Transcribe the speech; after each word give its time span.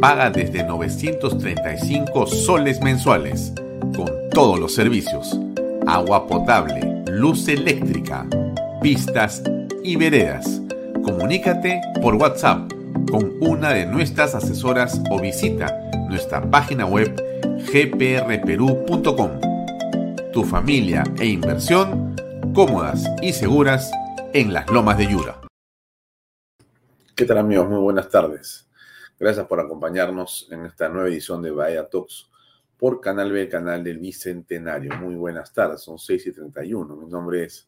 Paga 0.00 0.30
desde 0.30 0.62
935 0.62 2.26
soles 2.26 2.80
mensuales, 2.82 3.52
con 3.96 4.06
todos 4.30 4.60
los 4.60 4.74
servicios. 4.74 5.38
Agua 5.86 6.26
potable, 6.26 7.02
luz 7.10 7.48
eléctrica, 7.48 8.26
pistas 8.82 9.42
y 9.82 9.96
veredas. 9.96 10.60
Comunícate 11.02 11.80
por 12.02 12.16
WhatsApp 12.16 12.70
con 13.10 13.32
una 13.40 13.70
de 13.70 13.86
nuestras 13.86 14.34
asesoras 14.34 15.00
o 15.10 15.18
visita 15.18 15.74
nuestra 16.08 16.42
página 16.42 16.84
web 16.84 17.14
gprperú.com. 17.72 19.30
Tu 20.32 20.44
familia 20.44 21.04
e 21.18 21.26
inversión 21.26 22.14
cómodas 22.52 23.06
y 23.22 23.32
seguras 23.32 23.90
en 24.34 24.52
las 24.52 24.70
lomas 24.70 24.98
de 24.98 25.06
Yura. 25.06 25.40
¿Qué 27.14 27.24
tal 27.24 27.38
amigos? 27.38 27.68
Muy 27.68 27.78
buenas 27.78 28.10
tardes. 28.10 28.65
Gracias 29.18 29.46
por 29.46 29.60
acompañarnos 29.60 30.46
en 30.50 30.66
esta 30.66 30.90
nueva 30.90 31.08
edición 31.08 31.40
de 31.40 31.50
Bahía 31.50 31.88
Talks 31.88 32.30
por 32.76 33.00
Canal 33.00 33.32
B, 33.32 33.48
canal 33.48 33.82
del 33.82 33.98
Bicentenario. 33.98 34.94
Muy 34.96 35.14
buenas 35.14 35.54
tardes, 35.54 35.80
son 35.80 35.98
6 35.98 36.26
y 36.26 36.32
31. 36.32 36.96
Mi 36.96 37.06
nombre 37.06 37.44
es 37.44 37.66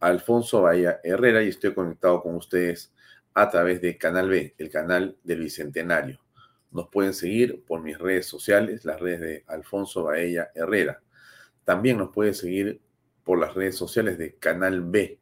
Alfonso 0.00 0.60
Bahía 0.60 1.00
Herrera 1.02 1.42
y 1.42 1.48
estoy 1.48 1.72
conectado 1.72 2.22
con 2.22 2.34
ustedes 2.34 2.92
a 3.32 3.48
través 3.48 3.80
de 3.80 3.96
Canal 3.96 4.28
B, 4.28 4.54
el 4.58 4.68
canal 4.68 5.16
del 5.24 5.40
Bicentenario. 5.40 6.20
Nos 6.70 6.90
pueden 6.90 7.14
seguir 7.14 7.64
por 7.64 7.80
mis 7.80 7.96
redes 7.96 8.26
sociales, 8.26 8.84
las 8.84 9.00
redes 9.00 9.20
de 9.20 9.44
Alfonso 9.46 10.04
Bahía 10.04 10.50
Herrera. 10.54 11.00
También 11.64 11.96
nos 11.96 12.10
puede 12.10 12.34
seguir 12.34 12.82
por 13.24 13.38
las 13.38 13.54
redes 13.54 13.74
sociales 13.74 14.18
de 14.18 14.34
Canal 14.34 14.82
B, 14.82 15.18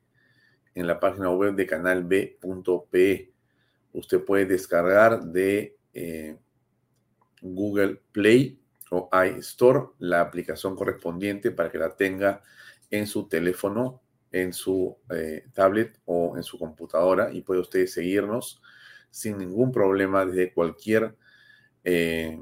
en 0.74 0.88
la 0.88 0.98
página 0.98 1.30
web 1.30 1.54
de 1.54 1.66
canalb.pe 1.66 3.31
usted 3.92 4.24
puede 4.24 4.46
descargar 4.46 5.22
de 5.24 5.76
eh, 5.92 6.36
Google 7.40 8.00
Play 8.12 8.58
o 8.90 9.08
iStore 9.38 9.88
la 9.98 10.20
aplicación 10.20 10.76
correspondiente 10.76 11.50
para 11.50 11.70
que 11.70 11.78
la 11.78 11.94
tenga 11.96 12.42
en 12.90 13.06
su 13.06 13.28
teléfono, 13.28 14.02
en 14.30 14.52
su 14.52 14.96
eh, 15.10 15.46
tablet 15.52 15.98
o 16.04 16.36
en 16.36 16.42
su 16.42 16.58
computadora 16.58 17.32
y 17.32 17.42
puede 17.42 17.60
usted 17.60 17.86
seguirnos 17.86 18.62
sin 19.10 19.38
ningún 19.38 19.72
problema 19.72 20.24
desde 20.24 20.52
cualquier 20.52 21.16
eh, 21.84 22.40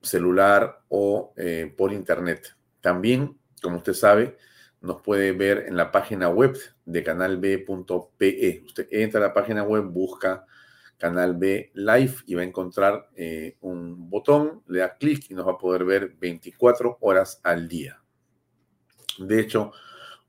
celular 0.00 0.82
o 0.88 1.34
por 1.76 1.92
internet. 1.92 2.56
También, 2.80 3.36
como 3.60 3.78
usted 3.78 3.92
sabe, 3.92 4.38
nos 4.80 5.02
puede 5.02 5.32
ver 5.32 5.64
en 5.66 5.76
la 5.76 5.90
página 5.90 6.28
web 6.28 6.56
de 6.84 7.02
canalb.pe. 7.02 8.62
Usted 8.66 8.88
entra 8.90 9.20
a 9.20 9.28
la 9.28 9.34
página 9.34 9.62
web, 9.62 9.84
busca 9.84 10.46
Canal 10.98 11.36
B 11.36 11.70
Live 11.74 12.16
y 12.26 12.34
va 12.34 12.42
a 12.42 12.44
encontrar 12.44 13.08
eh, 13.14 13.56
un 13.60 14.10
botón, 14.10 14.62
le 14.66 14.80
da 14.80 14.96
clic 14.96 15.30
y 15.30 15.34
nos 15.34 15.46
va 15.46 15.52
a 15.52 15.58
poder 15.58 15.84
ver 15.84 16.16
24 16.18 16.98
horas 17.00 17.40
al 17.44 17.68
día. 17.68 18.02
De 19.18 19.40
hecho, 19.40 19.72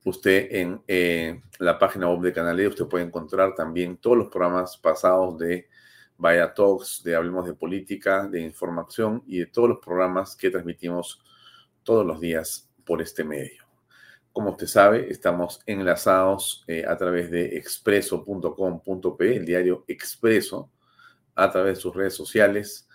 usted 0.06 0.48
en 0.52 0.81
eh, 0.88 1.42
la 1.58 1.78
página 1.80 2.10
web 2.10 2.22
de 2.22 2.34
Canal 2.34 2.56
B, 2.56 2.68
usted 2.68 2.86
puede 2.86 3.04
encontrar 3.04 3.56
también 3.56 3.98
todos 3.98 4.18
los 4.18 4.28
programas 4.30 4.78
pasados 4.78 5.38
de 5.40 5.68
Vaya 6.18 6.54
Talks, 6.54 7.02
de 7.04 7.16
Hablemos 7.16 7.46
de 7.46 7.54
Política, 7.54 8.28
de 8.28 8.42
Información 8.42 9.24
y 9.26 9.40
de 9.40 9.48
todos 9.48 9.70
los 9.70 9.80
programas 9.80 10.36
que 10.36 10.52
transmitimos 10.52 11.24
todos 11.84 12.06
los 12.06 12.20
días 12.20 12.70
por 12.86 13.02
este 13.02 13.24
medio. 13.24 13.69
Como 14.31 14.51
usted 14.51 14.67
sabe, 14.67 15.12
estamos 15.12 15.62
enlazados 15.66 16.63
eh, 16.67 16.85
a 16.88 16.95
través 16.97 17.31
de 17.31 17.57
expreso.com.p, 17.57 19.35
el 19.35 19.45
diario 19.45 19.85
Expreso, 19.88 20.72
a 21.35 21.50
través 21.51 21.78
de 21.78 21.81
sus 21.81 21.95
redes 21.95 22.13
sociales. 22.13 22.88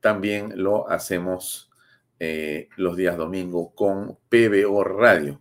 También 0.00 0.52
lo 0.56 0.88
hacemos 0.88 1.70
eh, 2.18 2.68
los 2.76 2.96
días 2.96 3.16
domingo 3.16 3.74
con 3.74 4.18
PBO 4.28 4.84
Radio. 4.84 5.40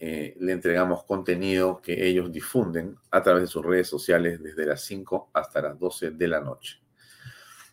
Eh, 0.00 0.36
le 0.38 0.52
entregamos 0.52 1.04
contenido 1.04 1.82
que 1.82 2.06
ellos 2.06 2.30
difunden 2.30 2.96
a 3.10 3.22
través 3.22 3.42
de 3.42 3.46
sus 3.48 3.64
redes 3.64 3.88
sociales 3.88 4.42
desde 4.42 4.64
las 4.64 4.82
5 4.82 5.30
hasta 5.32 5.60
las 5.60 5.78
12 5.78 6.12
de 6.12 6.28
la 6.28 6.40
noche. 6.40 6.80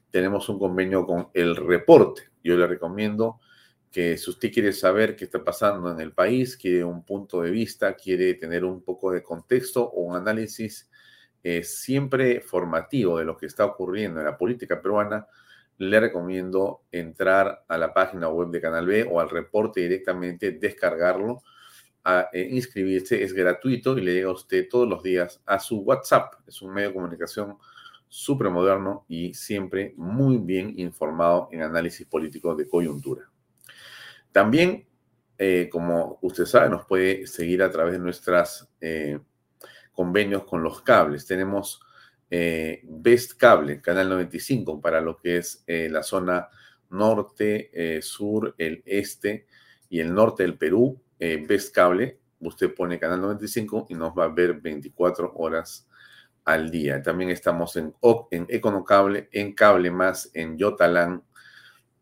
Tenemos 0.09 0.49
un 0.49 0.57
convenio 0.57 1.05
con 1.05 1.29
El 1.33 1.55
Reporte. 1.55 2.23
Yo 2.43 2.55
le 2.57 2.65
recomiendo 2.65 3.39
que 3.95 4.17
si 4.17 4.29
usted 4.29 4.51
quiere 4.51 4.73
saber 4.73 5.15
qué 5.15 5.23
está 5.23 5.41
pasando 5.41 5.89
en 5.89 6.01
el 6.01 6.11
país, 6.11 6.57
quiere 6.57 6.83
un 6.83 7.05
punto 7.05 7.41
de 7.41 7.49
vista, 7.49 7.95
quiere 7.95 8.33
tener 8.33 8.65
un 8.65 8.83
poco 8.83 9.09
de 9.09 9.23
contexto 9.23 9.85
o 9.89 10.01
un 10.01 10.17
análisis 10.17 10.89
eh, 11.41 11.63
siempre 11.63 12.41
formativo 12.41 13.17
de 13.17 13.23
lo 13.23 13.37
que 13.37 13.45
está 13.45 13.63
ocurriendo 13.63 14.19
en 14.19 14.25
la 14.25 14.37
política 14.37 14.81
peruana, 14.81 15.27
le 15.77 15.97
recomiendo 15.97 16.81
entrar 16.91 17.63
a 17.69 17.77
la 17.77 17.93
página 17.93 18.27
web 18.27 18.49
de 18.49 18.59
Canal 18.59 18.85
B 18.85 19.07
o 19.09 19.21
al 19.21 19.29
reporte 19.29 19.79
directamente, 19.79 20.51
descargarlo, 20.51 21.41
a, 22.03 22.27
eh, 22.33 22.49
inscribirse, 22.51 23.23
es 23.23 23.31
gratuito 23.31 23.97
y 23.97 24.01
le 24.01 24.13
llega 24.13 24.27
a 24.27 24.33
usted 24.33 24.67
todos 24.69 24.89
los 24.89 25.03
días 25.03 25.41
a 25.45 25.57
su 25.57 25.79
WhatsApp. 25.79 26.33
Es 26.45 26.61
un 26.61 26.73
medio 26.73 26.89
de 26.89 26.95
comunicación 26.95 27.57
súper 28.09 28.49
moderno 28.49 29.05
y 29.07 29.33
siempre 29.33 29.93
muy 29.95 30.37
bien 30.37 30.73
informado 30.77 31.47
en 31.53 31.61
análisis 31.61 32.05
político 32.05 32.55
de 32.55 32.67
coyuntura. 32.67 33.31
También, 34.35 34.85
eh, 35.37 35.69
como 35.71 36.19
usted 36.21 36.43
sabe, 36.43 36.69
nos 36.69 36.85
puede 36.85 37.25
seguir 37.25 37.63
a 37.63 37.71
través 37.71 37.93
de 37.93 37.99
nuestros 37.99 38.67
eh, 38.81 39.17
convenios 39.93 40.43
con 40.43 40.61
los 40.61 40.81
cables. 40.81 41.25
Tenemos 41.25 41.79
eh, 42.29 42.81
Best 42.83 43.37
Cable, 43.37 43.79
Canal 43.79 44.09
95, 44.09 44.81
para 44.81 44.99
lo 44.99 45.15
que 45.15 45.37
es 45.37 45.63
la 45.65 46.03
zona 46.03 46.49
norte, 46.89 48.01
sur, 48.01 48.53
el 48.57 48.83
este 48.85 49.47
y 49.87 50.01
el 50.01 50.13
norte 50.13 50.43
del 50.43 50.57
Perú. 50.57 51.01
Best 51.17 51.73
Cable, 51.73 52.19
usted 52.41 52.75
pone 52.75 52.99
Canal 52.99 53.21
95 53.21 53.85
y 53.87 53.93
nos 53.93 54.11
va 54.11 54.25
a 54.25 54.33
ver 54.33 54.59
24 54.59 55.31
horas 55.33 55.87
al 56.43 56.69
día. 56.69 57.01
También 57.01 57.29
estamos 57.29 57.77
en, 57.77 57.95
en 58.31 58.47
Econocable, 58.49 59.29
en 59.31 59.53
Cable 59.53 59.91
Más, 59.91 60.29
en 60.33 60.57
Yotalán 60.57 61.23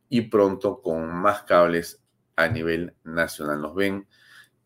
y 0.10 0.22
pronto 0.22 0.82
con 0.82 1.14
más 1.14 1.44
cables 1.44 2.03
a 2.36 2.48
nivel 2.48 2.94
nacional. 3.04 3.62
Nos 3.62 3.76
ven 3.76 4.08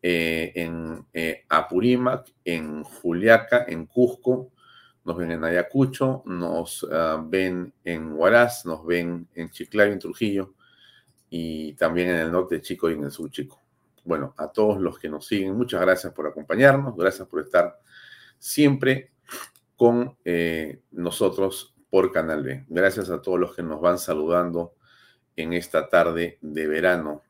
eh, 0.02 0.52
en 0.54 1.06
eh, 1.12 1.44
Apurímac, 1.48 2.32
en 2.44 2.84
Juliaca, 2.84 3.64
en 3.66 3.86
Cusco, 3.86 4.52
nos 5.04 5.16
ven 5.16 5.32
en 5.32 5.42
Ayacucho, 5.42 6.22
nos 6.26 6.86
ah, 6.92 7.24
ven 7.26 7.72
en 7.84 8.12
Huaraz, 8.12 8.66
nos 8.66 8.84
ven 8.84 9.26
en 9.34 9.50
Chiclayo, 9.50 9.92
en 9.92 9.98
Trujillo, 9.98 10.54
y 11.30 11.72
también 11.74 12.10
en 12.10 12.16
el 12.16 12.30
norte 12.30 12.60
Chico 12.60 12.90
y 12.90 12.94
en 12.94 13.04
el 13.04 13.10
sur 13.10 13.30
Chico. 13.30 13.60
Bueno, 14.04 14.34
a 14.36 14.48
todos 14.48 14.80
los 14.80 14.98
que 14.98 15.08
nos 15.08 15.26
siguen, 15.26 15.56
muchas 15.56 15.80
gracias 15.80 16.12
por 16.12 16.26
acompañarnos, 16.26 16.96
gracias 16.96 17.26
por 17.26 17.40
estar 17.40 17.78
siempre 18.38 19.10
con 19.76 20.16
eh, 20.24 20.80
nosotros 20.92 21.74
por 21.90 22.12
Canal 22.12 22.42
B. 22.42 22.64
Gracias 22.68 23.10
a 23.10 23.20
todos 23.20 23.38
los 23.40 23.56
que 23.56 23.62
nos 23.62 23.80
van 23.80 23.98
saludando 23.98 24.74
en 25.36 25.52
esta 25.52 25.88
tarde 25.88 26.38
de 26.40 26.66
verano 26.66 27.22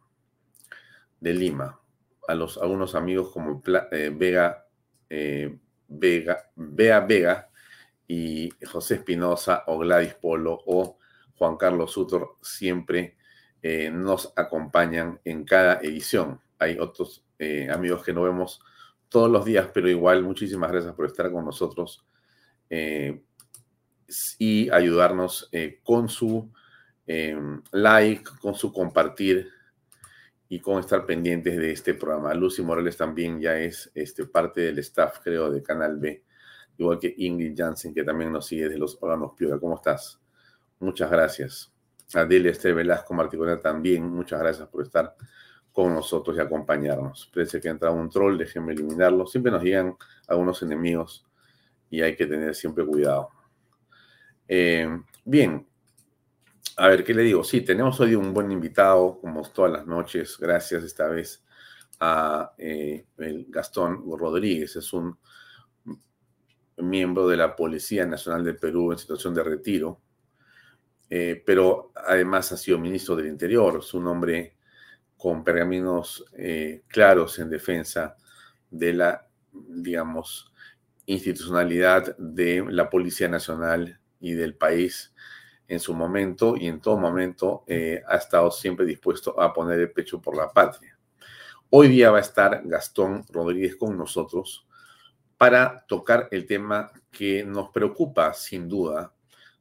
de 1.21 1.35
Lima, 1.35 1.81
a 2.27 2.35
los 2.35 2.59
algunos 2.59 2.95
amigos 2.95 3.31
como 3.33 3.63
eh, 3.91 4.13
Vega, 4.15 4.67
eh, 5.09 5.59
Vega, 5.89 6.51
Bea 6.55 7.01
Vega 7.01 7.49
y 8.07 8.51
José 8.65 8.97
Espinosa 8.97 9.65
o 9.67 9.79
Gladys 9.79 10.15
Polo 10.15 10.59
o 10.67 10.99
Juan 11.37 11.57
Carlos 11.57 11.93
Sutor 11.93 12.37
siempre 12.43 13.17
eh, 13.63 13.91
nos 13.91 14.33
acompañan 14.37 15.21
en 15.25 15.45
cada 15.45 15.81
edición. 15.81 16.41
Hay 16.59 16.79
otros 16.79 17.25
amigos 17.73 18.03
que 18.03 18.13
no 18.13 18.23
vemos 18.23 18.61
todos 19.09 19.31
los 19.31 19.45
días, 19.45 19.69
pero 19.73 19.89
igual 19.89 20.25
muchísimas 20.25 20.73
gracias 20.73 20.93
por 20.93 21.07
estar 21.07 21.31
con 21.31 21.45
nosotros 21.45 22.05
y 24.39 24.69
ayudarnos 24.71 25.49
con 25.85 26.09
su 26.09 26.51
like, 27.07 28.25
con 28.41 28.57
su 28.57 28.73
compartir 28.73 29.53
y 30.49 30.61
con 30.61 30.81
estar 30.81 31.05
pendientes 31.05 31.57
de 31.57 31.73
este 31.73 31.95
programa. 31.95 32.33
Lucy 32.35 32.63
Morales 32.63 32.97
también 32.97 33.41
ya 33.41 33.59
es 33.59 33.91
este, 33.95 34.27
parte 34.27 34.63
del 34.63 34.79
staff, 34.79 35.19
creo, 35.23 35.51
de 35.51 35.63
Canal 35.63 35.99
B, 35.99 36.25
igual 36.79 36.99
que 36.99 37.15
Ingrid 37.17 37.55
Jansen, 37.57 37.93
que 37.93 38.05
también 38.05 38.33
nos 38.33 38.47
sigue 38.47 38.65
desde 38.65 38.79
los 38.79 38.97
órganos 39.01 39.33
Piura. 39.37 39.59
¿Cómo 39.59 39.77
estás? 39.77 40.19
Muchas 40.81 41.11
gracias. 41.11 41.73
A 42.15 42.25
Delia 42.25 42.51
Este 42.51 42.73
Velasco 42.73 43.13
Marticular 43.13 43.61
también, 43.61 44.09
muchas 44.09 44.41
gracias 44.41 44.67
por 44.69 44.83
estar 44.83 45.15
con 45.71 45.95
nosotros 45.95 46.37
y 46.37 46.41
acompañarnos. 46.41 47.31
Parece 47.33 47.61
que 47.61 47.69
ha 47.69 47.73
entrado 47.73 47.95
un 47.95 48.09
troll, 48.09 48.39
déjenme 48.39 48.73
eliminarlo. 48.73 49.27
Siempre 49.27 49.53
nos 49.53 49.63
llegan 49.63 49.97
algunos 50.27 50.63
enemigos 50.63 51.27
y 51.91 52.01
hay 52.01 52.17
que 52.17 52.27
tener 52.27 52.55
siempre 52.55 52.85
cuidado. 52.87 53.29
Eh, 54.49 54.89
bien, 55.25 55.68
a 56.79 56.89
ver, 56.89 57.03
¿qué 57.03 57.13
le 57.13 57.23
digo? 57.23 57.43
Sí, 57.43 57.63
tenemos 57.63 57.99
hoy 57.99 58.15
un 58.15 58.33
buen 58.33 58.53
invitado, 58.53 59.19
como 59.21 59.43
todas 59.51 59.73
las 59.73 59.87
noches. 59.87 60.39
Gracias 60.39 60.85
esta 60.85 61.09
vez 61.09 61.45
a 61.99 62.53
eh, 62.57 63.05
Gastón 63.49 64.05
Rodríguez. 64.17 64.77
Es 64.77 64.93
un 64.93 65.19
miembro 66.77 67.27
de 67.27 67.37
la 67.37 67.57
Policía 67.57 68.07
Nacional 68.07 68.45
del 68.45 68.57
Perú 68.57 68.93
en 68.93 68.99
situación 68.99 69.35
de 69.35 69.43
retiro, 69.43 70.01
eh, 71.11 71.43
pero 71.45 71.91
además 71.97 72.53
ha 72.53 72.57
sido 72.57 72.79
ministro 72.79 73.17
del 73.17 73.27
Interior. 73.27 73.81
Es 73.81 73.93
un 73.93 74.07
hombre 74.07 74.57
con 75.17 75.43
pergaminos 75.43 76.25
eh, 76.37 76.85
claros 76.87 77.41
en 77.41 77.51
defensa 77.51 78.17
de 78.71 78.93
la, 78.93 79.27
digamos, 79.53 80.53
institucionalidad 81.07 82.17
de 82.19 82.65
la 82.71 82.89
Policía 82.89 83.27
Nacional 83.27 83.99
y 84.21 84.35
del 84.35 84.55
país 84.55 85.13
en 85.69 85.79
su 85.79 85.95
momento 85.95 86.57
y 86.57 86.67
en 86.67 86.81
todo 86.81 86.97
momento 86.97 87.65
eh, 87.67 88.03
ha 88.09 88.17
estado 88.17 88.51
siempre 88.51 88.87
dispuesto 88.87 89.39
a 89.41 89.53
poner 89.53 89.79
el 89.79 89.93
pecho 89.93 90.21
por 90.21 90.35
la 90.35 90.49
patria. 90.49 90.99
Hoy 91.71 91.89
día 91.89 92.11
va 92.11 92.19
a 92.19 92.23
estar 92.23 92.63
Gastón 92.65 93.25
Rodríguez 93.29 93.77
con 93.77 93.97
nosotros 93.97 94.67
para 95.37 95.85
tocar 95.87 96.29
el 96.31 96.47
tema 96.47 96.91
que 97.11 97.45
nos 97.45 97.71
preocupa 97.71 98.33
sin 98.33 98.69
duda, 98.69 99.15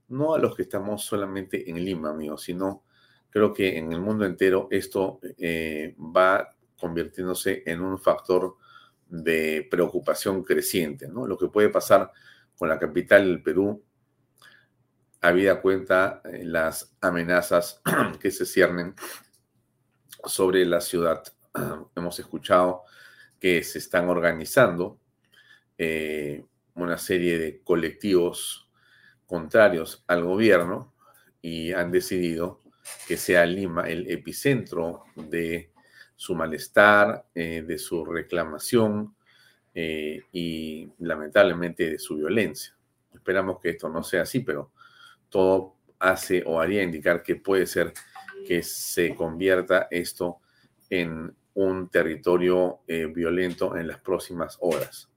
no 0.08 0.34
a 0.34 0.40
los 0.40 0.56
que 0.56 0.64
estamos 0.64 1.04
solamente 1.04 1.70
en 1.70 1.84
Lima, 1.84 2.10
amigos, 2.10 2.44
sino 2.44 2.84
creo 3.30 3.54
que 3.54 3.78
en 3.78 3.92
el 3.92 4.00
mundo 4.00 4.26
entero 4.26 4.70
esto 4.72 5.20
eh, 5.38 5.96
va 6.00 6.50
convirtiéndose 6.80 7.64
en 7.66 7.82
un 7.82 8.00
factor 8.00 8.56
de 9.10 9.68
preocupación 9.70 10.44
creciente, 10.44 11.08
¿no? 11.08 11.28
Lo 11.28 11.38
que 11.38 11.48
puede 11.48 11.70
pasar 11.70 12.12
con 12.56 12.70
la 12.70 12.80
capital 12.80 13.26
del 13.26 13.44
Perú, 13.44 13.84
habida 15.28 15.62
cuenta 15.62 16.22
eh, 16.24 16.44
las 16.46 16.96
amenazas 17.02 17.82
que 18.22 18.32
se 18.32 18.46
ciernen 18.46 18.96
sobre 20.26 20.66
la 20.66 20.82
ciudad. 20.82 21.24
Hemos 21.96 22.20
escuchado 22.20 22.84
que 23.40 23.64
se 23.64 23.80
están 23.80 24.10
organizando 24.10 25.00
eh, 25.78 26.46
una 26.76 26.98
serie 26.98 27.38
de 27.38 27.62
colectivos 27.62 28.70
contrarios 29.26 30.04
al 30.08 30.24
gobierno 30.24 30.94
y 31.42 31.74
han 31.74 31.92
decidido 31.92 32.62
que 33.08 33.18
sea 33.18 33.46
Lima 33.46 33.88
el 33.90 34.10
epicentro 34.10 35.04
de 35.16 35.72
su 36.16 36.36
malestar, 36.36 37.26
eh, 37.36 37.64
de 37.68 37.78
su 37.78 38.06
reclamación 38.06 39.14
y 39.80 40.90
lamentablemente 40.98 41.88
de 41.88 42.00
su 42.00 42.16
violencia. 42.16 42.76
Esperamos 43.14 43.60
que 43.60 43.70
esto 43.70 43.88
no 43.90 44.02
sea 44.02 44.24
así, 44.24 44.40
pero 44.40 44.72
todo 45.30 45.76
hace 46.00 46.44
o 46.46 46.60
haría 46.60 46.84
indicar 46.84 47.24
que 47.24 47.36
puede 47.36 47.66
ser 47.66 47.94
que 48.46 48.64
se 48.64 49.16
convierta 49.16 49.88
esto 49.92 50.38
en 50.90 51.36
un 51.56 51.90
territorio 51.90 52.80
eh, 52.88 53.06
violento 53.08 53.76
en 53.76 53.88
las 53.88 54.00
próximas 54.00 54.58
horas. 54.62 55.10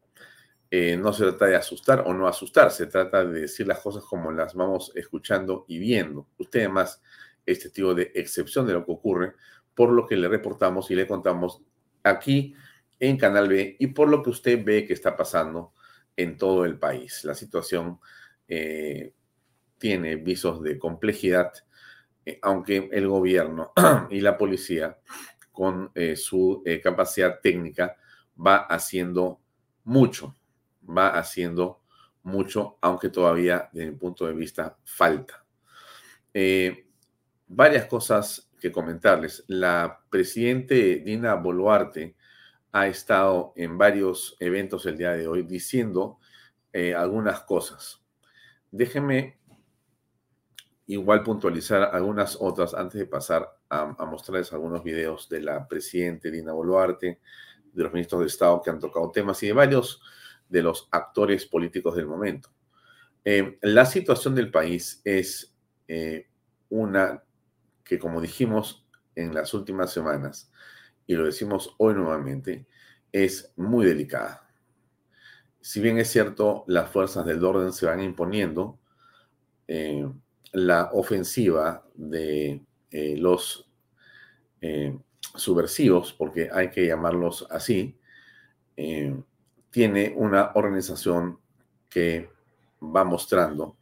no 0.71 1.13
se 1.13 1.25
trata 1.25 1.47
de 1.47 1.57
asustar 1.57 2.05
o 2.07 2.15
no 2.15 2.29
asustar, 2.29 2.71
se 2.71 2.87
trata 2.87 3.25
de 3.25 3.41
decir 3.43 3.67
las 3.67 3.81
cosas 3.81 4.05
como 4.05 4.31
las 4.31 4.55
vamos 4.55 4.93
escuchando 4.95 5.65
y 5.69 5.79
viendo. 5.79 6.29
Usted 6.39 6.61
además 6.61 7.03
este 7.45 7.65
testigo 7.65 7.95
de 7.95 8.13
excepción 8.15 8.67
de 8.67 8.75
lo 8.75 8.85
que 8.85 8.93
ocurre, 8.93 9.35
por 9.75 9.91
lo 9.91 10.07
que 10.07 10.17
le 10.17 10.29
reportamos 10.29 10.91
y 10.91 10.95
le 10.95 11.07
contamos 11.07 11.63
aquí 12.03 12.55
en 12.99 13.17
Canal 13.17 13.49
B 13.49 13.77
y 13.79 13.89
por 13.89 14.09
lo 14.09 14.23
que 14.23 14.31
usted 14.31 14.65
ve 14.65 14.87
que 14.87 14.93
está 14.93 15.17
pasando 15.17 15.73
en 16.17 16.37
todo 16.37 16.65
el 16.65 16.79
país. 16.79 17.25
La 17.25 17.35
situación 17.35 17.99
eh, 18.47 19.15
tiene 19.81 20.15
visos 20.15 20.63
de 20.63 20.79
complejidad, 20.79 21.53
eh, 22.25 22.39
aunque 22.43 22.89
el 22.93 23.09
gobierno 23.09 23.73
y 24.11 24.21
la 24.21 24.39
policía, 24.39 24.97
con 25.51 25.91
eh, 25.97 26.15
su 26.15 26.63
capacidad 26.83 27.41
técnica, 27.41 27.97
va 28.39 28.59
haciendo 28.59 29.41
mucho, 29.83 30.37
va 30.89 31.19
haciendo 31.19 31.83
mucho, 32.23 32.79
aunque 32.81 33.09
todavía, 33.09 33.69
desde 33.73 33.91
mi 33.91 33.97
punto 33.97 34.27
de 34.27 34.35
vista, 34.35 34.77
falta 34.85 35.45
varias 37.51 37.87
cosas 37.87 38.49
que 38.61 38.71
comentarles. 38.71 39.45
La 39.49 40.01
presidente 40.09 41.01
Dina 41.05 41.35
Boluarte 41.35 42.15
ha 42.73 42.87
estado 42.87 43.53
en 43.57 43.77
varios 43.77 44.37
eventos 44.39 44.87
el 44.87 44.97
día 44.97 45.13
de 45.13 45.27
hoy 45.27 45.43
diciendo 45.43 46.19
eh, 46.73 46.95
algunas 46.95 47.41
cosas. 47.41 48.01
Déjenme 48.71 49.40
igual 50.91 51.23
puntualizar 51.23 51.95
algunas 51.95 52.37
otras 52.41 52.75
antes 52.75 52.99
de 52.99 53.07
pasar 53.07 53.49
a, 53.69 53.87
mostrarles 54.07 54.53
algunos 54.53 54.83
videos 54.83 55.29
de 55.29 55.41
la 55.41 55.69
presidente 55.69 56.33
Dina 56.33 56.53
Boluarte, 56.53 57.21
de 57.73 57.83
los 57.83 57.93
ministros 57.93 58.23
de 58.23 58.27
Estado 58.27 58.61
que 58.61 58.71
han 58.71 58.81
tocado 58.81 59.11
temas 59.13 59.41
y 59.45 59.47
de 59.47 59.53
varios 59.53 60.03
de 60.49 60.63
los 60.63 60.89
actores 60.91 61.47
políticos 61.47 61.95
del 61.95 62.07
momento. 62.07 62.51
Eh, 63.25 63.57
la 63.63 63.87
situación 63.87 64.35
del 64.35 64.51
país 64.51 65.01
es 65.05 65.55
eh, 65.87 66.29
una 66.71 67.23
que 67.85 68.01
como 68.01 68.21
dijimos 68.21 68.85
en 69.15 69.33
las 69.33 69.55
últimas 69.55 69.93
semanas, 69.93 70.51
y 71.07 71.15
lo 71.15 71.25
decimos 71.25 71.75
hoy 71.79 71.95
nuevamente, 71.95 72.67
es 73.13 73.53
muy 73.57 73.87
delicada. 73.87 74.49
Si 75.61 75.81
bien 75.81 75.99
es 75.99 76.11
cierto, 76.11 76.65
las 76.67 76.91
fuerzas 76.91 77.25
del 77.27 77.45
orden 77.45 77.73
se 77.73 77.87
van 77.87 78.01
imponiendo, 78.01 78.81
eh, 79.69 80.05
la 80.53 80.91
ofensiva 80.93 81.85
de 81.95 82.63
eh, 82.91 83.17
los 83.17 83.69
eh, 84.61 84.97
subversivos, 85.35 86.13
porque 86.13 86.49
hay 86.53 86.71
que 86.71 86.87
llamarlos 86.87 87.47
así, 87.51 87.97
tiene 89.71 90.15
una 90.17 90.53
organización 90.55 91.39
que 91.91 92.31
va 92.83 93.05
mostrando 93.05 93.77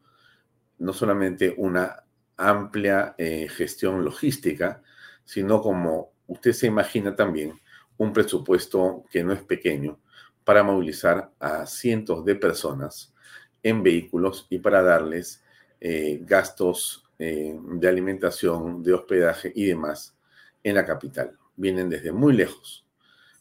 no 0.78 0.92
solamente 0.92 1.54
una 1.56 2.04
amplia 2.36 3.14
eh, 3.18 3.48
gestión 3.48 4.04
logística, 4.04 4.82
sino 5.24 5.60
como 5.60 6.12
usted 6.26 6.52
se 6.52 6.66
imagina 6.66 7.14
también, 7.14 7.60
un 7.96 8.12
presupuesto 8.12 9.04
que 9.10 9.24
no 9.24 9.32
es 9.32 9.42
pequeño 9.42 9.98
para 10.44 10.62
movilizar 10.62 11.32
a 11.40 11.66
cientos 11.66 12.24
de 12.24 12.36
personas 12.36 13.12
en 13.62 13.82
vehículos 13.82 14.46
y 14.50 14.60
para 14.60 14.82
darles 14.82 15.42
eh, 15.80 16.20
gastos 16.22 17.04
eh, 17.18 17.58
de 17.60 17.88
alimentación, 17.88 18.82
de 18.82 18.92
hospedaje 18.92 19.52
y 19.54 19.66
demás 19.66 20.16
en 20.62 20.74
la 20.74 20.84
capital. 20.84 21.36
Vienen 21.56 21.88
desde 21.88 22.12
muy 22.12 22.32
lejos, 22.32 22.86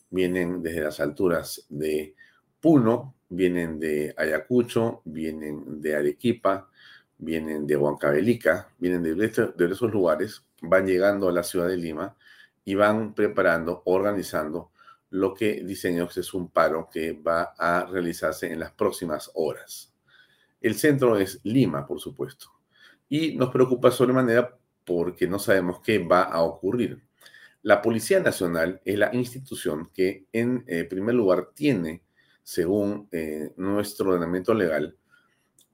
vienen 0.10 0.62
desde 0.62 0.82
las 0.82 1.00
alturas 1.00 1.66
de 1.70 2.16
Puno, 2.60 3.16
vienen 3.30 3.80
de 3.80 4.14
Ayacucho, 4.18 5.02
vienen 5.06 5.82
de 5.82 5.96
Arequipa, 5.96 6.70
vienen 7.18 7.68
de 7.68 7.78
Huancavelica, 7.78 8.70
vienen 8.78 9.04
de, 9.04 9.16
de 9.16 9.72
esos 9.72 9.92
lugares, 9.92 10.44
van 10.62 10.88
llegando 10.88 11.30
a 11.30 11.32
la 11.32 11.44
ciudad 11.44 11.68
de 11.68 11.78
Lima 11.78 12.16
y 12.66 12.76
van 12.76 13.14
preparando, 13.14 13.84
organizando 13.86 14.72
lo 15.10 15.34
que 15.34 15.64
dicen 15.64 15.96
ellos 15.96 16.18
es 16.18 16.34
un 16.34 16.50
paro 16.50 16.90
que 16.92 17.14
va 17.14 17.54
a 17.58 17.86
realizarse 17.86 18.52
en 18.52 18.60
las 18.60 18.72
próximas 18.72 19.32
horas. 19.36 19.94
El 20.62 20.76
centro 20.76 21.18
es 21.18 21.40
Lima, 21.44 21.86
por 21.86 22.00
supuesto, 22.00 22.48
y 23.10 23.36
nos 23.36 23.50
preocupa 23.50 23.92
sobremanera 23.92 24.58
porque 24.84 25.28
no 25.28 25.38
sabemos 25.40 25.82
qué 25.82 26.00
va 26.00 26.24
a 26.24 26.42
ocurrir. 26.42 27.04
La 27.62 27.82
Policía 27.82 28.20
Nacional 28.20 28.82
es 28.86 28.98
la 28.98 29.14
institución 29.14 29.90
que, 29.94 30.26
en 30.32 30.64
eh, 30.68 30.86
primer 30.86 31.16
lugar, 31.16 31.50
tiene, 31.54 32.04
según 32.42 33.10
eh, 33.12 33.52
nuestro 33.58 34.10
ordenamiento 34.10 34.54
legal, 34.54 34.96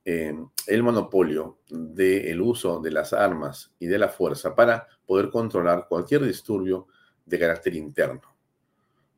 eh, 0.06 0.36
el 0.68 0.84
monopolio 0.84 1.60
del 1.70 2.42
uso 2.42 2.82
de 2.82 2.92
las 2.92 3.14
armas 3.14 3.72
y 3.80 3.86
de 3.86 3.98
la 3.98 4.10
fuerza 4.10 4.54
para 4.56 4.88
poder 5.06 5.30
controlar 5.30 5.88
cualquier 5.88 6.26
disturbio 6.26 6.88
de 7.26 7.40
carácter 7.40 7.76
interno. 7.76 8.36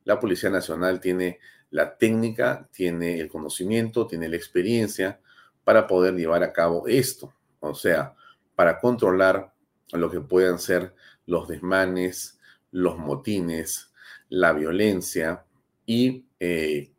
La 0.04 0.20
Policía 0.20 0.50
Nacional 0.50 1.00
tiene 1.00 1.40
la 1.70 1.96
técnica, 1.96 2.68
tiene 2.70 3.18
el 3.18 3.28
conocimiento, 3.28 4.06
tiene 4.06 4.28
la 4.28 4.36
experiencia 4.36 5.20
para 5.66 5.88
poder 5.88 6.14
llevar 6.14 6.44
a 6.44 6.52
cabo 6.52 6.86
esto, 6.86 7.34
o 7.58 7.74
sea, 7.74 8.14
para 8.54 8.78
controlar 8.78 9.52
lo 9.90 10.08
que 10.08 10.20
puedan 10.20 10.60
ser 10.60 10.94
los 11.26 11.48
desmanes, 11.48 12.38
los 12.70 12.96
motines, 12.96 13.92
la 14.28 14.52
violencia 14.52 15.44
y 15.84 16.24
eh, 16.38 16.92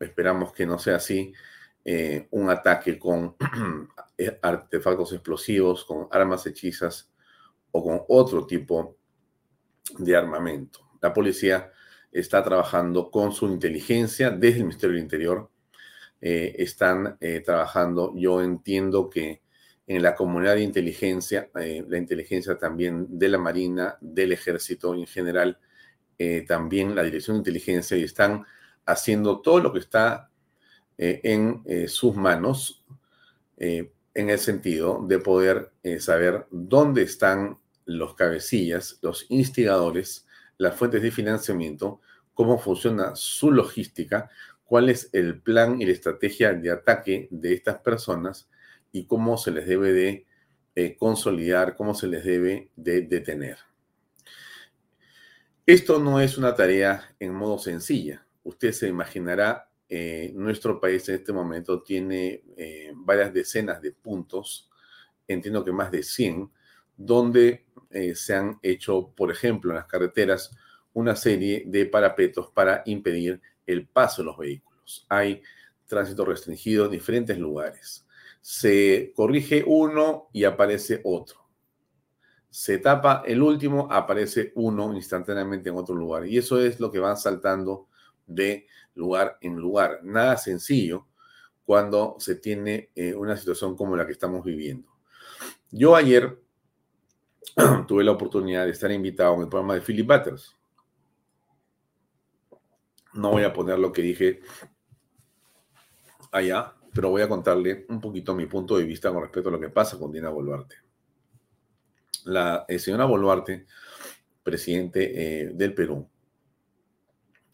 esperamos 0.00 0.52
que 0.52 0.66
no 0.66 0.80
sea 0.80 0.96
así, 0.96 1.32
eh, 1.84 2.26
un 2.32 2.50
ataque 2.50 2.98
con 2.98 3.36
eh, 4.18 4.36
artefactos 4.42 5.12
explosivos, 5.12 5.84
con 5.84 6.08
armas 6.10 6.44
hechizas 6.44 7.12
o 7.70 7.84
con 7.84 8.02
otro 8.08 8.44
tipo 8.48 8.96
de 9.96 10.16
armamento. 10.16 10.80
La 11.00 11.12
policía 11.12 11.70
está 12.10 12.42
trabajando 12.42 13.12
con 13.12 13.30
su 13.30 13.46
inteligencia 13.46 14.30
desde 14.30 14.58
el 14.58 14.64
Ministerio 14.64 14.96
del 14.96 15.04
Interior. 15.04 15.48
Eh, 16.20 16.56
están 16.58 17.16
eh, 17.20 17.40
trabajando, 17.44 18.12
yo 18.16 18.42
entiendo 18.42 19.08
que 19.08 19.40
en 19.86 20.02
la 20.02 20.16
comunidad 20.16 20.56
de 20.56 20.62
inteligencia, 20.62 21.48
eh, 21.60 21.84
la 21.88 21.96
inteligencia 21.96 22.58
también 22.58 23.06
de 23.18 23.28
la 23.28 23.38
Marina, 23.38 23.96
del 24.00 24.32
Ejército 24.32 24.94
en 24.94 25.06
general, 25.06 25.58
también 26.48 26.96
la 26.96 27.04
Dirección 27.04 27.36
de 27.36 27.38
Inteligencia, 27.38 27.96
y 27.96 28.02
están 28.02 28.44
haciendo 28.84 29.40
todo 29.40 29.60
lo 29.60 29.72
que 29.72 29.78
está 29.78 30.32
en 30.96 31.62
sus 31.86 32.16
manos 32.16 32.84
en 33.56 33.92
el 34.14 34.38
sentido 34.40 35.00
de 35.06 35.20
poder 35.20 35.70
saber 36.00 36.48
dónde 36.50 37.02
están 37.02 37.58
los 37.84 38.16
cabecillas, 38.16 38.98
los 39.00 39.26
instigadores, 39.28 40.26
las 40.56 40.74
fuentes 40.74 41.02
de 41.02 41.12
financiamiento, 41.12 42.00
cómo 42.34 42.58
funciona 42.58 43.14
su 43.14 43.52
logística, 43.52 44.28
cuál 44.68 44.90
es 44.90 45.08
el 45.14 45.40
plan 45.40 45.80
y 45.80 45.86
la 45.86 45.92
estrategia 45.92 46.52
de 46.52 46.70
ataque 46.70 47.26
de 47.30 47.54
estas 47.54 47.78
personas 47.78 48.50
y 48.92 49.06
cómo 49.06 49.38
se 49.38 49.50
les 49.50 49.66
debe 49.66 49.94
de 49.94 50.26
eh, 50.74 50.94
consolidar, 50.98 51.74
cómo 51.74 51.94
se 51.94 52.06
les 52.06 52.22
debe 52.22 52.68
de 52.76 53.00
detener. 53.00 53.56
Esto 55.64 55.98
no 55.98 56.20
es 56.20 56.36
una 56.36 56.54
tarea 56.54 57.16
en 57.18 57.34
modo 57.34 57.58
sencilla. 57.58 58.26
Usted 58.44 58.72
se 58.72 58.88
imaginará, 58.88 59.70
eh, 59.88 60.32
nuestro 60.34 60.78
país 60.78 61.08
en 61.08 61.14
este 61.14 61.32
momento 61.32 61.82
tiene 61.82 62.44
eh, 62.58 62.92
varias 62.94 63.32
decenas 63.32 63.80
de 63.80 63.92
puntos, 63.92 64.70
entiendo 65.26 65.64
que 65.64 65.72
más 65.72 65.90
de 65.90 66.02
100, 66.02 66.50
donde 66.94 67.64
se 68.14 68.34
han 68.34 68.58
hecho, 68.62 69.14
por 69.16 69.30
ejemplo, 69.30 69.70
en 69.70 69.76
las 69.76 69.86
carreteras, 69.86 70.54
una 70.92 71.16
serie 71.16 71.64
de 71.66 71.86
parapetos 71.86 72.50
para 72.50 72.82
impedir 72.84 73.40
el 73.68 73.86
paso 73.86 74.22
de 74.22 74.26
los 74.26 74.38
vehículos. 74.38 75.06
Hay 75.08 75.42
tránsito 75.86 76.24
restringido 76.24 76.86
en 76.86 76.90
diferentes 76.90 77.38
lugares. 77.38 78.06
Se 78.40 79.12
corrige 79.14 79.62
uno 79.66 80.28
y 80.32 80.44
aparece 80.44 81.00
otro. 81.04 81.46
Se 82.50 82.78
tapa 82.78 83.22
el 83.26 83.42
último, 83.42 83.88
aparece 83.90 84.52
uno 84.56 84.94
instantáneamente 84.94 85.68
en 85.68 85.76
otro 85.76 85.94
lugar. 85.94 86.26
Y 86.26 86.38
eso 86.38 86.60
es 86.60 86.80
lo 86.80 86.90
que 86.90 86.98
van 86.98 87.16
saltando 87.16 87.88
de 88.26 88.66
lugar 88.94 89.38
en 89.40 89.56
lugar. 89.56 90.00
Nada 90.02 90.36
sencillo 90.36 91.06
cuando 91.64 92.16
se 92.18 92.36
tiene 92.36 92.90
eh, 92.94 93.14
una 93.14 93.36
situación 93.36 93.76
como 93.76 93.94
la 93.94 94.06
que 94.06 94.12
estamos 94.12 94.42
viviendo. 94.44 94.88
Yo 95.70 95.94
ayer 95.94 96.40
tuve 97.86 98.04
la 98.04 98.12
oportunidad 98.12 98.64
de 98.64 98.72
estar 98.72 98.90
invitado 98.90 99.34
en 99.34 99.42
el 99.42 99.48
programa 99.48 99.74
de 99.74 99.82
Philip 99.82 100.06
Butters. 100.06 100.57
No 103.14 103.30
voy 103.30 103.44
a 103.44 103.52
poner 103.52 103.78
lo 103.78 103.92
que 103.92 104.02
dije 104.02 104.40
allá, 106.32 106.74
pero 106.92 107.10
voy 107.10 107.22
a 107.22 107.28
contarle 107.28 107.86
un 107.88 108.00
poquito 108.00 108.34
mi 108.34 108.46
punto 108.46 108.76
de 108.76 108.84
vista 108.84 109.12
con 109.12 109.22
respecto 109.22 109.48
a 109.48 109.52
lo 109.52 109.60
que 109.60 109.70
pasa 109.70 109.98
con 109.98 110.12
Dina 110.12 110.30
Boluarte. 110.30 110.76
La 112.24 112.64
eh, 112.68 112.78
señora 112.78 113.04
Boluarte, 113.04 113.66
presidente 114.42 115.42
eh, 115.42 115.50
del 115.54 115.74
Perú, 115.74 116.08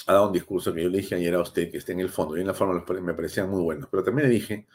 ha 0.07 0.13
dado 0.13 0.27
un 0.27 0.33
discurso 0.33 0.73
que 0.73 0.83
yo 0.83 0.89
le 0.89 0.99
dije 0.99 1.15
ayer 1.15 1.35
a 1.35 1.41
usted, 1.41 1.71
que 1.71 1.79
está 1.79 1.93
en 1.93 2.01
el 2.01 2.11
fondo, 2.11 2.37
y 2.37 2.41
en 2.41 2.47
la 2.47 2.55
forma 2.55 2.85
me 3.01 3.15
parecían 3.15 3.49
muy 3.49 3.63
buenos, 3.63 3.89
pero 3.91 4.03
también 4.03 4.29
le 4.29 4.35
dije 4.35 4.67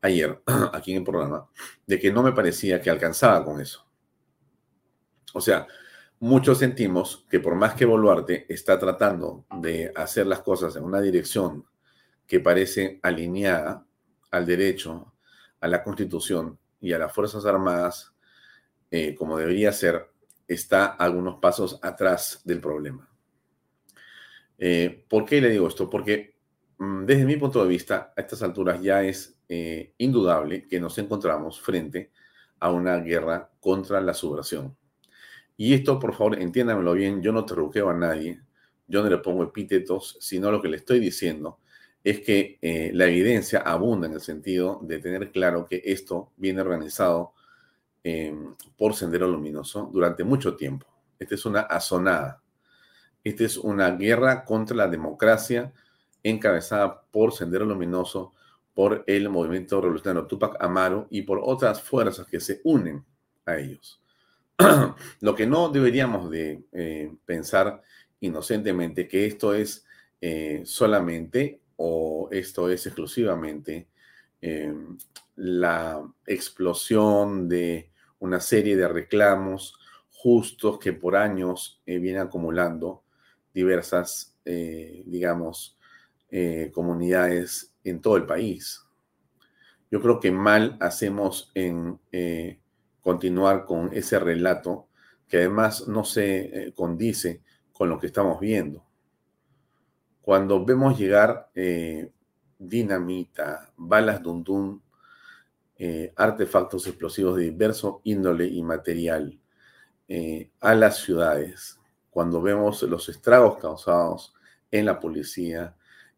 ayer, 0.00 0.42
aquí 0.72 0.92
en 0.92 0.98
el 0.98 1.04
programa, 1.04 1.48
de 1.86 1.98
que 1.98 2.12
no 2.12 2.22
me 2.22 2.32
parecía 2.32 2.80
que 2.80 2.90
alcanzaba 2.90 3.44
con 3.44 3.60
eso. 3.60 3.86
O 5.32 5.40
sea, 5.40 5.66
muchos 6.24 6.56
sentimos 6.56 7.26
que 7.28 7.38
por 7.38 7.54
más 7.54 7.74
que 7.74 7.84
Boluarte 7.84 8.46
está 8.48 8.78
tratando 8.78 9.44
de 9.60 9.92
hacer 9.94 10.26
las 10.26 10.40
cosas 10.40 10.74
en 10.74 10.82
una 10.82 11.02
dirección 11.02 11.66
que 12.26 12.40
parece 12.40 12.98
alineada 13.02 13.86
al 14.30 14.46
derecho, 14.46 15.12
a 15.60 15.68
la 15.68 15.82
constitución 15.82 16.58
y 16.80 16.94
a 16.94 16.98
las 16.98 17.12
Fuerzas 17.12 17.44
Armadas, 17.44 18.14
eh, 18.90 19.14
como 19.14 19.36
debería 19.36 19.70
ser, 19.70 20.12
está 20.48 20.86
algunos 20.86 21.40
pasos 21.40 21.78
atrás 21.82 22.40
del 22.42 22.58
problema. 22.58 23.06
Eh, 24.56 25.04
¿Por 25.06 25.26
qué 25.26 25.42
le 25.42 25.50
digo 25.50 25.68
esto? 25.68 25.90
Porque 25.90 26.38
mm, 26.78 27.04
desde 27.04 27.26
mi 27.26 27.36
punto 27.36 27.62
de 27.62 27.68
vista, 27.68 28.14
a 28.16 28.20
estas 28.22 28.42
alturas 28.42 28.80
ya 28.80 29.02
es 29.02 29.38
eh, 29.46 29.92
indudable 29.98 30.66
que 30.66 30.80
nos 30.80 30.96
encontramos 30.96 31.60
frente 31.60 32.12
a 32.60 32.70
una 32.70 32.96
guerra 32.96 33.50
contra 33.60 34.00
la 34.00 34.14
subversión. 34.14 34.74
Y 35.56 35.74
esto, 35.74 35.98
por 35.98 36.14
favor, 36.14 36.40
entiéndamelo 36.40 36.94
bien, 36.94 37.22
yo 37.22 37.32
no 37.32 37.44
terruqueo 37.44 37.90
a 37.90 37.94
nadie, 37.94 38.40
yo 38.86 39.02
no 39.02 39.08
le 39.08 39.18
pongo 39.18 39.44
epítetos, 39.44 40.16
sino 40.20 40.50
lo 40.50 40.60
que 40.60 40.68
le 40.68 40.78
estoy 40.78 40.98
diciendo 40.98 41.58
es 42.04 42.20
que 42.20 42.58
eh, 42.60 42.90
la 42.92 43.06
evidencia 43.06 43.60
abunda 43.60 44.06
en 44.06 44.12
el 44.12 44.20
sentido 44.20 44.78
de 44.82 44.98
tener 44.98 45.32
claro 45.32 45.64
que 45.64 45.80
esto 45.84 46.32
viene 46.36 46.60
organizado 46.60 47.32
em, 48.02 48.54
por 48.76 48.94
Sendero 48.94 49.26
Luminoso 49.26 49.88
durante 49.90 50.22
mucho 50.22 50.54
tiempo. 50.54 50.86
Esta 51.18 51.34
es 51.34 51.46
una 51.46 51.60
azonada. 51.60 52.42
Esta 53.24 53.44
es 53.44 53.56
una 53.56 53.92
guerra 53.92 54.44
contra 54.44 54.76
la 54.76 54.88
democracia 54.88 55.72
encabezada 56.22 57.02
por 57.10 57.32
Sendero 57.32 57.64
Luminoso, 57.64 58.32
por 58.74 59.04
el 59.06 59.30
movimiento 59.30 59.80
revolucionario 59.80 60.26
Tupac 60.26 60.62
Amaro 60.62 61.06
y 61.08 61.22
por 61.22 61.40
otras 61.42 61.80
fuerzas 61.80 62.26
que 62.26 62.40
se 62.40 62.60
unen 62.64 63.02
a 63.46 63.56
ellos. 63.56 64.03
Lo 65.20 65.34
que 65.34 65.46
no 65.46 65.68
deberíamos 65.68 66.30
de 66.30 66.64
eh, 66.72 67.12
pensar 67.24 67.82
inocentemente 68.20 69.08
que 69.08 69.26
esto 69.26 69.52
es 69.52 69.84
eh, 70.20 70.62
solamente 70.64 71.60
o 71.76 72.28
esto 72.30 72.70
es 72.70 72.86
exclusivamente 72.86 73.88
em, 74.40 74.96
la 75.36 76.00
explosión 76.26 77.48
de 77.48 77.90
una 78.20 78.40
serie 78.40 78.76
de 78.76 78.86
reclamos 78.86 79.76
justos 80.10 80.78
que 80.78 80.92
por 80.92 81.16
años 81.16 81.82
eh, 81.84 81.98
vienen 81.98 82.22
acumulando 82.22 83.02
diversas, 83.52 84.36
digamos, 84.44 85.78
comunidades 86.72 87.72
en 87.84 88.00
todo 88.00 88.16
el 88.16 88.26
país. 88.26 88.84
Yo 89.92 90.02
creo 90.02 90.18
que 90.18 90.32
mal 90.32 90.76
hacemos 90.80 91.52
en 91.54 92.00
continuar 93.04 93.66
con 93.66 93.90
ese 93.92 94.18
relato 94.18 94.88
que 95.28 95.36
además 95.36 95.86
no 95.86 96.04
se 96.04 96.68
eh, 96.68 96.72
condice 96.72 97.42
con 97.72 97.90
lo 97.90 98.00
que 98.00 98.06
estamos 98.06 98.40
viendo. 98.40 98.82
Cuando 100.22 100.64
vemos 100.64 100.98
llegar 100.98 101.50
eh, 101.54 102.10
dinamita, 102.58 103.70
balas 103.76 104.22
dundun, 104.22 104.82
eh, 105.76 106.14
artefactos 106.16 106.86
explosivos 106.86 107.36
de 107.36 107.44
diverso 107.44 108.00
índole 108.04 108.46
y 108.46 108.62
material 108.62 109.38
a 110.60 110.74
las 110.74 110.98
ciudades, 110.98 111.80
cuando 112.10 112.40
vemos 112.42 112.82
los 112.82 113.08
estragos 113.08 113.58
causados 113.58 114.34
en 114.70 114.84
la 114.84 115.00
policía, 115.00 115.74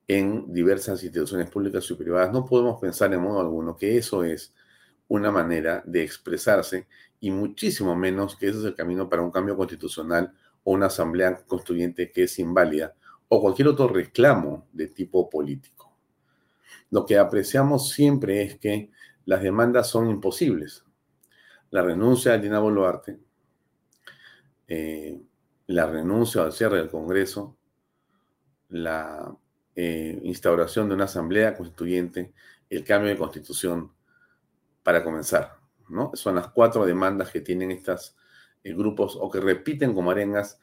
en 0.08 0.52
diversas 0.52 1.02
instituciones 1.04 1.48
públicas 1.48 1.88
y 1.88 1.94
privadas, 1.94 2.32
no 2.32 2.44
podemos 2.44 2.80
pensar 2.80 3.14
en 3.14 3.20
modo 3.20 3.40
alguno 3.40 3.76
que 3.76 3.96
eso 3.96 4.24
es 4.24 4.52
una 5.08 5.30
manera 5.30 5.82
de 5.86 6.02
expresarse 6.02 6.86
y 7.20 7.30
muchísimo 7.30 7.94
menos 7.96 8.36
que 8.36 8.48
ese 8.48 8.58
es 8.58 8.64
el 8.64 8.74
camino 8.74 9.08
para 9.08 9.22
un 9.22 9.30
cambio 9.30 9.56
constitucional 9.56 10.32
o 10.64 10.72
una 10.72 10.86
asamblea 10.86 11.44
constituyente 11.46 12.10
que 12.10 12.24
es 12.24 12.38
inválida 12.38 12.94
o 13.28 13.40
cualquier 13.40 13.68
otro 13.68 13.88
reclamo 13.88 14.66
de 14.72 14.88
tipo 14.88 15.28
político. 15.28 15.96
Lo 16.90 17.04
que 17.04 17.18
apreciamos 17.18 17.90
siempre 17.90 18.42
es 18.42 18.58
que 18.58 18.90
las 19.24 19.42
demandas 19.42 19.88
son 19.88 20.08
imposibles. 20.08 20.84
La 21.70 21.82
renuncia 21.82 22.32
de 22.32 22.38
Dina 22.38 22.60
Boluarte, 22.60 23.18
eh, 24.68 25.20
la 25.66 25.86
renuncia 25.86 26.42
al 26.42 26.52
cierre 26.52 26.78
del 26.78 26.90
Congreso, 26.90 27.56
la 28.68 29.36
eh, 29.74 30.18
instauración 30.22 30.88
de 30.88 30.94
una 30.94 31.04
asamblea 31.04 31.56
constituyente, 31.56 32.32
el 32.70 32.84
cambio 32.84 33.10
de 33.10 33.18
constitución, 33.18 33.92
para 34.86 35.02
comenzar, 35.02 35.58
¿no? 35.88 36.12
Son 36.14 36.36
las 36.36 36.46
cuatro 36.46 36.86
demandas 36.86 37.32
que 37.32 37.40
tienen 37.40 37.72
estos 37.72 38.14
eh, 38.62 38.72
grupos 38.72 39.18
o 39.20 39.28
que 39.28 39.40
repiten 39.40 39.92
como 39.92 40.12
arengas 40.12 40.60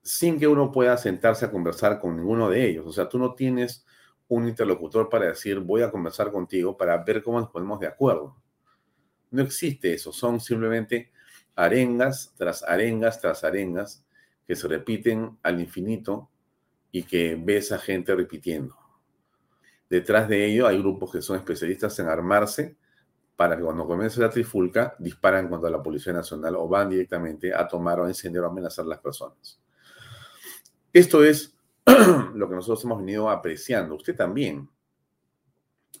sin 0.00 0.38
que 0.38 0.46
uno 0.46 0.70
pueda 0.70 0.96
sentarse 0.96 1.44
a 1.44 1.50
conversar 1.50 1.98
con 1.98 2.14
ninguno 2.14 2.48
de 2.48 2.64
ellos. 2.64 2.86
O 2.86 2.92
sea, 2.92 3.08
tú 3.08 3.18
no 3.18 3.34
tienes 3.34 3.84
un 4.28 4.46
interlocutor 4.46 5.08
para 5.08 5.26
decir 5.26 5.58
voy 5.58 5.82
a 5.82 5.90
conversar 5.90 6.30
contigo 6.30 6.76
para 6.76 7.02
ver 7.02 7.20
cómo 7.20 7.40
nos 7.40 7.50
ponemos 7.50 7.80
de 7.80 7.88
acuerdo. 7.88 8.36
No 9.32 9.42
existe 9.42 9.92
eso, 9.92 10.12
son 10.12 10.38
simplemente 10.38 11.10
arengas 11.56 12.32
tras 12.38 12.62
arengas 12.62 13.20
tras 13.20 13.42
arengas 13.42 14.06
que 14.46 14.54
se 14.54 14.68
repiten 14.68 15.36
al 15.42 15.60
infinito 15.60 16.30
y 16.92 17.02
que 17.02 17.36
ves 17.36 17.72
a 17.72 17.78
gente 17.78 18.14
repitiendo. 18.14 18.76
Detrás 19.90 20.28
de 20.28 20.46
ello 20.46 20.68
hay 20.68 20.78
grupos 20.78 21.10
que 21.10 21.22
son 21.22 21.38
especialistas 21.38 21.98
en 21.98 22.06
armarse 22.06 22.76
para 23.38 23.56
que 23.56 23.62
cuando 23.62 23.86
comience 23.86 24.20
la 24.20 24.30
trifulca 24.30 24.96
disparan 24.98 25.48
contra 25.48 25.70
la 25.70 25.80
Policía 25.80 26.12
Nacional 26.12 26.56
o 26.56 26.66
van 26.66 26.90
directamente 26.90 27.54
a 27.54 27.68
tomar 27.68 28.00
o 28.00 28.08
encender 28.08 28.42
o 28.42 28.48
amenazar 28.48 28.84
a 28.84 28.88
las 28.88 28.98
personas. 28.98 29.60
Esto 30.92 31.22
es 31.22 31.56
lo 32.34 32.48
que 32.48 32.56
nosotros 32.56 32.82
hemos 32.82 32.98
venido 32.98 33.30
apreciando. 33.30 33.94
Usted 33.94 34.16
también. 34.16 34.68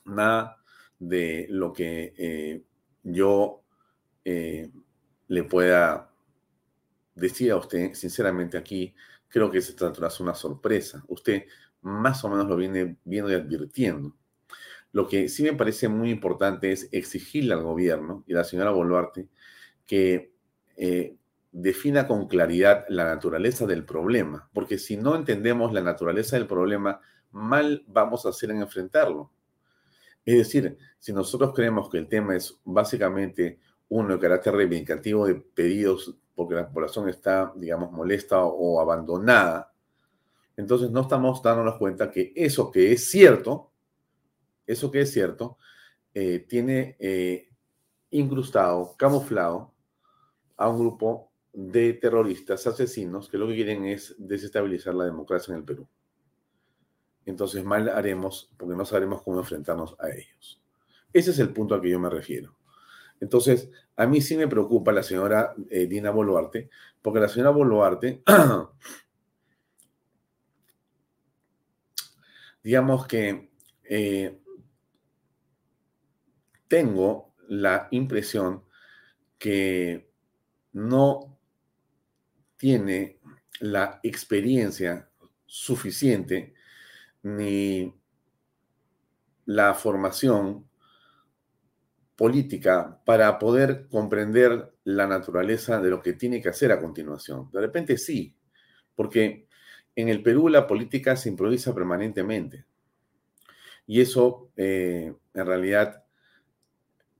Nada 0.04 0.56
de 0.98 1.46
lo 1.50 1.72
que 1.72 2.12
eh, 2.18 2.64
yo 3.04 3.62
eh, 4.24 4.72
le 5.28 5.44
pueda 5.44 6.10
decir 7.14 7.52
a 7.52 7.56
usted, 7.56 7.94
sinceramente 7.94 8.58
aquí, 8.58 8.92
creo 9.28 9.48
que 9.48 9.60
se 9.60 9.74
trata 9.74 10.08
de 10.08 10.22
una 10.24 10.34
sorpresa. 10.34 11.04
Usted 11.06 11.44
más 11.82 12.24
o 12.24 12.30
menos 12.30 12.48
lo 12.48 12.56
viene 12.56 12.96
viendo 13.04 13.30
y 13.30 13.34
advirtiendo. 13.34 14.16
Lo 14.92 15.06
que 15.06 15.28
sí 15.28 15.42
me 15.42 15.52
parece 15.52 15.88
muy 15.88 16.10
importante 16.10 16.72
es 16.72 16.88
exigirle 16.92 17.54
al 17.54 17.62
gobierno 17.62 18.24
y 18.26 18.34
a 18.34 18.38
la 18.38 18.44
señora 18.44 18.70
Boluarte 18.70 19.28
que 19.86 20.32
eh, 20.76 21.16
defina 21.52 22.06
con 22.06 22.28
claridad 22.28 22.84
la 22.88 23.04
naturaleza 23.04 23.66
del 23.66 23.84
problema, 23.84 24.48
porque 24.52 24.78
si 24.78 24.96
no 24.96 25.14
entendemos 25.16 25.72
la 25.72 25.82
naturaleza 25.82 26.36
del 26.36 26.46
problema, 26.46 27.00
mal 27.32 27.84
vamos 27.86 28.24
a 28.24 28.30
hacer 28.30 28.50
en 28.50 28.62
enfrentarlo. 28.62 29.30
Es 30.24 30.36
decir, 30.36 30.76
si 30.98 31.12
nosotros 31.12 31.52
creemos 31.54 31.88
que 31.88 31.98
el 31.98 32.08
tema 32.08 32.36
es 32.36 32.58
básicamente 32.64 33.58
uno 33.88 34.14
de 34.14 34.20
carácter 34.20 34.54
reivindicativo 34.54 35.26
de 35.26 35.36
pedidos 35.36 36.14
porque 36.34 36.54
la 36.54 36.70
población 36.70 37.08
está, 37.08 37.52
digamos, 37.56 37.90
molesta 37.90 38.44
o 38.44 38.80
abandonada, 38.80 39.72
entonces 40.56 40.90
no 40.90 41.00
estamos 41.00 41.42
dándonos 41.42 41.78
cuenta 41.78 42.10
que 42.10 42.32
eso 42.36 42.70
que 42.70 42.92
es 42.92 43.10
cierto, 43.10 43.70
eso 44.68 44.90
que 44.90 45.00
es 45.00 45.10
cierto, 45.10 45.56
eh, 46.14 46.44
tiene 46.46 46.96
eh, 47.00 47.48
incrustado, 48.10 48.94
camuflado 48.96 49.74
a 50.56 50.68
un 50.68 50.78
grupo 50.78 51.32
de 51.52 51.94
terroristas, 51.94 52.66
asesinos, 52.66 53.28
que 53.28 53.38
lo 53.38 53.48
que 53.48 53.54
quieren 53.54 53.86
es 53.86 54.14
desestabilizar 54.18 54.94
la 54.94 55.06
democracia 55.06 55.52
en 55.52 55.60
el 55.60 55.64
Perú. 55.64 55.88
Entonces 57.24 57.64
mal 57.64 57.88
haremos 57.88 58.52
porque 58.56 58.76
no 58.76 58.84
sabremos 58.84 59.22
cómo 59.22 59.38
enfrentarnos 59.38 59.96
a 59.98 60.10
ellos. 60.10 60.62
Ese 61.12 61.30
es 61.30 61.38
el 61.38 61.52
punto 61.52 61.74
al 61.74 61.80
que 61.80 61.90
yo 61.90 61.98
me 61.98 62.10
refiero. 62.10 62.56
Entonces, 63.20 63.70
a 63.96 64.06
mí 64.06 64.20
sí 64.20 64.36
me 64.36 64.48
preocupa 64.48 64.92
la 64.92 65.02
señora 65.02 65.54
eh, 65.70 65.86
Dina 65.86 66.10
Boluarte, 66.10 66.70
porque 67.02 67.20
la 67.20 67.28
señora 67.28 67.50
Boluarte, 67.50 68.22
digamos 72.62 73.06
que 73.06 73.50
tengo 76.68 77.34
la 77.48 77.88
impresión 77.90 78.64
que 79.38 80.10
no 80.72 81.38
tiene 82.56 83.18
la 83.60 84.00
experiencia 84.02 85.08
suficiente 85.46 86.54
ni 87.22 87.92
la 89.46 89.74
formación 89.74 90.68
política 92.14 93.00
para 93.04 93.38
poder 93.38 93.86
comprender 93.88 94.74
la 94.84 95.06
naturaleza 95.06 95.80
de 95.80 95.90
lo 95.90 96.02
que 96.02 96.14
tiene 96.14 96.42
que 96.42 96.48
hacer 96.48 96.72
a 96.72 96.80
continuación. 96.80 97.48
De 97.52 97.60
repente 97.60 97.96
sí, 97.96 98.36
porque 98.94 99.46
en 99.94 100.08
el 100.08 100.22
Perú 100.22 100.48
la 100.48 100.66
política 100.66 101.16
se 101.16 101.28
improvisa 101.28 101.74
permanentemente. 101.74 102.66
Y 103.86 104.00
eso 104.00 104.50
eh, 104.56 105.14
en 105.32 105.46
realidad 105.46 106.04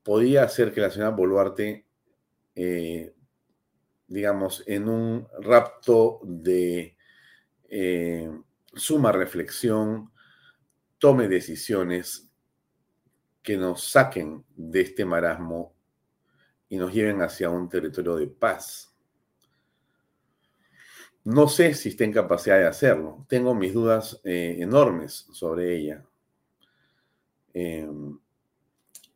podía 0.03 0.45
hacer 0.45 0.73
que 0.73 0.81
la 0.81 0.91
señora 0.91 1.11
Boluarte, 1.11 1.87
eh, 2.55 3.15
digamos, 4.07 4.65
en 4.67 4.89
un 4.89 5.29
rapto 5.41 6.21
de 6.25 6.97
eh, 7.69 8.31
suma 8.75 9.13
reflexión, 9.13 10.11
tome 10.99 11.29
decisiones 11.29 12.31
que 13.43 13.57
nos 13.57 13.85
saquen 13.85 14.45
de 14.57 14.81
este 14.81 15.05
marasmo 15.05 15.75
y 16.69 16.77
nos 16.77 16.93
lleven 16.93 17.23
hacia 17.23 17.51
un 17.51 17.69
territorio 17.69 18.17
de 18.17 18.27
paz. 18.27 18.95
No 21.25 21.49
sé 21.49 21.75
si 21.75 21.91
está 21.91 22.05
en 22.05 22.13
capacidad 22.13 22.59
de 22.59 22.67
hacerlo. 22.67 23.27
Tengo 23.29 23.55
mis 23.55 23.75
dudas 23.75 24.21
eh, 24.25 24.57
enormes 24.61 25.27
sobre 25.33 25.77
ella. 25.77 26.05
Em, 27.53 28.19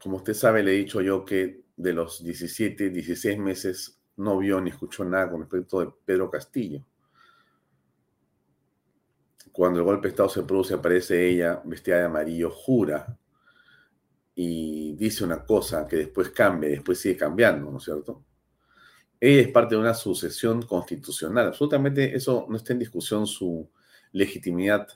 como 0.02 0.16
usted 0.16 0.34
sabe, 0.34 0.64
le 0.64 0.72
he 0.72 0.78
dicho 0.78 1.00
yo 1.00 1.24
que 1.24 1.62
de 1.76 1.92
los 1.92 2.24
17, 2.24 2.90
16 2.90 3.38
meses 3.38 4.00
no 4.16 4.38
vio 4.38 4.60
ni 4.60 4.70
escuchó 4.70 5.04
nada 5.04 5.30
con 5.30 5.40
respecto 5.40 5.80
de 5.80 5.92
Pedro 6.04 6.28
Castillo. 6.28 6.84
Cuando 9.52 9.78
el 9.78 9.84
golpe 9.84 10.08
de 10.08 10.10
Estado 10.10 10.28
se 10.28 10.42
produce, 10.42 10.74
aparece 10.74 11.28
ella 11.28 11.62
vestida 11.64 11.98
de 11.98 12.04
amarillo, 12.04 12.50
jura 12.50 13.16
y 14.34 14.94
dice 14.96 15.24
una 15.24 15.44
cosa 15.44 15.86
que 15.86 15.96
después 15.96 16.30
cambia, 16.30 16.70
después 16.70 16.98
sigue 16.98 17.16
cambiando, 17.18 17.70
¿no 17.70 17.78
es 17.78 17.84
cierto? 17.84 18.24
Ella 19.20 19.42
es 19.42 19.48
parte 19.48 19.76
de 19.76 19.80
una 19.80 19.94
sucesión 19.94 20.62
constitucional. 20.62 21.48
Absolutamente 21.48 22.16
eso 22.16 22.46
no 22.48 22.56
está 22.56 22.72
en 22.72 22.80
discusión 22.80 23.26
su 23.26 23.70
legitimidad 24.10 24.88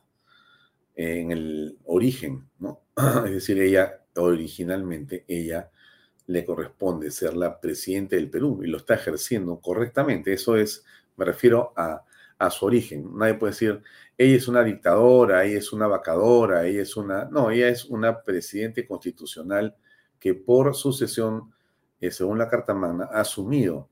en 0.97 1.31
el 1.31 1.79
origen, 1.85 2.49
¿no? 2.59 2.83
Es 3.27 3.33
decir, 3.33 3.61
ella 3.61 4.06
originalmente 4.17 5.25
ella 5.29 5.71
le 6.27 6.45
corresponde 6.45 7.11
ser 7.11 7.37
la 7.37 7.61
presidenta 7.61 8.17
del 8.17 8.31
Perú 8.31 8.61
y 8.63 8.67
lo 8.67 8.79
está 8.79 8.95
ejerciendo 8.95 9.61
correctamente. 9.61 10.33
Eso 10.33 10.57
es, 10.57 10.85
me 11.17 11.25
refiero 11.25 11.73
a, 11.77 12.03
su 12.51 12.67
origen. 12.67 13.17
Nadie 13.17 13.35
puede 13.35 13.53
decir, 13.53 13.83
ella 14.19 14.37
es 14.37 14.47
una 14.47 14.63
dictadora, 14.63 15.45
ella 15.45 15.59
es 15.59 15.73
una 15.73 15.87
vacadora, 15.87 16.67
ella 16.67 16.83
es 16.83 16.97
una... 16.97 17.25
No, 17.25 17.51
ella 17.51 17.69
es 17.69 17.87
una 17.87 18.23
presidente 18.23 18.87
constitucional 18.87 19.75
que 20.19 20.35
por 20.35 20.75
sucesión, 20.75 21.55
eh, 22.01 22.11
según 22.11 22.39
la 22.39 22.49
Carta 22.49 22.75
Magna, 22.75 23.09
ha 23.11 23.21
asumido 23.21 23.89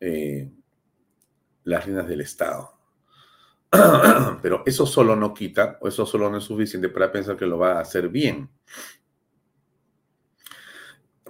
eh, 0.00 0.50
las 1.64 1.84
riendas 1.84 2.08
del 2.08 2.22
Estado. 2.22 2.72
Pero 4.42 4.62
eso 4.64 4.86
solo 4.86 5.14
no 5.14 5.34
quita, 5.34 5.78
o 5.82 5.88
eso 5.88 6.06
solo 6.06 6.30
no 6.30 6.38
es 6.38 6.44
suficiente 6.44 6.88
para 6.88 7.12
pensar 7.12 7.36
que 7.36 7.44
lo 7.44 7.58
va 7.58 7.72
a 7.72 7.80
hacer 7.80 8.08
bien 8.08 8.48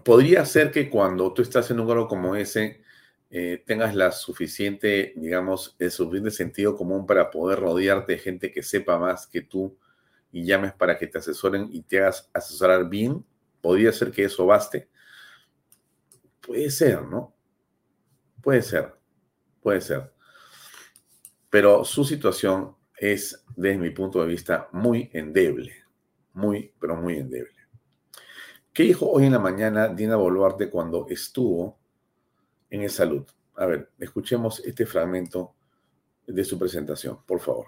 podría 0.09 0.43
ser 0.47 0.71
que 0.71 0.89
cuando 0.89 1.35
tú 1.35 1.43
estás 1.43 1.71
en 1.71 1.81
un 1.81 1.87
cargo 1.87 2.09
como 2.09 2.35
ese, 2.35 2.81
eh, 3.29 3.63
tengas 3.67 3.95
la 3.95 4.11
suficiente, 4.11 5.13
digamos, 5.17 5.77
el 5.79 5.91
suficiente 5.91 6.31
sentido 6.31 6.75
común 6.75 7.07
para 7.07 7.31
poder 7.31 7.61
rodearte 7.61 8.13
de 8.13 8.19
gente 8.19 8.51
que 8.51 8.63
sepa 8.63 8.99
más 8.99 9.27
que 9.27 9.43
tú 9.43 9.77
y 10.33 10.47
llames 10.47 10.73
para 10.73 10.97
que 10.97 11.09
te 11.09 11.19
asesoren 11.19 11.69
y 11.71 11.83
te 11.83 11.99
hagas 11.99 12.31
asesorar 12.33 12.89
bien. 12.89 13.23
Podría 13.61 13.93
ser 13.93 14.11
que 14.11 14.25
eso 14.25 14.47
baste. 14.47 14.89
Puede 16.41 16.71
ser, 16.71 17.03
¿no? 17.03 17.35
Puede 18.43 18.63
ser, 18.63 18.95
puede 19.61 19.83
ser. 19.83 20.11
Pero 21.51 21.85
su 21.85 22.03
situación 22.03 22.75
es, 22.97 23.45
desde 23.55 23.77
mi 23.77 23.91
punto 23.91 24.23
de 24.23 24.29
vista, 24.29 24.71
muy 24.73 25.11
endeble. 25.13 25.85
Muy, 26.33 26.73
pero 26.81 26.97
muy 26.97 27.19
endeble. 27.19 27.58
¿Qué 28.79 28.85
dijo 28.85 29.11
hoy 29.11 29.25
en 29.25 29.33
la 29.33 29.41
mañana 29.41 29.89
Dina 29.89 30.15
Boluarte 30.15 30.71
cuando 30.71 31.09
estuvo 31.09 31.77
en 32.71 32.83
el 32.83 32.91
salud? 32.91 33.27
A 33.57 33.67
ver, 33.67 33.91
escuchemos 33.99 34.61
este 34.61 34.87
fragmento 34.87 35.53
de 36.25 36.45
su 36.45 36.57
presentación, 36.57 37.19
por 37.27 37.41
favor. 37.41 37.67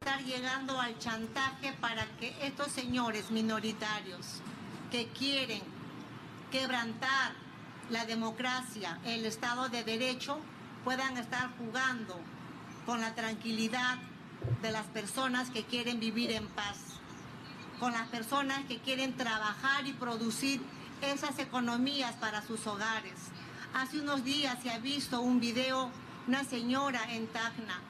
Estar 0.00 0.24
llegando 0.24 0.80
al 0.80 0.98
chantaje 0.98 1.74
para 1.82 2.06
que 2.18 2.32
estos 2.46 2.68
señores 2.68 3.30
minoritarios 3.30 4.40
que 4.90 5.08
quieren 5.08 5.60
quebrantar 6.50 7.32
la 7.90 8.06
democracia, 8.06 9.00
el 9.04 9.26
Estado 9.26 9.68
de 9.68 9.84
Derecho, 9.84 10.38
puedan 10.82 11.18
estar 11.18 11.50
jugando 11.58 12.18
con 12.86 13.02
la 13.02 13.14
tranquilidad 13.14 13.98
de 14.62 14.72
las 14.72 14.86
personas 14.86 15.50
que 15.50 15.64
quieren 15.64 16.00
vivir 16.00 16.30
en 16.30 16.46
paz 16.46 16.93
con 17.78 17.92
las 17.92 18.08
personas 18.08 18.64
que 18.66 18.78
quieren 18.78 19.16
trabajar 19.16 19.86
y 19.86 19.92
producir 19.92 20.60
esas 21.02 21.38
economías 21.38 22.14
para 22.16 22.42
sus 22.42 22.66
hogares. 22.66 23.14
Hace 23.74 24.00
unos 24.00 24.24
días 24.24 24.58
se 24.62 24.70
ha 24.70 24.78
visto 24.78 25.20
un 25.20 25.40
video, 25.40 25.90
una 26.26 26.44
señora 26.44 27.00
en 27.12 27.26
Tacna, 27.26 27.80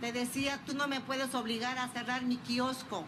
le 0.00 0.12
decía, 0.12 0.60
tú 0.66 0.74
no 0.74 0.88
me 0.88 1.00
puedes 1.00 1.34
obligar 1.34 1.78
a 1.78 1.88
cerrar 1.88 2.22
mi 2.22 2.36
kiosco, 2.36 3.04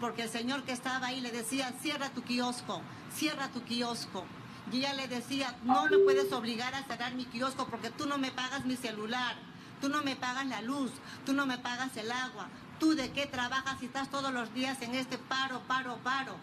porque 0.00 0.24
el 0.24 0.28
señor 0.28 0.62
que 0.64 0.72
estaba 0.72 1.06
ahí 1.06 1.20
le 1.20 1.30
decía, 1.30 1.72
cierra 1.80 2.10
tu 2.10 2.22
kiosco, 2.22 2.82
cierra 3.14 3.48
tu 3.48 3.62
kiosco. 3.62 4.24
Y 4.70 4.78
ella 4.78 4.94
le 4.94 5.08
decía, 5.08 5.56
no 5.62 5.86
me 5.86 5.98
puedes 5.98 6.32
obligar 6.32 6.74
a 6.74 6.84
cerrar 6.84 7.14
mi 7.14 7.26
kiosco 7.26 7.66
porque 7.66 7.90
tú 7.90 8.06
no 8.06 8.18
me 8.18 8.30
pagas 8.30 8.64
mi 8.64 8.76
celular, 8.76 9.36
tú 9.80 9.88
no 9.88 10.02
me 10.02 10.16
pagas 10.16 10.46
la 10.46 10.62
luz, 10.62 10.90
tú 11.24 11.32
no 11.32 11.46
me 11.46 11.58
pagas 11.58 11.96
el 11.96 12.10
agua, 12.10 12.48
¿Tú 12.78 12.94
de 12.94 13.10
qué 13.12 13.26
trabajas 13.26 13.78
si 13.78 13.86
estás 13.86 14.10
todos 14.10 14.32
los 14.32 14.52
días 14.52 14.80
en 14.82 14.94
este 14.94 15.16
paro, 15.18 15.60
paro, 15.68 15.98
paro? 16.02 16.34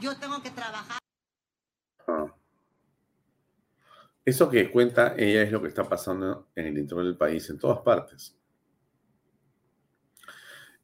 Yo 0.00 0.16
tengo 0.16 0.42
que 0.42 0.50
trabajar. 0.50 0.98
Ah. 2.06 2.32
Eso 4.24 4.48
que 4.48 4.70
cuenta 4.70 5.14
ella 5.16 5.42
es 5.42 5.50
lo 5.50 5.60
que 5.60 5.68
está 5.68 5.84
pasando 5.84 6.48
en 6.54 6.66
el 6.66 6.78
interior 6.78 7.04
del 7.04 7.16
país, 7.16 7.48
en 7.50 7.58
todas 7.58 7.80
partes. 7.80 8.36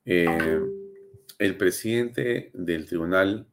Eh, 0.04 0.60
el 1.38 1.56
presidente 1.56 2.50
del 2.54 2.86
Tribunal 2.86 3.46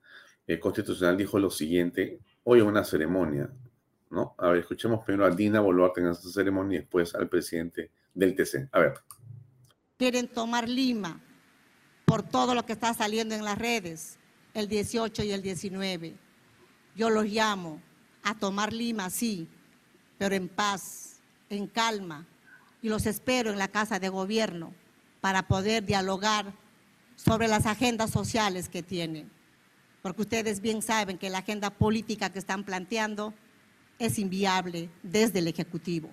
eh, 0.47 0.59
Constitucional 0.59 1.17
dijo 1.17 1.37
lo 1.39 1.49
siguiente, 1.49 2.19
hoy 2.43 2.59
en 2.59 2.67
una 2.67 2.83
ceremonia, 2.83 3.51
¿no? 4.09 4.35
A 4.37 4.49
ver, 4.49 4.59
escuchemos 4.59 5.03
primero 5.05 5.25
a 5.25 5.31
Dina 5.31 5.59
Boluarte 5.59 6.01
en 6.01 6.07
esta 6.07 6.29
ceremonia 6.29 6.77
y 6.77 6.81
después 6.81 7.13
al 7.15 7.29
presidente 7.29 7.91
del 8.13 8.35
TC. 8.35 8.69
A 8.71 8.79
ver. 8.79 8.93
Quieren 9.97 10.27
tomar 10.27 10.67
Lima 10.67 11.21
por 12.13 12.21
todo 12.21 12.53
lo 12.53 12.63
que 12.63 12.73
está 12.73 12.93
saliendo 12.93 13.33
en 13.33 13.43
las 13.43 13.57
redes, 13.57 14.19
el 14.53 14.67
18 14.67 15.23
y 15.23 15.31
el 15.31 15.41
19. 15.41 16.13
Yo 16.95 17.09
los 17.09 17.25
llamo 17.25 17.81
a 18.21 18.35
tomar 18.35 18.71
Lima, 18.71 19.09
sí, 19.09 19.47
pero 20.19 20.35
en 20.35 20.47
paz, 20.47 21.15
en 21.49 21.65
calma, 21.65 22.27
y 22.83 22.89
los 22.89 23.07
espero 23.07 23.49
en 23.49 23.57
la 23.57 23.67
Casa 23.67 23.97
de 23.97 24.09
Gobierno 24.09 24.75
para 25.21 25.47
poder 25.47 25.83
dialogar 25.85 26.53
sobre 27.15 27.47
las 27.47 27.65
agendas 27.65 28.11
sociales 28.11 28.69
que 28.69 28.83
tienen. 28.83 29.31
Porque 30.03 30.21
ustedes 30.21 30.61
bien 30.61 30.83
saben 30.83 31.17
que 31.17 31.31
la 31.31 31.39
agenda 31.39 31.71
política 31.71 32.31
que 32.31 32.37
están 32.37 32.63
planteando 32.63 33.33
es 33.97 34.19
inviable 34.19 34.91
desde 35.01 35.39
el 35.39 35.47
Ejecutivo. 35.47 36.11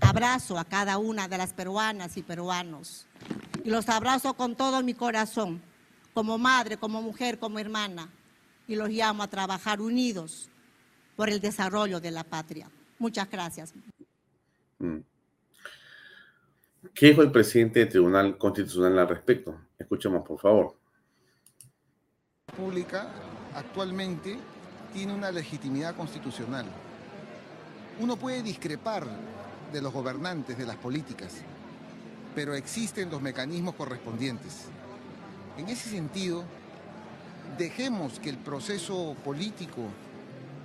Abrazo 0.00 0.58
a 0.58 0.64
cada 0.64 0.98
una 0.98 1.28
de 1.28 1.38
las 1.38 1.52
peruanas 1.52 2.16
y 2.16 2.22
peruanos 2.22 3.06
y 3.64 3.70
los 3.70 3.88
abrazo 3.88 4.34
con 4.34 4.56
todo 4.56 4.82
mi 4.82 4.94
corazón, 4.94 5.60
como 6.14 6.38
madre, 6.38 6.76
como 6.76 7.02
mujer, 7.02 7.38
como 7.38 7.58
hermana, 7.58 8.08
y 8.66 8.76
los 8.76 8.88
llamo 8.88 9.22
a 9.22 9.28
trabajar 9.28 9.80
unidos 9.80 10.48
por 11.16 11.28
el 11.28 11.40
desarrollo 11.40 12.00
de 12.00 12.10
la 12.10 12.24
patria. 12.24 12.70
Muchas 12.98 13.28
gracias. 13.30 13.74
Mm. 14.78 14.98
¿Qué 16.94 17.06
dijo 17.06 17.22
el 17.22 17.32
presidente 17.32 17.80
del 17.80 17.88
Tribunal 17.88 18.38
Constitucional 18.38 18.98
al 18.98 19.08
respecto? 19.08 19.60
Escuchemos, 19.78 20.26
por 20.26 20.38
favor. 20.38 20.76
La 22.46 22.54
Pública 22.54 23.10
actualmente 23.54 24.38
tiene 24.92 25.12
una 25.12 25.30
legitimidad 25.30 25.96
constitucional. 25.96 26.66
Uno 28.00 28.16
puede 28.16 28.42
discrepar 28.42 29.06
de 29.72 29.82
los 29.82 29.92
gobernantes, 29.92 30.56
de 30.56 30.66
las 30.66 30.76
políticas, 30.76 31.32
pero 32.34 32.54
existen 32.54 33.10
los 33.10 33.20
mecanismos 33.20 33.74
correspondientes. 33.74 34.64
En 35.56 35.68
ese 35.68 35.90
sentido, 35.90 36.44
dejemos 37.56 38.18
que 38.20 38.30
el 38.30 38.38
proceso 38.38 39.16
político 39.24 39.82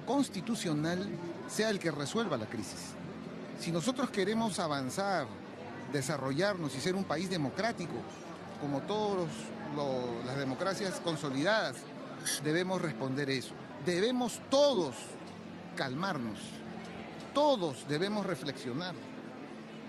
constitucional 0.06 1.08
sea 1.50 1.70
el 1.70 1.80
que 1.80 1.92
resuelva 1.92 2.38
la 2.38 2.46
crisis. 2.46 2.94
Si 3.60 3.72
nosotros 3.72 4.10
queremos 4.10 4.60
avanzar, 4.60 5.26
desarrollarnos 5.92 6.76
y 6.76 6.80
ser 6.80 6.96
un 6.96 7.04
país 7.04 7.30
democrático, 7.30 7.94
como 8.62 8.82
todas 8.82 9.28
las 10.26 10.38
democracias 10.38 11.00
consolidadas, 11.00 11.78
debemos 12.44 12.82
responder 12.82 13.30
eso. 13.30 13.54
Debemos 13.86 14.40
todos 14.50 14.96
calmarnos, 15.76 16.40
todos 17.34 17.88
debemos 17.88 18.26
reflexionar. 18.26 18.96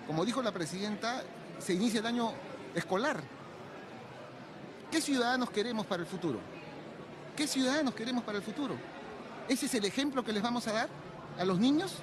Como 0.07 0.25
dijo 0.25 0.43
la 0.43 0.53
presidenta, 0.53 1.23
se 1.59 1.75
inicia 1.75 2.01
el 2.01 2.07
año 2.07 2.33
escolar. 2.75 3.23
¿Qué 4.91 5.01
ciudadanos 5.01 5.51
queremos 5.51 5.87
para 5.87 6.03
el 6.03 6.09
futuro? 6.09 6.39
¿Qué 7.37 7.47
ciudadanos 7.47 7.95
queremos 7.95 8.23
para 8.25 8.39
el 8.39 8.45
futuro? 8.45 8.77
¿Ese 9.49 9.67
es 9.67 9.75
el 9.75 9.85
ejemplo 9.85 10.25
que 10.25 10.33
les 10.33 10.43
vamos 10.43 10.67
a 10.69 10.73
dar 10.73 10.89
a 11.39 11.45
los 11.45 11.59
niños? 11.59 11.97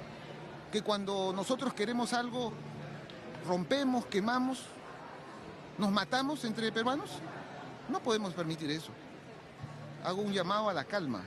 Que 0.70 0.82
cuando 0.82 1.32
nosotros 1.32 1.74
queremos 1.74 2.12
algo, 2.12 2.52
rompemos, 3.46 4.06
quemamos, 4.06 4.62
nos 5.78 5.90
matamos 5.90 6.44
entre 6.44 6.70
peruanos. 6.70 7.10
No 7.88 8.00
podemos 8.00 8.34
permitir 8.34 8.70
eso. 8.70 8.90
Hago 10.04 10.22
un 10.22 10.32
llamado 10.32 10.68
a 10.68 10.74
la 10.74 10.84
calma. 10.84 11.24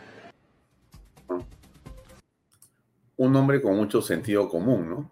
Un 3.18 3.36
hombre 3.36 3.62
con 3.62 3.76
mucho 3.76 4.02
sentido 4.02 4.50
común, 4.50 4.90
¿no? 4.90 5.12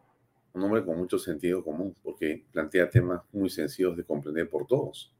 Un 0.54 0.63
hombre 0.63 0.86
con 0.86 0.98
mucho 0.98 1.18
sentido 1.18 1.63
común, 1.63 1.96
porque 2.04 2.46
plantea 2.52 2.89
temas 2.89 3.22
muy 3.32 3.50
sencillos 3.50 3.98
de 3.98 4.04
comprender 4.04 4.50
por 4.50 4.68
todos. 4.68 5.13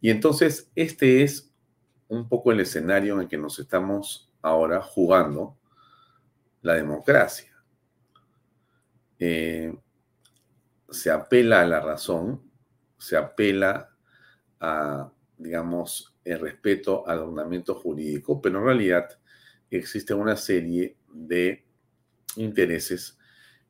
Y 0.00 0.10
entonces, 0.10 0.70
este 0.74 1.22
es 1.22 1.52
un 2.08 2.28
poco 2.28 2.52
el 2.52 2.60
escenario 2.60 3.14
en 3.14 3.22
el 3.22 3.28
que 3.28 3.36
nos 3.36 3.58
estamos 3.58 4.30
ahora 4.40 4.80
jugando 4.80 5.56
la 6.62 6.74
democracia. 6.74 7.52
Eh, 9.18 9.76
se 10.90 11.10
apela 11.10 11.60
a 11.60 11.66
la 11.66 11.80
razón, 11.80 12.42
se 12.96 13.16
apela 13.16 13.90
a, 14.60 15.10
digamos, 15.36 16.14
el 16.24 16.40
respeto 16.40 17.06
al 17.06 17.20
ordenamiento 17.20 17.74
jurídico, 17.74 18.40
pero 18.40 18.58
en 18.58 18.64
realidad 18.64 19.08
existe 19.70 20.14
una 20.14 20.36
serie 20.36 20.96
de 21.12 21.64
intereses 22.36 23.18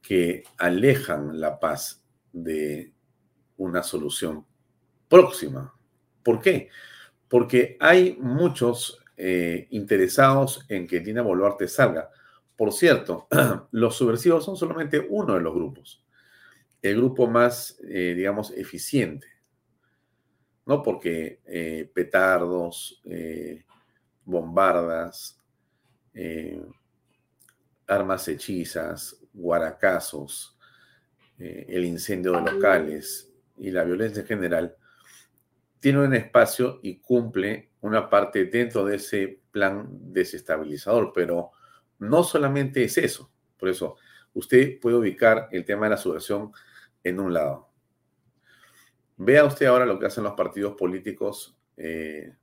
que 0.01 0.45
alejan 0.57 1.41
la 1.41 1.59
paz 1.59 2.05
de 2.33 2.93
una 3.57 3.83
solución 3.83 4.47
próxima. 5.09 5.75
¿Por 6.23 6.41
qué? 6.41 6.69
Porque 7.29 7.77
hay 7.81 8.17
muchos 8.21 9.03
eh, 9.17 9.67
interesados 9.71 10.65
en 10.69 10.87
que 10.87 11.01
Dina 11.01 11.23
Boluarte 11.23 11.69
salga. 11.69 12.11
Por 12.57 12.73
cierto, 12.73 13.27
los 13.73 13.97
subversivos 13.97 14.45
son 14.45 14.57
solamente 14.57 15.05
uno 15.09 15.35
de 15.35 15.41
los 15.41 15.55
grupos, 15.55 16.05
el 16.81 16.97
grupo 16.97 17.27
más, 17.27 17.79
eh, 17.89 18.15
digamos, 18.17 18.53
eficiente, 18.53 19.27
¿no? 20.67 20.83
Porque 20.83 21.41
eh, 21.47 21.91
petardos, 21.93 23.03
bombardas, 24.25 25.41
armas 27.89 28.29
hechizas, 28.29 29.21
guaracazos, 29.33 30.57
el 31.39 31.85
incendio 31.85 32.33
de 32.33 32.53
locales 32.53 33.33
y 33.57 33.71
la 33.71 33.85
violencia 33.85 34.23
en 34.23 34.27
general, 34.27 34.77
tiene 35.81 36.01
un 36.01 36.15
espacio 36.15 36.81
y 36.83 36.99
cumple 36.99 37.71
una 37.81 38.11
parte 38.11 38.47
dentro 38.47 38.85
de 38.85 38.97
ese 38.97 39.41
plan 39.51 39.87
desestabilizador, 40.13 41.13
pero 41.15 41.53
no 42.01 42.25
solamente 42.25 42.85
es 42.85 42.99
eso. 42.99 43.31
Por 43.57 43.69
eso, 43.69 43.97
usted 44.35 44.81
puede 44.81 44.97
ubicar 44.97 45.49
el 45.53 45.65
tema 45.65 45.87
de 45.87 45.91
la 45.91 45.97
subversión 45.97 46.53
en 47.05 47.21
un 47.21 47.33
lado. 47.33 47.69
Vea 49.17 49.45
usted 49.45 49.67
ahora 49.67 49.87
lo 49.87 49.99
que 49.99 50.07
hacen 50.07 50.25
los 50.25 50.35
partidos 50.35 50.75
políticos 50.75 51.57
eh, 51.77 52.35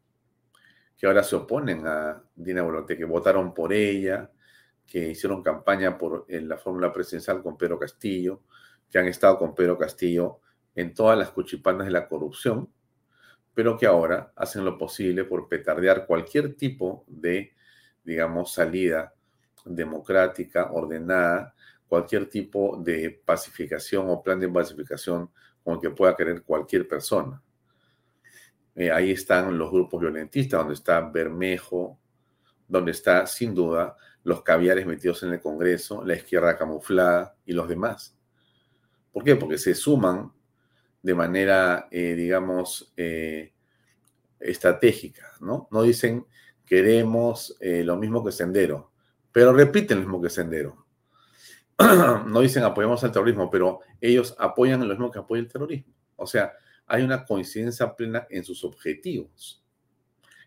que 0.98 1.08
ahora 1.08 1.24
se 1.24 1.36
oponen 1.36 1.86
a 1.88 2.24
Dina 2.36 2.62
Boluarte, 2.62 2.98
que 2.98 3.06
votaron 3.06 3.54
por 3.54 3.74
ella, 3.74 4.32
que 4.86 5.10
hicieron 5.10 5.42
campaña 5.42 5.98
por 5.98 6.26
en 6.28 6.48
la 6.48 6.58
fórmula 6.58 6.94
presidencial 6.94 7.42
con 7.42 7.58
Pedro 7.58 7.80
Castillo, 7.80 8.42
que 8.90 9.00
han 9.00 9.08
estado 9.08 9.38
con 9.38 9.56
Pedro 9.56 9.78
Castillo 9.78 10.40
en 10.76 10.94
todas 10.94 11.18
las 11.18 11.32
cuchipanas 11.32 11.88
de 11.88 11.92
la 11.92 12.08
corrupción, 12.08 12.70
pero 13.54 13.78
que 13.78 13.86
ahora 13.86 14.34
hacen 14.36 14.66
lo 14.66 14.78
posible 14.78 15.24
por 15.24 15.48
petardear 15.48 16.06
cualquier 16.06 16.56
tipo 16.56 17.06
de, 17.08 17.54
digamos, 18.04 18.54
salida 18.54 19.14
democrática, 19.64 20.72
ordenada, 20.72 21.56
cualquier 21.88 22.30
tipo 22.30 22.78
de 22.84 23.22
pacificación 23.26 24.10
o 24.10 24.22
plan 24.22 24.40
de 24.40 24.50
pacificación 24.50 25.30
con 25.64 25.76
el 25.76 25.80
que 25.80 25.90
pueda 25.90 26.16
querer 26.16 26.44
cualquier 26.44 26.88
persona. 26.88 27.42
Eh, 28.76 28.92
ahí 28.92 29.12
están 29.12 29.58
los 29.58 29.72
grupos 29.72 30.02
violentistas, 30.02 30.60
donde 30.60 30.74
está 30.74 31.00
Bermejo, 31.00 31.98
donde 32.68 32.92
está 32.92 33.26
sin 33.26 33.56
duda 33.56 33.96
los 34.26 34.42
caviares 34.42 34.88
metidos 34.88 35.22
en 35.24 35.34
el 35.34 35.40
Congreso, 35.40 36.04
la 36.04 36.16
izquierda 36.16 36.58
camuflada 36.58 37.38
y 37.46 37.54
los 37.54 37.70
demás. 37.70 38.18
¿Por 39.14 39.24
qué? 39.24 39.36
Porque 39.36 39.60
se 39.60 39.76
suman 39.76 40.34
de 41.02 41.14
manera, 41.14 41.88
eh, 41.92 42.16
digamos, 42.16 42.92
eh, 42.98 43.54
estratégica, 44.40 45.32
¿no? 45.40 45.68
No 45.72 45.84
dicen 45.84 46.26
queremos 46.66 47.56
eh, 47.60 47.84
lo 47.84 47.98
mismo 47.98 48.26
que 48.26 48.32
Sendero, 48.32 48.92
pero 49.32 49.54
repiten 49.54 50.00
lo 50.00 50.06
mismo 50.06 50.22
que 50.22 50.32
Sendero. 50.32 50.88
no 52.26 52.42
dicen 52.42 52.64
apoyamos 52.64 53.04
al 53.04 53.12
terrorismo, 53.12 53.52
pero 53.52 53.82
ellos 54.02 54.36
apoyan 54.40 54.80
lo 54.80 54.88
mismo 54.88 55.12
que 55.12 55.20
apoya 55.20 55.42
el 55.42 55.48
terrorismo. 55.48 55.94
O 56.16 56.26
sea, 56.26 56.52
hay 56.88 57.04
una 57.04 57.24
coincidencia 57.24 57.96
plena 57.96 58.26
en 58.32 58.44
sus 58.44 58.64
objetivos. 58.64 59.64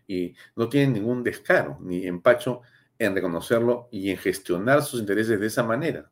Y 0.05 0.35
no 0.57 0.67
tienen 0.67 0.91
ningún 0.91 1.23
descaro 1.23 1.77
ni 1.79 2.05
empacho 2.05 2.61
en 2.99 3.15
reconocerlo 3.15 3.87
y 3.91 4.11
en 4.11 4.17
gestionar 4.17 4.83
sus 4.83 4.99
intereses 4.99 5.39
de 5.39 5.47
esa 5.47 5.63
manera. 5.63 6.11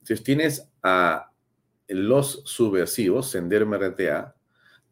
Entonces 0.00 0.22
tienes 0.22 0.68
a 0.82 1.30
los 1.88 2.42
subversivos, 2.44 3.30
Sendero 3.30 3.64
MRTA, 3.66 4.34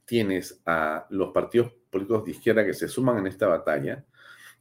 tienes 0.04 0.60
a 0.64 1.06
los 1.10 1.32
partidos 1.32 1.72
políticos 1.90 2.24
de 2.24 2.30
izquierda 2.30 2.64
que 2.64 2.74
se 2.74 2.88
suman 2.88 3.18
en 3.18 3.26
esta 3.26 3.48
batalla, 3.48 4.04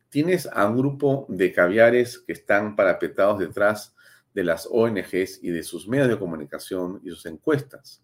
tienes 0.09 0.47
a 0.47 0.67
un 0.67 0.77
grupo 0.77 1.25
de 1.29 1.51
caviares 1.51 2.19
que 2.19 2.33
están 2.33 2.75
parapetados 2.75 3.39
detrás 3.39 3.95
de 4.33 4.43
las 4.43 4.67
ONGs 4.69 5.43
y 5.43 5.49
de 5.49 5.63
sus 5.63 5.87
medios 5.87 6.07
de 6.07 6.19
comunicación 6.19 7.01
y 7.03 7.09
sus 7.09 7.25
encuestas, 7.25 8.03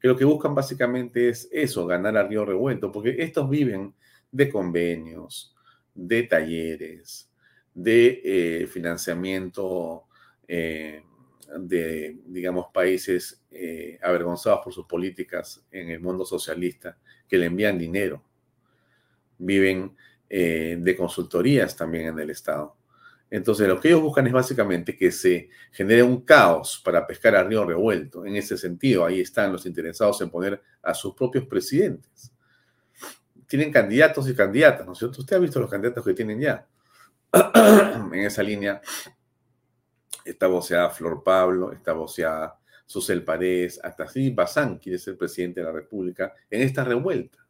que 0.00 0.08
lo 0.08 0.16
que 0.16 0.24
buscan 0.24 0.54
básicamente 0.54 1.28
es 1.28 1.48
eso, 1.52 1.86
ganar 1.86 2.16
a 2.16 2.26
río 2.26 2.44
revuelto, 2.44 2.90
porque 2.90 3.16
estos 3.18 3.48
viven 3.48 3.94
de 4.32 4.48
convenios, 4.48 5.54
de 5.94 6.22
talleres, 6.24 7.30
de 7.74 8.20
eh, 8.24 8.66
financiamiento 8.66 10.04
eh, 10.46 11.02
de, 11.58 12.18
digamos, 12.26 12.66
países 12.72 13.42
eh, 13.50 13.98
avergonzados 14.02 14.60
por 14.62 14.72
sus 14.72 14.86
políticas 14.86 15.64
en 15.70 15.90
el 15.90 16.00
mundo 16.00 16.24
socialista, 16.24 16.96
que 17.28 17.38
le 17.38 17.46
envían 17.46 17.78
dinero. 17.78 18.22
Viven 19.38 19.96
de 20.28 20.94
consultorías 20.96 21.74
también 21.74 22.06
en 22.06 22.18
el 22.20 22.30
Estado. 22.30 22.76
Entonces, 23.30 23.68
lo 23.68 23.80
que 23.80 23.88
ellos 23.88 24.02
buscan 24.02 24.26
es 24.26 24.32
básicamente 24.32 24.96
que 24.96 25.12
se 25.12 25.48
genere 25.70 26.02
un 26.02 26.22
caos 26.22 26.80
para 26.84 27.06
pescar 27.06 27.36
a 27.36 27.44
río 27.44 27.64
revuelto. 27.64 28.24
En 28.24 28.36
ese 28.36 28.56
sentido, 28.56 29.04
ahí 29.04 29.20
están 29.20 29.52
los 29.52 29.66
interesados 29.66 30.20
en 30.20 30.30
poner 30.30 30.60
a 30.82 30.94
sus 30.94 31.14
propios 31.14 31.46
presidentes. 31.46 32.32
Tienen 33.50 33.72
candidatos 33.72 34.28
y 34.28 34.34
candidatas, 34.36 34.86
¿no 34.86 34.92
es 34.92 34.98
cierto? 34.98 35.22
Usted 35.22 35.34
ha 35.34 35.40
visto 35.40 35.58
los 35.58 35.68
candidatos 35.68 36.04
que 36.04 36.14
tienen 36.14 36.38
ya. 36.38 36.64
en 38.12 38.20
esa 38.20 38.44
línea 38.44 38.80
está 40.24 40.46
voceada 40.46 40.88
Flor 40.90 41.24
Pablo, 41.24 41.72
está 41.72 41.92
voceada 41.92 42.60
Susel 42.86 43.24
Paredes, 43.24 43.80
hasta 43.82 44.04
así 44.04 44.30
Bazán 44.30 44.78
quiere 44.78 45.00
ser 45.00 45.18
presidente 45.18 45.58
de 45.58 45.66
la 45.66 45.72
República 45.72 46.32
en 46.48 46.62
esta 46.62 46.84
revuelta. 46.84 47.44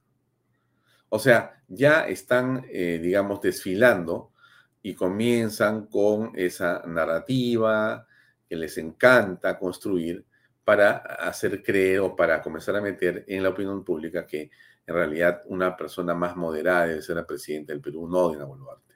O 1.10 1.18
sea, 1.18 1.62
ya 1.68 2.08
están, 2.08 2.64
eh, 2.70 2.98
digamos, 3.02 3.42
desfilando 3.42 4.32
y 4.80 4.94
comienzan 4.94 5.84
con 5.84 6.32
esa 6.34 6.82
narrativa 6.86 8.06
que 8.48 8.56
les 8.56 8.78
encanta 8.78 9.58
construir 9.58 10.24
para 10.64 10.96
hacer 10.96 11.62
creer 11.62 12.00
o 12.00 12.16
para 12.16 12.40
comenzar 12.40 12.76
a 12.76 12.80
meter 12.80 13.26
en 13.28 13.42
la 13.42 13.50
opinión 13.50 13.84
pública 13.84 14.26
que 14.26 14.50
en 14.86 14.94
realidad 14.94 15.42
una 15.46 15.76
persona 15.76 16.14
más 16.14 16.36
moderada 16.36 16.86
debe 16.86 17.02
ser 17.02 17.16
la 17.16 17.26
presidenta 17.26 17.72
del 17.72 17.80
Perú, 17.80 18.08
no 18.08 18.30
Dina 18.30 18.44
Boluarte. 18.44 18.94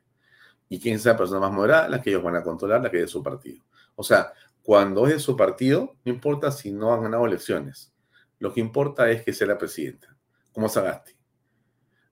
¿Y 0.69 0.81
quién 0.81 0.97
es 0.97 1.05
la 1.05 1.17
persona 1.17 1.41
más 1.41 1.53
moderada? 1.53 1.89
La 1.89 2.03
que 2.03 2.11
ellos 2.11 2.23
van 2.23 2.37
a 2.37 2.43
controlar, 2.43 2.83
la 2.83 2.91
que 2.91 2.99
es 2.99 3.03
de 3.05 3.09
su 3.09 3.23
partido. 3.23 3.65
O 3.95 4.03
sea, 4.03 4.33
cuando 4.63 5.07
es 5.07 5.13
de 5.13 5.21
su 5.21 5.37
partido, 5.37 5.95
no 6.05 6.13
importa 6.13 6.51
si 6.51 6.73
no 6.73 6.93
han 6.93 7.03
ganado 7.03 7.27
elecciones. 7.27 7.93
Lo 8.39 8.53
que 8.53 8.61
importa 8.61 9.11
es 9.11 9.23
que 9.23 9.33
sea 9.33 9.47
la 9.47 9.59
presidenta, 9.59 10.17
como 10.53 10.69
Sagasti. 10.69 11.13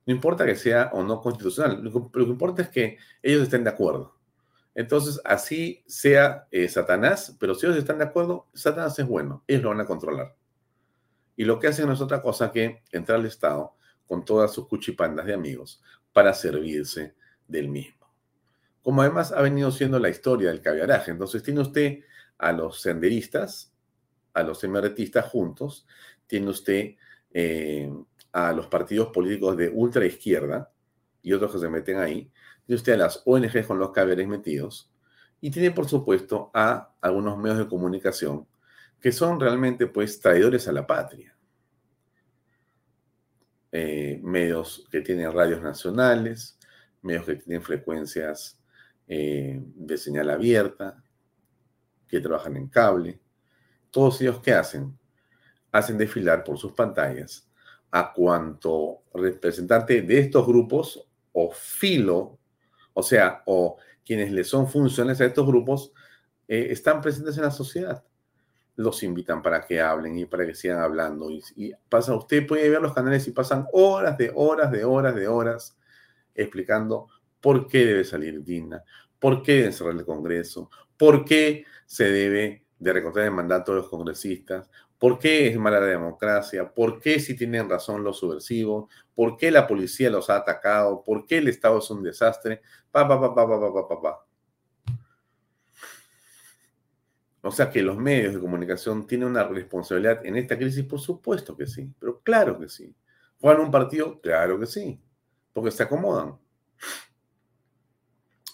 No 0.07 0.15
importa 0.15 0.45
que 0.45 0.57
sea 0.57 0.91
o 0.93 1.03
no 1.03 1.21
constitucional, 1.21 1.83
lo 1.83 2.11
que, 2.11 2.21
importa 2.23 2.63
es 2.63 2.69
que 2.69 2.99
ellos 3.23 3.43
estén 3.43 3.65
de 3.65 3.71
acuerdo. 3.71 4.17
Entonces, 4.75 5.21
así 5.25 5.83
sea 5.87 6.47
eh, 6.51 6.69
Satanás, 6.69 7.37
pero 7.39 7.55
si 7.55 7.67
ellos 7.67 7.79
están 7.79 7.99
de 7.99 8.05
acuerdo, 8.05 8.49
Satanás 8.53 8.99
es 8.99 9.07
bueno, 9.07 9.45
ellos 9.47 9.63
lo 9.63 9.69
van 9.71 9.81
a 9.81 9.87
controlar. 9.87 10.35
Y 11.37 11.45
lo 11.45 11.59
que 11.59 11.69
hacen 11.69 11.87
no 11.87 11.93
es 11.93 12.01
otra 12.01 12.23
cosa 12.23 12.53
que 12.53 12.83
entrar 12.91 13.19
al 13.19 13.27
Estado 13.27 13.75
con 14.07 14.25
todas 14.25 14.53
sus 14.53 14.69
cuchipandas 14.69 15.27
de 15.27 15.35
amigos 15.35 15.83
para 16.13 16.35
servirse 16.35 17.15
del 17.49 17.69
mismo. 17.69 18.13
Como 18.83 19.03
además 19.03 19.33
ha 19.33 19.41
venido 19.41 19.71
siendo 19.71 19.99
la 19.99 20.09
historia 20.09 20.51
del 20.51 20.61
caviaraje. 20.61 21.11
Entonces, 21.11 21.43
tiene 21.43 21.61
usted 21.61 22.01
a 22.39 22.53
los 22.53 22.81
senderistas, 22.81 23.73
a 24.35 24.43
los 24.43 24.63
emeretistas 24.65 25.27
juntos, 25.27 25.87
tiene 26.27 26.49
usted 26.49 26.97
eh, 27.33 27.91
a 28.33 28.53
los 28.53 28.67
partidos 28.67 29.09
políticos 29.09 29.57
de 29.57 29.69
ultra 29.69 30.05
izquierda 30.05 30.73
y 31.23 31.33
otros 31.33 31.53
que 31.53 31.59
se 31.59 31.69
meten 31.69 31.99
ahí, 31.99 32.31
tiene 32.67 32.77
usted 32.77 32.95
a 32.95 32.97
las 32.97 33.23
ONG 33.25 33.67
con 33.67 33.79
los 33.79 33.91
caberes 33.91 34.27
metidos 34.27 34.91
y 35.41 35.51
tiene, 35.51 35.71
por 35.71 35.89
supuesto, 35.89 36.51
a 36.55 36.95
algunos 37.01 37.37
medios 37.39 37.59
de 37.59 37.69
comunicación 37.69 38.47
que 39.03 39.11
son 39.11 39.41
realmente, 39.41 39.89
pues, 39.89 40.21
traidores 40.21 40.69
a 40.69 40.73
la 40.73 40.87
patria. 40.87 41.37
Eh, 43.73 44.21
medios 44.23 44.87
que 44.93 45.01
tienen 45.01 45.33
radios 45.33 45.61
nacionales, 45.61 46.57
medios 47.03 47.27
que 47.27 47.35
tienen 47.35 47.63
frecuencias 47.63 48.61
eh, 49.09 49.61
de 49.61 49.99
señal 49.99 50.31
abierta, 50.31 51.03
que 52.07 52.21
trabajan 52.21 52.57
en 52.57 52.69
cable. 52.69 53.21
Todos 53.91 54.21
ellos, 54.21 54.41
¿qué 54.41 54.53
hacen? 54.53 54.97
Hacen 55.73 55.99
desfilar 55.99 56.45
por 56.45 56.57
sus 56.57 56.73
pantallas 56.73 57.51
a 57.91 58.13
cuanto 58.13 59.03
representante 59.15 60.03
de 60.03 60.19
estos 60.21 60.47
grupos 60.47 61.09
o 61.33 61.51
filo, 61.51 62.39
o 62.95 63.03
sea, 63.03 63.43
o 63.47 63.79
quienes 64.05 64.31
le 64.31 64.45
son 64.45 64.69
funcionales 64.69 65.21
a 65.21 65.25
estos 65.25 65.47
grupos, 65.47 65.93
eh, 66.47 66.69
están 66.71 67.01
presentes 67.01 67.37
en 67.37 67.43
la 67.43 67.51
sociedad. 67.51 68.05
Los 68.77 69.03
invitan 69.03 69.43
para 69.43 69.61
que 69.63 69.81
hablen 69.81 70.19
y 70.19 70.27
para 70.27 70.47
que 70.47 70.55
sigan 70.55 70.81
hablando. 70.81 71.31
Y, 71.31 71.73
pasa, 71.89 72.15
usted 72.15 72.47
puede 72.47 72.69
ver 72.69 72.81
los 72.81 72.95
canales 72.95 73.27
y 73.29 73.33
pasan 73.33 73.67
horas 73.73 74.17
de 74.19 74.33
horas 74.35 74.71
de 74.71 74.85
horas 74.85 75.15
de 75.15 75.29
horas 75.29 75.79
explicando 76.35 77.09
por 77.41 77.67
qué 77.69 77.85
debe 77.85 78.05
salir 78.05 78.43
Dina, 78.43 78.83
por 79.19 79.43
qué 79.43 79.53
debe 79.57 79.73
cerrar 79.73 79.95
el 79.95 80.05
Congreso, 80.05 80.71
por 80.97 81.25
qué 81.25 81.65
se 81.87 82.11
debe 82.11 82.65
de 82.79 82.93
recortar 82.93 83.25
el 83.25 83.31
mandato 83.33 83.73
de 83.73 83.79
los 83.81 83.89
congresistas, 83.89 84.69
¿Por 85.03 85.19
qué 85.19 85.49
es 85.49 85.59
mala 85.59 85.81
la 85.81 85.87
democracia? 85.87 86.73
¿Por 86.73 87.01
qué 87.01 87.19
si 87.19 87.37
tienen 87.37 87.69
razón 87.69 88.05
los 88.05 88.19
subversivos? 88.19 88.89
¿Por 89.17 89.37
qué 89.37 89.51
la 89.51 89.67
policía 89.67 90.09
los 90.11 90.31
ha 90.31 90.37
atacado? 90.37 91.03
¿Por 91.03 91.27
qué 91.27 91.39
el 91.39 91.49
Estado 91.49 91.81
es 91.81 91.91
un 91.91 92.05
desastre? 92.05 92.63
Pa, 92.89 93.09
pa, 93.09 93.35
pa, 93.35 94.01
pa. 94.01 94.25
O 97.43 97.51
sea 97.51 97.71
que 97.71 97.83
los 97.83 97.97
medios 97.99 98.35
de 98.35 98.41
comunicación 98.41 99.07
tienen 99.07 99.29
una 99.29 99.43
responsabilidad 99.43 100.25
en 100.25 100.37
esta 100.37 100.57
crisis, 100.57 100.85
por 100.85 101.01
supuesto 101.01 101.57
que 101.57 101.67
sí, 101.67 101.93
pero 101.99 102.21
claro 102.21 102.59
que 102.59 102.69
sí. 102.69 102.95
¿Juegan 103.41 103.63
un 103.63 103.71
partido? 103.73 104.21
Claro 104.21 104.61
que 104.61 104.67
sí, 104.67 105.01
porque 105.53 105.73
se 105.73 105.83
acomodan. 105.83 106.39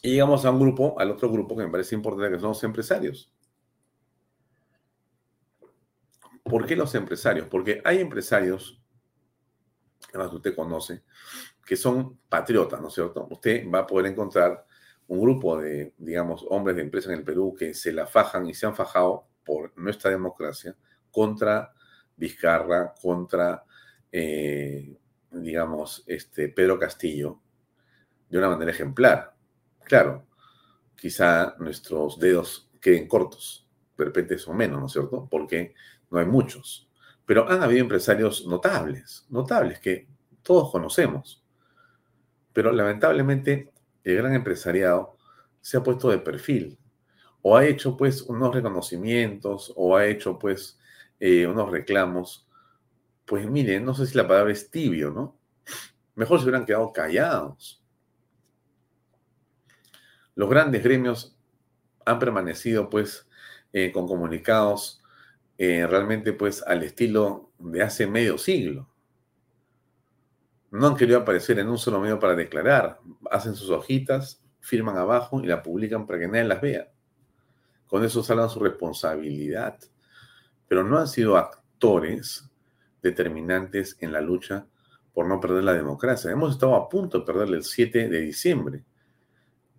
Y 0.02 0.12
llegamos 0.12 0.44
a 0.46 0.50
un 0.50 0.60
grupo, 0.60 0.98
al 0.98 1.10
otro 1.10 1.30
grupo 1.30 1.54
que 1.54 1.64
me 1.64 1.70
parece 1.70 1.94
importante, 1.94 2.30
que 2.32 2.40
son 2.40 2.48
los 2.50 2.64
empresarios. 2.64 3.30
¿Por 6.42 6.64
qué 6.64 6.74
los 6.74 6.94
empresarios? 6.94 7.46
Porque 7.46 7.82
hay 7.84 8.00
empresarios, 8.00 8.80
además 10.08 10.32
usted 10.32 10.54
conoce, 10.56 11.02
que 11.66 11.76
son 11.76 12.18
patriotas, 12.26 12.80
¿no 12.80 12.88
es 12.88 12.94
cierto? 12.94 13.28
Usted 13.30 13.70
va 13.70 13.80
a 13.80 13.86
poder 13.86 14.10
encontrar 14.10 14.66
un 15.08 15.20
grupo 15.20 15.58
de, 15.58 15.94
digamos, 15.98 16.46
hombres 16.50 16.76
de 16.76 16.82
empresa 16.82 17.10
en 17.10 17.18
el 17.18 17.24
Perú 17.24 17.54
que 17.58 17.74
se 17.74 17.92
la 17.92 18.06
fajan 18.06 18.46
y 18.46 18.54
se 18.54 18.66
han 18.66 18.76
fajado 18.76 19.26
por 19.44 19.76
nuestra 19.76 20.10
democracia 20.10 20.76
contra 21.10 21.72
Vizcarra, 22.16 22.92
contra, 23.00 23.64
eh, 24.12 24.96
digamos, 25.30 26.04
este 26.06 26.48
Pedro 26.48 26.78
Castillo, 26.78 27.40
de 28.28 28.38
una 28.38 28.50
manera 28.50 28.70
ejemplar. 28.70 29.34
Claro, 29.84 30.26
quizá 30.94 31.54
nuestros 31.58 32.18
dedos 32.18 32.70
queden 32.80 33.08
cortos, 33.08 33.66
perpetes 33.96 34.46
o 34.46 34.52
menos, 34.52 34.80
¿no 34.80 34.86
es 34.86 34.92
cierto? 34.92 35.26
Porque 35.30 35.74
no 36.10 36.18
hay 36.18 36.26
muchos, 36.26 36.88
pero 37.24 37.48
han 37.48 37.62
habido 37.62 37.82
empresarios 37.82 38.46
notables, 38.46 39.26
notables 39.30 39.80
que 39.80 40.06
todos 40.42 40.70
conocemos. 40.70 41.42
Pero 42.52 42.72
lamentablemente 42.72 43.72
el 44.04 44.16
gran 44.16 44.34
empresariado 44.34 45.16
se 45.60 45.76
ha 45.76 45.82
puesto 45.82 46.10
de 46.10 46.18
perfil 46.18 46.78
o 47.42 47.56
ha 47.56 47.66
hecho 47.66 47.96
pues 47.96 48.22
unos 48.22 48.54
reconocimientos 48.54 49.72
o 49.76 49.96
ha 49.96 50.06
hecho 50.06 50.38
pues 50.38 50.78
eh, 51.20 51.46
unos 51.46 51.70
reclamos. 51.70 52.48
Pues 53.24 53.48
miren, 53.48 53.84
no 53.84 53.94
sé 53.94 54.06
si 54.06 54.16
la 54.16 54.26
palabra 54.26 54.52
es 54.52 54.70
tibio, 54.70 55.10
¿no? 55.10 55.38
Mejor 56.14 56.38
se 56.38 56.44
hubieran 56.44 56.64
quedado 56.64 56.92
callados. 56.92 57.82
Los 60.34 60.48
grandes 60.48 60.82
gremios 60.82 61.36
han 62.04 62.18
permanecido 62.18 62.88
pues 62.88 63.28
eh, 63.72 63.92
con 63.92 64.06
comunicados 64.06 65.02
eh, 65.58 65.86
realmente 65.86 66.32
pues 66.32 66.62
al 66.62 66.82
estilo 66.82 67.52
de 67.58 67.82
hace 67.82 68.06
medio 68.06 68.38
siglo. 68.38 68.88
No 70.70 70.86
han 70.86 70.96
querido 70.96 71.20
aparecer 71.20 71.58
en 71.58 71.68
un 71.68 71.78
solo 71.78 72.00
medio 72.00 72.18
para 72.18 72.34
declarar. 72.34 72.98
Hacen 73.30 73.54
sus 73.54 73.70
hojitas, 73.70 74.42
firman 74.60 74.98
abajo 74.98 75.40
y 75.42 75.46
la 75.46 75.62
publican 75.62 76.06
para 76.06 76.18
que 76.18 76.28
nadie 76.28 76.44
las 76.44 76.60
vea. 76.60 76.88
Con 77.86 78.04
eso 78.04 78.22
salvan 78.22 78.50
su 78.50 78.60
responsabilidad. 78.60 79.78
Pero 80.66 80.84
no 80.84 80.98
han 80.98 81.08
sido 81.08 81.38
actores 81.38 82.48
determinantes 83.02 83.96
en 84.00 84.12
la 84.12 84.20
lucha 84.20 84.66
por 85.14 85.26
no 85.26 85.40
perder 85.40 85.64
la 85.64 85.72
democracia. 85.72 86.30
Hemos 86.30 86.52
estado 86.52 86.74
a 86.74 86.88
punto 86.88 87.20
de 87.20 87.24
perderle 87.24 87.56
el 87.56 87.64
7 87.64 88.08
de 88.08 88.20
diciembre. 88.20 88.84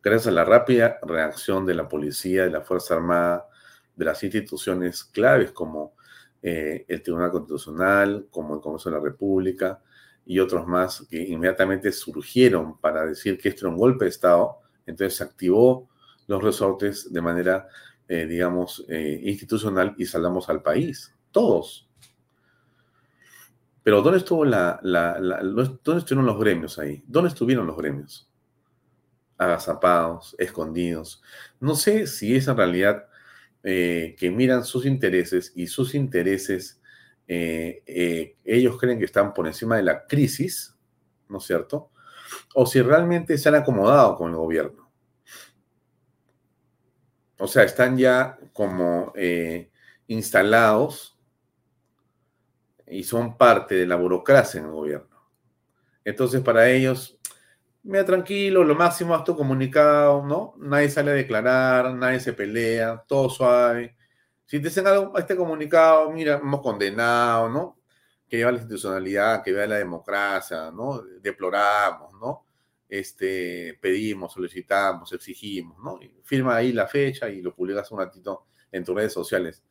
Gracias 0.02 0.28
a 0.28 0.32
la 0.32 0.44
rápida 0.44 0.98
reacción 1.04 1.66
de 1.66 1.76
la 1.76 1.88
policía, 1.88 2.46
de 2.46 2.50
la 2.50 2.62
Fuerza 2.62 2.96
Armada, 2.96 3.48
de 3.96 4.06
las 4.06 4.24
instituciones 4.24 5.04
claves 5.04 5.52
como 5.52 5.94
eh, 6.42 6.86
el 6.88 7.04
Tribunal 7.04 7.32
Constitucional, 7.32 8.28
como 8.32 8.56
el 8.56 8.62
Congreso 8.62 8.90
de 8.90 8.96
la 8.96 9.04
República 9.04 9.82
y 10.30 10.40
otros 10.40 10.68
más 10.68 11.08
que 11.10 11.24
inmediatamente 11.24 11.92
surgieron 11.92 12.78
para 12.78 13.04
decir 13.04 13.40
que 13.40 13.50
esto 13.50 13.66
era 13.66 13.74
un 13.74 13.80
golpe 13.80 14.06
de 14.06 14.12
Estado, 14.12 14.60
entonces 14.86 15.18
se 15.18 15.24
activó 15.24 15.90
los 16.28 16.44
resortes 16.44 17.12
de 17.12 17.20
manera, 17.20 17.68
eh, 18.08 18.28
digamos, 18.28 18.86
eh, 18.88 19.22
institucional 19.24 19.96
y 19.98 20.06
salamos 20.06 20.48
al 20.48 20.62
país, 20.62 21.16
todos. 21.32 21.90
Pero 23.82 24.04
¿dónde 24.04 24.20
estuvo 24.20 24.46
la, 24.46 24.80
dónde 24.84 25.98
estuvieron 25.98 26.28
los 26.28 26.40
gremios 26.40 26.78
ahí? 26.78 27.04
¿Dónde 27.08 27.30
estuvieron 27.30 27.66
los 27.66 27.76
gremios? 27.76 28.30
Agazapados, 29.36 30.36
escondidos. 30.38 31.24
No 31.60 31.74
sé 31.74 32.06
si 32.06 32.36
es 32.36 32.48
en 32.48 32.56
realidad 32.56 33.08
eh, 33.64 34.16
que 34.20 34.30
miran 34.30 34.64
sus 34.64 34.86
intereses 34.86 35.54
y 35.56 35.66
sus 35.66 35.96
intereses, 35.96 36.79
ellos 37.32 38.80
creen 38.80 38.98
que 38.98 39.06
están 39.06 39.34
por 39.34 39.46
encima 39.46 39.78
de 39.78 39.84
la 39.84 40.08
crisis, 40.08 40.76
¿no 41.28 41.38
es 41.38 41.44
cierto? 41.44 41.92
O 42.56 42.66
si 42.66 42.82
realmente 42.82 43.38
se 43.38 43.50
han 43.50 43.56
acomodado 43.56 44.16
con 44.16 44.32
el 44.32 44.38
gobierno. 44.38 44.92
O 47.38 47.48
sea, 47.48 47.64
están 47.64 47.98
ya 47.98 48.38
como 48.52 49.14
eh, 49.16 49.72
instalados 50.08 51.18
y 52.86 53.04
son 53.04 53.38
parte 53.38 53.76
de 53.76 53.86
la 53.86 53.96
burocracia 53.96 54.60
en 54.60 54.66
el 54.66 54.72
gobierno. 54.72 55.30
Entonces, 56.04 56.42
para 56.42 56.70
ellos, 56.70 57.18
mira, 57.84 58.04
tranquilo, 58.04 58.64
lo 58.64 58.76
máximo 58.76 59.16
haz 59.16 59.24
tu 59.24 59.36
comunicado, 59.36 60.26
¿no? 60.26 60.56
Nadie 60.58 60.90
sale 60.90 61.12
a 61.12 61.14
declarar, 61.14 61.94
nadie 61.94 62.20
se 62.20 62.34
pelea, 62.34 63.04
todo 63.08 63.30
suave. 63.30 63.96
Si 64.50 64.58
te 64.58 64.70
dicen 64.70 64.88
algo, 64.88 65.16
este 65.16 65.36
comunicado, 65.36 66.10
mira, 66.10 66.38
hemos 66.38 66.62
condenado, 66.62 67.50
¿no? 67.50 67.80
Que 68.28 68.38
lleva 68.38 68.52
la 68.52 68.58
institucionalidad, 68.58 69.44
que 69.44 69.52
lleva 69.52 69.68
la 69.68 69.78
democracia, 69.78 70.72
¿no? 70.72 71.04
Deploramos, 71.22 72.14
¿no? 72.20 72.46
este, 72.90 73.78
pedimos, 73.80 74.34
solicitamos, 74.34 75.14
exigimos, 75.14 75.78
¿no? 75.78 76.00
firma 76.24 76.56
ahí 76.56 76.74
la 76.74 76.88
fecha 76.88 77.30
y 77.30 77.42
lo 77.42 77.56
publicas 77.56 77.92
un 77.92 78.00
ratito 78.00 78.48
en 78.72 78.84
tus 78.84 78.96
redes 78.96 79.14
sociales. 79.14 79.64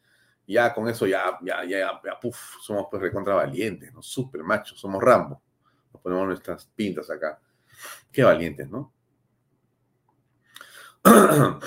Ya 0.46 0.72
con 0.72 0.88
eso 0.88 1.06
ya, 1.06 1.36
ya, 1.42 1.64
ya, 1.64 2.00
ya, 2.02 2.20
puf, 2.20 2.38
somos 2.62 2.86
pues 2.90 3.02
recontra 3.02 3.34
valientes, 3.34 3.92
¿no? 3.92 4.00
Súper 4.02 4.42
machos, 4.42 4.80
somos 4.80 5.02
Rambo. 5.02 5.42
Nos 5.92 6.00
ponemos 6.00 6.26
nuestras 6.26 6.64
pintas 6.66 7.10
acá. 7.10 7.38
Qué 8.10 8.22
valientes, 8.22 8.70
¿no? 8.70 8.94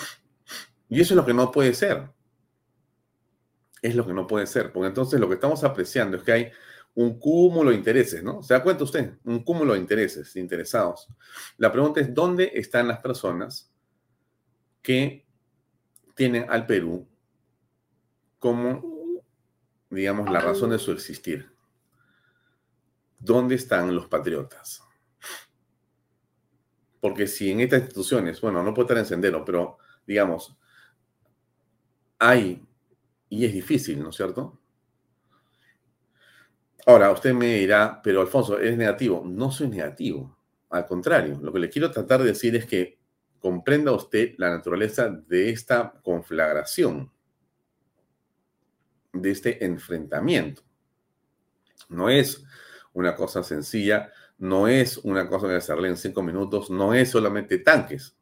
y 0.89 1.00
eso 1.00 1.13
es 1.13 1.17
lo 1.17 1.26
que 1.26 1.34
no 1.34 1.52
puede 1.52 1.74
ser. 1.76 2.10
Es 3.82 3.96
lo 3.96 4.06
que 4.06 4.13
no 4.13 4.28
puede 4.28 4.46
ser, 4.48 4.72
porque 4.72 4.88
entonces 4.88 5.20
lo 5.20 5.28
que 5.28 5.36
estamos 5.36 5.63
apreciando 5.63 6.17
es 6.17 6.24
que 6.24 6.32
hay 6.32 6.52
un 6.94 7.20
cúmulo 7.20 7.70
de 7.72 7.78
intereses, 7.78 8.24
¿no? 8.24 8.44
¿Se 8.44 8.54
da 8.54 8.63
cuenta 8.63 8.84
usted? 8.84 9.17
Un 9.24 9.44
cúmulo 9.44 9.74
de 9.74 9.80
intereses, 9.80 10.36
interesados. 10.36 11.08
La 11.58 11.72
pregunta 11.72 12.02
es, 12.02 12.13
¿dónde 12.13 12.52
están 12.54 12.88
las 12.88 13.00
personas 13.00 13.72
que 14.82 15.26
tienen 16.15 16.46
al 16.50 16.65
Perú 16.65 17.08
como, 18.39 19.24
digamos, 19.89 20.30
la 20.30 20.41
razón 20.41 20.72
de 20.72 20.80
su 20.80 20.91
existir? 20.91 21.50
¿Dónde 23.17 23.56
están 23.56 23.96
los 23.96 24.08
patriotas? 24.08 24.84
Porque 27.00 27.26
si 27.26 27.52
en 27.52 27.62
estas 27.62 27.82
instituciones, 27.82 28.41
bueno, 28.41 28.62
no 28.62 28.74
puede 28.74 28.86
estar 28.86 28.98
en 28.98 29.06
sendero, 29.06 29.46
pero 29.46 29.78
digamos, 30.06 30.56
hay, 32.20 32.63
y 33.32 33.46
es 33.46 33.54
difícil, 33.54 34.04
¿no 34.04 34.10
es 34.10 34.17
cierto? 34.17 34.60
Ahora, 36.86 37.10
usted 37.12 37.34
me 37.34 37.56
dirá, 37.56 38.02
pero 38.04 38.20
Alfonso, 38.20 38.60
¿es 38.60 38.76
negativo? 38.76 39.24
No 39.26 39.52
soy 39.52 39.70
negativo. 39.70 40.38
Al 40.70 40.86
contrario, 40.86 41.39
lo 41.41 41.54
que 41.54 41.60
le 41.60 41.70
quiero 41.70 41.89
tratar 41.91 42.20
de 42.20 42.26
decir 42.26 42.58
es 42.58 42.65
que 42.65 43.00
comprenda 43.39 43.94
usted 43.94 44.34
la 44.38 44.50
naturaleza 44.50 45.10
de 45.10 45.50
esta 45.50 45.94
conflagración, 46.04 47.10
de 49.13 49.32
este 49.32 49.63
enfrentamiento. 49.63 50.63
No 51.88 52.10
es 52.10 52.44
una 52.91 53.15
cosa 53.15 53.44
sencilla, 53.44 54.12
no 54.39 54.67
es 54.67 54.98
una 54.98 55.30
cosa 55.30 55.48
que 55.48 55.56
hacerle 55.56 55.88
en 55.88 55.96
cinco 55.96 56.22
minutos, 56.22 56.70
no 56.70 56.94
es 56.94 57.10
solamente 57.10 57.60
tanques. 57.60 58.13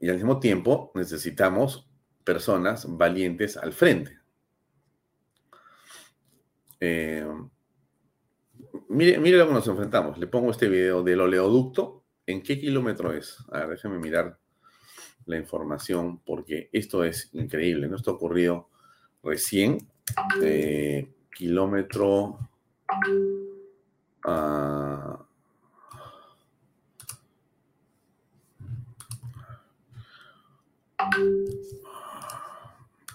Y 0.00 0.08
al 0.08 0.16
mismo 0.16 0.40
tiempo 0.40 0.90
necesitamos 0.96 1.87
personas 2.28 2.84
valientes 2.86 3.56
al 3.56 3.72
frente. 3.72 4.18
Eh, 6.78 7.26
mire, 8.90 9.18
mire 9.18 9.46
que 9.46 9.52
nos 9.54 9.66
enfrentamos. 9.66 10.18
Le 10.18 10.26
pongo 10.26 10.50
este 10.50 10.68
video 10.68 11.02
del 11.02 11.22
oleoducto. 11.22 12.04
¿En 12.26 12.42
qué 12.42 12.60
kilómetro 12.60 13.14
es? 13.14 13.38
A 13.50 13.60
ver, 13.60 13.70
déjeme 13.70 13.98
mirar 13.98 14.38
la 15.24 15.38
información 15.38 16.20
porque 16.22 16.68
esto 16.70 17.02
es 17.02 17.30
increíble. 17.32 17.88
¿no? 17.88 17.96
Esto 17.96 18.10
ha 18.10 18.14
ocurrido 18.14 18.68
recién. 19.22 19.88
Eh, 20.42 21.10
kilómetro... 21.34 22.38
Uh, 24.26 25.28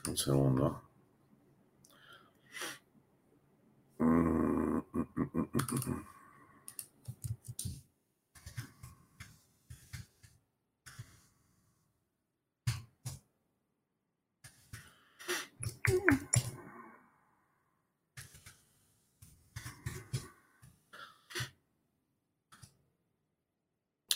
un 0.07 0.17
segundo. 0.17 0.81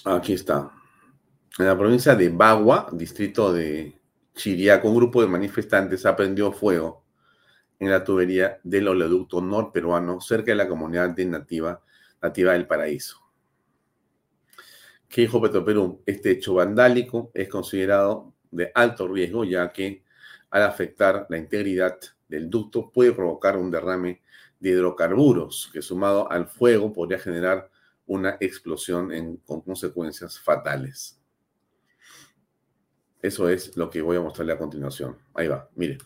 Aquí 0.06 0.34
está. 0.34 0.72
En 1.60 1.66
la 1.66 1.78
provincia 1.78 2.16
de 2.16 2.30
Bagua, 2.30 2.88
distrito 2.94 3.52
de 3.52 3.97
Chiriaco, 4.38 4.88
un 4.88 4.96
grupo 4.96 5.22
de 5.22 5.28
manifestantes 5.28 6.06
ha 6.06 6.16
prendido 6.16 6.52
fuego 6.54 7.04
en 7.80 7.90
la 7.90 8.04
tubería 8.04 8.60
del 8.64 8.88
oleoducto 8.88 9.42
norperuano 9.42 10.22
cerca 10.22 10.52
de 10.52 10.56
la 10.56 10.68
comunidad 10.68 11.18
nativa, 11.18 11.84
nativa 12.22 12.54
del 12.54 12.68
Paraíso. 12.68 13.18
¿Qué 15.10 15.22
dijo 15.22 15.42
Petroperú? 15.42 16.04
Este 16.06 16.32
hecho 16.32 16.54
vandálico 16.54 17.32
es 17.34 17.50
considerado 17.50 18.34
de 18.52 18.72
alto 18.76 19.08
riesgo 19.08 19.44
ya 19.44 19.72
que 19.72 20.04
al 20.52 20.64
afectar 20.64 21.26
la 21.30 21.38
integridad 21.38 21.98
del 22.28 22.50
ducto 22.50 22.92
puede 22.92 23.14
provocar 23.14 23.58
un 23.58 23.72
derrame 23.72 24.22
de 24.60 24.70
hidrocarburos 24.70 25.70
que 25.74 25.82
sumado 25.82 26.32
al 26.32 26.48
fuego 26.48 26.94
podría 26.94 27.18
generar 27.18 27.70
una 28.06 28.38
explosión 28.40 29.38
con 29.46 29.62
consecuencias 29.62 30.40
fatales. 30.40 31.20
Eso 33.22 33.50
es 33.50 33.76
lo 33.76 33.90
que 33.90 34.02
voy 34.02 34.18
a 34.18 34.22
mostrarle 34.22 34.54
a 34.54 34.58
continuación. 34.58 35.18
Ahí 35.34 35.48
va, 35.48 35.70
mire. 35.76 35.98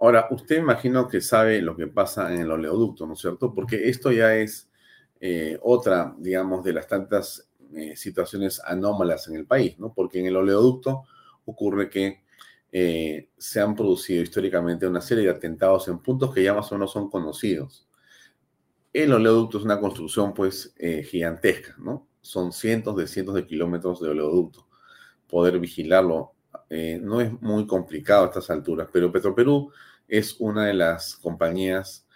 Ahora, 0.00 0.28
usted 0.30 0.56
imagino 0.56 1.06
que 1.06 1.20
sabe 1.20 1.60
lo 1.60 1.76
que 1.76 1.86
pasa 1.86 2.32
en 2.32 2.40
el 2.40 2.50
oleoducto, 2.50 3.06
¿no 3.06 3.12
es 3.12 3.20
cierto? 3.20 3.54
Porque 3.54 3.90
esto 3.90 4.10
ya 4.10 4.34
es 4.34 4.70
eh, 5.20 5.58
otra, 5.60 6.14
digamos, 6.18 6.64
de 6.64 6.72
las 6.72 6.88
tantas 6.88 7.50
eh, 7.74 7.94
situaciones 7.96 8.62
anómalas 8.64 9.28
en 9.28 9.36
el 9.36 9.44
país, 9.44 9.78
¿no? 9.78 9.92
Porque 9.92 10.20
en 10.20 10.26
el 10.26 10.36
oleoducto 10.36 11.02
ocurre 11.44 11.90
que 11.90 12.22
eh, 12.72 13.28
se 13.36 13.60
han 13.60 13.74
producido 13.74 14.22
históricamente 14.22 14.86
una 14.86 15.02
serie 15.02 15.24
de 15.24 15.30
atentados 15.30 15.86
en 15.88 15.98
puntos 15.98 16.32
que 16.32 16.42
ya 16.44 16.54
más 16.54 16.72
o 16.72 16.76
menos 16.76 16.92
son 16.92 17.10
conocidos. 17.10 17.86
El 18.94 19.12
oleoducto 19.12 19.58
es 19.58 19.64
una 19.64 19.78
construcción 19.78 20.32
pues 20.32 20.74
gigantesca, 21.04 21.76
¿no? 21.78 22.08
Son 22.22 22.52
cientos 22.52 22.96
de 22.96 23.06
cientos 23.06 23.34
de 23.34 23.46
kilómetros 23.46 24.00
de 24.00 24.08
oleoducto. 24.08 24.66
Poder 25.28 25.60
vigilarlo 25.60 26.32
no 27.02 27.20
es 27.20 27.30
muy 27.40 27.66
complicado 27.66 28.24
a 28.24 28.26
estas 28.28 28.50
alturas, 28.50 28.88
pero 28.92 29.12
Petroperú 29.12 29.70
es 30.10 30.36
una 30.40 30.66
de 30.66 30.74
las 30.74 31.16
compañías 31.16 32.06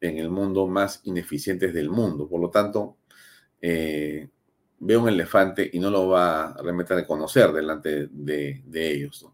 en 0.00 0.18
el 0.18 0.30
mundo 0.30 0.66
más 0.66 1.00
ineficientes 1.04 1.72
del 1.72 1.90
mundo. 1.90 2.28
Por 2.28 2.40
lo 2.40 2.50
tanto, 2.50 2.96
eh, 3.60 4.28
ve 4.78 4.96
un 4.96 5.08
elefante 5.08 5.68
y 5.72 5.78
no 5.78 5.90
lo 5.90 6.08
va 6.08 6.50
a 6.50 6.62
remeter 6.62 6.98
a 6.98 7.06
conocer 7.06 7.52
delante 7.52 8.08
de, 8.10 8.62
ellos. 8.74 9.26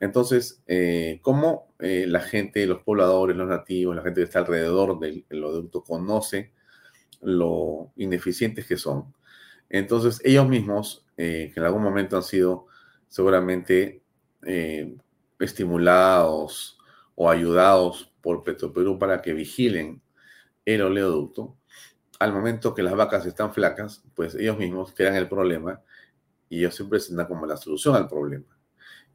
Entonces, 0.00 0.62
eh, 0.66 1.20
¿cómo 1.22 1.74
eh, 1.78 2.06
la 2.06 2.20
gente, 2.20 2.66
los 2.66 2.82
pobladores, 2.82 3.36
los 3.36 3.48
nativos, 3.48 3.96
la 3.96 4.02
gente 4.02 4.20
que 4.20 4.24
está 4.24 4.40
alrededor 4.40 4.98
del 4.98 5.24
conoce 5.84 6.52
lo 7.22 7.92
ineficientes 7.96 8.66
que 8.66 8.76
son? 8.76 9.14
Entonces, 9.68 10.20
ellos 10.24 10.48
mismos, 10.48 11.06
que 11.16 11.52
en 11.54 11.62
algún 11.62 11.82
momento 11.82 12.16
han 12.16 12.22
sido 12.22 12.66
seguramente 13.08 14.02
estimulados 15.38 16.79
o 17.22 17.28
ayudados 17.28 18.10
por 18.22 18.42
Petroperú 18.42 18.98
para 18.98 19.20
que 19.20 19.34
vigilen 19.34 20.00
el 20.64 20.80
oleoducto, 20.80 21.58
al 22.18 22.32
momento 22.32 22.72
que 22.72 22.82
las 22.82 22.96
vacas 22.96 23.26
están 23.26 23.52
flacas, 23.52 24.02
pues 24.14 24.34
ellos 24.34 24.56
mismos 24.56 24.94
crean 24.96 25.16
el 25.16 25.28
problema 25.28 25.82
y 26.48 26.60
ellos 26.60 26.74
se 26.74 26.86
presentan 26.86 27.26
como 27.26 27.44
la 27.44 27.58
solución 27.58 27.94
al 27.94 28.08
problema. 28.08 28.46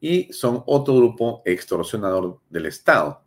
Y 0.00 0.32
son 0.32 0.62
otro 0.66 0.94
grupo 0.94 1.42
extorsionador 1.44 2.38
del 2.48 2.66
Estado. 2.66 3.24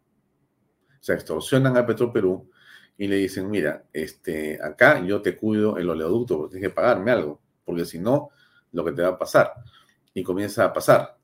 O 0.88 1.04
sea, 1.04 1.16
extorsionan 1.16 1.76
a 1.76 1.86
Petroperú 1.86 2.50
y 2.98 3.08
le 3.08 3.18
dicen, 3.18 3.50
mira, 3.50 3.84
este, 3.92 4.64
acá 4.64 5.06
yo 5.06 5.22
te 5.22 5.36
cuido 5.36 5.76
el 5.76 5.90
oleoducto 5.90 6.38
porque 6.38 6.54
tienes 6.54 6.70
que 6.70 6.76
pagarme 6.76 7.12
algo, 7.12 7.42
porque 7.66 7.84
si 7.84 8.00
no, 8.00 8.30
lo 8.72 8.86
que 8.86 8.94
te 8.94 9.02
va 9.02 9.10
a 9.10 9.18
pasar. 9.18 9.56
Y 10.14 10.24
comienza 10.24 10.64
a 10.64 10.72
pasar. 10.72 11.19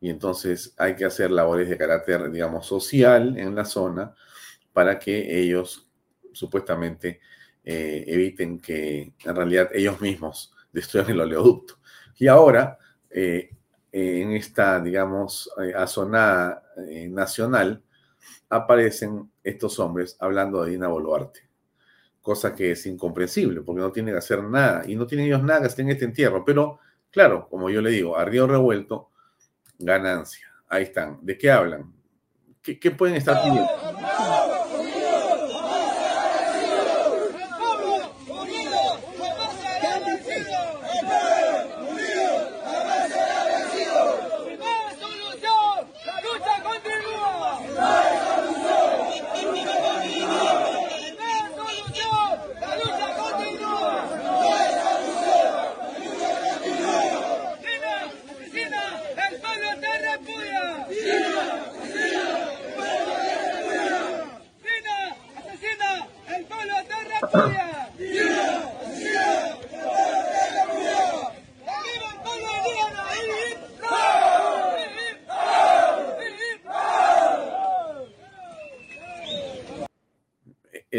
Y 0.00 0.10
entonces 0.10 0.74
hay 0.78 0.94
que 0.94 1.04
hacer 1.04 1.30
labores 1.30 1.68
de 1.68 1.76
carácter, 1.76 2.30
digamos, 2.30 2.66
social 2.66 3.36
en 3.38 3.54
la 3.54 3.64
zona 3.64 4.14
para 4.72 4.98
que 4.98 5.40
ellos 5.40 5.88
supuestamente 6.32 7.20
eh, 7.64 8.04
eviten 8.06 8.60
que 8.60 9.12
en 9.24 9.36
realidad 9.36 9.70
ellos 9.74 10.00
mismos 10.00 10.54
destruyan 10.72 11.10
el 11.10 11.20
oleoducto. 11.20 11.78
Y 12.16 12.28
ahora, 12.28 12.78
eh, 13.10 13.50
en 13.90 14.32
esta, 14.32 14.80
digamos, 14.80 15.50
eh, 15.62 15.72
azonada 15.74 16.62
nacional, 17.08 17.82
aparecen 18.48 19.30
estos 19.42 19.78
hombres 19.78 20.16
hablando 20.20 20.62
de 20.62 20.72
Dina 20.72 20.88
Boluarte, 20.88 21.48
cosa 22.22 22.54
que 22.54 22.72
es 22.72 22.86
incomprensible, 22.86 23.62
porque 23.62 23.80
no 23.80 23.92
tienen 23.92 24.14
que 24.14 24.18
hacer 24.18 24.42
nada, 24.42 24.82
y 24.86 24.94
no 24.94 25.06
tienen 25.06 25.26
ellos 25.26 25.42
nada 25.42 25.60
que 25.60 25.66
hacer 25.66 25.80
en 25.80 25.90
este 25.90 26.04
entierro, 26.04 26.44
pero 26.44 26.78
claro, 27.10 27.48
como 27.48 27.70
yo 27.70 27.80
le 27.80 27.90
digo, 27.90 28.16
a 28.16 28.24
río 28.24 28.46
revuelto, 28.46 29.10
ganancia. 29.78 30.46
Ahí 30.68 30.84
están. 30.84 31.18
¿De 31.22 31.38
qué 31.38 31.50
hablan? 31.50 31.92
¿Qué, 32.62 32.90
pueden 32.90 33.16
estar 33.16 33.42
pidiendo? 33.42 33.70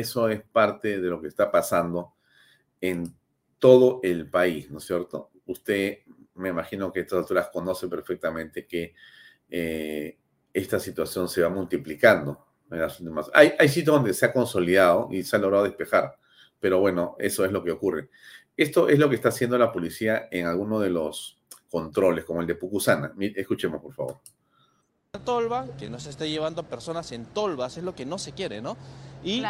Eso 0.09 0.27
es 0.27 0.41
parte 0.41 0.99
de 0.99 1.07
lo 1.07 1.21
que 1.21 1.27
está 1.27 1.51
pasando 1.51 2.15
en 2.81 3.15
todo 3.59 3.99
el 4.01 4.27
país, 4.27 4.71
¿no 4.71 4.79
es 4.79 4.85
cierto? 4.85 5.29
Usted, 5.45 5.99
me 6.33 6.49
imagino 6.49 6.91
que 6.91 7.01
a 7.01 7.03
estas 7.03 7.19
alturas 7.19 7.49
conoce 7.53 7.87
perfectamente 7.87 8.65
que 8.65 8.95
eh, 9.51 10.17
esta 10.51 10.79
situación 10.79 11.29
se 11.29 11.43
va 11.43 11.49
multiplicando. 11.49 12.47
Hay, 13.35 13.53
hay 13.59 13.69
sitios 13.69 13.97
donde 13.97 14.15
se 14.15 14.25
ha 14.25 14.33
consolidado 14.33 15.09
y 15.11 15.21
se 15.21 15.35
ha 15.35 15.39
logrado 15.39 15.65
despejar, 15.65 16.17
pero 16.59 16.79
bueno, 16.79 17.15
eso 17.19 17.45
es 17.45 17.51
lo 17.51 17.63
que 17.63 17.69
ocurre. 17.69 18.09
Esto 18.57 18.89
es 18.89 18.97
lo 18.97 19.09
que 19.09 19.15
está 19.15 19.29
haciendo 19.29 19.59
la 19.59 19.71
policía 19.71 20.27
en 20.31 20.47
alguno 20.47 20.79
de 20.79 20.89
los 20.89 21.39
controles, 21.69 22.25
como 22.25 22.41
el 22.41 22.47
de 22.47 22.55
Pucusana. 22.55 23.13
Escuchemos, 23.35 23.79
por 23.79 23.93
favor. 23.93 24.21
Tolva, 25.17 25.65
que 25.79 25.89
no 25.89 25.99
se 25.99 26.11
esté 26.11 26.29
llevando 26.29 26.61
personas 26.61 27.11
en 27.13 27.25
tolvas, 27.25 27.75
es 27.77 27.83
lo 27.83 27.95
que 27.95 28.05
no 28.05 28.19
se 28.19 28.33
quiere, 28.33 28.61
¿no? 28.61 28.77
Y 29.23 29.41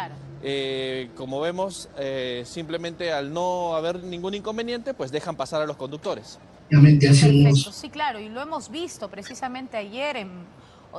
eh, 0.42 1.10
como 1.18 1.42
vemos, 1.42 1.90
eh, 1.98 2.44
simplemente 2.46 3.12
al 3.12 3.34
no 3.34 3.76
haber 3.76 4.02
ningún 4.02 4.36
inconveniente, 4.36 4.94
pues 4.94 5.12
dejan 5.12 5.36
pasar 5.36 5.62
a 5.62 5.66
los 5.66 5.76
conductores. 5.76 6.40
Perfecto, 6.70 7.74
sí, 7.74 7.90
claro, 7.90 8.20
y 8.22 8.30
lo 8.30 8.42
hemos 8.42 8.72
visto 8.72 9.10
precisamente 9.10 9.76
ayer 9.76 10.16
en 10.16 10.30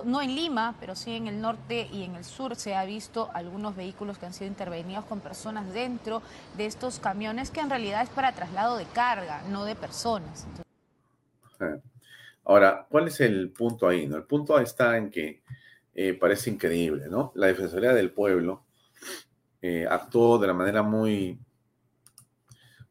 no 0.04 0.20
en 0.20 0.36
Lima, 0.36 0.74
pero 0.78 0.94
sí 0.94 1.16
en 1.16 1.26
el 1.26 1.40
norte 1.40 1.88
y 1.90 2.04
en 2.04 2.16
el 2.16 2.24
sur 2.26 2.54
se 2.54 2.74
ha 2.74 2.84
visto 2.84 3.30
algunos 3.32 3.74
vehículos 3.74 4.18
que 4.18 4.26
han 4.26 4.34
sido 4.34 4.46
intervenidos 4.46 5.06
con 5.06 5.20
personas 5.20 5.72
dentro 5.72 6.20
de 6.58 6.66
estos 6.66 7.00
camiones 7.00 7.50
que 7.50 7.61
en 7.61 7.70
realidad 7.70 8.02
es 8.02 8.11
para 8.11 8.32
traslado 8.34 8.76
de 8.76 8.84
carga, 8.84 9.42
no 9.48 9.64
de 9.64 9.74
personas. 9.74 10.46
Ahora, 12.45 12.86
¿cuál 12.88 13.09
es 13.09 13.20
el 13.20 13.51
punto 13.51 13.88
ahí? 13.88 14.07
No? 14.07 14.16
El 14.16 14.24
punto 14.24 14.59
está 14.59 14.97
en 14.97 15.11
que 15.11 15.43
eh, 15.95 16.14
parece 16.14 16.51
increíble, 16.51 17.07
¿no? 17.09 17.32
La 17.34 17.49
Defensoría 17.49 17.93
del 17.93 18.12
Pueblo 18.12 18.64
eh, 19.62 19.86
actuó 19.88 20.38
de 20.38 20.47
la 20.47 20.55
manera 20.55 20.82
muy, 20.82 21.38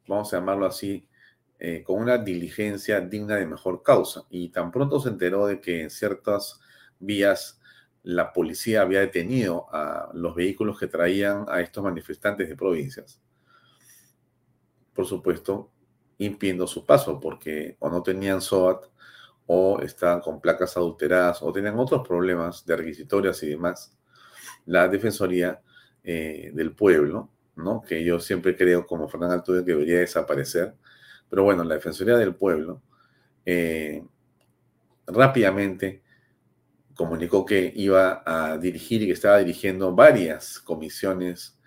vamos 0.07 0.33
a 0.33 0.37
llamarlo 0.37 0.65
así, 0.65 1.07
eh, 1.57 1.83
con 1.83 2.01
una 2.01 2.17
diligencia 2.17 3.01
digna 3.01 3.35
de 3.35 3.45
mejor 3.45 3.83
causa. 3.83 4.25
Y 4.29 4.49
tan 4.49 4.71
pronto 4.71 4.99
se 4.99 5.09
enteró 5.09 5.47
de 5.47 5.59
que 5.59 5.81
en 5.81 5.89
ciertas 5.89 6.59
vías 6.99 7.59
la 8.03 8.31
policía 8.31 8.81
había 8.81 9.01
detenido 9.01 9.67
a 9.73 10.09
los 10.13 10.35
vehículos 10.35 10.79
que 10.79 10.87
traían 10.87 11.45
a 11.49 11.61
estos 11.61 11.83
manifestantes 11.83 12.47
de 12.47 12.55
provincias. 12.55 13.21
Por 14.93 15.05
supuesto, 15.05 15.71
impidiendo 16.17 16.67
su 16.67 16.85
paso, 16.85 17.19
porque 17.19 17.75
o 17.79 17.89
no 17.89 18.03
tenían 18.03 18.41
SOAT, 18.41 18.85
o 19.51 19.79
estaban 19.81 20.21
con 20.21 20.39
placas 20.39 20.77
adulteradas, 20.77 21.41
o 21.41 21.51
tenían 21.51 21.79
otros 21.79 22.07
problemas 22.07 22.63
de 22.67 22.75
requisitorias 22.75 23.41
y 23.41 23.49
demás. 23.49 23.97
La 24.67 24.87
Defensoría 24.87 25.59
eh, 26.03 26.51
del 26.53 26.73
Pueblo, 26.75 27.31
¿no? 27.55 27.81
que 27.81 28.03
yo 28.03 28.19
siempre 28.19 28.55
creo, 28.55 28.85
como 28.85 29.09
Fernando 29.09 29.33
Altuve, 29.33 29.65
que 29.65 29.71
debería 29.71 29.99
desaparecer, 30.01 30.75
pero 31.27 31.43
bueno, 31.43 31.63
la 31.63 31.73
Defensoría 31.73 32.15
del 32.15 32.35
Pueblo 32.35 32.83
eh, 33.43 34.05
rápidamente 35.07 36.03
comunicó 36.93 37.43
que 37.43 37.73
iba 37.75 38.21
a 38.23 38.55
dirigir 38.59 39.01
y 39.01 39.07
que 39.07 39.13
estaba 39.13 39.39
dirigiendo 39.39 39.95
varias 39.95 40.59
comisiones 40.59 41.57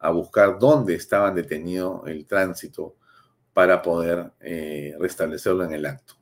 a 0.00 0.10
buscar 0.10 0.58
dónde 0.58 0.96
estaban 0.96 1.36
detenido 1.36 2.02
el 2.04 2.26
tránsito 2.26 2.96
para 3.52 3.80
poder 3.80 4.32
eh, 4.40 4.96
restablecerlo 4.98 5.62
en 5.62 5.74
el 5.74 5.86
acto. 5.86 6.17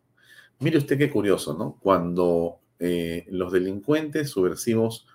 Mire 0.59 0.79
usted 0.79 0.97
qué 0.97 1.11
curioso, 1.11 1.55
¿no? 1.55 1.79
Cuando 1.81 2.61
eh, 2.79 3.27
los 3.29 3.53
delincuentes 3.53 4.31
subversivos 4.31 5.07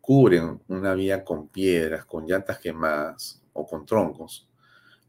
cubren 0.00 0.60
una 0.68 0.94
vía 0.94 1.24
con 1.24 1.48
piedras, 1.48 2.04
con 2.04 2.26
llantas 2.26 2.58
quemadas 2.58 3.42
o 3.52 3.66
con 3.66 3.84
troncos, 3.84 4.48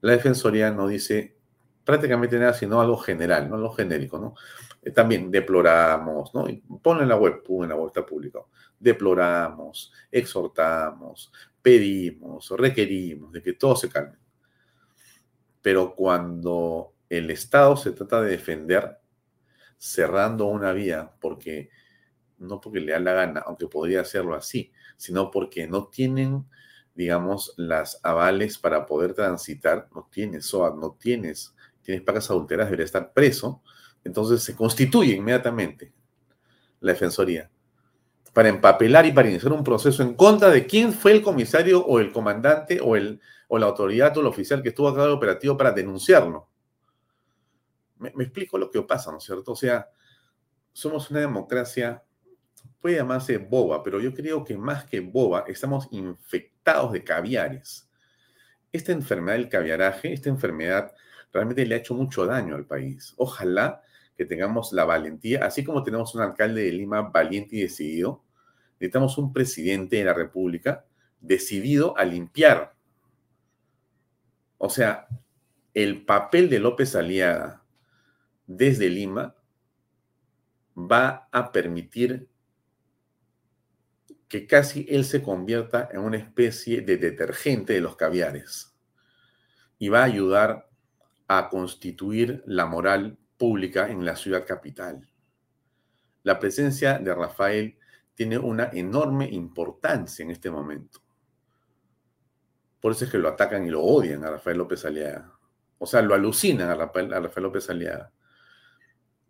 la 0.02 0.14
Defensoría 0.14 0.72
no 0.72 0.88
dice 0.88 1.36
prácticamente 1.84 2.38
nada, 2.38 2.54
sino 2.54 2.82
algo 2.82 2.98
general, 2.98 3.50
¿no? 3.50 3.56
Algo 3.56 3.72
genérico, 3.72 4.20
¿no? 4.20 4.36
Eh, 4.82 4.92
también 4.92 5.32
deploramos, 5.32 6.34
¿no? 6.34 6.46
Ponlo 6.82 7.04
en 7.04 7.10
la 7.10 7.18
web, 7.18 7.44
en 7.48 7.70
la 7.70 7.76
web 7.76 7.88
está 7.88 8.06
publicado. 8.06 8.50
Deploramos, 8.80 9.92
exhortamos, 10.12 11.32
pedimos, 11.62 12.50
requerimos 12.52 13.32
de 13.32 13.42
que 13.42 13.54
todo 13.54 13.76
se 13.76 13.90
calme. 13.90 14.18
Pero 15.62 15.96
cuando 15.96 16.94
el 17.10 17.32
Estado 17.32 17.76
se 17.76 17.92
trata 17.92 18.22
de 18.22 18.32
defender, 18.32 18.99
cerrando 19.80 20.46
una 20.46 20.74
vía 20.74 21.12
porque 21.20 21.72
no 22.38 22.62
porque 22.62 22.80
le 22.80 22.92
da 22.92 23.00
la 23.00 23.14
gana, 23.14 23.44
aunque 23.46 23.68
podría 23.68 24.02
hacerlo 24.02 24.36
así, 24.36 24.72
sino 24.98 25.32
porque 25.32 25.68
no 25.68 25.88
tienen, 25.88 26.46
digamos, 26.94 27.54
las 27.58 28.00
avales 28.04 28.58
para 28.58 28.86
poder 28.86 29.14
transitar, 29.14 29.90
no 29.96 30.08
tienes 30.12 30.54
no 30.54 30.98
tienes, 31.00 31.56
tienes 31.82 32.04
pagas 32.04 32.30
adulteras, 32.30 32.68
debería 32.68 32.86
estar 32.86 33.12
preso, 33.14 33.62
entonces 34.04 34.44
se 34.44 34.56
constituye 34.56 35.16
inmediatamente 35.16 35.92
la 36.80 36.94
Defensoría 36.94 37.50
para 38.34 38.50
empapelar 38.50 39.06
y 39.06 39.12
para 39.12 39.30
iniciar 39.30 39.52
un 39.54 39.64
proceso 39.64 40.04
en 40.04 40.14
contra 40.14 40.50
de 40.50 40.66
quién 40.66 40.94
fue 40.94 41.12
el 41.12 41.22
comisario 41.22 41.84
o 41.86 42.00
el 42.00 42.12
comandante 42.12 42.80
o, 42.82 42.96
el, 42.96 43.20
o 43.48 43.58
la 43.58 43.66
autoridad 43.66 44.16
o 44.18 44.22
el 44.22 44.28
oficial 44.28 44.62
que 44.62 44.70
estuvo 44.70 44.88
a 44.88 44.96
cargo 44.96 45.14
operativo 45.14 45.58
para 45.58 45.72
denunciarlo. 45.72 46.48
Me, 48.00 48.10
explico 48.24 48.58
lo 48.58 48.72
que 48.72 48.82
pasa, 48.82 49.12
¿no 49.12 49.18
es 49.18 49.24
cierto? 49.24 49.52
O 49.52 49.56
sea, 49.56 49.90
somos 50.72 51.12
una 51.12 51.20
democracia, 51.20 52.04
puede 52.80 52.96
llamarse 52.96 53.38
boba, 53.38 53.84
pero 53.84 54.00
yo 54.00 54.14
creo 54.14 54.44
que 54.44 54.58
más 54.58 54.86
que 54.86 55.02
boba, 55.02 55.44
estamos 55.48 55.88
infectados 55.92 56.94
de 56.94 57.04
caviares. 57.04 57.90
Esta 58.72 58.92
enfermedad 58.92 59.38
del 59.38 59.50
caviaraje, 59.50 60.14
esta 60.14 60.30
enfermedad 60.30 60.94
realmente 61.34 61.66
le 61.66 61.76
ha 61.76 61.80
hecho 61.80 61.94
mucho 61.94 62.26
daño 62.26 62.56
al 62.56 62.66
país. 62.66 63.14
Ojalá 63.18 63.82
que 64.16 64.26
tengamos 64.26 64.74
la 64.74 64.86
valentía, 64.86 65.46
así 65.46 65.64
como 65.64 65.84
tenemos 65.84 66.16
un 66.16 66.22
alcalde 66.22 66.64
de 66.64 66.72
Lima 66.72 67.02
valiente 67.02 67.56
y 67.56 67.62
decidido, 67.62 68.24
necesitamos 68.80 69.18
un 69.18 69.34
presidente 69.34 69.98
de 69.98 70.06
la 70.06 70.14
República 70.14 70.86
decidido 71.20 71.98
a 71.98 72.06
limpiar. 72.06 72.76
O 74.58 74.70
sea, 74.70 75.08
el 75.74 76.06
papel 76.06 76.50
de 76.50 76.60
López 76.60 76.96
Aliaga 76.96 77.64
desde 78.50 78.90
Lima 78.90 79.36
va 80.76 81.30
a 81.32 81.52
permitir 81.52 82.28
que 84.28 84.48
casi 84.48 84.88
él 84.90 85.06
se 85.06 85.22
convierta 85.22 85.88
en 85.92 86.00
una 86.00 86.18
especie 86.18 86.82
de 86.82 86.98
detergente 86.98 87.74
de 87.74 87.82
los 87.82 87.96
caviares 87.96 88.76
y 89.78 89.90
va 89.90 90.02
a 90.02 90.06
ayudar 90.06 90.68
a 91.28 91.48
constituir 91.50 92.44
la 92.48 92.66
moral 92.66 93.20
pública 93.38 93.88
en 93.88 94.04
la 94.04 94.16
ciudad 94.16 94.48
capital. 94.48 95.08
La 96.24 96.40
presencia 96.40 96.98
de 96.98 97.14
Rafael 97.14 97.78
tiene 98.16 98.40
una 98.40 98.72
enorme 98.74 99.30
importancia 99.30 100.24
en 100.24 100.32
este 100.32 100.50
momento. 100.50 101.02
Por 102.82 102.94
eso 102.94 103.06
es 103.06 103.12
que 103.12 103.20
lo 103.20 103.30
atacan 103.30 103.66
y 103.68 103.70
lo 103.70 103.84
odian 103.84 104.24
a 104.24 104.32
Rafael 104.32 104.58
López 104.58 104.84
Aliaga. 104.86 105.38
O 105.78 105.86
sea, 105.86 106.02
lo 106.02 106.16
alucinan 106.16 106.70
a 106.70 106.76
Rafael, 106.76 107.12
López 107.44 107.70
Aliaga. 107.70 108.12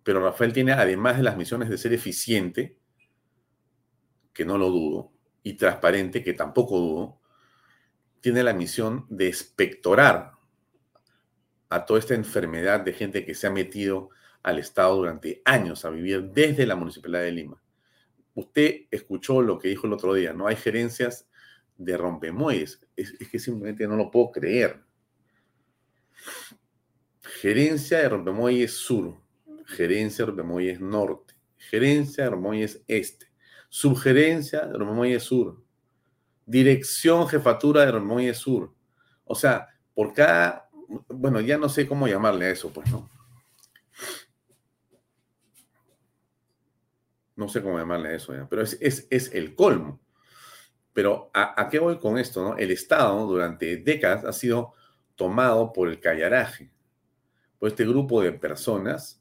Pero 0.04 0.24
Rafael 0.24 0.54
tiene, 0.54 0.72
además 0.72 1.18
de 1.18 1.24
las 1.24 1.38
misiones 1.38 1.70
de 1.70 1.78
ser 1.78 1.94
eficiente, 1.94 2.78
que 4.34 4.46
no 4.46 4.58
lo 4.58 4.70
dudo, 4.70 5.12
y 5.44 5.54
transparente, 5.54 6.24
que 6.24 6.34
tampoco 6.34 6.80
dudo, 6.80 7.20
tiene 8.22 8.44
la 8.44 8.54
misión 8.54 9.06
de 9.10 9.28
espectorar 9.28 10.34
a 11.70 11.86
toda 11.86 12.00
esta 12.00 12.16
enfermedad 12.16 12.82
de 12.82 12.94
gente 12.94 13.26
que 13.26 13.36
se 13.36 13.48
ha 13.48 13.52
metido 13.52 14.10
al 14.44 14.60
Estado 14.60 14.96
durante 14.96 15.42
años 15.46 15.86
a 15.86 15.90
vivir 15.90 16.24
desde 16.32 16.66
la 16.66 16.76
Municipalidad 16.76 17.22
de 17.22 17.32
Lima. 17.32 17.62
Usted 18.34 18.86
escuchó 18.92 19.42
lo 19.42 19.60
que 19.60 19.70
dijo 19.70 19.88
el 19.88 19.94
otro 19.94 20.14
día, 20.14 20.34
no 20.34 20.48
hay 20.48 20.56
gerencias 20.56 21.28
de 21.78 21.98
rompemuelles. 21.98 22.82
Es, 22.96 23.14
es 23.20 23.30
que 23.30 23.40
simplemente 23.40 23.88
no 23.88 23.96
lo 23.96 24.12
puedo 24.12 24.32
creer. 24.32 24.82
Gerencia 27.22 28.00
de 28.00 28.10
rompemuelles 28.10 28.74
sur, 28.74 29.18
gerencia 29.70 30.26
de 30.26 30.32
rompemuelles 30.32 30.80
norte, 30.82 31.36
gerencia 31.58 32.26
de 32.26 32.30
rompemuelles 32.32 32.82
este, 32.88 33.28
subgerencia 33.70 34.66
de 34.66 34.78
rompemuelles 34.78 35.24
sur, 35.24 35.62
dirección 36.46 37.28
jefatura 37.28 37.86
de 37.86 37.92
rompemuelles 37.92 38.38
sur. 38.38 38.74
O 39.26 39.36
sea, 39.36 39.68
por 39.94 40.14
cada 40.14 40.70
bueno, 41.08 41.40
ya 41.40 41.58
no 41.58 41.70
sé 41.70 41.88
cómo 41.88 42.08
llamarle 42.08 42.46
a 42.46 42.50
eso, 42.50 42.72
pues, 42.72 42.90
¿no? 42.92 43.08
No 47.36 47.48
sé 47.48 47.62
cómo 47.62 47.78
llamarle 47.78 48.10
a 48.10 48.16
eso, 48.16 48.34
pero 48.50 48.64
es, 48.64 48.78
es, 48.82 49.34
el 49.34 49.56
colmo. 49.56 50.00
Pero 50.94 51.32
¿a, 51.34 51.70
qué 51.70 51.80
voy 51.80 51.98
con 51.98 52.18
esto? 52.18 52.44
No? 52.44 52.58
El 52.58 52.72
Estado 52.72 53.26
durante 53.26 53.78
décadas 53.78 54.26
ha 54.26 54.34
sido 54.34 54.74
tomado 55.16 55.72
por 55.72 55.88
el 55.88 56.00
callaraje, 56.02 56.70
por 57.58 57.70
este 57.70 57.86
grupo 57.86 58.22
de 58.22 58.34
personas 58.34 59.19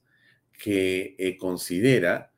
que 0.59 1.15
eh, 1.19 1.39
considera 1.39 2.33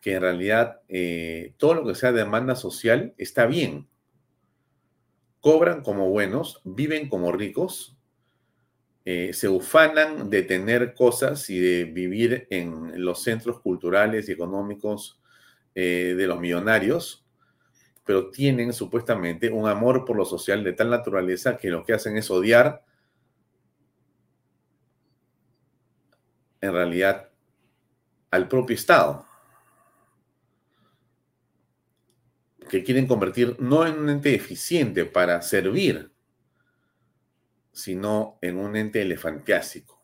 que 0.00 0.14
en 0.14 0.20
realidad 0.20 0.82
eh, 0.88 1.54
todo 1.56 1.74
lo 1.74 1.86
que 1.86 1.94
sea 1.94 2.12
demanda 2.12 2.54
social 2.54 3.14
está 3.16 3.46
bien. 3.46 3.88
Cobran 5.40 5.82
como 5.82 6.08
buenos, 6.10 6.60
viven 6.64 7.08
como 7.08 7.32
ricos, 7.32 7.96
eh, 9.04 9.32
se 9.32 9.48
ufanan 9.48 10.30
de 10.30 10.42
tener 10.42 10.94
cosas 10.94 11.50
y 11.50 11.58
de 11.58 11.84
vivir 11.84 12.46
en 12.50 13.04
los 13.04 13.22
centros 13.22 13.60
culturales 13.60 14.28
y 14.28 14.32
económicos 14.32 15.18
de 15.74 16.26
los 16.26 16.38
millonarios, 16.38 17.24
pero 18.04 18.30
tienen 18.30 18.74
supuestamente 18.74 19.48
un 19.48 19.66
amor 19.66 20.04
por 20.04 20.18
lo 20.18 20.26
social 20.26 20.62
de 20.62 20.74
tal 20.74 20.90
naturaleza 20.90 21.56
que 21.56 21.70
lo 21.70 21.82
que 21.82 21.94
hacen 21.94 22.18
es 22.18 22.30
odiar 22.30 22.84
en 26.60 26.72
realidad 26.72 27.31
al 28.32 28.48
propio 28.48 28.74
Estado, 28.74 29.24
que 32.68 32.82
quieren 32.82 33.06
convertir 33.06 33.56
no 33.60 33.86
en 33.86 33.98
un 33.98 34.10
ente 34.10 34.34
eficiente 34.34 35.04
para 35.04 35.40
servir 35.42 36.12
sino 37.72 38.38
en 38.42 38.58
un 38.58 38.76
ente 38.76 39.02
elefantiásico. 39.02 40.00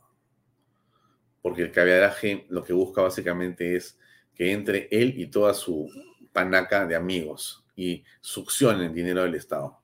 Porque 1.43 1.63
el 1.63 1.73
caviaraje 1.73 2.47
lo 2.49 2.65
que 2.65 2.73
busca 2.73 3.03
básicamente 3.03 3.77
es 3.77 3.99
que 4.35 4.53
entre 4.53 4.89
él 4.91 5.19
y 5.19 5.27
toda 5.27 5.55
su 5.55 5.91
panaca 6.33 6.87
de 6.87 6.97
amigos 6.97 7.65
y 7.77 8.05
succionen 8.21 8.95
dinero 8.95 9.23
del 9.23 9.35
Estado, 9.35 9.81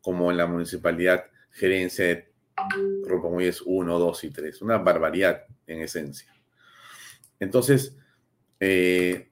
como 0.00 0.30
en 0.30 0.36
la 0.36 0.46
municipalidad 0.46 1.24
gerencia 1.50 2.04
de 2.04 2.32
Ropamuelles 3.06 3.62
1, 3.64 3.98
2 3.98 4.24
y 4.24 4.30
3. 4.30 4.62
Una 4.62 4.78
barbaridad 4.78 5.44
en 5.66 5.82
esencia. 5.82 6.33
Entonces, 7.40 7.96
eh, 8.60 9.30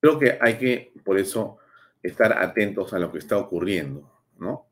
creo 0.00 0.18
que 0.18 0.38
hay 0.40 0.58
que, 0.58 0.92
por 1.04 1.18
eso, 1.18 1.58
estar 2.02 2.32
atentos 2.38 2.92
a 2.92 2.98
lo 2.98 3.12
que 3.12 3.18
está 3.18 3.36
ocurriendo, 3.36 4.10
¿no? 4.38 4.66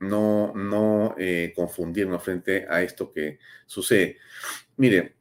No, 0.00 0.52
no 0.54 1.16
eh, 1.18 1.52
confundirnos 1.56 2.22
frente 2.22 2.66
a 2.68 2.82
esto 2.82 3.12
que 3.12 3.40
sucede. 3.66 4.16
Mire, 4.76 5.16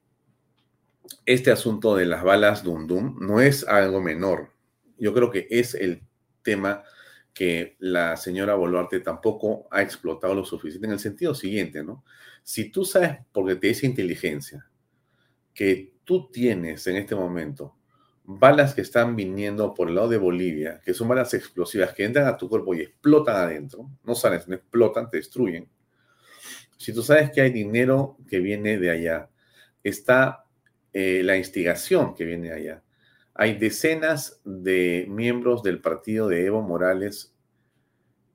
este 1.25 1.51
asunto 1.51 1.95
de 1.95 2.05
las 2.05 2.23
balas 2.23 2.63
Dum 2.63 2.85
Dum 2.85 3.17
no 3.19 3.41
es 3.41 3.67
algo 3.67 4.01
menor. 4.01 4.51
Yo 4.97 5.13
creo 5.13 5.31
que 5.31 5.47
es 5.49 5.73
el 5.73 6.03
tema 6.43 6.83
que 7.37 7.75
la 7.77 8.17
señora 8.17 8.55
Boluarte 8.55 8.99
tampoco 8.99 9.67
ha 9.69 9.83
explotado 9.83 10.33
lo 10.33 10.43
suficiente 10.43 10.87
en 10.87 10.93
el 10.93 10.99
sentido 10.99 11.35
siguiente, 11.35 11.83
¿no? 11.83 12.03
Si 12.41 12.71
tú 12.71 12.83
sabes, 12.83 13.19
porque 13.31 13.57
te 13.57 13.67
dice 13.67 13.85
inteligencia, 13.85 14.67
que 15.53 15.93
tú 16.03 16.31
tienes 16.31 16.87
en 16.87 16.95
este 16.95 17.13
momento 17.13 17.75
balas 18.23 18.73
que 18.73 18.81
están 18.81 19.15
viniendo 19.15 19.71
por 19.75 19.87
el 19.87 19.93
lado 19.93 20.09
de 20.09 20.17
Bolivia, 20.17 20.81
que 20.83 20.95
son 20.95 21.09
balas 21.09 21.31
explosivas 21.35 21.93
que 21.93 22.05
entran 22.05 22.25
a 22.25 22.37
tu 22.37 22.49
cuerpo 22.49 22.73
y 22.73 22.81
explotan 22.81 23.35
adentro, 23.35 23.87
no 24.03 24.15
salen, 24.15 24.41
no 24.47 24.55
explotan, 24.55 25.07
te 25.07 25.17
destruyen. 25.17 25.69
Si 26.75 26.91
tú 26.91 27.03
sabes 27.03 27.29
que 27.29 27.41
hay 27.41 27.51
dinero 27.51 28.17
que 28.27 28.39
viene 28.39 28.79
de 28.79 28.89
allá, 28.89 29.29
está 29.83 30.43
eh, 30.91 31.21
la 31.23 31.37
instigación 31.37 32.15
que 32.15 32.25
viene 32.25 32.51
allá. 32.51 32.81
Hay 33.39 33.53
decenas 33.53 34.41
de 34.43 35.05
miembros 35.07 35.61
del 35.61 35.79
partido 35.79 36.27
de 36.27 36.47
Evo 36.47 36.63
Morales 36.63 37.35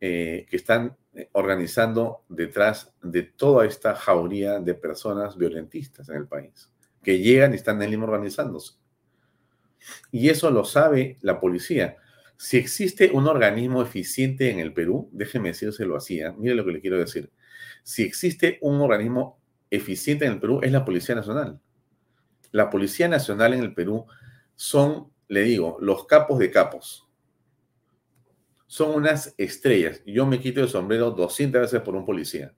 eh, 0.01 0.47
que 0.49 0.57
están 0.57 0.97
eh, 1.15 1.29
organizando 1.33 2.23
detrás 2.29 2.95
de 3.03 3.25
toda 3.25 3.67
esta 3.67 3.97
jauría 3.97 4.61
de 4.61 4.75
personas 4.75 5.37
violentistas 5.37 6.09
en 6.09 6.17
el 6.19 6.29
país, 6.29 6.71
que 7.03 7.19
llegan 7.19 7.53
y 7.53 7.57
están 7.57 7.83
en 7.83 7.91
Lima 7.91 8.05
organizándose. 8.05 8.75
Y 10.13 10.29
eso 10.29 10.53
lo 10.53 10.65
sabe 10.65 11.19
la 11.21 11.41
policía. 11.41 11.97
Si 12.37 12.57
existe 12.57 13.11
un 13.13 13.27
organismo 13.27 13.83
eficiente 13.83 14.53
en 14.53 14.61
el 14.61 14.73
Perú, 14.73 15.11
déjeme 15.13 15.49
decírselo 15.49 15.97
así, 15.97 16.21
¿eh? 16.21 16.33
mire 16.39 16.55
lo 16.55 16.65
que 16.65 16.73
le 16.73 16.81
quiero 16.81 16.99
decir. 16.99 17.29
Si 17.83 18.05
existe 18.05 18.59
un 18.61 18.81
organismo 18.81 19.41
eficiente 19.69 20.27
en 20.27 20.35
el 20.35 20.41
Perú, 20.41 20.61
es 20.63 20.71
la 20.71 20.85
Policía 20.85 21.17
Nacional. 21.17 21.61
La 22.53 22.71
Policía 22.71 23.09
Nacional 23.09 23.55
en 23.55 23.61
el 23.61 23.75
Perú 23.75 24.07
son, 24.55 25.11
le 25.29 25.43
digo, 25.43 25.77
los 25.81 26.07
capos 26.07 26.39
de 26.39 26.51
capos. 26.51 27.09
Son 28.67 28.95
unas 28.95 29.35
estrellas. 29.37 30.03
Yo 30.07 30.27
me 30.27 30.41
quito 30.41 30.61
el 30.61 30.69
sombrero 30.69 31.11
200 31.11 31.61
veces 31.61 31.81
por 31.83 31.95
un 31.95 32.07
policía. 32.07 32.55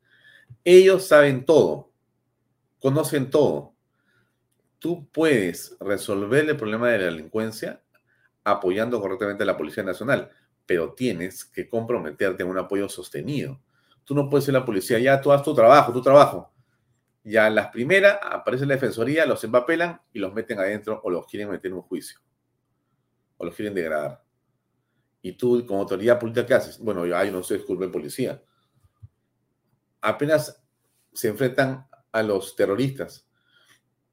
Ellos 0.65 1.07
saben 1.07 1.45
todo 1.45 1.95
conocen 2.85 3.31
todo. 3.31 3.73
Tú 4.79 5.09
puedes 5.11 5.75
resolver 5.81 6.47
el 6.47 6.55
problema 6.55 6.91
de 6.91 6.99
la 6.99 7.05
delincuencia 7.07 7.83
apoyando 8.45 9.01
correctamente 9.01 9.43
a 9.43 9.47
la 9.47 9.57
Policía 9.57 9.83
Nacional, 9.83 10.31
pero 10.67 10.93
tienes 10.93 11.47
que 11.47 11.67
comprometerte 11.67 12.43
en 12.43 12.51
un 12.51 12.59
apoyo 12.59 12.87
sostenido. 12.91 13.59
Tú 14.05 14.15
no 14.15 14.29
puedes 14.29 14.45
ser 14.45 14.53
la 14.53 14.67
policía, 14.67 14.99
ya 14.99 15.19
tú 15.19 15.33
haz 15.33 15.43
tu 15.43 15.55
trabajo, 15.55 15.95
tu 15.95 16.03
trabajo. 16.03 16.53
Ya 17.25 17.49
las 17.49 17.69
primeras 17.69 18.19
aparece 18.23 18.67
la 18.67 18.75
defensoría, 18.75 19.25
los 19.25 19.43
empapelan 19.43 20.01
y 20.13 20.19
los 20.19 20.35
meten 20.35 20.59
adentro 20.59 21.01
o 21.03 21.11
los 21.11 21.27
quieren 21.27 21.51
meter 21.51 21.71
en 21.71 21.79
un 21.79 21.83
juicio. 21.83 22.21
O 23.39 23.47
los 23.47 23.55
quieren 23.55 23.75
degradar. 23.75 24.23
Y 25.23 25.33
tú, 25.33 25.65
como 25.67 25.81
autoridad 25.81 26.21
política, 26.21 26.45
¿qué 26.45 26.53
haces? 26.53 26.79
Bueno, 26.79 27.07
yo, 27.07 27.17
ay, 27.17 27.31
no 27.31 27.43
sé, 27.43 27.55
disculpe, 27.55 27.89
policía. 27.89 28.43
Apenas 30.03 30.63
se 31.15 31.29
enfrentan 31.29 31.89
a 32.13 32.23
los 32.23 32.55
terroristas. 32.57 33.27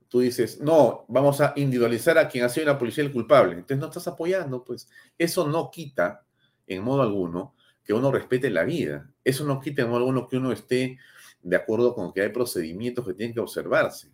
Tú 0.07 0.21
dices, 0.21 0.61
no, 0.61 1.05
vamos 1.09 1.41
a 1.41 1.51
individualizar 1.57 2.17
a 2.17 2.29
quien 2.29 2.45
ha 2.45 2.49
sido 2.49 2.67
la 2.67 2.77
policía 2.77 3.03
el 3.03 3.11
culpable. 3.11 3.53
Entonces 3.53 3.77
no 3.79 3.87
estás 3.87 4.07
apoyando, 4.07 4.63
pues. 4.63 4.89
Eso 5.17 5.45
no 5.45 5.69
quita, 5.69 6.25
en 6.65 6.81
modo 6.81 7.01
alguno, 7.01 7.55
que 7.83 7.93
uno 7.93 8.09
respete 8.09 8.49
la 8.49 8.63
vida. 8.63 9.11
Eso 9.25 9.43
no 9.43 9.59
quita 9.59 9.81
en 9.81 9.89
modo 9.89 9.97
alguno 9.97 10.29
que 10.29 10.37
uno 10.37 10.53
esté 10.53 10.97
de 11.43 11.55
acuerdo 11.55 11.93
con 11.95 12.13
que 12.13 12.21
hay 12.21 12.29
procedimientos 12.29 13.05
que 13.05 13.13
tienen 13.13 13.33
que 13.33 13.39
observarse. 13.39 14.09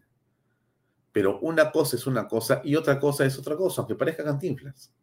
Pero 1.11 1.39
una 1.39 1.71
cosa 1.71 1.95
es 1.95 2.05
una 2.07 2.27
cosa 2.27 2.61
y 2.63 2.75
otra 2.75 2.99
cosa 2.99 3.25
es 3.25 3.37
otra 3.37 3.55
cosa, 3.55 3.81
aunque 3.81 3.95
parezca 3.95 4.23
cantinflas. 4.23 4.93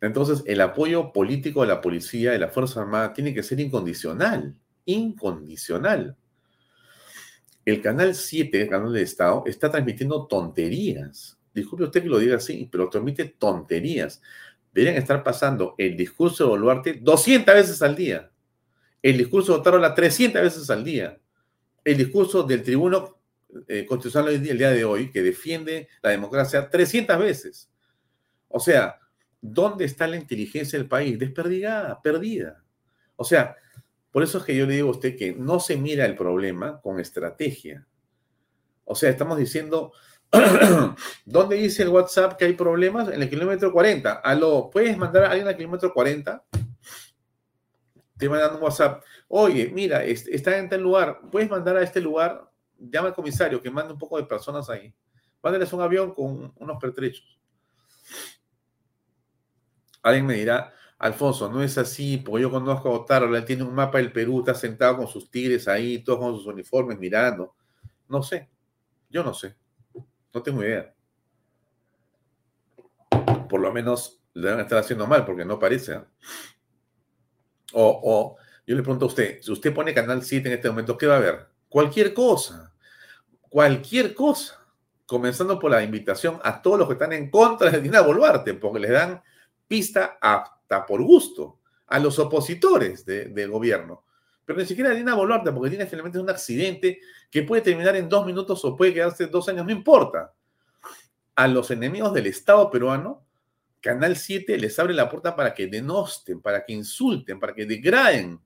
Entonces, 0.00 0.44
el 0.46 0.60
apoyo 0.60 1.12
político 1.12 1.62
de 1.62 1.68
la 1.68 1.80
policía, 1.80 2.32
de 2.32 2.38
la 2.38 2.48
Fuerza 2.48 2.80
Armada, 2.80 3.12
tiene 3.12 3.34
que 3.34 3.42
ser 3.42 3.58
incondicional. 3.60 4.54
Incondicional. 4.84 6.16
El 7.64 7.82
canal 7.82 8.14
7, 8.14 8.62
el 8.62 8.68
canal 8.68 8.92
del 8.92 9.02
Estado, 9.02 9.42
está 9.46 9.70
transmitiendo 9.70 10.26
tonterías. 10.26 11.36
Disculpe 11.52 11.84
usted 11.84 12.02
que 12.02 12.08
lo 12.08 12.18
diga 12.18 12.36
así, 12.36 12.68
pero 12.70 12.88
transmite 12.88 13.24
tonterías. 13.24 14.22
Deberían 14.72 14.96
estar 14.96 15.22
pasando 15.24 15.74
el 15.76 15.96
discurso 15.96 16.44
de 16.44 16.50
Boluarte 16.50 16.94
200 17.02 17.54
veces 17.54 17.82
al 17.82 17.96
día. 17.96 18.30
El 19.02 19.18
discurso 19.18 19.52
de 19.52 19.58
Otárola 19.60 19.94
300 19.94 20.42
veces 20.42 20.70
al 20.70 20.84
día. 20.84 21.18
El 21.84 21.96
discurso 21.96 22.42
del 22.42 22.62
tribuno 22.62 23.18
eh, 23.66 23.86
constitucional 23.86 24.34
el 24.34 24.58
día 24.58 24.70
de 24.70 24.84
hoy, 24.84 25.10
que 25.10 25.22
defiende 25.22 25.88
la 26.02 26.10
democracia 26.10 26.68
300 26.68 27.18
veces. 27.18 27.70
O 28.48 28.60
sea, 28.60 28.98
¿Dónde 29.40 29.84
está 29.84 30.06
la 30.06 30.16
inteligencia 30.16 30.78
del 30.78 30.88
país? 30.88 31.18
Desperdigada, 31.18 32.00
perdida. 32.02 32.64
O 33.16 33.24
sea, 33.24 33.56
por 34.10 34.22
eso 34.22 34.38
es 34.38 34.44
que 34.44 34.56
yo 34.56 34.66
le 34.66 34.74
digo 34.74 34.88
a 34.88 34.92
usted 34.92 35.16
que 35.16 35.34
no 35.34 35.60
se 35.60 35.76
mira 35.76 36.04
el 36.06 36.16
problema 36.16 36.80
con 36.80 36.98
estrategia. 36.98 37.86
O 38.84 38.94
sea, 38.94 39.10
estamos 39.10 39.38
diciendo, 39.38 39.92
¿dónde 41.24 41.56
dice 41.56 41.84
el 41.84 41.90
WhatsApp 41.90 42.36
que 42.36 42.46
hay 42.46 42.54
problemas? 42.54 43.08
En 43.08 43.22
el 43.22 43.30
kilómetro 43.30 43.72
40. 43.72 44.12
Aló, 44.12 44.70
¿puedes 44.72 44.96
mandar 44.96 45.24
a 45.24 45.30
alguien 45.30 45.46
al 45.46 45.56
kilómetro 45.56 45.92
40? 45.92 46.44
Te 48.18 48.28
mandan 48.28 48.56
un 48.56 48.62
WhatsApp. 48.62 49.04
Oye, 49.28 49.70
mira, 49.72 50.04
está 50.04 50.58
en 50.58 50.68
tal 50.68 50.82
lugar. 50.82 51.20
¿Puedes 51.30 51.48
mandar 51.48 51.76
a 51.76 51.82
este 51.82 52.00
lugar? 52.00 52.50
Llama 52.78 53.08
al 53.08 53.14
comisario 53.14 53.62
que 53.62 53.70
mande 53.70 53.92
un 53.92 53.98
poco 53.98 54.16
de 54.16 54.24
personas 54.24 54.68
ahí. 54.68 54.92
Mándales 55.42 55.72
un 55.72 55.80
avión 55.80 56.12
con 56.12 56.52
unos 56.56 56.78
pertrechos. 56.80 57.38
Alguien 60.02 60.26
me 60.26 60.34
dirá, 60.34 60.72
Alfonso, 60.98 61.48
no 61.50 61.62
es 61.62 61.78
así, 61.78 62.16
porque 62.18 62.42
yo 62.42 62.50
conozco 62.50 62.88
a 62.88 62.92
Otaro, 62.92 63.34
él 63.36 63.44
tiene 63.44 63.62
un 63.62 63.74
mapa 63.74 63.98
del 63.98 64.10
Perú, 64.10 64.40
está 64.40 64.54
sentado 64.54 64.96
con 64.96 65.06
sus 65.06 65.30
tigres 65.30 65.68
ahí, 65.68 66.02
todos 66.02 66.18
con 66.18 66.34
sus 66.36 66.46
uniformes 66.46 66.98
mirando. 66.98 67.54
No 68.08 68.22
sé, 68.22 68.48
yo 69.08 69.22
no 69.22 69.32
sé, 69.34 69.54
no 70.32 70.42
tengo 70.42 70.62
idea. 70.62 70.92
Por 73.48 73.60
lo 73.60 73.72
menos 73.72 74.20
le 74.34 74.48
deben 74.48 74.60
estar 74.60 74.78
haciendo 74.78 75.06
mal, 75.06 75.24
porque 75.24 75.44
no 75.44 75.58
parece. 75.58 76.00
O, 77.72 78.36
yo 78.66 78.76
le 78.76 78.82
pregunto 78.82 79.06
a 79.06 79.08
usted, 79.08 79.40
si 79.42 79.52
usted 79.52 79.74
pone 79.74 79.94
Canal 79.94 80.22
7 80.22 80.48
en 80.48 80.54
este 80.54 80.68
momento, 80.68 80.96
¿qué 80.96 81.06
va 81.06 81.16
a 81.16 81.20
ver? 81.20 81.46
Cualquier 81.68 82.14
cosa, 82.14 82.72
cualquier 83.40 84.14
cosa, 84.14 84.66
comenzando 85.06 85.58
por 85.58 85.70
la 85.70 85.82
invitación 85.82 86.38
a 86.42 86.60
todos 86.60 86.78
los 86.78 86.88
que 86.88 86.94
están 86.94 87.12
en 87.12 87.30
contra 87.30 87.70
de 87.70 87.80
Dina 87.80 88.00
Boluarte, 88.00 88.54
porque 88.54 88.80
les 88.80 88.90
dan 88.90 89.22
pista 89.66 90.18
apta 90.20 90.84
por 90.86 91.02
gusto 91.02 91.58
a 91.86 91.98
los 91.98 92.18
opositores 92.18 93.04
del 93.06 93.50
gobierno. 93.50 94.04
Pero 94.44 94.58
ni 94.58 94.66
siquiera 94.66 94.90
Dina 94.90 95.14
Boluarte, 95.14 95.52
porque 95.52 95.70
tiene 95.70 95.86
finalmente 95.86 96.18
un 96.18 96.30
accidente 96.30 97.00
que 97.30 97.42
puede 97.42 97.62
terminar 97.62 97.96
en 97.96 98.08
dos 98.08 98.24
minutos 98.24 98.64
o 98.64 98.76
puede 98.76 98.94
quedarse 98.94 99.26
dos 99.26 99.48
años, 99.48 99.66
no 99.66 99.72
importa. 99.72 100.32
A 101.34 101.46
los 101.46 101.70
enemigos 101.70 102.12
del 102.14 102.26
Estado 102.26 102.70
peruano, 102.70 103.27
Canal 103.80 104.16
7 104.16 104.58
les 104.58 104.78
abre 104.78 104.94
la 104.94 105.08
puerta 105.08 105.36
para 105.36 105.54
que 105.54 105.66
denosten, 105.66 106.40
para 106.40 106.64
que 106.64 106.72
insulten, 106.72 107.38
para 107.38 107.54
que 107.54 107.64
degraden 107.64 108.40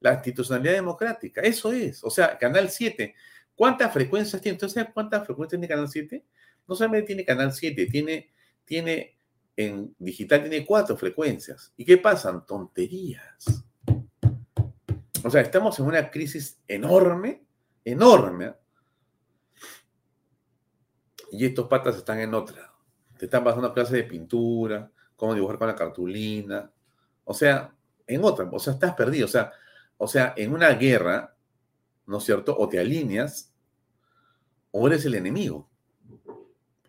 la 0.00 0.14
institucionalidad 0.14 0.74
democrática. 0.74 1.40
Eso 1.40 1.72
es. 1.72 2.02
O 2.02 2.10
sea, 2.10 2.36
Canal 2.38 2.70
7, 2.70 3.14
¿cuántas 3.54 3.92
frecuencias 3.92 4.40
tiene? 4.42 4.54
¿Entonces 4.54 4.86
cuántas 4.92 5.24
frecuencias 5.24 5.60
tiene 5.60 5.68
Canal 5.68 5.88
7? 5.88 6.24
No 6.66 6.74
solamente 6.74 7.06
tiene 7.08 7.24
Canal 7.24 7.52
7, 7.52 7.86
tiene, 7.86 8.30
tiene 8.64 9.16
en 9.56 9.94
digital 9.98 10.40
tiene 10.40 10.64
cuatro 10.64 10.96
frecuencias. 10.96 11.72
¿Y 11.76 11.84
qué 11.84 11.98
pasan? 11.98 12.46
Tonterías. 12.46 13.64
O 15.22 15.30
sea, 15.30 15.42
estamos 15.42 15.78
en 15.78 15.86
una 15.86 16.10
crisis 16.10 16.58
enorme, 16.66 17.44
enorme. 17.84 18.54
Y 21.32 21.44
estos 21.44 21.68
patas 21.68 21.96
están 21.96 22.20
en 22.20 22.34
otra. 22.34 22.69
Te 23.20 23.26
están 23.26 23.44
pasando 23.44 23.74
clases 23.74 23.92
de 23.92 24.04
pintura, 24.04 24.90
cómo 25.14 25.34
dibujar 25.34 25.58
con 25.58 25.68
la 25.68 25.76
cartulina. 25.76 26.70
O 27.24 27.34
sea, 27.34 27.74
en 28.06 28.24
otra. 28.24 28.48
O 28.50 28.58
sea, 28.58 28.72
estás 28.72 28.94
perdido. 28.94 29.26
O 29.26 29.28
sea, 29.28 29.52
o 29.98 30.08
sea, 30.08 30.32
en 30.38 30.54
una 30.54 30.70
guerra, 30.70 31.36
¿no 32.06 32.16
es 32.16 32.24
cierto? 32.24 32.56
O 32.58 32.66
te 32.66 32.80
alineas 32.80 33.52
o 34.70 34.86
eres 34.86 35.04
el 35.04 35.16
enemigo 35.16 35.68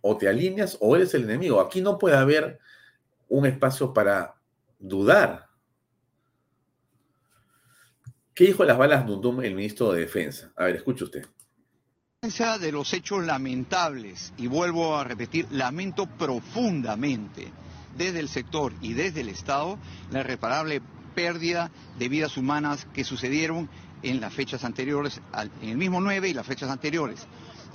o 0.02 0.18
te 0.18 0.30
alineas 0.30 0.78
o 0.80 0.96
eres 0.96 1.14
el 1.14 1.24
enemigo. 1.24 1.60
Aquí 1.60 1.82
no 1.82 1.98
puede 1.98 2.16
haber 2.16 2.60
un 3.30 3.46
espacio 3.46 3.94
para 3.94 4.36
dudar. 4.80 5.48
¿Qué 8.34 8.46
dijo 8.46 8.64
las 8.64 8.78
balas 8.78 9.06
Dundum 9.06 9.42
el 9.42 9.54
ministro 9.54 9.92
de 9.92 10.02
Defensa? 10.02 10.54
A 10.56 10.66
ver, 10.66 10.78
escuche 10.78 11.04
usted. 11.04 11.26
De 12.22 12.72
los 12.72 12.94
hechos 12.94 13.26
lamentables, 13.26 14.32
y 14.38 14.46
vuelvo 14.46 14.96
a 14.96 15.04
repetir, 15.04 15.48
lamento 15.50 16.06
profundamente 16.06 17.52
desde 17.98 18.20
el 18.20 18.30
sector 18.30 18.74
y 18.80 18.94
desde 18.94 19.22
el 19.22 19.30
Estado 19.30 19.80
la 20.12 20.20
irreparable 20.20 20.84
pérdida 21.16 21.72
de 21.98 22.10
vidas 22.10 22.38
humanas 22.38 22.86
que 22.94 23.04
sucedieron 23.04 23.72
en 24.04 24.22
las 24.22 24.32
fechas 24.36 24.64
anteriores, 24.64 25.20
en 25.64 25.70
el 25.70 25.78
mismo 25.78 26.00
9 26.00 26.30
y 26.30 26.36
las 26.36 26.46
fechas 26.46 26.70
anteriores. 26.70 27.26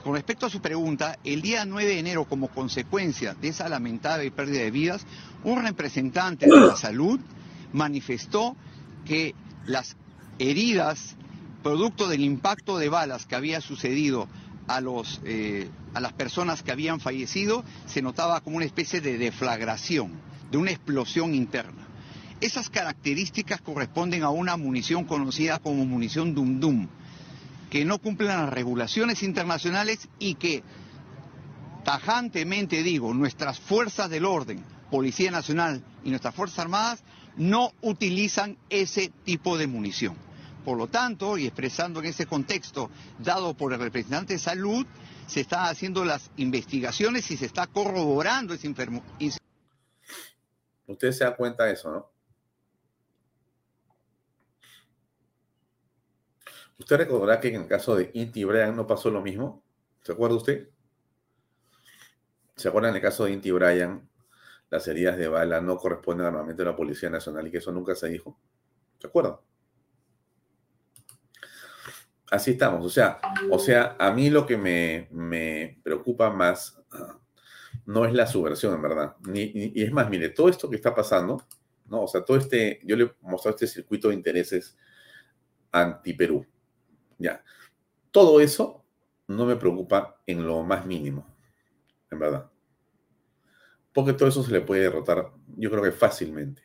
Con 0.05 0.15
respecto 0.15 0.47
a 0.47 0.51
su 0.51 0.61
pregunta, 0.61 1.19
el 1.25 1.43
día 1.43 1.65
9 1.65 1.85
de 1.85 1.99
enero, 1.99 2.27
como 2.27 2.47
consecuencia 2.47 3.35
de 3.35 3.49
esa 3.49 3.69
lamentable 3.69 4.31
pérdida 4.31 4.61
de 4.61 4.71
vidas, 4.71 5.05
un 5.43 5.61
representante 5.61 6.47
de 6.47 6.61
la 6.69 6.77
salud 6.77 7.19
manifestó 7.73 8.55
que 9.05 9.35
las 9.65 9.97
heridas, 10.39 11.17
producto 11.67 12.07
del 12.07 12.21
impacto 12.21 12.79
de 12.79 12.89
balas 12.89 13.27
que 13.27 13.35
había 13.35 13.61
sucedido 13.61 14.29
a, 14.69 14.81
los, 14.81 15.21
eh, 15.25 15.69
a 15.95 16.01
las 16.01 16.13
personas 16.13 16.63
que 16.63 16.71
habían 16.71 17.01
fallecido, 17.01 17.65
se 17.87 18.03
notaba 18.03 18.41
como 18.41 18.59
una 18.59 18.67
especie 18.67 19.01
de 19.01 19.19
deflagración, 19.19 20.13
de 20.53 20.59
una 20.59 20.71
explosión 20.71 21.35
interna. 21.35 21.89
Esas 22.41 22.71
características 22.71 23.61
corresponden 23.63 24.23
a 24.23 24.31
una 24.31 24.57
munición 24.57 25.07
conocida 25.07 25.59
como 25.59 25.85
munición 25.85 26.37
Dum 26.37 26.61
Dum 26.61 26.87
que 27.69 27.85
no 27.85 27.99
cumplen 27.99 28.29
las 28.29 28.51
regulaciones 28.51 29.25
internacionales 29.25 30.09
y 30.21 30.37
que 30.37 30.63
tajantemente 31.83 32.85
digo, 32.85 33.13
nuestras 33.13 33.59
fuerzas 33.59 34.09
del 34.09 34.25
orden, 34.25 34.63
Policía 34.89 35.33
Nacional 35.33 35.83
y 36.05 36.11
nuestras 36.11 36.33
Fuerzas 36.33 36.61
Armadas 36.61 37.03
no 37.37 37.73
utilizan 37.83 38.57
ese 38.71 39.11
tipo 39.25 39.59
de 39.59 39.67
munición. 39.67 40.26
Por 40.67 40.77
lo 40.77 40.89
tanto, 40.89 41.39
y 41.39 41.47
expresando 41.47 42.01
en 42.01 42.07
ese 42.07 42.27
contexto 42.27 42.91
dado 43.21 43.55
por 43.55 43.73
el 43.73 43.79
representante 43.79 44.33
de 44.33 44.41
salud, 44.41 44.85
se 45.29 45.43
están 45.43 45.67
haciendo 45.67 46.05
las 46.05 46.33
investigaciones 46.39 47.31
y 47.31 47.37
se 47.37 47.47
está 47.47 47.69
corroborando 47.69 48.53
ese 48.53 48.67
enfermo. 48.67 49.01
Usted 50.89 51.13
se 51.13 51.23
da 51.23 51.37
cuenta 51.37 51.67
de 51.67 51.75
eso, 51.75 51.93
¿no? 51.93 52.11
Usted 56.81 56.97
recordará 56.97 57.39
que 57.39 57.47
en 57.55 57.63
el 57.63 57.69
caso 57.69 57.95
de 57.95 58.11
Inti 58.15 58.43
Bryan 58.43 58.75
no 58.75 58.89
pasó 58.89 59.09
lo 59.09 59.23
mismo. 59.23 59.63
¿Se 60.03 60.11
acuerda 60.11 60.35
usted? 60.35 60.69
¿Se 62.57 62.67
acuerda 62.67 62.89
en 62.89 62.97
el 62.97 63.03
caso 63.03 63.27
de 63.27 63.31
Inti 63.31 63.53
Bryan? 63.53 64.11
Las 64.71 64.89
heridas 64.89 65.17
de 65.17 65.29
bala 65.29 65.61
no 65.61 65.77
corresponden 65.77 66.27
al 66.27 66.33
armamento 66.35 66.65
de 66.65 66.71
la 66.71 66.77
Policía 66.77 67.09
Nacional 67.09 67.47
y 67.47 67.53
que 67.53 67.59
eso 67.59 67.71
nunca 67.71 67.95
se 67.95 68.09
dijo. 68.09 68.37
¿Se 68.99 69.07
acuerda? 69.07 69.41
Así 72.31 72.53
estamos. 72.53 72.85
O 72.85 72.91
sea, 72.91 73.19
o 73.51 73.59
sea, 73.59 73.97
a 73.99 74.11
mí 74.11 74.31
lo 74.31 74.47
que 74.47 74.57
me, 74.57 75.09
me 75.13 75.81
preocupa 75.83 76.31
más 76.31 76.83
ah, 76.91 77.19
no 77.87 78.05
es 78.05 78.13
la 78.13 78.27
subversión, 78.27 78.75
en 78.75 78.83
verdad. 78.83 79.17
Ni, 79.29 79.53
y 79.53 79.83
es 79.83 79.93
más, 79.93 80.11
mire, 80.11 80.31
todo 80.31 80.49
esto 80.49 80.69
que 80.69 80.77
está 80.77 80.95
pasando, 80.95 81.47
¿no? 81.87 82.03
O 82.03 82.09
sea, 82.09 82.25
todo 82.25 82.37
este, 82.37 82.81
yo 82.85 82.97
le 82.97 83.05
he 83.05 83.11
mostrado 83.23 83.55
este 83.55 83.69
circuito 83.69 84.09
de 84.09 84.15
intereses 84.15 84.77
anti-Perú. 85.71 86.45
Ya. 87.19 87.43
Todo 88.11 88.41
eso 88.41 88.85
no 89.29 89.47
me 89.47 89.57
preocupa 89.57 90.21
en 90.27 90.47
lo 90.47 90.63
más 90.63 90.85
mínimo, 90.85 91.27
en 92.11 92.19
verdad. 92.19 92.51
Porque 93.93 94.13
todo 94.13 94.29
eso 94.29 94.43
se 94.43 94.53
le 94.53 94.61
puede 94.61 94.83
derrotar, 94.83 95.33
yo 95.57 95.71
creo 95.71 95.83
que 95.83 95.93
fácilmente. 95.93 96.63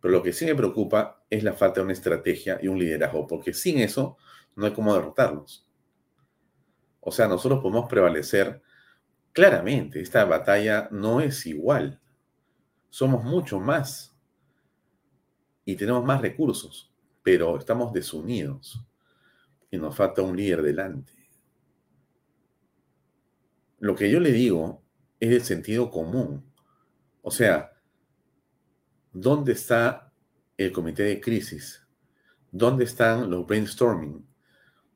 Pero 0.00 0.12
lo 0.12 0.22
que 0.22 0.32
sí 0.32 0.46
me 0.46 0.54
preocupa 0.54 1.24
es 1.28 1.44
la 1.44 1.52
falta 1.52 1.80
de 1.80 1.84
una 1.84 1.92
estrategia 1.92 2.58
y 2.62 2.68
un 2.68 2.78
liderazgo, 2.78 3.26
porque 3.26 3.52
sin 3.52 3.78
eso 3.78 4.16
no 4.56 4.66
hay 4.66 4.72
cómo 4.72 4.94
derrotarlos. 4.94 5.66
O 7.00 7.10
sea, 7.10 7.28
nosotros 7.28 7.60
podemos 7.60 7.88
prevalecer 7.88 8.62
claramente. 9.32 10.00
Esta 10.00 10.24
batalla 10.24 10.88
no 10.90 11.20
es 11.20 11.46
igual. 11.46 12.00
Somos 12.88 13.24
mucho 13.24 13.60
más 13.60 14.16
y 15.64 15.76
tenemos 15.76 16.04
más 16.04 16.20
recursos, 16.20 16.92
pero 17.22 17.56
estamos 17.56 17.92
desunidos 17.92 18.84
y 19.70 19.78
nos 19.78 19.96
falta 19.96 20.22
un 20.22 20.36
líder 20.36 20.62
delante. 20.62 21.12
Lo 23.78 23.94
que 23.94 24.10
yo 24.10 24.20
le 24.20 24.32
digo 24.32 24.82
es 25.20 25.30
el 25.30 25.42
sentido 25.42 25.90
común. 25.90 26.44
O 27.22 27.30
sea, 27.30 27.72
¿dónde 29.12 29.52
está 29.52 30.12
el 30.56 30.72
comité 30.72 31.04
de 31.04 31.20
crisis? 31.20 31.86
¿Dónde 32.50 32.84
están 32.84 33.30
los 33.30 33.46
brainstorming? 33.46 34.29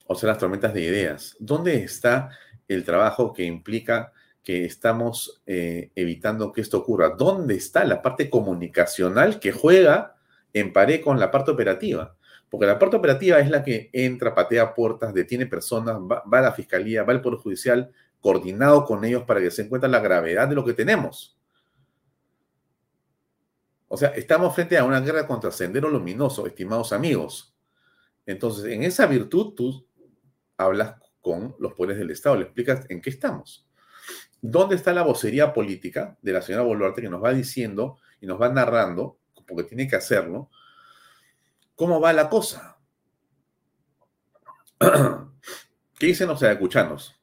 O 0.06 0.14
sea, 0.14 0.30
las 0.30 0.38
tormentas 0.38 0.74
de 0.74 0.82
ideas. 0.82 1.36
¿Dónde 1.38 1.82
está 1.82 2.30
el 2.68 2.84
trabajo 2.84 3.32
que 3.32 3.44
implica 3.44 4.12
que 4.42 4.64
estamos 4.64 5.42
eh, 5.46 5.90
evitando 5.94 6.52
que 6.52 6.60
esto 6.60 6.78
ocurra? 6.78 7.10
¿Dónde 7.10 7.54
está 7.54 7.84
la 7.84 8.02
parte 8.02 8.28
comunicacional 8.28 9.40
que 9.40 9.52
juega 9.52 10.16
en 10.52 10.72
pared 10.72 11.00
con 11.02 11.18
la 11.18 11.30
parte 11.30 11.50
operativa? 11.50 12.16
Porque 12.50 12.66
la 12.66 12.78
parte 12.78 12.96
operativa 12.96 13.40
es 13.40 13.50
la 13.50 13.64
que 13.64 13.90
entra, 13.92 14.34
patea 14.34 14.74
puertas, 14.74 15.14
detiene 15.14 15.46
personas, 15.46 15.96
va, 15.96 16.22
va 16.32 16.38
a 16.38 16.42
la 16.42 16.52
fiscalía, 16.52 17.02
va 17.02 17.12
al 17.12 17.22
Poder 17.22 17.38
Judicial, 17.38 17.90
coordinado 18.20 18.84
con 18.84 19.04
ellos 19.04 19.24
para 19.24 19.40
que 19.40 19.50
se 19.50 19.62
encuentre 19.62 19.90
la 19.90 20.00
gravedad 20.00 20.48
de 20.48 20.54
lo 20.54 20.64
que 20.64 20.74
tenemos. 20.74 21.36
O 23.88 23.96
sea, 23.96 24.08
estamos 24.08 24.54
frente 24.54 24.76
a 24.76 24.84
una 24.84 25.00
guerra 25.00 25.26
contra 25.26 25.50
Sendero 25.50 25.88
Luminoso, 25.88 26.46
estimados 26.46 26.92
amigos. 26.92 27.54
Entonces, 28.26 28.64
en 28.72 28.82
esa 28.82 29.06
virtud 29.06 29.54
tú 29.54 29.86
hablas 30.56 30.96
con 31.20 31.54
los 31.58 31.74
poderes 31.74 31.98
del 31.98 32.10
Estado, 32.10 32.36
le 32.36 32.44
explicas 32.44 32.86
en 32.88 33.00
qué 33.00 33.10
estamos. 33.10 33.66
¿Dónde 34.40 34.76
está 34.76 34.92
la 34.92 35.02
vocería 35.02 35.52
política 35.52 36.18
de 36.20 36.32
la 36.32 36.42
señora 36.42 36.64
Boluarte 36.64 37.00
que 37.00 37.08
nos 37.08 37.22
va 37.22 37.32
diciendo 37.32 37.98
y 38.20 38.26
nos 38.26 38.40
va 38.40 38.50
narrando, 38.50 39.18
porque 39.46 39.64
tiene 39.64 39.88
que 39.88 39.96
hacerlo, 39.96 40.50
cómo 41.74 42.00
va 42.00 42.12
la 42.12 42.28
cosa? 42.28 42.78
¿Qué 45.98 46.06
dicen 46.06 46.28
los 46.28 46.42
ayacuchanos? 46.42 47.18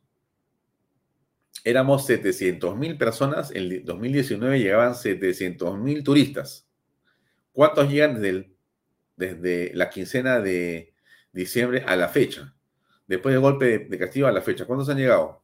éramos 1.63 2.05
700 2.05 2.77
mil 2.77 2.97
personas, 2.97 3.51
en 3.53 3.85
2019 3.85 4.59
llegaban 4.59 4.95
700 4.95 5.77
mil 5.77 6.03
turistas. 6.03 6.67
¿Cuántos 7.51 7.89
llegan 7.89 8.21
desde, 8.21 9.71
la 9.73 9.89
quincena 9.89 10.39
de 10.39 10.93
diciembre 11.33 11.83
a 11.85 11.95
la 11.95 12.07
fecha? 12.07 12.55
Después 13.11 13.33
del 13.33 13.41
golpe 13.41 13.65
de, 13.65 13.79
de, 13.79 13.99
Castillo 13.99 14.27
a 14.27 14.31
la 14.31 14.41
fecha, 14.41 14.65
¿cuántos 14.65 14.87
han 14.87 14.95
llegado? 14.95 15.43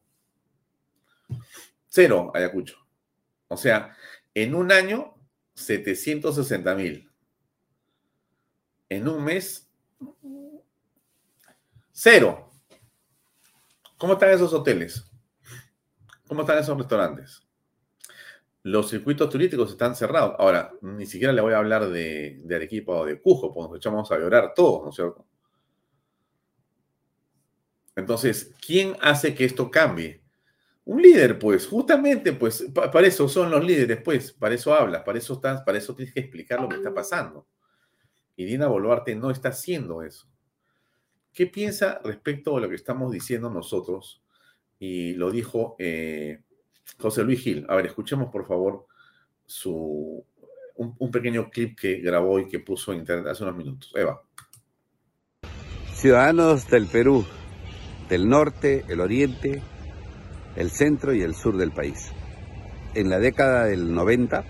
Cero, 1.86 2.32
Ayacucho. 2.34 2.78
O 3.46 3.58
sea, 3.58 3.94
en 4.32 4.54
un 4.54 4.72
año, 4.72 5.14
760 5.52 6.74
mil. 6.74 7.10
En 8.88 9.06
un 9.06 9.22
mes, 9.22 9.68
cero. 11.92 12.50
¿Cómo 13.98 14.14
están 14.14 14.30
esos 14.30 14.54
hoteles? 14.54 15.04
¿Cómo 16.26 16.40
están 16.40 16.56
esos 16.56 16.78
restaurantes? 16.78 17.42
Los 18.62 18.88
circuitos 18.88 19.28
turísticos 19.28 19.72
están 19.72 19.94
cerrados. 19.94 20.36
Ahora, 20.38 20.72
ni 20.80 21.04
siquiera 21.04 21.34
le 21.34 21.42
voy 21.42 21.52
a 21.52 21.58
hablar 21.58 21.90
de, 21.90 22.42
Arequipa 22.50 22.92
o 22.92 23.04
de 23.04 23.20
Cujo, 23.20 23.52
porque 23.52 23.68
nos 23.68 23.76
echamos 23.76 24.10
a 24.10 24.16
llorar 24.16 24.54
todos, 24.54 24.84
¿no 24.84 24.88
es 24.88 24.96
cierto? 24.96 25.26
Entonces, 27.98 28.54
¿quién 28.64 28.96
hace 29.00 29.34
que 29.34 29.44
esto 29.44 29.70
cambie? 29.70 30.22
Un 30.84 31.02
líder, 31.02 31.38
pues, 31.38 31.66
justamente, 31.66 32.32
pues, 32.32 32.66
para 32.72 33.06
eso 33.06 33.28
son 33.28 33.50
los 33.50 33.64
líderes, 33.64 34.00
pues, 34.02 34.32
para 34.32 34.54
eso 34.54 34.72
hablas, 34.72 35.02
para 35.02 35.18
eso 35.18 35.34
estás, 35.34 35.62
para 35.62 35.78
eso 35.78 35.94
tienes 35.94 36.14
que 36.14 36.20
explicar 36.20 36.60
lo 36.60 36.68
que 36.68 36.76
está 36.76 36.94
pasando. 36.94 37.46
Y 38.36 38.44
Dina 38.44 38.68
Boluarte 38.68 39.14
no 39.14 39.30
está 39.30 39.48
haciendo 39.50 40.02
eso. 40.02 40.26
¿Qué 41.32 41.46
piensa 41.46 42.00
respecto 42.04 42.56
a 42.56 42.60
lo 42.60 42.68
que 42.68 42.76
estamos 42.76 43.12
diciendo 43.12 43.50
nosotros 43.50 44.22
y 44.78 45.14
lo 45.14 45.30
dijo 45.30 45.76
eh, 45.78 46.40
José 46.98 47.24
Luis 47.24 47.40
Gil. 47.40 47.66
A 47.68 47.76
ver, 47.76 47.86
escuchemos 47.86 48.30
por 48.30 48.46
favor 48.46 48.86
su, 49.44 50.24
un, 50.76 51.10
pequeño 51.10 51.50
clip 51.50 51.78
que 51.78 51.96
grabó 51.96 52.38
y 52.38 52.48
que 52.48 52.60
puso 52.60 52.92
en 52.92 53.00
internet 53.00 53.26
hace 53.26 53.42
unos 53.42 53.56
minutos. 53.56 53.92
Eva. 53.94 54.22
Ciudadanos 55.92 56.68
del 56.68 56.86
Perú, 56.86 57.26
del 58.08 58.28
norte, 58.28 58.84
el 58.88 59.00
oriente, 59.00 59.62
el 60.56 60.70
centro 60.70 61.14
y 61.14 61.22
el 61.22 61.34
sur 61.34 61.56
del 61.56 61.72
país. 61.72 62.10
En 62.94 63.10
la 63.10 63.18
década 63.18 63.66
del 63.66 63.92
90, 63.92 64.44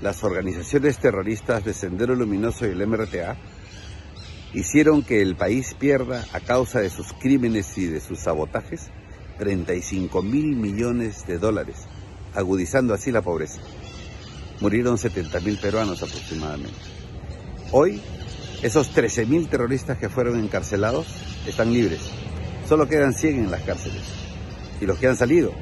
las 0.00 0.24
organizaciones 0.24 0.98
terroristas 0.98 1.64
de 1.64 1.72
Sendero 1.72 2.14
Luminoso 2.14 2.66
y 2.66 2.70
el 2.70 2.86
MRTA 2.86 3.36
hicieron 4.52 5.02
que 5.02 5.22
el 5.22 5.36
país 5.36 5.74
pierda, 5.78 6.24
a 6.32 6.40
causa 6.40 6.80
de 6.80 6.90
sus 6.90 7.12
crímenes 7.12 7.76
y 7.78 7.86
de 7.86 8.00
sus 8.00 8.20
sabotajes, 8.20 8.90
35 9.38 10.22
mil 10.22 10.56
millones 10.56 11.26
de 11.26 11.38
dólares, 11.38 11.86
agudizando 12.34 12.94
así 12.94 13.12
la 13.12 13.22
pobreza. 13.22 13.60
Murieron 14.60 14.96
70 14.96 15.40
mil 15.40 15.58
peruanos 15.58 16.02
aproximadamente. 16.02 16.78
Hoy, 17.72 18.00
esos 18.62 18.90
13 18.90 19.26
mil 19.26 19.48
terroristas 19.48 19.98
que 19.98 20.08
fueron 20.08 20.38
encarcelados 20.38 21.06
están 21.46 21.72
libres. 21.72 22.00
Solo 22.68 22.88
quedan 22.88 23.14
100 23.14 23.44
en 23.44 23.50
las 23.50 23.62
cárceles. 23.62 24.02
Y 24.80 24.86
los 24.86 24.98
que 24.98 25.06
han 25.06 25.16
salido 25.16 25.52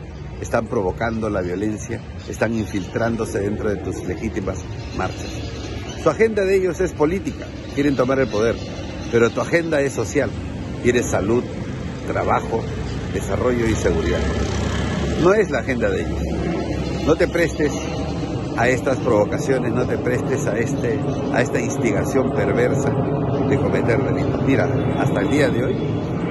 están 0.41 0.67
provocando 0.67 1.29
la 1.29 1.43
violencia, 1.43 2.01
están 2.29 2.55
infiltrándose 2.55 3.41
dentro 3.41 3.69
de 3.69 3.77
tus 3.77 4.05
legítimas 4.05 4.59
marchas. 4.97 5.29
Su 6.03 6.11
agenda 6.11 6.45
de 6.45 6.57
ellos 6.57 6.81
es 6.81 6.93
política, 6.93 7.47
quieren 7.75 7.97
tomar 7.97 8.19
el 8.19 8.29
poder, 8.29 8.57
pero 9.13 9.31
tu 9.31 9.41
agenda 9.41 9.81
es 9.81 9.93
social, 9.93 10.31
quieres 10.83 11.11
salud, 11.11 11.45
trabajo, 12.07 12.63
desarrollo 13.13 13.67
y 13.67 13.75
seguridad. 13.75 14.21
No 15.23 15.35
es 15.35 15.51
la 15.51 15.61
agenda 15.61 15.89
de 15.89 16.01
ellos. 16.03 16.23
No 17.07 17.17
te 17.17 17.29
prestes 17.29 17.73
a 18.57 18.69
estas 18.69 18.99
provocaciones, 18.99 19.73
no 19.73 19.87
te 19.87 19.99
prestes 19.99 20.47
a, 20.47 20.59
este, 20.59 20.99
a 21.33 21.43
esta 21.43 21.61
instigación 21.61 22.33
perversa 22.33 22.91
de 23.49 23.57
cometer 23.57 24.03
delitos. 24.03 24.43
Mira, 24.45 24.69
hasta 24.99 25.21
el 25.21 25.31
día 25.31 25.49
de 25.49 25.65
hoy 25.65 25.77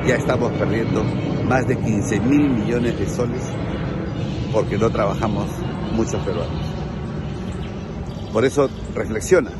ya 0.07 0.15
estamos 0.15 0.51
perdiendo 0.53 1.03
más 1.45 1.67
de 1.67 1.77
15 1.77 2.19
mil 2.21 2.49
millones 2.49 2.99
de 2.99 3.09
soles 3.09 3.43
porque 4.51 4.77
no 4.77 4.89
trabajamos 4.89 5.47
muchos 5.93 6.21
peruanos. 6.23 6.61
Por 8.31 8.45
eso 8.45 8.69
reflexiona. 8.93 9.51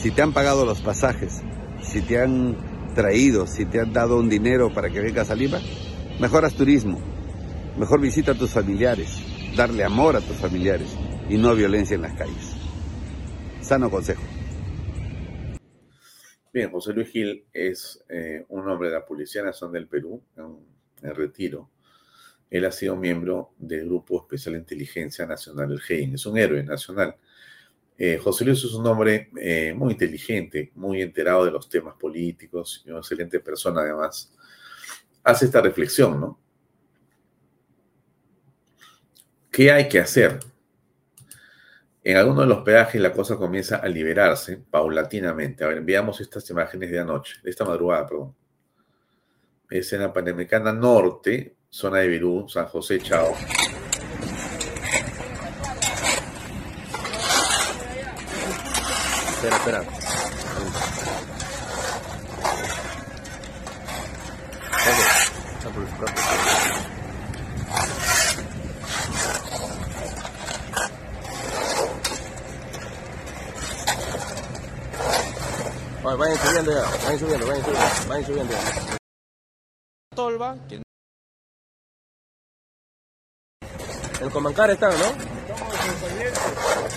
Si 0.00 0.10
te 0.10 0.22
han 0.22 0.32
pagado 0.32 0.64
los 0.64 0.80
pasajes, 0.80 1.42
si 1.82 2.02
te 2.02 2.20
han 2.20 2.56
traído, 2.94 3.46
si 3.46 3.64
te 3.64 3.80
han 3.80 3.92
dado 3.92 4.18
un 4.18 4.28
dinero 4.28 4.72
para 4.72 4.90
que 4.90 5.00
vengas 5.00 5.30
a 5.30 5.34
Lima, 5.34 5.58
Mejoras 6.18 6.54
turismo, 6.54 6.98
mejor 7.78 8.00
visita 8.00 8.32
a 8.32 8.34
tus 8.34 8.50
familiares, 8.50 9.22
darle 9.56 9.84
amor 9.84 10.16
a 10.16 10.20
tus 10.20 10.36
familiares 10.36 10.88
y 11.28 11.36
no 11.36 11.54
violencia 11.54 11.94
en 11.94 12.02
las 12.02 12.14
calles. 12.14 12.56
Sano 13.60 13.88
consejo. 13.88 14.22
Bien, 16.58 16.72
José 16.72 16.92
Luis 16.92 17.08
Gil 17.10 17.44
es 17.52 18.04
eh, 18.08 18.44
un 18.48 18.68
hombre 18.68 18.88
de 18.88 18.94
la 18.94 19.06
Policía 19.06 19.44
Nacional 19.44 19.74
del 19.74 19.86
Perú, 19.86 20.20
en, 20.36 21.14
retiro. 21.14 21.70
Él 22.50 22.64
ha 22.64 22.72
sido 22.72 22.96
miembro 22.96 23.52
del 23.58 23.84
Grupo 23.84 24.22
Especial 24.22 24.54
de 24.54 24.58
Inteligencia 24.58 25.24
Nacional, 25.24 25.70
el 25.70 25.78
GEIN. 25.78 26.14
Es 26.16 26.26
un 26.26 26.36
héroe 26.36 26.64
nacional. 26.64 27.14
Eh, 27.96 28.18
José 28.18 28.44
Luis 28.44 28.58
es 28.64 28.72
un 28.72 28.84
hombre 28.88 29.30
eh, 29.40 29.72
muy 29.72 29.92
inteligente, 29.92 30.72
muy 30.74 31.00
enterado 31.00 31.44
de 31.44 31.52
los 31.52 31.68
temas 31.68 31.94
políticos 31.94 32.82
y 32.84 32.90
una 32.90 32.98
excelente 32.98 33.38
persona 33.38 33.82
además 33.82 34.34
hace 35.22 35.44
esta 35.44 35.60
reflexión, 35.60 36.20
¿no? 36.20 36.40
¿Qué 39.48 39.70
hay 39.70 39.88
que 39.88 40.00
hacer? 40.00 40.40
En 42.08 42.16
algunos 42.16 42.44
de 42.44 42.48
los 42.48 42.62
peajes 42.62 42.98
la 43.02 43.12
cosa 43.12 43.36
comienza 43.36 43.76
a 43.76 43.86
liberarse 43.86 44.56
paulatinamente. 44.56 45.62
A 45.62 45.68
ver, 45.68 45.82
veamos 45.82 46.22
estas 46.22 46.48
imágenes 46.48 46.90
de 46.90 47.00
anoche, 47.00 47.34
de 47.42 47.50
esta 47.50 47.66
madrugada, 47.66 48.06
perdón. 48.06 48.34
escena 49.68 50.10
Panamericana 50.10 50.72
Norte, 50.72 51.56
zona 51.68 51.98
de 51.98 52.08
Virú, 52.08 52.46
San 52.48 52.64
José, 52.64 52.98
Chao. 53.00 53.34
Espera, 59.42 59.82
espera. 59.82 59.98
Vayan 76.16 76.38
subiendo 76.38 76.72
ya, 76.72 76.82
vayan 77.04 77.18
subiendo, 77.18 77.46
vayan 77.46 77.64
subiendo, 77.64 78.08
vayan 78.08 78.26
subiendo. 78.26 78.54
Tolva, 80.14 80.56
que 80.68 80.82
El 84.20 84.30
Comancar 84.32 84.70
están, 84.70 84.92
¿no? 84.98 85.06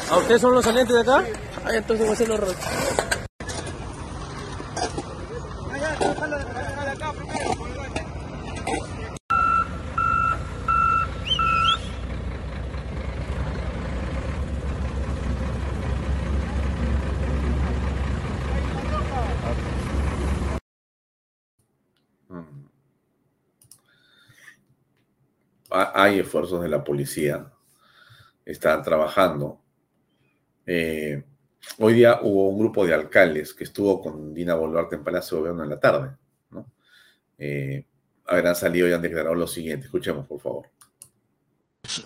¿A 0.09 0.18
ustedes 0.18 0.41
son 0.41 0.53
los 0.53 0.66
salientes 0.66 0.95
de 0.95 1.01
acá? 1.01 1.24
Ah, 1.64 1.76
entonces 1.76 1.99
voy 1.99 2.09
a 2.09 2.14
hacerlo 2.14 2.38
hay 25.93 26.19
esfuerzos 26.19 26.61
de 26.61 26.69
la 26.69 26.83
policía, 26.83 27.51
están 28.45 28.81
trabajando. 28.83 29.61
Eh, 30.65 31.23
hoy 31.79 31.93
día 31.93 32.19
hubo 32.21 32.49
un 32.49 32.59
grupo 32.59 32.85
de 32.85 32.93
alcaldes 32.93 33.53
que 33.53 33.63
estuvo 33.63 34.01
con 34.01 34.33
Dina 34.33 34.55
Boluarte 34.55 34.95
en 34.95 35.03
Palacio 35.03 35.37
de 35.37 35.41
Gobierno 35.41 35.63
en 35.63 35.69
la 35.69 35.79
tarde. 35.79 36.11
¿no? 36.51 36.65
Eh, 37.37 37.85
habrán 38.25 38.55
salido 38.55 38.87
y 38.87 38.93
han 38.93 39.01
declarado 39.01 39.35
lo 39.35 39.47
siguiente. 39.47 39.85
Escuchemos, 39.85 40.27
por 40.27 40.39
favor. 40.39 40.69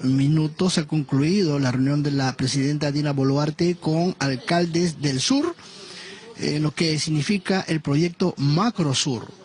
Minutos 0.01 0.77
ha 0.77 0.87
concluido 0.87 1.59
la 1.59 1.71
reunión 1.71 2.01
de 2.01 2.11
la 2.11 2.35
presidenta 2.35 2.91
Dina 2.91 3.11
Boluarte 3.11 3.75
con 3.75 4.15
alcaldes 4.19 5.01
del 5.01 5.19
sur, 5.19 5.53
eh, 6.37 6.59
lo 6.59 6.71
que 6.71 6.97
significa 6.97 7.61
el 7.67 7.81
proyecto 7.81 8.33
Macro 8.37 8.93
Sur 8.93 9.44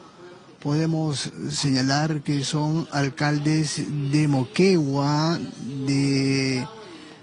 podemos 0.63 1.31
señalar 1.51 2.21
que 2.21 2.45
son 2.45 2.87
alcaldes 2.93 3.83
de 4.11 4.29
Moquegua, 4.29 5.39
de 5.87 6.67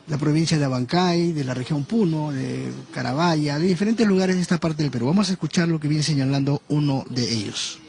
la 0.08 0.18
provincia 0.18 0.58
de 0.58 0.66
Abancay, 0.66 1.34
de 1.34 1.44
la 1.44 1.54
región 1.54 1.84
Puno, 1.84 2.32
de 2.32 2.72
Carabaya, 2.94 3.60
de 3.60 3.68
diferentes 3.68 4.08
lugares 4.08 4.36
de 4.36 4.42
esta 4.42 4.58
parte 4.58 4.84
del 4.84 4.92
Perú. 4.92 5.08
Vamos 5.08 5.30
a 5.30 5.34
escuchar 5.34 5.68
lo 5.68 5.80
que 5.80 5.88
viene 5.88 6.04
señalando 6.04 6.62
uno 6.70 7.04
de 7.10 7.32
ellos. 7.32 7.80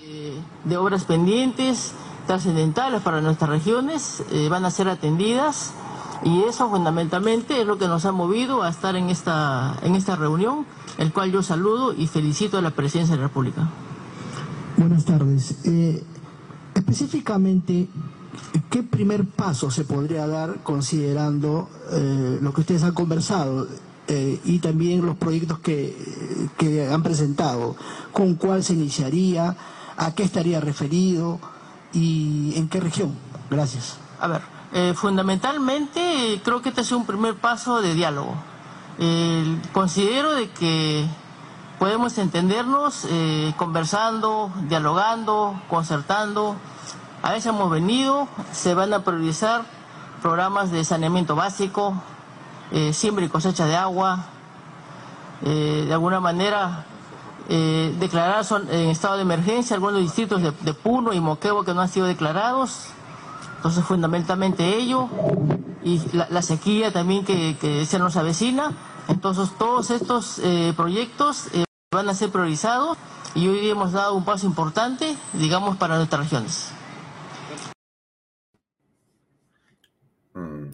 De 0.65 0.77
obras 0.77 1.05
pendientes, 1.05 1.93
trascendentales 2.27 3.03
para 3.03 3.21
nuestras 3.21 3.51
regiones, 3.51 4.23
eh, 4.33 4.49
van 4.49 4.65
a 4.65 4.71
ser 4.71 4.89
atendidas 4.89 5.73
y 6.25 6.43
eso 6.43 6.69
fundamentalmente 6.69 7.61
es 7.61 7.67
lo 7.67 7.79
que 7.79 7.87
nos 7.87 8.05
ha 8.05 8.13
movido 8.13 8.63
a 8.63 8.69
estar 8.69 8.97
en 8.97 9.09
esta, 9.09 9.79
en 9.83 9.95
esta 9.95 10.17
reunión, 10.17 10.67
el 10.99 11.13
cual 11.13 11.31
yo 11.31 11.43
saludo 11.43 11.95
y 11.95 12.07
felicito 12.07 12.59
a 12.59 12.63
la 12.63 12.71
presidencia 12.71 13.15
de 13.15 13.23
la 13.23 13.29
República. 13.29 13.69
Buenas 14.79 15.05
tardes. 15.05 15.57
Eh, 15.64 16.05
específicamente, 16.72 17.89
¿qué 18.70 18.85
primer 18.85 19.26
paso 19.26 19.72
se 19.72 19.83
podría 19.83 20.29
dar 20.29 20.62
considerando 20.62 21.68
eh, 21.91 22.39
lo 22.41 22.55
que 22.55 22.61
ustedes 22.61 22.85
han 22.85 22.95
conversado 22.95 23.66
eh, 24.07 24.41
y 24.45 24.61
también 24.61 25.05
los 25.05 25.16
proyectos 25.16 25.59
que, 25.59 25.97
que, 26.57 26.87
han 26.87 27.03
presentado? 27.03 27.74
¿Con 28.12 28.37
cuál 28.37 28.62
se 28.62 28.74
iniciaría? 28.74 29.57
¿A 29.97 30.14
qué 30.14 30.22
estaría 30.22 30.61
referido? 30.61 31.41
¿Y 31.93 32.53
en 32.55 32.68
qué 32.68 32.79
región? 32.79 33.16
Gracias. 33.51 33.97
A 34.20 34.29
ver, 34.29 34.95
fundamentalmente 34.95 36.41
creo 36.45 36.62
que 36.62 36.68
este 36.68 36.83
es 36.83 36.93
un 36.93 37.05
primer 37.05 37.35
paso 37.35 37.83
de 37.83 37.95
diálogo. 37.95 38.37
considero 39.72 40.35
de 40.37 40.49
que 40.51 41.05
podemos 41.79 42.18
entendernos 42.18 43.07
eh, 43.09 43.55
conversando, 43.57 44.51
dialogando, 44.68 45.61
concertando. 45.68 46.57
A 47.22 47.37
eso 47.37 47.51
hemos 47.51 47.70
venido, 47.70 48.29
se 48.53 48.74
van 48.74 48.93
a 48.93 49.05
priorizar 49.05 49.62
programas 50.20 50.70
de 50.70 50.85
saneamiento 50.85 51.37
básico, 51.37 51.95
eh, 52.72 52.93
siembra 52.93 53.24
y 53.24 53.29
cosecha 53.29 53.66
de 53.66 53.76
agua, 53.76 54.26
eh, 55.43 55.85
de 55.87 55.93
alguna 55.93 56.20
manera 56.20 56.85
declarar 57.49 58.45
son, 58.45 58.68
en 58.70 58.91
estado 58.91 59.16
de 59.16 59.22
emergencia 59.22 59.74
algunos 59.74 60.03
distritos 60.03 60.43
de, 60.43 60.74
Puno 60.74 61.14
y 61.14 61.20
Moquegua 61.20 61.64
que 61.64 61.72
no 61.72 61.81
han 61.81 61.89
sido 61.89 62.07
declarados. 62.07 62.89
Entonces, 63.57 63.83
fundamentalmente 63.87 64.76
ello, 64.76 65.09
y 65.83 65.99
la, 66.12 66.43
sequía 66.43 66.93
también 66.93 67.24
que, 67.24 67.57
que, 67.59 67.87
se 67.87 67.99
nos 67.99 68.16
avecina. 68.16 68.72
Entonces, 69.09 69.49
todos 69.59 69.91
estos 69.91 70.43
proyectos 70.76 71.49
van 71.91 72.09
a 72.09 72.14
ser 72.14 72.30
priorizados 72.30 72.99
y 73.34 73.49
hoy 73.49 73.70
hemos 73.70 73.93
dado 73.93 74.14
un 74.14 74.24
paso 74.24 74.47
importante, 74.47 75.16
digamos, 75.32 75.78
para 75.78 75.97
nuestras 75.97 76.22
regiones. 76.22 76.70
Mm. 80.34 80.68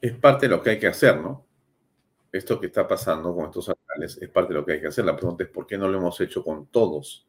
Es 0.00 0.12
parte 0.12 0.46
de 0.46 0.50
lo 0.54 0.62
que 0.62 0.70
hay 0.70 0.78
que 0.78 0.86
hacer, 0.86 1.20
¿no? 1.20 1.44
Esto 2.30 2.60
que 2.60 2.66
está 2.66 2.86
pasando 2.86 3.34
con 3.34 3.46
estos 3.46 3.68
alcaldes 3.68 4.16
es 4.22 4.28
parte 4.28 4.52
de 4.52 4.60
lo 4.60 4.64
que 4.64 4.74
hay 4.74 4.80
que 4.80 4.86
hacer. 4.86 5.04
La 5.04 5.16
pregunta 5.16 5.42
es 5.42 5.50
por 5.50 5.66
qué 5.66 5.76
no 5.76 5.88
lo 5.88 5.98
hemos 5.98 6.20
hecho 6.20 6.44
con 6.44 6.66
todos. 6.66 7.26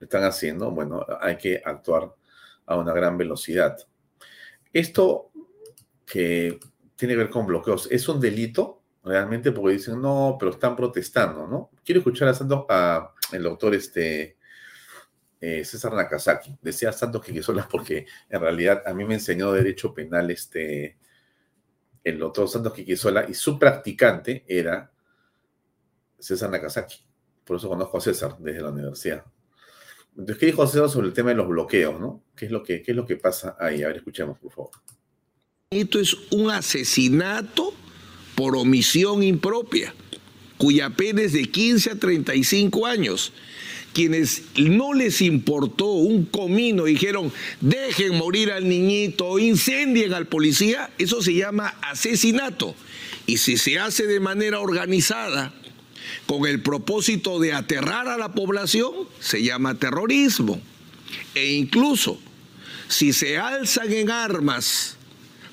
Lo 0.00 0.04
están 0.04 0.24
haciendo, 0.24 0.70
bueno, 0.70 1.04
hay 1.20 1.36
que 1.36 1.60
actuar 1.62 2.14
a 2.64 2.76
una 2.76 2.94
gran 2.94 3.18
velocidad. 3.18 3.76
Esto 4.72 5.30
que 6.06 6.58
tiene 6.96 7.12
que 7.12 7.18
ver 7.18 7.30
con 7.30 7.46
bloqueos, 7.46 7.88
¿es 7.90 8.08
un 8.08 8.20
delito? 8.20 8.77
Realmente 9.04 9.52
porque 9.52 9.74
dicen, 9.74 10.00
no, 10.00 10.36
pero 10.38 10.52
están 10.52 10.76
protestando, 10.76 11.46
¿no? 11.46 11.70
Quiero 11.84 12.00
escuchar 12.00 12.28
a 12.28 12.34
Santos, 12.34 12.64
a 12.68 13.14
el 13.32 13.42
doctor 13.42 13.74
este, 13.74 14.36
eh, 15.40 15.64
César 15.64 15.92
Nakazaki. 15.94 16.56
Decía 16.60 16.92
Santos 16.92 17.24
Quiquesola 17.24 17.68
porque 17.70 18.06
en 18.28 18.40
realidad 18.40 18.82
a 18.86 18.94
mí 18.94 19.04
me 19.04 19.14
enseñó 19.14 19.52
Derecho 19.52 19.94
Penal 19.94 20.30
este, 20.30 20.98
el 22.04 22.18
doctor 22.18 22.48
Santos 22.48 22.74
Quiquesola 22.74 23.26
y 23.28 23.34
su 23.34 23.58
practicante 23.58 24.44
era 24.48 24.92
César 26.18 26.50
Nakazaki. 26.50 27.04
Por 27.44 27.56
eso 27.56 27.68
conozco 27.68 27.98
a 27.98 28.00
César 28.00 28.36
desde 28.38 28.60
la 28.60 28.70
universidad. 28.70 29.24
Entonces, 30.10 30.38
¿qué 30.38 30.46
dijo 30.46 30.66
César 30.66 30.88
sobre 30.88 31.06
el 31.06 31.12
tema 31.12 31.30
de 31.30 31.36
los 31.36 31.48
bloqueos, 31.48 32.00
no? 32.00 32.24
¿Qué 32.34 32.46
es 32.46 32.50
lo 32.50 32.62
que, 32.62 32.82
qué 32.82 32.90
es 32.90 32.96
lo 32.96 33.06
que 33.06 33.16
pasa 33.16 33.56
ahí? 33.58 33.82
A 33.82 33.88
ver, 33.88 33.98
escuchemos, 33.98 34.38
por 34.38 34.50
favor. 34.50 34.70
Esto 35.70 36.00
es 36.00 36.32
un 36.32 36.50
asesinato 36.50 37.72
por 38.38 38.54
omisión 38.54 39.24
impropia, 39.24 39.92
cuya 40.58 40.90
pena 40.90 41.22
es 41.22 41.32
de 41.32 41.46
15 41.50 41.90
a 41.90 41.98
35 41.98 42.86
años. 42.86 43.32
Quienes 43.92 44.44
no 44.56 44.94
les 44.94 45.22
importó 45.22 45.86
un 45.86 46.24
comino, 46.24 46.84
dijeron, 46.84 47.32
dejen 47.60 48.16
morir 48.16 48.52
al 48.52 48.68
niñito, 48.68 49.40
incendien 49.40 50.14
al 50.14 50.28
policía, 50.28 50.88
eso 50.98 51.20
se 51.20 51.34
llama 51.34 51.74
asesinato. 51.82 52.76
Y 53.26 53.38
si 53.38 53.56
se 53.56 53.80
hace 53.80 54.06
de 54.06 54.20
manera 54.20 54.60
organizada, 54.60 55.52
con 56.26 56.46
el 56.46 56.62
propósito 56.62 57.40
de 57.40 57.54
aterrar 57.54 58.06
a 58.06 58.18
la 58.18 58.34
población, 58.34 58.92
se 59.18 59.42
llama 59.42 59.80
terrorismo. 59.80 60.60
E 61.34 61.54
incluso, 61.54 62.20
si 62.86 63.12
se 63.12 63.36
alzan 63.36 63.92
en 63.92 64.12
armas 64.12 64.96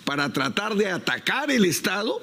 para 0.03 0.31
tratar 0.31 0.75
de 0.75 0.91
atacar 0.91 1.49
el 1.49 1.65
Estado, 1.65 2.21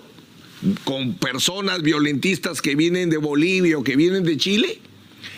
con 0.85 1.15
personas 1.15 1.83
violentistas 1.83 2.63
que 2.63 2.77
vienen 2.77 3.11
de 3.11 3.17
Bolivia 3.17 3.79
o 3.79 3.83
que 3.83 3.97
vienen 3.97 4.25
de 4.25 4.37
Chile, 4.37 4.81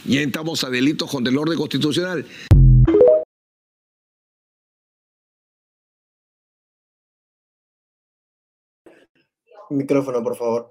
ya 0.04 0.20
entramos 0.20 0.64
a 0.64 0.70
delitos 0.70 1.10
contra 1.10 1.30
el 1.30 1.38
orden 1.38 1.56
constitucional. 1.56 2.26
Micrófono, 9.70 10.22
por 10.22 10.36
favor. 10.36 10.68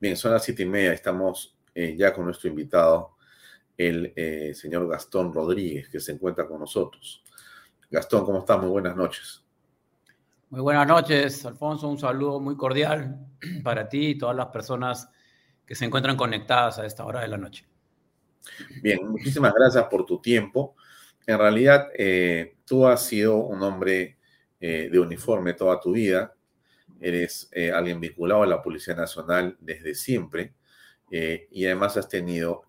Bien, 0.00 0.16
son 0.16 0.32
las 0.32 0.44
siete 0.44 0.62
y 0.62 0.66
media. 0.66 0.92
Estamos 0.92 1.56
eh, 1.74 1.94
ya 1.96 2.12
con 2.12 2.24
nuestro 2.24 2.48
invitado, 2.48 3.16
el 3.76 4.12
eh, 4.16 4.54
señor 4.54 4.88
Gastón 4.88 5.32
Rodríguez, 5.32 5.88
que 5.88 6.00
se 6.00 6.12
encuentra 6.12 6.46
con 6.46 6.60
nosotros. 6.60 7.22
Gastón, 7.90 8.24
¿cómo 8.24 8.40
estás? 8.40 8.58
Muy 8.60 8.70
buenas 8.70 8.96
noches. 8.96 9.45
Muy 10.48 10.60
buenas 10.60 10.86
noches, 10.86 11.44
Alfonso. 11.44 11.88
Un 11.88 11.98
saludo 11.98 12.38
muy 12.38 12.56
cordial 12.56 13.18
para 13.64 13.88
ti 13.88 14.10
y 14.10 14.18
todas 14.18 14.36
las 14.36 14.46
personas 14.46 15.10
que 15.66 15.74
se 15.74 15.84
encuentran 15.84 16.16
conectadas 16.16 16.78
a 16.78 16.86
esta 16.86 17.04
hora 17.04 17.20
de 17.20 17.28
la 17.28 17.36
noche. 17.36 17.66
Bien, 18.80 19.08
muchísimas 19.08 19.52
gracias 19.52 19.84
por 19.86 20.06
tu 20.06 20.20
tiempo. 20.20 20.76
En 21.26 21.38
realidad, 21.38 21.88
eh, 21.98 22.58
tú 22.64 22.86
has 22.86 23.04
sido 23.04 23.38
un 23.38 23.60
hombre 23.60 24.18
eh, 24.60 24.88
de 24.90 25.00
uniforme 25.00 25.54
toda 25.54 25.80
tu 25.80 25.90
vida. 25.90 26.32
Eres 27.00 27.48
eh, 27.50 27.72
alguien 27.72 27.98
vinculado 27.98 28.44
a 28.44 28.46
la 28.46 28.62
Policía 28.62 28.94
Nacional 28.94 29.56
desde 29.58 29.96
siempre 29.96 30.54
y 31.08 31.64
además 31.64 31.96
has 31.96 32.08
tenido 32.08 32.64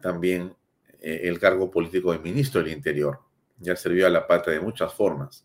también 0.00 0.52
el 1.00 1.38
cargo 1.38 1.70
político 1.70 2.10
de 2.10 2.18
ministro 2.18 2.60
del 2.60 2.72
Interior. 2.72 3.20
Ya 3.58 3.74
has 3.74 3.80
servido 3.80 4.08
a 4.08 4.10
la 4.10 4.26
patria 4.26 4.54
de 4.54 4.60
muchas 4.60 4.92
formas. 4.92 5.44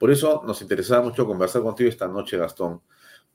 Por 0.00 0.10
eso 0.10 0.42
nos 0.46 0.62
interesaba 0.62 1.02
mucho 1.02 1.26
conversar 1.26 1.60
contigo 1.60 1.90
esta 1.90 2.08
noche, 2.08 2.38
Gastón, 2.38 2.80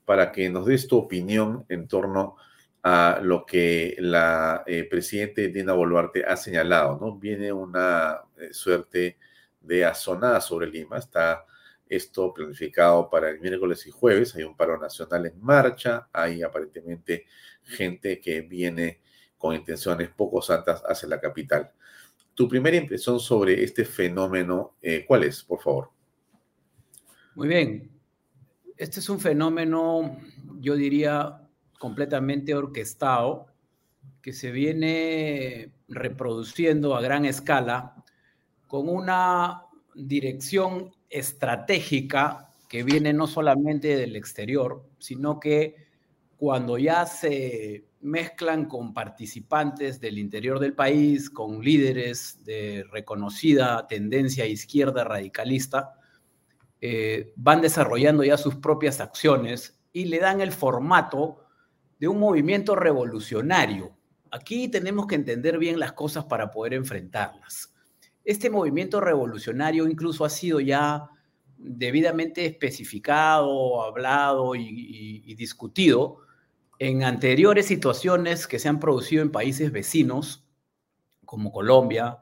para 0.04 0.32
que 0.32 0.50
nos 0.50 0.66
des 0.66 0.88
tu 0.88 0.98
opinión 0.98 1.64
en 1.70 1.88
torno 1.88 2.38
a 2.82 3.20
lo 3.22 3.46
que 3.46 3.96
la 4.00 4.64
eh, 4.66 4.88
presidente 4.90 5.50
Dina 5.50 5.74
Boluarte 5.74 6.26
ha 6.26 6.36
señalado, 6.36 6.98
¿no? 7.00 7.20
Viene 7.20 7.54
una 7.54 8.20
eh, 8.40 8.52
suerte 8.52 9.20
de 9.62 9.86
azonada 9.86 10.42
sobre 10.42 10.66
Lima, 10.66 10.98
está 10.98 11.46
esto 11.88 12.34
planificado 12.34 13.12
para 13.12 13.30
el 13.30 13.40
miércoles 13.40 13.86
y 13.86 13.92
jueves, 13.92 14.36
hay 14.36 14.44
un 14.44 14.58
paro 14.58 14.80
nacional 14.80 15.28
en 15.28 15.40
marcha, 15.40 16.10
hay 16.12 16.42
aparentemente 16.42 17.28
gente 17.62 18.20
que 18.20 18.42
viene 18.42 19.02
con 19.38 19.54
intenciones 19.54 20.10
poco 20.10 20.42
santas 20.42 20.82
hacia 20.84 21.10
la 21.10 21.22
capital. 21.22 21.72
Tu 22.34 22.50
primera 22.50 22.76
impresión 22.76 23.20
sobre 23.20 23.64
este 23.64 23.86
fenómeno, 23.86 24.78
eh, 24.82 25.06
¿cuál 25.08 25.26
es, 25.26 25.44
por 25.44 25.62
favor? 25.62 25.95
Muy 27.36 27.50
bien. 27.50 27.92
Este 28.78 29.02
es 29.02 29.10
un 29.10 29.20
fenómeno, 29.20 30.18
yo 30.62 30.76
diría, 30.76 31.42
completamente 31.78 32.56
orquestado 32.56 33.48
que 34.22 34.32
se 34.32 34.52
viene 34.52 35.74
reproduciendo 35.90 36.96
a 36.96 37.02
gran 37.02 37.26
escala 37.26 38.06
con 38.68 38.88
una 38.88 39.64
dirección 39.94 40.94
estratégica 41.10 42.50
que 42.70 42.84
viene 42.84 43.12
no 43.12 43.28
solamente 43.28 43.98
del 43.98 44.16
exterior, 44.16 44.90
sino 45.00 45.38
que 45.38 45.76
cuando 46.38 46.78
ya 46.78 47.06
se 47.06 47.86
mezclan 48.00 48.66
con 48.66 48.94
participantes 48.94 50.00
del 50.00 50.20
interior 50.20 50.60
del 50.60 50.74
país, 50.74 51.30
con 51.30 51.62
líderes 51.62 52.46
de 52.46 52.86
reconocida 52.92 53.88
tendencia 53.88 54.46
izquierda 54.46 55.04
radicalista, 55.04 55.95
eh, 56.88 57.34
van 57.36 57.62
desarrollando 57.62 58.24
ya 58.24 58.38
sus 58.38 58.58
propias 58.58 59.02
acciones 59.02 59.82
y 59.92 60.06
le 60.06 60.20
dan 60.20 60.40
el 60.40 60.52
formato 60.52 61.40
de 62.00 62.08
un 62.08 62.20
movimiento 62.20 62.76
revolucionario. 62.76 63.98
Aquí 64.30 64.68
tenemos 64.68 65.08
que 65.08 65.16
entender 65.16 65.58
bien 65.58 65.80
las 65.80 65.94
cosas 65.94 66.26
para 66.26 66.52
poder 66.52 66.76
enfrentarlas. 66.76 67.74
Este 68.24 68.52
movimiento 68.52 69.02
revolucionario 69.02 69.88
incluso 69.88 70.26
ha 70.26 70.30
sido 70.30 70.60
ya 70.60 71.10
debidamente 71.58 72.46
especificado, 72.46 73.82
hablado 73.82 74.54
y, 74.54 75.34
discutido 75.34 76.20
en 76.78 77.04
anteriores 77.04 77.66
situaciones 77.66 78.46
que 78.46 78.60
se 78.60 78.70
han 78.70 78.80
producido 78.80 79.24
en 79.24 79.32
países 79.32 79.72
vecinos, 79.72 80.46
como 81.26 81.52
Colombia, 81.52 82.20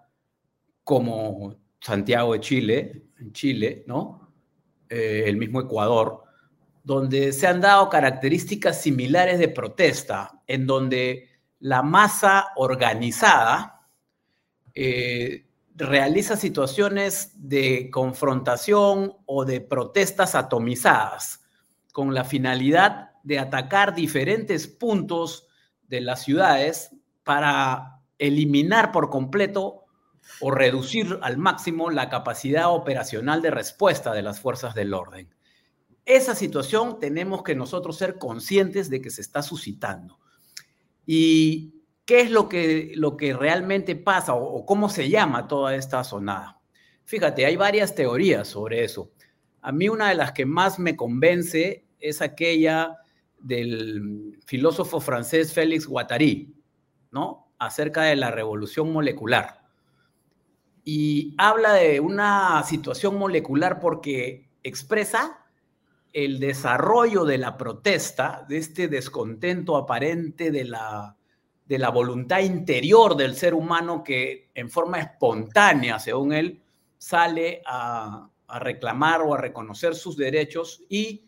como 0.86 1.57
Santiago 1.82 2.32
de 2.32 2.39
Chile, 2.39 3.07
en 3.20 3.34
Chile, 3.34 3.84
¿no? 3.88 4.23
Eh, 4.96 5.28
el 5.28 5.38
mismo 5.38 5.60
Ecuador, 5.60 6.22
donde 6.84 7.34
se 7.34 7.48
han 7.48 7.62
dado 7.62 7.89
características 7.89 8.80
similares 8.80 9.39
de 9.39 9.48
protesta, 9.48 10.44
en 10.46 10.68
donde 10.68 11.30
la 11.60 11.82
masa 11.82 12.50
organizada 12.58 13.88
eh, 14.76 15.48
realiza 15.74 16.38
situaciones 16.38 17.32
de 17.38 17.89
confrontación 17.89 19.14
o 19.26 19.46
de 19.46 19.62
protestas 19.62 20.36
atomizadas, 20.36 21.41
con 21.91 22.14
la 22.14 22.24
finalidad 22.24 23.14
de 23.24 23.39
atacar 23.39 23.96
diferentes 23.96 24.68
puntos 24.68 25.48
de 25.88 26.02
las 26.02 26.22
ciudades 26.22 26.96
para 27.24 28.00
eliminar 28.20 28.91
por 28.91 29.10
completo 29.10 29.83
o 30.40 30.52
reducir 30.52 31.20
al 31.22 31.38
máximo 31.38 31.90
la 31.90 32.10
capacidad 32.10 32.74
operacional 32.74 33.42
de 33.42 33.52
respuesta 33.52 34.14
de 34.14 34.22
las 34.22 34.40
fuerzas 34.40 34.76
del 34.76 34.94
orden. 34.94 35.30
Esa 36.06 36.36
situación 36.36 37.00
tenemos 37.00 37.44
que 37.44 37.56
nosotros 37.56 37.98
ser 37.98 38.18
conscientes 38.18 38.90
de 38.90 39.02
que 39.02 39.10
se 39.10 39.22
está 39.22 39.42
suscitando. 39.42 40.20
¿Y 41.06 41.76
qué 42.06 42.22
es 42.22 42.32
lo 42.32 42.50
que, 42.50 42.92
lo 42.96 43.16
que 43.16 43.34
realmente 43.34 43.96
pasa 43.96 44.34
o, 44.34 44.66
cómo 44.66 44.90
se 44.90 45.10
llama 45.10 45.48
toda 45.48 45.76
esta 45.76 46.04
sonada? 46.04 46.60
Fíjate, 47.06 47.46
hay 47.46 47.56
varias 47.56 47.96
teorías 47.96 48.48
sobre 48.48 48.84
eso. 48.84 49.12
A 49.62 49.72
mí 49.72 49.88
una 49.88 50.10
de 50.10 50.16
las 50.16 50.34
que 50.34 50.46
más 50.46 50.80
me 50.80 50.96
convence 50.96 51.86
es 52.00 52.22
aquella 52.22 52.98
del 53.40 54.40
filósofo 54.46 55.00
francés 55.00 55.54
Félix 55.54 55.86
Guattari, 55.86 56.54
¿no? 57.12 57.54
Acerca 57.60 58.04
de 58.04 58.16
la 58.16 58.32
revolución 58.32 58.92
molecular. 58.92 59.62
Y 60.84 61.34
habla 61.38 61.74
de 61.74 62.00
una 62.00 62.64
situación 62.64 63.18
molecular 63.18 63.80
porque 63.80 64.50
expresa 64.64 65.40
el 66.12 66.40
desarrollo 66.40 67.26
de 67.26 67.38
la 67.38 67.58
protesta, 67.58 68.46
de 68.48 68.58
este 68.58 68.88
descontento 68.88 69.76
aparente 69.76 70.52
de 70.52 70.66
la, 70.66 71.18
de 71.66 71.80
la 71.80 71.90
voluntad 71.90 72.40
interior 72.40 73.16
del 73.16 73.36
ser 73.36 73.54
humano 73.54 74.04
que 74.04 74.50
en 74.54 74.70
forma 74.70 75.00
espontánea, 75.00 76.00
según 76.00 76.34
él, 76.34 76.62
sale 76.98 77.62
a, 77.66 78.30
reclamar 78.60 79.22
o 79.22 79.34
a 79.34 79.38
reconocer 79.40 79.96
sus 79.96 80.16
derechos 80.16 80.84
y 80.88 81.26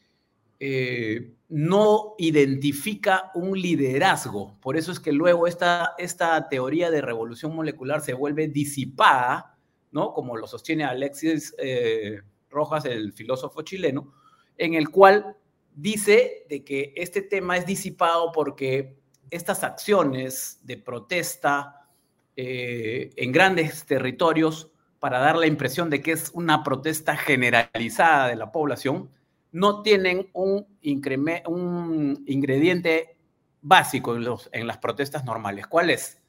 eh, 0.60 1.34
no 1.48 2.16
identifica 2.18 3.32
un 3.36 3.60
liderazgo. 3.60 4.58
Por 4.62 4.78
eso 4.78 4.92
es 4.92 5.00
que 5.00 5.12
luego 5.12 5.48
esta, 5.48 5.94
esta 5.98 6.50
teoría 6.50 6.90
de 6.90 7.02
revolución 7.02 7.56
molecular 7.56 8.02
se 8.02 8.14
vuelve 8.14 8.48
disipada, 8.48 9.58
¿no? 9.92 10.14
Como 10.14 10.38
lo 10.38 10.48
sostiene 10.48 10.84
Alexis 10.84 11.54
eh, 11.58 12.22
Rojas, 12.50 12.86
el 12.86 13.14
filósofo 13.14 13.62
chileno, 13.62 14.14
en 14.58 14.74
el 14.74 14.90
cual 14.90 15.36
dice 15.76 16.46
de 16.50 16.64
que 16.64 16.94
este 16.96 17.22
tema 17.22 17.58
es 17.58 17.66
disipado 17.66 18.32
porque 18.32 18.98
estas 19.30 19.64
acciones 19.64 20.60
de 20.64 20.78
protesta 20.78 21.90
eh, 22.36 23.12
en 23.16 23.32
grandes 23.32 23.86
territorios 23.86 24.72
para 25.00 25.20
dar 25.20 25.36
la 25.36 25.48
impresión 25.48 25.90
de 25.90 26.02
que 26.02 26.14
es 26.14 26.32
una 26.34 26.64
protesta 26.64 27.16
generalizada 27.16 28.30
de 28.30 28.36
la 28.36 28.52
población, 28.52 29.10
no 29.56 29.84
tienen 29.84 30.30
un, 30.34 30.68
ingrediente 30.82 33.18
básico 33.62 34.14
en, 34.52 34.68
las 34.68 34.78
protestas 34.80 35.24
normales. 35.24 35.66
¿Cuál 35.66 35.92
es? 35.92 36.22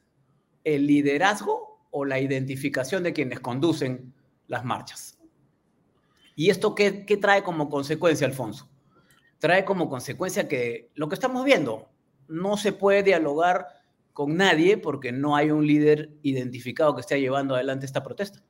El 0.63 0.87
liderazgo 0.87 1.85
o 1.91 2.05
la 2.05 2.21
identificación 2.21 3.03
de 3.03 3.11
quienes 3.11 3.41
conducen 3.41 4.13
las 4.47 4.63
marchas. 4.63 5.19
¿Y 6.37 6.51
esto 6.51 6.73
qué, 6.73 6.91
trae 7.19 7.43
como 7.43 7.69
consecuencia, 7.69 8.25
Alfonso? 8.25 8.69
Trae 9.39 9.65
como 9.65 9.89
consecuencia 9.89 10.47
que 10.47 10.89
lo 10.95 11.09
que 11.09 11.15
estamos 11.15 11.43
viendo, 11.43 11.89
no 12.29 12.55
se 12.55 12.71
puede 12.71 13.03
dialogar 13.03 13.67
con 14.13 14.37
nadie 14.37 14.77
porque 14.77 15.11
no 15.11 15.35
hay 15.35 15.51
un 15.51 15.67
líder 15.67 16.11
identificado 16.21 16.95
que 16.95 17.01
esté 17.01 17.19
llevando 17.19 17.55
adelante 17.55 17.85
esta 17.85 18.03
protesta. 18.03 18.41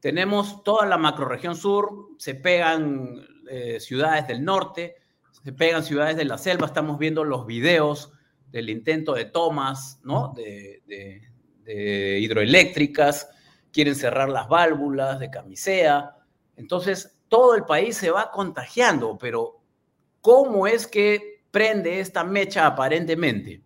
Tenemos 0.00 0.64
toda 0.64 0.86
la 0.86 0.98
macroregión 0.98 1.54
sur, 1.54 2.08
se 2.18 2.34
pegan 2.34 3.37
eh, 3.50 3.80
ciudades 3.80 4.26
del 4.26 4.44
norte, 4.44 4.96
se 5.42 5.52
pegan 5.52 5.82
ciudades 5.82 6.16
de 6.16 6.24
la 6.24 6.38
selva, 6.38 6.66
estamos 6.66 6.98
viendo 6.98 7.24
los 7.24 7.46
videos 7.46 8.12
del 8.50 8.70
intento 8.70 9.14
de 9.14 9.26
tomas, 9.26 10.00
¿no? 10.02 10.32
De, 10.34 10.82
de 10.86 12.18
hidroeléctricas, 12.20 13.28
quieren 13.70 13.94
cerrar 13.94 14.28
las 14.28 14.48
válvulas 14.48 15.20
de 15.20 15.30
camisea. 15.30 16.16
Entonces, 16.56 17.18
todo 17.28 17.54
el 17.54 17.64
país 17.64 17.96
se 17.96 18.10
va 18.10 18.30
contagiando, 18.30 19.18
pero 19.18 19.60
¿cómo 20.20 20.66
es 20.66 20.86
que 20.86 21.44
prende 21.50 22.00
esta 22.00 22.24
mecha 22.24 22.66
aparentemente? 22.66 23.62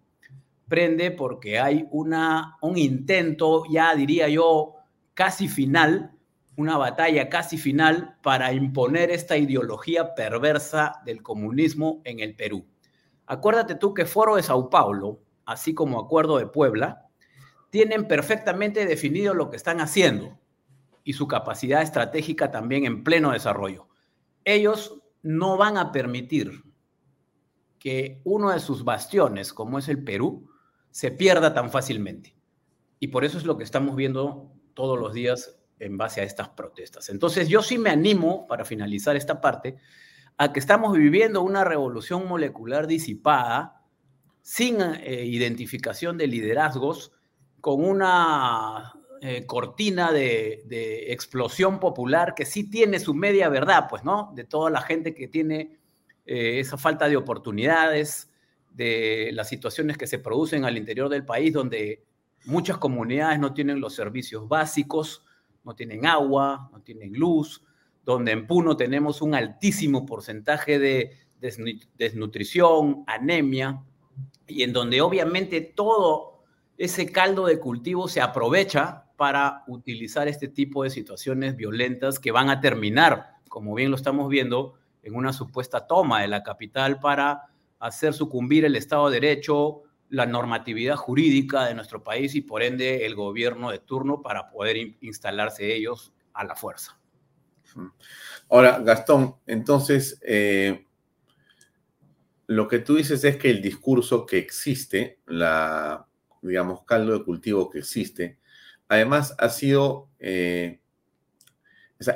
Prende 0.69 1.11
porque 1.13 1.59
hay 1.59 1.87
una, 1.91 2.57
un 2.61 2.77
intento, 2.77 3.65
ya 3.71 3.95
diría 3.95 4.29
yo, 4.29 4.75
casi 5.15 5.49
final, 5.49 6.13
una 6.57 6.77
batalla 6.77 7.29
casi 7.29 7.57
final 7.57 8.17
para 8.23 8.53
imponer 8.53 9.11
esta 9.11 9.37
ideología 9.37 10.15
perversa 10.15 11.01
del 11.05 11.23
comunismo 11.23 12.03
en 12.05 12.21
el 12.21 12.37
Perú. 12.37 12.67
Acuérdate 13.27 13.75
tú 13.75 13.95
que 13.95 14.05
Foro 14.05 14.37
de 14.37 14.43
Sao 14.43 14.69
Paulo, 14.69 15.21
así 15.47 15.75
como 15.75 15.99
Acuerdo 15.99 16.39
de 16.39 16.47
Puebla, 16.47 17.07
tienen 17.71 18.07
perfectamente 18.07 18.85
definido 18.85 19.33
lo 19.33 19.49
que 19.49 19.57
están 19.57 19.81
haciendo 19.81 20.39
y 21.05 21.15
su 21.15 21.27
capacidad 21.27 21.83
estratégica 21.83 22.51
también 22.51 22.85
en 22.85 23.03
pleno 23.03 23.33
desarrollo. 23.33 23.89
Ellos 24.45 25.01
no 25.23 25.57
van 25.57 25.79
a 25.79 25.93
permitir 25.93 26.65
que 27.79 28.21
uno 28.25 28.51
de 28.51 28.61
sus 28.61 28.85
bastiones, 28.85 29.53
como 29.53 29.79
es 29.79 29.89
el 29.89 30.05
Perú, 30.05 30.51
se 30.91 31.11
pierda 31.11 31.55
tan 31.55 31.71
fácilmente. 31.71 32.37
Y 33.01 33.09
por 33.09 33.25
eso 33.25 33.39
es 33.39 33.45
lo 33.45 33.57
que 33.57 33.65
estamos 33.65 33.97
viendo 33.97 34.53
todos 34.75 34.99
los 34.99 35.15
días 35.15 35.62
en 35.83 35.97
base 35.97 36.21
a 36.21 36.25
estas 36.25 36.49
protestas. 36.51 37.09
Entonces 37.09 37.49
yo 37.49 37.63
sí 37.63 37.79
me 37.79 37.91
animo, 37.91 38.47
para 38.47 38.65
finalizar 38.65 39.17
esta 39.17 39.41
parte, 39.41 39.77
a 40.39 40.53
que 40.53 40.61
estamos 40.61 40.97
viviendo 40.97 41.43
una 41.43 41.65
revolución 41.65 42.27
molecular 42.27 42.87
disipada, 42.87 43.83
sin 44.41 44.81
eh, 44.81 45.25
identificación 45.25 46.17
de 46.17 46.27
liderazgos, 46.27 47.13
con 47.61 47.85
una 47.85 48.93
eh, 49.21 49.47
cortina 49.47 50.11
de, 50.11 50.65
explosión 51.13 51.79
popular 51.79 52.35
que 52.35 52.45
sí 52.45 52.69
tiene 52.69 52.99
su 52.99 53.15
media 53.15 53.49
verdad, 53.49 53.87
pues, 53.89 54.03
¿no? 54.03 54.33
De 54.35 54.45
toda 54.45 54.71
la 54.71 54.81
gente 54.81 55.15
que 55.15 55.29
tiene 55.29 55.79
eh, 56.27 56.59
esa 56.59 56.77
falta 56.77 57.09
de 57.09 57.17
oportunidades, 57.17 58.31
de 58.71 59.31
las 59.33 59.49
situaciones 59.49 59.99
que 59.99 60.07
se 60.07 60.19
producen 60.19 60.65
al 60.65 60.77
interior 60.77 61.09
del 61.09 61.25
país, 61.25 61.53
donde 61.53 62.05
muchas 62.47 62.79
comunidades 62.79 63.39
no 63.39 63.53
tienen 63.53 63.81
los 63.81 63.95
servicios 63.95 64.49
básicos, 64.49 65.25
no 65.65 65.75
tienen 65.75 66.07
agua, 66.07 66.71
no 66.73 66.81
tienen 66.81 67.13
luz, 67.13 67.63
donde 68.05 68.33
en 68.33 68.47
Puno 68.47 68.77
tenemos 68.77 69.23
un 69.23 69.35
altísimo 69.35 70.05
porcentaje 70.05 70.79
de 70.79 71.17
desnutrición, 71.99 73.05
anemia, 73.07 73.83
y 74.47 74.63
en 74.63 74.73
donde 74.73 75.01
obviamente 75.01 75.61
todo 75.61 76.43
ese 76.77 77.11
caldo 77.11 77.47
de 77.47 77.59
cultivo 77.59 78.09
se 78.09 78.21
aprovecha 78.21 79.05
para 79.17 79.63
utilizar 79.69 80.29
este 80.29 80.49
tipo 80.49 80.83
de 80.83 80.91
situaciones 80.91 81.57
violentas 81.57 82.19
que 82.19 82.33
van 82.33 82.51
a 82.51 82.61
terminar, 82.61 83.37
como 83.49 83.75
bien 83.75 83.91
lo 83.91 83.97
estamos 83.97 84.29
viendo, 84.29 84.75
en 85.03 85.15
una 85.15 85.33
supuesta 85.33 85.87
toma 85.87 86.23
de 86.23 86.29
la 86.29 86.43
capital 86.43 86.99
para 87.01 87.43
hacer 87.79 88.15
sucumbir 88.15 88.65
el 88.65 88.77
Estado 88.77 89.11
de 89.11 89.21
Derecho, 89.21 89.83
la 90.13 90.27
normatividad 90.27 90.97
jurídica 90.97 91.65
de 91.65 91.75
nuestro 91.75 92.05
país 92.05 92.35
y 92.35 92.43
por 92.43 92.63
ende 92.63 93.07
el 93.07 93.15
gobierno 93.15 93.71
de 93.71 93.79
turno 93.79 94.21
para 94.21 94.51
poder 94.51 94.77
instalarse 95.01 95.75
ellos 95.75 96.13
a 96.35 96.45
la 96.45 96.55
fuerza. 96.55 97.01
Ahora, 98.51 98.79
Gastón, 98.81 99.37
entonces, 99.47 100.21
eh, 100.21 100.87
lo 102.47 102.69
que 102.69 102.81
tú 102.81 102.97
dices 102.97 103.25
es 103.25 103.39
que 103.39 103.49
el 103.49 103.63
discurso 103.63 104.27
que 104.27 104.37
existe, 104.37 105.21
la, 105.25 106.07
digamos, 106.43 106.85
caldo 106.85 107.17
de 107.19 107.25
cultivo 107.25 107.71
que 107.71 107.79
existe, 107.79 108.39
además 108.89 109.35
ha 109.39 109.49
sido, 109.49 110.11
eh, 110.19 110.83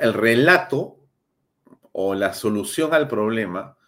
el 0.03 0.13
relato 0.13 1.01
o 1.93 2.15
la 2.15 2.35
solución 2.35 2.93
al 2.93 3.09
problema 3.09 3.79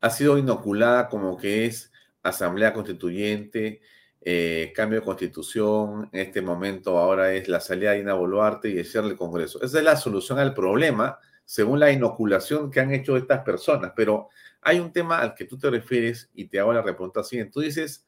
ha 0.00 0.10
sido 0.10 0.36
inoculada 0.36 1.08
como 1.08 1.36
que 1.36 1.66
es 1.66 1.91
asamblea 2.22 2.72
constituyente, 2.72 3.80
eh, 4.20 4.72
cambio 4.74 5.00
de 5.00 5.04
constitución, 5.04 6.08
en 6.12 6.20
este 6.20 6.42
momento 6.42 6.98
ahora 6.98 7.32
es 7.32 7.48
la 7.48 7.60
salida 7.60 7.92
de 7.92 8.00
Ina 8.00 8.14
Boluarte 8.14 8.68
y 8.70 8.78
el 8.78 9.16
Congreso. 9.16 9.62
Esa 9.62 9.78
es 9.78 9.84
la 9.84 9.96
solución 9.96 10.38
al 10.38 10.54
problema 10.54 11.18
según 11.44 11.80
la 11.80 11.90
inoculación 11.90 12.70
que 12.70 12.80
han 12.80 12.92
hecho 12.92 13.16
estas 13.16 13.40
personas. 13.40 13.92
Pero 13.96 14.28
hay 14.60 14.78
un 14.78 14.92
tema 14.92 15.18
al 15.18 15.34
que 15.34 15.44
tú 15.44 15.58
te 15.58 15.70
refieres 15.70 16.30
y 16.34 16.46
te 16.46 16.60
hago 16.60 16.72
la 16.72 16.84
pregunta 16.84 17.24
siguiente. 17.24 17.52
Tú 17.52 17.60
dices, 17.60 18.06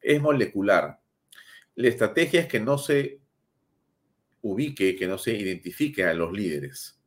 es 0.00 0.20
molecular. 0.22 1.00
La 1.74 1.88
estrategia 1.88 2.42
es 2.42 2.46
que 2.46 2.60
no 2.60 2.78
se 2.78 3.20
ubique, 4.42 4.96
que 4.96 5.06
no 5.06 5.18
se 5.18 5.32
identifique 5.34 6.04
a 6.04 6.14
los 6.14 6.32
líderes. 6.32 6.97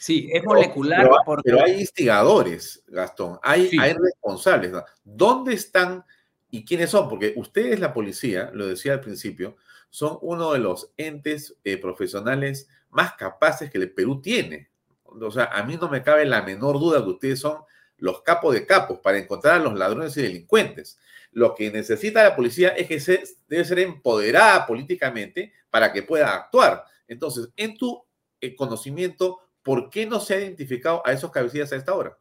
Sí, 0.00 0.30
es 0.32 0.42
molecular. 0.42 1.10
Pero, 1.44 1.62
hay 1.62 1.80
instigadores, 1.80 2.82
Gastón, 2.86 3.38
hay, 3.42 3.70
hay 3.78 3.92
responsables. 3.92 4.72
¿Dónde 5.04 5.52
están 5.52 6.06
y 6.50 6.64
quiénes 6.64 6.88
son? 6.88 7.06
Porque 7.06 7.34
ustedes, 7.36 7.78
la 7.78 7.92
policía, 7.92 8.50
lo 8.54 8.66
decía 8.66 8.94
al 8.94 9.02
principio, 9.02 9.58
son 9.90 10.16
uno 10.22 10.54
de 10.54 10.58
los 10.58 10.90
entes 10.96 11.54
eh, 11.64 11.76
profesionales 11.76 12.66
más 12.88 13.12
capaces 13.12 13.70
que 13.70 13.76
el 13.76 13.92
Perú 13.92 14.22
tiene. 14.22 14.70
O 15.04 15.30
sea, 15.30 15.44
a 15.44 15.62
mí 15.64 15.76
no 15.78 15.90
me 15.90 16.02
cabe 16.02 16.24
la 16.24 16.40
menor 16.40 16.80
duda 16.80 17.04
que 17.04 17.10
ustedes 17.10 17.40
son 17.40 17.58
los 17.98 18.22
capos 18.22 18.54
de 18.54 18.64
capos 18.64 19.00
para 19.00 19.18
encontrar 19.18 19.56
a 19.56 19.64
los 19.64 19.74
ladrones 19.74 20.16
y 20.16 20.22
delincuentes. 20.22 20.98
Lo 21.30 21.54
que 21.54 21.70
necesita 21.70 22.24
la 22.24 22.34
policía 22.34 22.70
es 22.70 22.88
que 22.88 23.00
se, 23.00 23.22
debe 23.48 23.66
ser 23.66 23.80
empoderada 23.80 24.66
políticamente 24.66 25.52
para 25.68 25.92
que 25.92 26.04
pueda 26.04 26.34
actuar. 26.34 26.84
Entonces, 27.06 27.50
en 27.54 27.76
tu 27.76 28.02
eh, 28.40 28.56
conocimiento, 28.56 29.40
¿por 29.62 29.90
qué 29.90 30.06
no 30.06 30.20
se 30.20 30.34
ha 30.34 30.40
identificado 30.40 31.02
a 31.06 31.12
esos 31.12 31.30
cabecillas 31.30 31.72
a 31.72 31.76
esta 31.76 31.94
hora? 31.94 32.18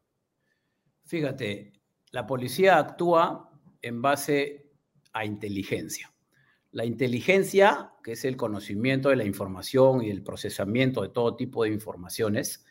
Fíjate, 1.06 1.74
la 2.12 2.28
policía 2.28 2.78
actúa 2.78 3.52
en 3.82 4.02
base 4.02 4.72
a 5.14 5.26
inteligencia. 5.26 6.14
La 6.72 6.86
inteligencia, 6.86 7.94
que 8.04 8.12
es 8.12 8.26
el 8.26 8.38
conocimiento 8.38 9.10
de 9.10 9.16
la 9.16 9.26
información 9.26 10.04
y 10.04 10.12
el 10.12 10.24
procesamiento 10.24 11.02
de 11.02 11.10
todo 11.10 11.36
tipo 11.36 11.64
de 11.64 11.72
informaciones, 11.72 12.66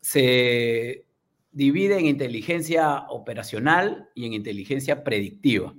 se 0.00 1.06
divide 1.52 1.98
en 1.98 2.06
inteligencia 2.06 3.06
operacional 3.08 4.10
y 4.14 4.26
en 4.26 4.34
inteligencia 4.34 5.02
predictiva. 5.04 5.74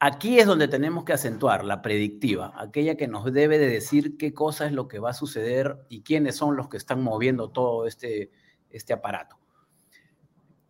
Aquí 0.00 0.38
es 0.38 0.46
donde 0.46 0.66
tenemos 0.66 1.04
que 1.04 1.12
acentuar 1.12 1.64
la 1.64 1.82
predictiva, 1.82 2.54
aquella 2.56 2.96
que 2.96 3.06
nos 3.06 3.30
debe 3.32 3.58
de 3.58 3.68
decir 3.68 4.16
qué 4.16 4.32
cosa 4.32 4.66
es 4.66 4.72
lo 4.72 4.88
que 4.88 4.98
va 4.98 5.10
a 5.10 5.14
suceder 5.14 5.76
y 5.88 6.02
quiénes 6.02 6.36
son 6.36 6.56
los 6.56 6.68
que 6.68 6.78
están 6.78 7.02
moviendo 7.02 7.50
todo 7.50 7.86
este, 7.86 8.30
este 8.70 8.94
aparato. 8.94 9.38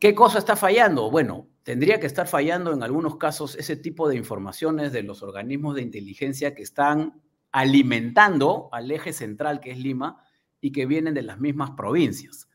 ¿Qué 0.00 0.14
cosa 0.14 0.38
está 0.38 0.56
fallando? 0.56 1.10
Bueno, 1.10 1.48
tendría 1.62 2.00
que 2.00 2.06
estar 2.06 2.26
fallando 2.26 2.72
en 2.72 2.82
algunos 2.82 3.16
casos 3.16 3.54
ese 3.54 3.76
tipo 3.76 4.08
de 4.08 4.16
informaciones 4.16 4.92
de 4.92 5.04
los 5.04 5.22
organismos 5.22 5.76
de 5.76 5.82
inteligencia 5.82 6.54
que 6.54 6.62
están 6.62 7.22
alimentando 7.52 8.68
al 8.72 8.90
eje 8.90 9.12
central 9.12 9.60
que 9.60 9.70
es 9.70 9.78
Lima 9.78 10.24
y 10.60 10.72
que 10.72 10.86
vienen 10.86 11.14
de 11.14 11.22
las 11.22 11.38
mismas 11.38 11.70
provincias 11.70 12.50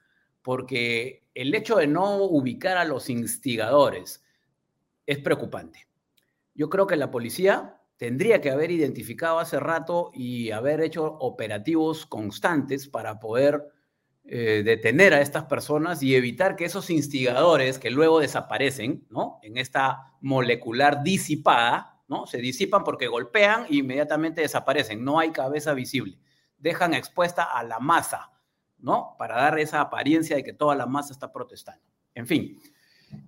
porque 0.45 1.23
el 1.33 1.55
hecho 1.55 1.77
de 1.77 1.87
no 1.87 2.17
ubicar 2.17 2.77
a 2.77 2.85
los 2.85 3.09
instigadores 3.09 4.23
es 5.07 5.17
preocupante. 5.17 5.87
Yo 6.55 6.69
creo 6.69 6.87
que 6.87 6.95
la 6.95 7.11
policía 7.11 7.79
tendría 7.97 8.41
que 8.41 8.49
haber 8.49 8.71
identificado 8.71 9.37
hace 9.37 9.59
rato 9.59 10.09
y 10.13 10.49
haber 10.51 10.81
hecho 10.81 11.05
operativos 11.19 12.07
constantes 12.07 12.87
para 12.87 13.19
poder 13.19 13.63
eh, 14.23 14.63
detener 14.65 15.13
a 15.13 15.21
estas 15.21 15.43
personas 15.43 16.01
y 16.01 16.15
evitar 16.15 16.55
que 16.55 16.65
esos 16.65 16.89
instigadores 16.89 17.77
que 17.77 17.91
luego 17.91 18.19
desaparecen, 18.19 19.05
¿no? 19.09 19.39
En 19.43 19.57
esta 19.57 20.13
molecular 20.21 21.03
disipada, 21.03 22.01
¿no? 22.07 22.25
Se 22.25 22.39
disipan 22.39 22.83
porque 22.83 23.07
golpean 23.07 23.65
e 23.69 23.75
inmediatamente 23.75 24.41
desaparecen. 24.41 25.03
No 25.03 25.19
hay 25.19 25.31
cabeza 25.31 25.75
visible. 25.75 26.17
Dejan 26.57 26.95
expuesta 26.95 27.43
a 27.43 27.63
la 27.63 27.79
masa 27.79 28.31
¿no? 28.85 29.15
Para 29.17 29.37
dar 29.37 29.59
esa 29.59 29.81
apariencia 29.81 30.35
de 30.35 30.43
que 30.43 30.53
toda 30.53 30.75
la 30.75 30.85
masa 30.85 31.11
está 31.11 31.31
protestando. 31.31 31.83
En 32.13 32.27
fin, 32.27 32.59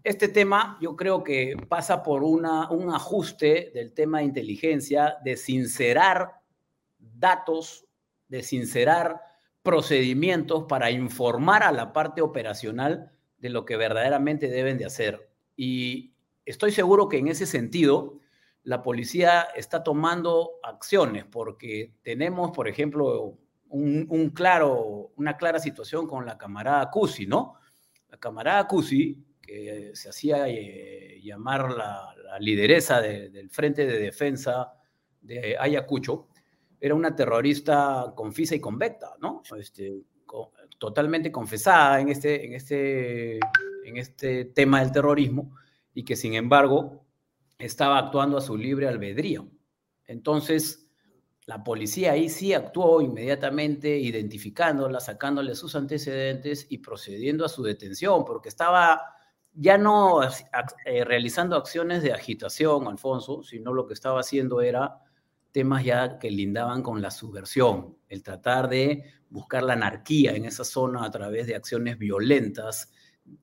este 0.04 0.28
tema 0.28 0.78
yo 0.82 0.96
creo 0.96 1.24
que 1.24 1.56
pasa 1.68 2.04
por 2.04 2.24
una, 2.24 2.70
un 2.70 2.94
ajuste 2.94 3.72
del 3.74 3.94
tema 3.94 4.20
de 4.20 4.26
inteligencia, 4.26 5.18
de 5.24 5.38
sincerar 5.38 6.42
datos, 6.98 7.86
de 8.28 8.44
sincerar 8.44 9.22
procedimientos 9.64 10.64
para 10.64 10.92
informar 10.92 11.64
a 11.64 11.72
la 11.72 11.92
parte 11.92 12.22
operacional 12.22 13.12
de 13.38 13.50
lo 13.50 13.66
que 13.66 13.78
verdaderamente 13.78 14.48
deben 14.48 14.78
de 14.78 14.86
hacer. 14.86 15.30
Y 15.56 16.14
estoy 16.46 16.72
seguro 16.72 17.10
que 17.10 17.18
en 17.18 17.28
ese 17.28 17.46
sentido 17.46 18.20
la 18.64 18.82
policía 18.82 19.48
está 19.56 19.84
tomando 19.84 20.60
acciones 20.64 21.26
porque 21.26 21.94
tenemos, 22.02 22.52
por 22.52 22.68
ejemplo, 22.68 23.38
un, 23.70 24.32
claro, 24.34 25.12
una 25.16 25.38
clara 25.38 25.60
situación 25.60 26.08
con 26.08 26.26
la 26.26 26.38
camarada 26.38 26.90
Cusi, 26.90 27.28
¿no? 27.28 27.56
La 28.10 28.18
camarada 28.18 28.68
Cusi, 28.68 29.24
que 29.48 29.92
se 29.96 30.10
hacía 30.10 30.48
eh, 30.48 31.20
llamar 31.24 31.72
la, 31.72 32.14
lideresa 32.40 33.02
del 33.02 33.50
Frente 33.50 33.88
de 33.88 33.98
Defensa 33.98 34.74
de 35.22 35.56
Ayacucho, 35.58 36.28
era 36.80 36.94
una 36.94 37.16
terrorista 37.16 38.14
confisa 38.16 38.54
y 38.54 38.60
convecta, 38.60 39.16
¿no? 39.20 39.42
Este, 39.58 40.04
totalmente 40.78 41.32
confesada 41.32 42.00
en 42.00 42.10
este, 42.10 42.46
en, 42.46 42.54
este, 42.54 43.40
en 43.86 43.98
este 43.98 44.46
tema 44.46 44.82
del 44.82 44.92
terrorismo 44.92 45.56
y 45.94 46.04
que 46.04 46.16
sin 46.16 46.36
embargo 46.36 47.06
estaba 47.58 47.98
actuando 47.98 48.38
a 48.38 48.42
su 48.42 48.56
libre 48.56 48.88
albedrío. 48.88 49.48
Entonces, 50.06 50.88
la 51.46 51.64
policía 51.64 52.12
ahí 52.12 52.30
sí 52.30 52.54
actuó 52.54 53.02
inmediatamente, 53.02 53.98
identificándola, 53.98 55.00
sacándole 55.00 55.56
sus 55.56 55.76
antecedentes 55.76 56.68
y 56.70 56.80
procediendo 56.80 57.46
a 57.46 57.50
su 57.50 57.64
detención, 57.64 58.26
porque 58.26 58.50
estaba 58.50 59.17
ya 59.60 59.78
no 59.78 60.22
eh, 60.24 61.04
realizando 61.04 61.56
acciones 61.56 62.04
de 62.04 62.14
agitación, 62.14 62.88
Alfonso, 62.88 63.42
sino 63.44 63.74
lo 63.74 63.88
que 63.88 63.94
estaba 63.96 64.20
haciendo 64.20 64.62
era 64.62 65.00
temas 65.52 65.84
ya 65.84 66.20
que 66.20 66.30
lindaban 66.30 66.84
con 66.84 67.02
la 67.02 67.10
subversión, 67.10 67.98
el 68.08 68.22
tratar 68.22 68.70
de 68.70 69.04
buscar 69.30 69.64
la 69.64 69.74
anarquía 69.74 70.34
en 70.34 70.46
esa 70.46 70.64
zona 70.64 71.04
a 71.04 71.10
través 71.10 71.48
de 71.48 71.56
acciones 71.56 71.98
violentas 71.98 72.92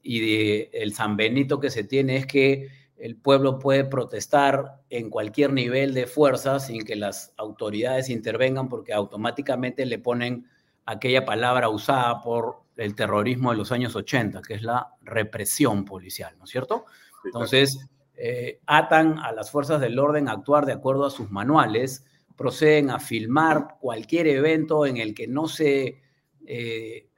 y 0.02 0.20
de 0.20 0.70
el 0.72 0.94
San 0.94 1.16
Benito 1.16 1.58
que 1.58 1.70
se 1.70 1.82
tiene 1.82 2.16
es 2.16 2.26
que 2.26 2.68
el 2.96 3.16
pueblo 3.16 3.58
puede 3.58 3.84
protestar 3.84 4.82
en 4.88 5.10
cualquier 5.10 5.52
nivel 5.52 5.92
de 5.94 6.06
fuerza 6.06 6.60
sin 6.60 6.84
que 6.84 6.94
las 6.94 7.34
autoridades 7.36 8.08
intervengan 8.08 8.68
porque 8.68 8.92
automáticamente 8.92 9.84
le 9.84 9.98
ponen 9.98 10.46
aquella 10.86 11.24
palabra 11.24 11.68
usada 11.68 12.20
por 12.22 12.63
el 12.76 12.94
terrorismo 12.94 13.50
de 13.50 13.56
los 13.56 13.72
años 13.72 13.94
80, 13.94 14.42
que 14.42 14.54
es 14.54 14.62
la 14.62 14.94
represión 15.02 15.84
policial, 15.84 16.34
¿no 16.38 16.44
es 16.44 16.50
cierto? 16.50 16.86
Entonces, 17.24 17.78
eh, 18.16 18.60
atan 18.66 19.18
a 19.18 19.32
las 19.32 19.50
fuerzas 19.50 19.80
del 19.80 19.98
orden 19.98 20.28
a 20.28 20.32
actuar 20.32 20.66
de 20.66 20.72
acuerdo 20.72 21.06
a 21.06 21.10
sus 21.10 21.30
manuales, 21.30 22.04
proceden 22.36 22.90
a 22.90 22.98
filmar 22.98 23.76
cualquier 23.80 24.26
evento 24.26 24.86
en 24.86 24.96
el 24.96 25.14
que 25.14 25.26
no 25.26 25.46
se 25.46 26.02
eh, 26.46 27.08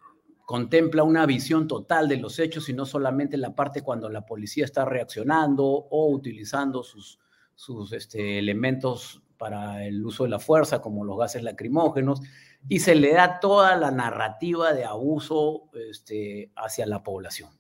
contempla 0.45 1.03
una 1.03 1.27
visión 1.27 1.67
total 1.67 2.09
de 2.09 2.19
los 2.19 2.39
hechos, 2.39 2.65
sino 2.65 2.87
solamente 2.87 3.37
la 3.37 3.55
parte 3.55 3.83
cuando 3.83 4.09
la 4.09 4.25
policía 4.25 4.65
está 4.65 4.85
reaccionando 4.85 5.65
o 5.65 6.11
utilizando 6.11 6.83
sus, 6.83 7.19
sus 7.55 7.93
este, 7.93 8.39
elementos 8.39 9.23
para 9.37 9.85
el 9.85 10.05
uso 10.05 10.25
de 10.25 10.31
la 10.31 10.39
fuerza, 10.39 10.81
como 10.81 11.05
los 11.05 11.19
gases 11.19 11.43
lacrimógenos, 11.43 12.23
y 12.69 12.81
se 12.81 12.95
le 12.95 13.13
da 13.13 13.39
toda 13.41 13.77
la 13.77 13.91
narrativa 13.91 14.73
de 14.73 14.85
abuso 14.85 15.71
este, 15.75 16.53
hacia 16.57 16.87
la 16.87 17.03
población. 17.03 17.51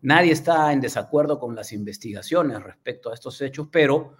Nadie 0.00 0.32
está 0.32 0.72
en 0.72 0.80
desacuerdo 0.80 1.38
con 1.38 1.54
las 1.54 1.72
investigaciones 1.72 2.62
respecto 2.62 3.10
a 3.10 3.14
estos 3.14 3.40
hechos, 3.40 3.68
pero 3.70 4.16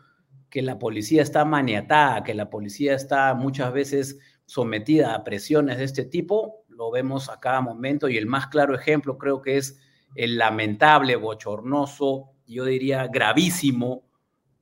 que 0.49 0.63
la 0.63 0.79
policía 0.79 1.23
está 1.23 1.45
maniatada, 1.45 2.23
que 2.23 2.35
la 2.35 2.51
policía 2.51 2.95
está 2.95 3.35
muchas 3.35 3.73
veces 3.73 4.19
sometida 4.47 5.15
a 5.15 5.25
presiones 5.25 5.79
de 5.79 5.85
este 5.85 6.05
tipo, 6.05 6.65
lo 6.69 6.91
vemos 6.91 7.31
a 7.31 7.41
cada 7.41 7.61
momento 7.61 8.09
y 8.09 8.17
el 8.17 8.27
más 8.27 8.49
claro 8.49 8.75
ejemplo 8.75 9.19
creo 9.19 9.41
que 9.41 9.57
es 9.57 9.79
el 10.15 10.37
lamentable, 10.37 11.17
bochornoso, 11.17 12.33
yo 12.47 12.65
diría 12.65 13.07
gravísimo 13.07 14.05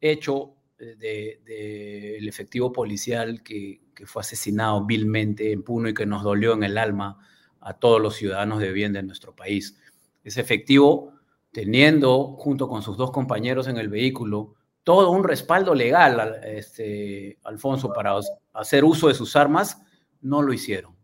hecho 0.01 0.55
del 0.81 0.99
de, 1.45 2.19
efectivo 2.29 2.73
policial 2.73 3.43
que, 3.43 3.81
que, 3.95 4.07
fue 4.07 4.23
asesinado 4.23 4.85
vilmente 4.85 5.53
en 5.53 5.63
Puno 5.63 5.89
y 5.89 5.95
que 5.95 6.07
nos 6.07 6.23
dolió 6.23 6.55
en 6.55 6.65
el 6.65 6.79
alma 6.79 7.19
a 7.61 7.75
todos 7.75 8.01
los 8.01 8.17
ciudadanos 8.17 8.61
de 8.61 8.73
bien 8.73 8.93
de 8.93 9.03
nuestro 9.03 9.37
país. 9.37 9.79
Ese 10.25 10.41
efectivo, 10.41 11.13
teniendo 11.53 12.37
junto 12.39 12.69
con 12.69 12.83
sus 12.83 12.97
dos 12.97 13.11
compañeros 13.11 13.69
en 13.69 13.77
el 13.77 13.89
vehículo 13.89 14.55
todo 14.83 15.11
un 15.11 15.25
respaldo 15.25 15.75
legal, 15.75 16.41
este, 16.45 17.39
Alfonso, 17.45 17.93
para 17.93 18.15
hacer 18.55 18.85
uso 18.85 19.09
de 19.09 19.15
sus 19.15 19.37
armas, 19.37 19.83
no 20.21 20.43
lo 20.43 20.53
hicieron. 20.53 20.97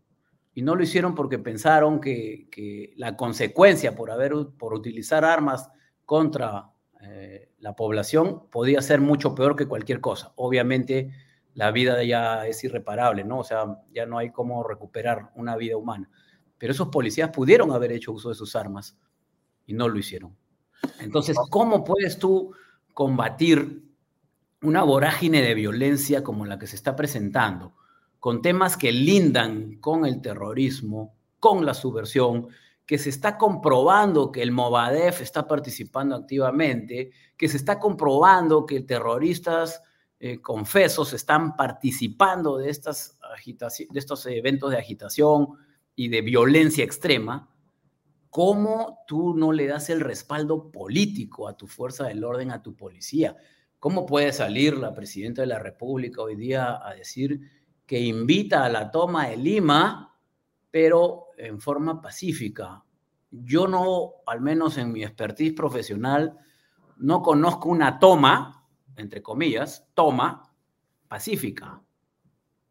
Y 0.53 0.63
no 0.63 0.75
lo 0.75 0.83
hicieron 0.83 1.13
porque 1.13 1.37
pensaron 1.37 2.01
que, 2.01 2.93
la 2.95 3.15
consecuencia 3.15 3.95
por, 3.95 4.09
haber, 4.09 4.33
por 4.57 4.73
utilizar 4.73 5.23
armas 5.23 5.69
contra 6.05 6.71
eh, 7.01 7.49
la 7.59 7.75
población 7.75 8.49
podía 8.49 8.81
ser 8.81 9.01
mucho 9.01 9.35
peor 9.35 9.55
que 9.55 9.67
cualquier 9.67 10.01
cosa. 10.01 10.33
Obviamente 10.35 11.11
la 11.53 11.71
vida 11.71 12.03
ya 12.03 12.47
es 12.47 12.63
irreparable, 12.63 13.23
¿no? 13.23 13.39
O 13.39 13.43
sea, 13.43 13.81
ya 13.93 14.05
no 14.05 14.17
hay 14.17 14.31
cómo 14.31 14.63
recuperar 14.63 15.31
una 15.35 15.55
vida 15.55 15.77
humana. 15.77 16.09
Pero 16.57 16.73
esos 16.73 16.89
policías 16.89 17.29
pudieron 17.29 17.71
haber 17.71 17.91
hecho 17.91 18.11
uso 18.11 18.29
de 18.29 18.35
sus 18.35 18.55
armas 18.55 18.97
y 19.65 19.73
no 19.73 19.87
lo 19.87 19.97
hicieron. 19.97 20.35
Entonces, 20.99 21.37
¿cómo 21.49 21.83
puedes 21.83 22.19
tú 22.19 22.53
combatir 22.93 23.83
una 24.61 24.83
vorágine 24.83 25.41
de 25.41 25.53
violencia 25.53 26.23
como 26.23 26.45
la 26.45 26.57
que 26.57 26.67
se 26.67 26.75
está 26.75 26.95
presentando? 26.95 27.73
con 28.19 28.41
temas 28.41 28.77
que 28.77 28.91
lindan 28.91 29.77
con 29.79 30.05
el 30.05 30.21
terrorismo, 30.21 31.15
con 31.39 31.65
la 31.65 31.73
subversión, 31.73 32.47
que 32.87 32.97
se 32.97 33.09
está 33.09 33.37
comprobando 33.37 34.31
que 34.31 34.41
el 34.41 34.51
Movadef 34.51 35.21
está 35.21 35.45
participando 35.45 36.15
activamente, 36.15 37.11
que 37.35 37.49
se 37.49 37.57
está 37.57 37.79
comprobando 37.79 38.65
que 38.65 38.79
terroristas 38.79 39.83
eh, 40.19 40.41
confesos 40.41 41.11
están 41.11 41.57
participando 41.57 42.57
de, 42.57 42.69
estas 42.69 43.19
de 43.45 43.99
estos 43.99 44.25
eventos 44.25 44.71
de 44.71 44.77
agitación 44.77 45.49
y 45.95 46.07
de 46.07 46.21
violencia 46.21 46.85
extrema, 46.85 47.53
¿cómo 48.29 48.99
tú 49.05 49.35
no 49.35 49.51
le 49.51 49.67
das 49.67 49.89
el 49.89 49.99
respaldo 49.99 50.71
político 50.71 51.49
a 51.49 51.57
tu 51.57 51.67
fuerza 51.67 52.05
del 52.05 52.23
orden, 52.23 52.51
a 52.51 52.63
tu 52.63 52.73
policía? 52.75 53.35
¿Cómo 53.79 54.05
puede 54.05 54.31
salir 54.31 54.77
la 54.77 54.93
presidenta 54.93 55.41
de 55.41 55.47
la 55.47 55.59
República 55.59 56.21
hoy 56.21 56.35
día 56.35 56.79
a 56.81 56.93
decir 56.93 57.41
que 57.85 57.99
invita 57.99 58.63
a 58.63 58.69
la 58.69 58.91
toma 58.91 59.27
de 59.27 59.37
Lima, 59.37 60.17
pero 60.71 61.26
en 61.37 61.61
forma 61.61 62.01
pacífica. 62.01 62.83
Yo 63.31 63.67
no, 63.67 64.15
al 64.25 64.41
menos 64.41 64.77
en 64.77 64.91
mi 64.91 65.03
expertise 65.03 65.53
profesional, 65.53 66.37
no 66.97 67.21
conozco 67.21 67.69
una 67.69 67.99
toma, 67.99 68.65
entre 68.95 69.21
comillas, 69.21 69.87
toma 69.93 70.43
pacífica. 71.07 71.81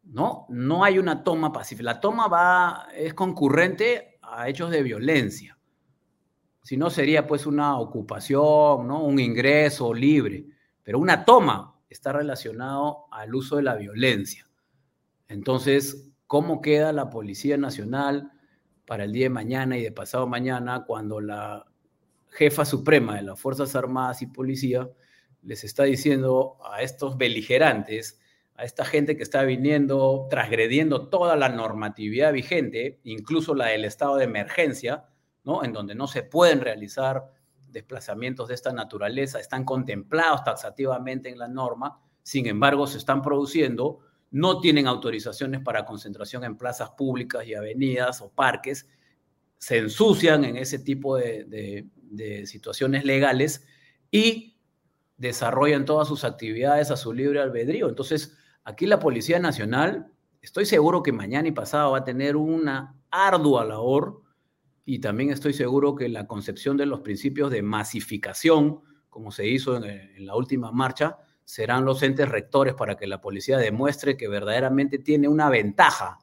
No, 0.03 0.45
no 0.49 0.83
hay 0.83 0.99
una 0.99 1.23
toma 1.23 1.51
pacífica. 1.51 1.93
La 1.93 1.99
toma 1.99 2.27
va, 2.27 2.87
es 2.93 3.13
concurrente 3.13 4.19
a 4.21 4.47
hechos 4.47 4.69
de 4.71 4.83
violencia. 4.83 5.57
Si 6.61 6.75
no 6.75 6.89
sería 6.89 7.25
pues 7.25 7.45
una 7.45 7.77
ocupación, 7.77 8.87
¿no? 8.87 9.03
un 9.03 9.19
ingreso 9.19 9.93
libre. 9.93 10.45
Pero 10.83 10.99
una 10.99 11.23
toma 11.23 11.75
está 11.89 12.11
relacionado 12.11 13.05
al 13.11 13.33
uso 13.33 13.55
de 13.57 13.63
la 13.63 13.75
violencia. 13.75 14.45
Entonces, 15.29 16.11
¿cómo 16.25 16.61
queda 16.61 16.91
la 16.93 17.09
Policía 17.09 17.57
Nacional 17.57 18.31
para 18.87 19.03
el 19.03 19.11
día 19.11 19.25
de 19.25 19.29
mañana 19.29 19.77
y 19.77 19.83
de 19.83 19.91
pasado 19.91 20.25
mañana 20.27 20.85
cuando 20.87 21.19
la 21.19 21.65
jefa 22.29 22.63
suprema 22.63 23.17
de 23.17 23.23
las 23.23 23.39
Fuerzas 23.39 23.75
Armadas 23.75 24.21
y 24.21 24.27
Policía 24.27 24.89
les 25.43 25.65
está 25.65 25.83
diciendo 25.83 26.57
a 26.63 26.81
estos 26.81 27.17
beligerantes, 27.17 28.19
a 28.55 28.63
esta 28.63 28.85
gente 28.85 29.17
que 29.17 29.23
está 29.23 29.43
viniendo, 29.43 30.27
transgrediendo 30.29 31.09
toda 31.09 31.35
la 31.35 31.49
normatividad 31.49 32.31
vigente, 32.31 33.01
incluso 33.03 33.53
la 33.53 33.67
del 33.67 33.83
estado 33.83 34.15
de 34.15 34.23
emergencia, 34.23 35.05
¿no? 35.43 35.65
En 35.65 35.73
donde 35.73 35.93
no 35.93 36.07
se 36.07 36.23
pueden 36.23 36.61
realizar 36.61 37.25
desplazamientos 37.67 38.47
de 38.47 38.55
esta 38.55 38.71
naturaleza, 38.71 39.39
están 39.39 39.65
contemplados 39.65 40.45
taxativamente 40.45 41.29
en 41.29 41.39
la 41.39 41.49
norma, 41.49 41.99
sin 42.23 42.47
embargo, 42.47 42.87
se 42.87 42.97
están 42.97 43.21
produciendo 43.21 43.99
no 44.31 44.59
tienen 44.59 44.87
autorizaciones 44.87 45.61
para 45.61 45.85
concentración 45.85 46.43
en 46.43 46.57
plazas 46.57 46.91
públicas 46.91 47.45
y 47.47 47.53
avenidas 47.53 48.21
o 48.21 48.29
parques, 48.29 48.87
se 49.57 49.77
ensucian 49.77 50.43
en 50.45 50.57
ese 50.57 50.79
tipo 50.79 51.17
de, 51.17 51.85
situaciones 52.45 53.03
legales 53.03 53.65
y 54.11 54.57
desarrollan 55.17 55.85
todas 55.85 56.07
sus 56.07 56.23
actividades 56.23 56.91
a 56.91 56.97
su 56.97 57.11
libre 57.11 57.41
albedrío. 57.41 57.89
Entonces, 57.89 58.37
aquí 58.63 58.85
la 58.85 58.99
Policía 58.99 59.39
Nacional, 59.39 60.11
estoy 60.41 60.65
seguro 60.65 61.03
que 61.03 61.11
mañana 61.11 61.47
y 61.47 61.51
pasado 61.51 61.91
va 61.91 61.99
a 61.99 62.03
tener 62.03 62.35
una 62.35 62.95
ardua 63.09 63.65
labor 63.65 64.21
y 64.85 64.99
también 64.99 65.31
estoy 65.31 65.53
seguro 65.53 65.95
que 65.95 66.07
la 66.07 66.27
concepción 66.27 66.77
de 66.77 66.85
los 66.85 67.01
principios 67.01 67.51
de 67.51 67.61
masificación, 67.61 68.81
como 69.09 69.31
se 69.31 69.47
hizo 69.47 69.83
en 69.83 70.25
la 70.25 70.35
última 70.35 70.71
marcha, 70.71 71.17
serán 71.47 71.85
los 71.85 72.03
entes 72.03 72.27
rectores 72.27 72.73
para 72.73 72.97
que 72.97 73.07
la 73.07 73.21
policía 73.21 73.57
demuestre 73.57 74.17
que 74.17 74.27
verdaderamente 74.27 74.99
tiene 74.99 75.29
una 75.29 75.49
ventaja, 75.49 76.19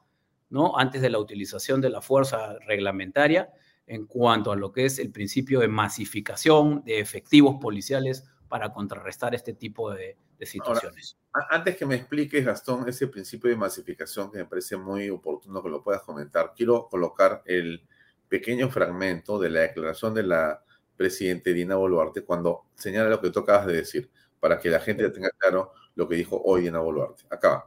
¿no? 0.51 0.77
Antes 0.77 1.01
de 1.01 1.09
la 1.09 1.17
utilización 1.17 1.81
de 1.81 1.89
la 1.89 1.99
fuerza 1.99 2.59
reglamentaria 2.59 3.49
en 3.87 4.05
cuanto 4.05 4.51
a 4.51 4.55
lo 4.55 4.71
que 4.71 4.85
es 4.85 4.99
el 4.99 5.11
principio 5.11 5.61
de 5.61 5.67
masificación 5.67 6.83
de 6.85 6.99
efectivos 6.99 7.55
policiales 7.59 8.23
para 8.47 8.71
contrarrestar 8.71 9.33
este 9.33 9.53
tipo 9.55 9.91
de, 9.91 10.15
situaciones. 10.41 11.17
antes 11.49 11.75
que 11.75 11.87
me 11.87 11.95
expliques, 11.95 12.45
Gastón, 12.45 12.87
ese 12.87 13.07
principio 13.07 13.49
de 13.49 13.55
masificación 13.55 14.31
que 14.31 14.37
me 14.37 14.45
parece 14.45 14.77
muy 14.77 15.09
oportuno 15.09 15.63
que 15.63 15.69
lo 15.69 15.81
puedas 15.81 16.03
comentar, 16.03 16.53
quiero 16.55 16.87
colocar 16.87 17.41
el 17.47 17.83
pequeño 18.29 18.69
fragmento 18.69 19.39
de 19.39 19.49
la 19.49 19.61
declaración 19.61 20.13
de 20.13 20.21
la 20.21 20.63
presidenta 20.95 21.49
Dina 21.49 21.77
Boluarte 21.77 22.23
cuando 22.23 22.65
señala 22.75 23.09
lo 23.09 23.19
que 23.19 23.31
tú 23.31 23.39
acabas 23.39 23.65
de 23.65 23.73
decir 23.73 24.11
para 24.39 24.59
que 24.59 24.69
la 24.69 24.79
gente 24.79 25.09
tenga 25.09 25.29
claro 25.37 25.73
lo 25.95 26.07
que 26.07 26.15
dijo 26.15 26.41
hoy 26.43 26.67
en 26.67 26.73
Boluarte. 26.73 27.23
Acá. 27.29 27.65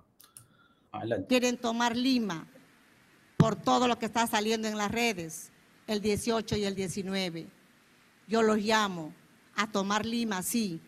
Quieren 1.28 1.56
tomar 1.56 1.96
Lima 1.96 2.46
por 3.36 3.56
todo 3.56 3.88
lo 3.88 3.98
que 3.98 4.06
está 4.06 4.26
saliendo 4.26 4.68
en 4.68 4.76
las 4.76 4.90
redes, 4.90 5.50
el 5.86 6.00
18 6.00 6.56
y 6.56 6.64
el 6.64 6.74
19. 6.74 7.46
Yo 8.26 8.42
los 8.42 8.58
llamo 8.58 9.14
a 9.54 9.70
tomar 9.70 10.04
Lima, 10.04 10.42
sí, 10.42 10.80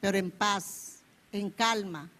pero 0.00 0.18
en 0.18 0.30
paz, 0.30 1.02
en 1.32 1.50
calma, 1.50 2.10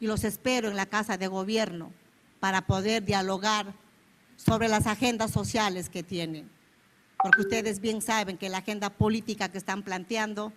y 0.00 0.06
los 0.06 0.24
espero 0.24 0.68
en 0.68 0.76
la 0.76 0.86
Casa 0.86 1.16
de 1.16 1.28
Gobierno 1.28 1.92
para 2.40 2.66
poder 2.66 3.04
dialogar 3.04 3.72
sobre 4.36 4.68
las 4.68 4.86
agendas 4.86 5.30
sociales 5.30 5.88
que 5.88 6.02
tienen. 6.02 6.50
Porque 7.22 7.42
ustedes 7.42 7.80
bien 7.80 8.02
saben 8.02 8.36
que 8.36 8.48
la 8.48 8.58
agenda 8.58 8.90
política 8.90 9.48
que 9.48 9.58
están 9.58 9.84
planteando 9.84 10.52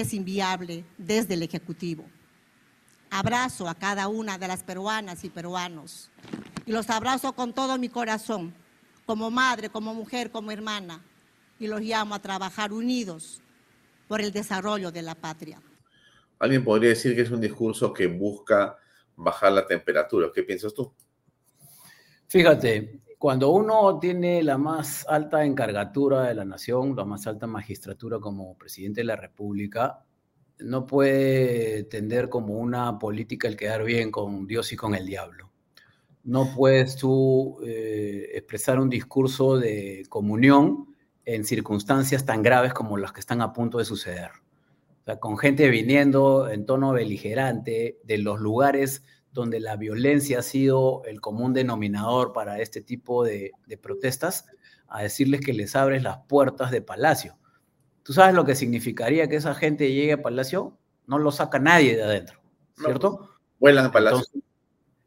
es 0.00 0.14
inviable 0.14 0.84
desde 0.96 1.34
el 1.34 1.42
Ejecutivo. 1.42 2.04
Abrazo 3.10 3.68
a 3.68 3.74
cada 3.74 4.08
una 4.08 4.38
de 4.38 4.48
las 4.48 4.62
peruanas 4.62 5.24
y 5.24 5.30
peruanos 5.30 6.10
y 6.66 6.72
los 6.72 6.90
abrazo 6.90 7.32
con 7.32 7.54
todo 7.54 7.78
mi 7.78 7.88
corazón, 7.88 8.54
como 9.06 9.30
madre, 9.30 9.70
como 9.70 9.94
mujer, 9.94 10.30
como 10.30 10.50
hermana, 10.50 11.02
y 11.58 11.66
los 11.66 11.80
llamo 11.80 12.14
a 12.14 12.20
trabajar 12.20 12.72
unidos 12.72 13.40
por 14.06 14.20
el 14.20 14.32
desarrollo 14.32 14.92
de 14.92 15.02
la 15.02 15.14
patria. 15.14 15.60
Alguien 16.38 16.62
podría 16.62 16.90
decir 16.90 17.16
que 17.16 17.22
es 17.22 17.30
un 17.30 17.40
discurso 17.40 17.92
que 17.92 18.06
busca 18.06 18.76
bajar 19.16 19.52
la 19.52 19.66
temperatura. 19.66 20.30
¿Qué 20.32 20.42
piensas 20.42 20.72
tú? 20.74 20.92
Fíjate, 22.28 23.00
cuando 23.18 23.50
uno 23.50 23.98
tiene 23.98 24.42
la 24.44 24.58
más 24.58 25.04
alta 25.08 25.44
encargatura 25.44 26.28
de 26.28 26.34
la 26.36 26.44
nación, 26.44 26.94
la 26.94 27.04
más 27.04 27.26
alta 27.26 27.48
magistratura 27.48 28.20
como 28.20 28.56
presidente 28.56 29.00
de 29.00 29.06
la 29.06 29.16
República, 29.16 30.04
no 30.60 30.86
puede 30.86 31.84
tender 31.84 32.28
como 32.28 32.54
una 32.54 32.98
política 32.98 33.48
el 33.48 33.56
quedar 33.56 33.84
bien 33.84 34.12
con 34.12 34.46
Dios 34.46 34.72
y 34.72 34.76
con 34.76 34.94
el 34.94 35.04
diablo. 35.04 35.50
No 36.24 36.52
puedes 36.54 36.96
tú 36.96 37.58
eh, 37.64 38.30
expresar 38.34 38.78
un 38.78 38.88
discurso 38.88 39.56
de 39.56 40.04
comunión 40.08 40.94
en 41.24 41.44
circunstancias 41.44 42.24
tan 42.24 42.42
graves 42.42 42.72
como 42.72 42.98
las 42.98 43.12
que 43.12 43.20
están 43.20 43.40
a 43.40 43.52
punto 43.52 43.78
de 43.78 43.84
suceder. 43.84 44.30
Con 45.20 45.38
gente 45.38 45.70
viniendo 45.70 46.48
en 46.48 46.66
tono 46.66 46.92
beligerante 46.92 47.98
de 48.04 48.18
los 48.18 48.40
lugares 48.40 49.02
donde 49.38 49.60
la 49.60 49.76
violencia 49.76 50.40
ha 50.40 50.42
sido 50.42 51.02
el 51.04 51.20
común 51.20 51.54
denominador 51.54 52.32
para 52.32 52.60
este 52.60 52.80
tipo 52.80 53.24
de, 53.24 53.52
protestas, 53.80 54.46
a 54.88 55.02
decirles 55.02 55.40
que 55.40 55.52
les 55.52 55.76
abres 55.76 56.02
las 56.02 56.18
puertas 56.26 56.72
de 56.72 56.82
Palacio. 56.82 57.38
¿Tú 58.02 58.12
sabes 58.12 58.34
lo 58.34 58.44
que 58.44 58.56
significaría 58.56 59.28
que 59.28 59.36
esa 59.36 59.54
gente 59.54 59.92
llegue 59.92 60.14
a 60.14 60.22
Palacio? 60.22 60.76
No 61.06 61.18
lo 61.18 61.30
saca 61.30 61.60
nadie 61.60 61.94
de 61.96 62.02
adentro, 62.02 62.40
¿cierto? 62.76 63.30
vuelan 63.60 63.86
a 63.86 63.92
Palacio. 63.92 64.24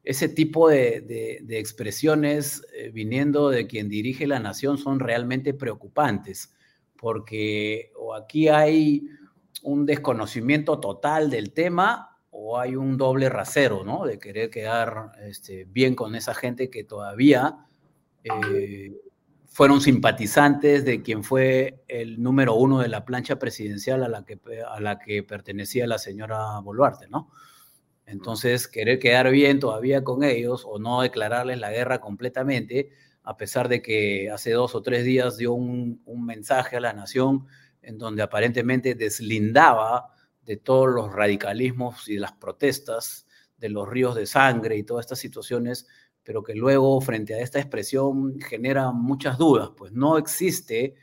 ese 0.04 0.30
tipo 0.30 0.70
de, 0.70 1.44
expresiones 1.50 2.66
eh, 2.74 2.90
viniendo 2.90 3.50
de 3.50 3.68
quien 3.68 3.90
dirige 3.90 4.28
la 4.28 4.40
nación 4.40 4.78
son 4.78 5.00
realmente 5.00 5.54
preocupantes, 5.54 6.54
porque 6.96 7.92
o 7.98 8.14
aquí 8.14 8.48
hay 8.48 9.04
un 9.64 9.86
desconocimiento 9.86 10.80
total 10.80 11.30
del 11.30 11.52
tema 11.54 12.11
o 12.44 12.60
hay 12.60 12.76
un 12.76 12.98
doble 12.98 13.30
rasero, 13.30 13.84
¿no? 13.84 14.04
De 14.04 14.18
querer 14.18 14.50
quedar 14.50 15.12
este, 15.22 15.66
bien 15.66 15.94
con 15.94 16.16
esa 16.16 16.34
gente 16.34 16.72
que 16.72 16.84
todavía 16.84 17.68
eh, 18.24 18.92
fueron 19.46 19.80
simpatizantes 19.80 20.84
de 20.84 21.04
quien 21.04 21.24
fue 21.24 21.84
el 21.88 22.22
número 22.22 22.56
uno 22.56 22.80
de 22.80 22.88
la 22.88 23.06
plancha 23.06 23.38
presidencial 23.38 24.04
a 24.04 24.08
la 24.08 24.26
que, 24.26 24.40
a 24.68 24.80
la 24.80 24.98
que 24.98 25.22
pertenecía 25.22 25.86
la 25.86 26.00
señora 26.00 26.60
Boluarte, 26.62 27.08
¿no? 27.10 27.30
Entonces, 28.08 28.68
querer 28.68 28.98
quedar 28.98 29.30
bien 29.30 29.60
todavía 29.60 30.04
con 30.04 30.24
ellos 30.24 30.64
o 30.68 30.80
no 30.80 31.04
declararles 31.04 31.60
la 31.60 31.70
guerra 31.70 32.02
completamente, 32.02 32.90
a 33.22 33.38
pesar 33.38 33.70
de 33.70 33.84
que 33.84 34.32
hace 34.32 34.52
dos 34.52 34.74
o 34.74 34.82
tres 34.82 35.06
días 35.06 35.38
dio 35.38 35.54
un, 35.54 36.02
un 36.06 36.26
mensaje 36.26 36.78
a 36.78 36.80
la 36.80 36.94
nación 36.94 37.46
en 37.84 38.00
donde 38.00 38.24
aparentemente 38.24 38.96
deslindaba 38.96 40.08
de 40.52 40.58
todos 40.58 40.90
los 40.90 41.14
radicalismos 41.14 42.10
y 42.10 42.16
de 42.16 42.20
las 42.20 42.34
protestas, 42.34 43.26
de 43.58 43.70
los 43.70 43.88
ríos 43.88 44.16
de 44.16 44.26
sangre 44.26 44.76
y 44.76 44.84
todas 44.84 45.06
estas 45.06 45.20
situaciones, 45.20 45.88
pero 46.24 46.44
que 46.44 46.54
luego 46.54 47.00
frente 47.00 47.34
a 47.34 47.40
esta 47.40 47.58
expresión 47.58 48.38
genera 48.38 48.92
muchas 48.92 49.38
dudas, 49.38 49.70
pues 49.78 49.94
no 49.94 50.18
existe 50.18 50.96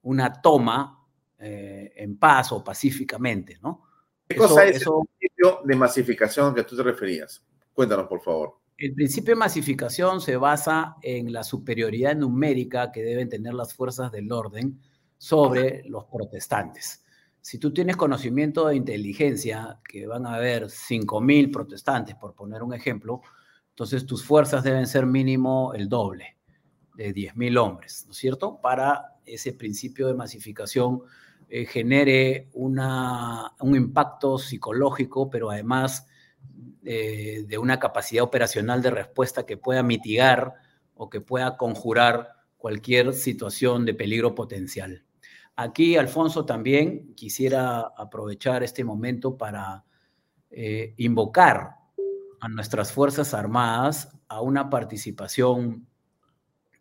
una 0.00 0.32
toma 0.40 1.04
eh, 1.38 1.92
en 1.96 2.16
paz 2.16 2.50
o 2.52 2.64
pacíficamente, 2.64 3.58
¿no? 3.62 3.82
¿Qué 4.26 4.36
cosa 4.36 4.64
es 4.64 4.80
el 4.86 4.92
principio 5.18 5.60
de 5.62 5.76
masificación 5.76 6.54
que 6.54 6.64
tú 6.64 6.74
te 6.74 6.82
referías? 6.82 7.44
Cuéntanos, 7.74 8.06
por 8.06 8.22
favor. 8.22 8.56
El 8.78 8.94
principio 8.94 9.34
de 9.34 9.40
masificación 9.40 10.22
se 10.22 10.38
basa 10.38 10.96
en 11.02 11.30
la 11.30 11.44
superioridad 11.44 12.16
numérica 12.16 12.90
que 12.90 13.02
deben 13.02 13.28
tener 13.28 13.52
las 13.52 13.74
fuerzas 13.74 14.10
del 14.10 14.32
orden 14.32 14.80
sobre 15.18 15.82
los 15.84 16.06
protestantes 16.06 17.03
si 17.44 17.58
tú 17.58 17.74
tienes 17.74 17.98
conocimiento 17.98 18.68
de 18.68 18.76
inteligencia, 18.76 19.78
que 19.86 20.06
van 20.06 20.24
a 20.24 20.36
haber 20.36 20.70
5.000 20.70 21.52
protestantes, 21.52 22.14
por 22.14 22.34
poner 22.34 22.62
un 22.62 22.72
ejemplo, 22.72 23.20
entonces 23.68 24.06
tus 24.06 24.24
fuerzas 24.24 24.64
deben 24.64 24.86
ser 24.86 25.04
mínimo 25.04 25.74
el 25.74 25.90
doble 25.90 26.38
de 26.94 27.12
10.000 27.12 27.58
hombres, 27.58 28.04
¿no 28.06 28.12
es 28.12 28.16
cierto? 28.16 28.58
Para 28.62 29.18
ese 29.26 29.52
principio 29.52 30.06
de 30.06 30.14
masificación 30.14 31.02
eh, 31.50 31.66
genere 31.66 32.48
una, 32.54 33.52
un 33.60 33.76
impacto 33.76 34.38
psicológico, 34.38 35.28
pero 35.28 35.50
además 35.50 36.06
eh, 36.82 37.44
de 37.46 37.58
una 37.58 37.78
capacidad 37.78 38.24
operacional 38.24 38.80
de 38.80 38.90
respuesta 38.90 39.44
que 39.44 39.58
pueda 39.58 39.82
mitigar 39.82 40.54
o 40.94 41.10
que 41.10 41.20
pueda 41.20 41.58
conjurar 41.58 42.30
cualquier 42.56 43.12
situación 43.12 43.84
de 43.84 43.92
peligro 43.92 44.34
potencial. 44.34 45.03
Aquí, 45.56 45.96
Alfonso, 45.96 46.44
también 46.44 47.14
quisiera 47.14 47.92
aprovechar 47.96 48.64
este 48.64 48.82
momento 48.82 49.36
para 49.36 49.84
eh, 50.50 50.94
invocar 50.96 51.76
a 52.40 52.48
nuestras 52.48 52.92
Fuerzas 52.92 53.34
Armadas 53.34 54.16
a 54.26 54.40
una 54.40 54.68
participación 54.68 55.86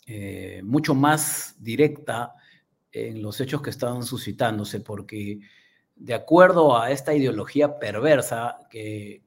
eh, 0.07 0.61
mucho 0.63 0.95
más 0.95 1.55
directa 1.59 2.33
en 2.91 3.21
los 3.21 3.39
hechos 3.41 3.61
que 3.61 3.69
estaban 3.69 4.03
suscitándose, 4.03 4.79
porque 4.79 5.39
de 5.95 6.13
acuerdo 6.15 6.75
a 6.77 6.89
esta 6.89 7.13
ideología 7.13 7.77
perversa 7.77 8.59
que 8.71 9.21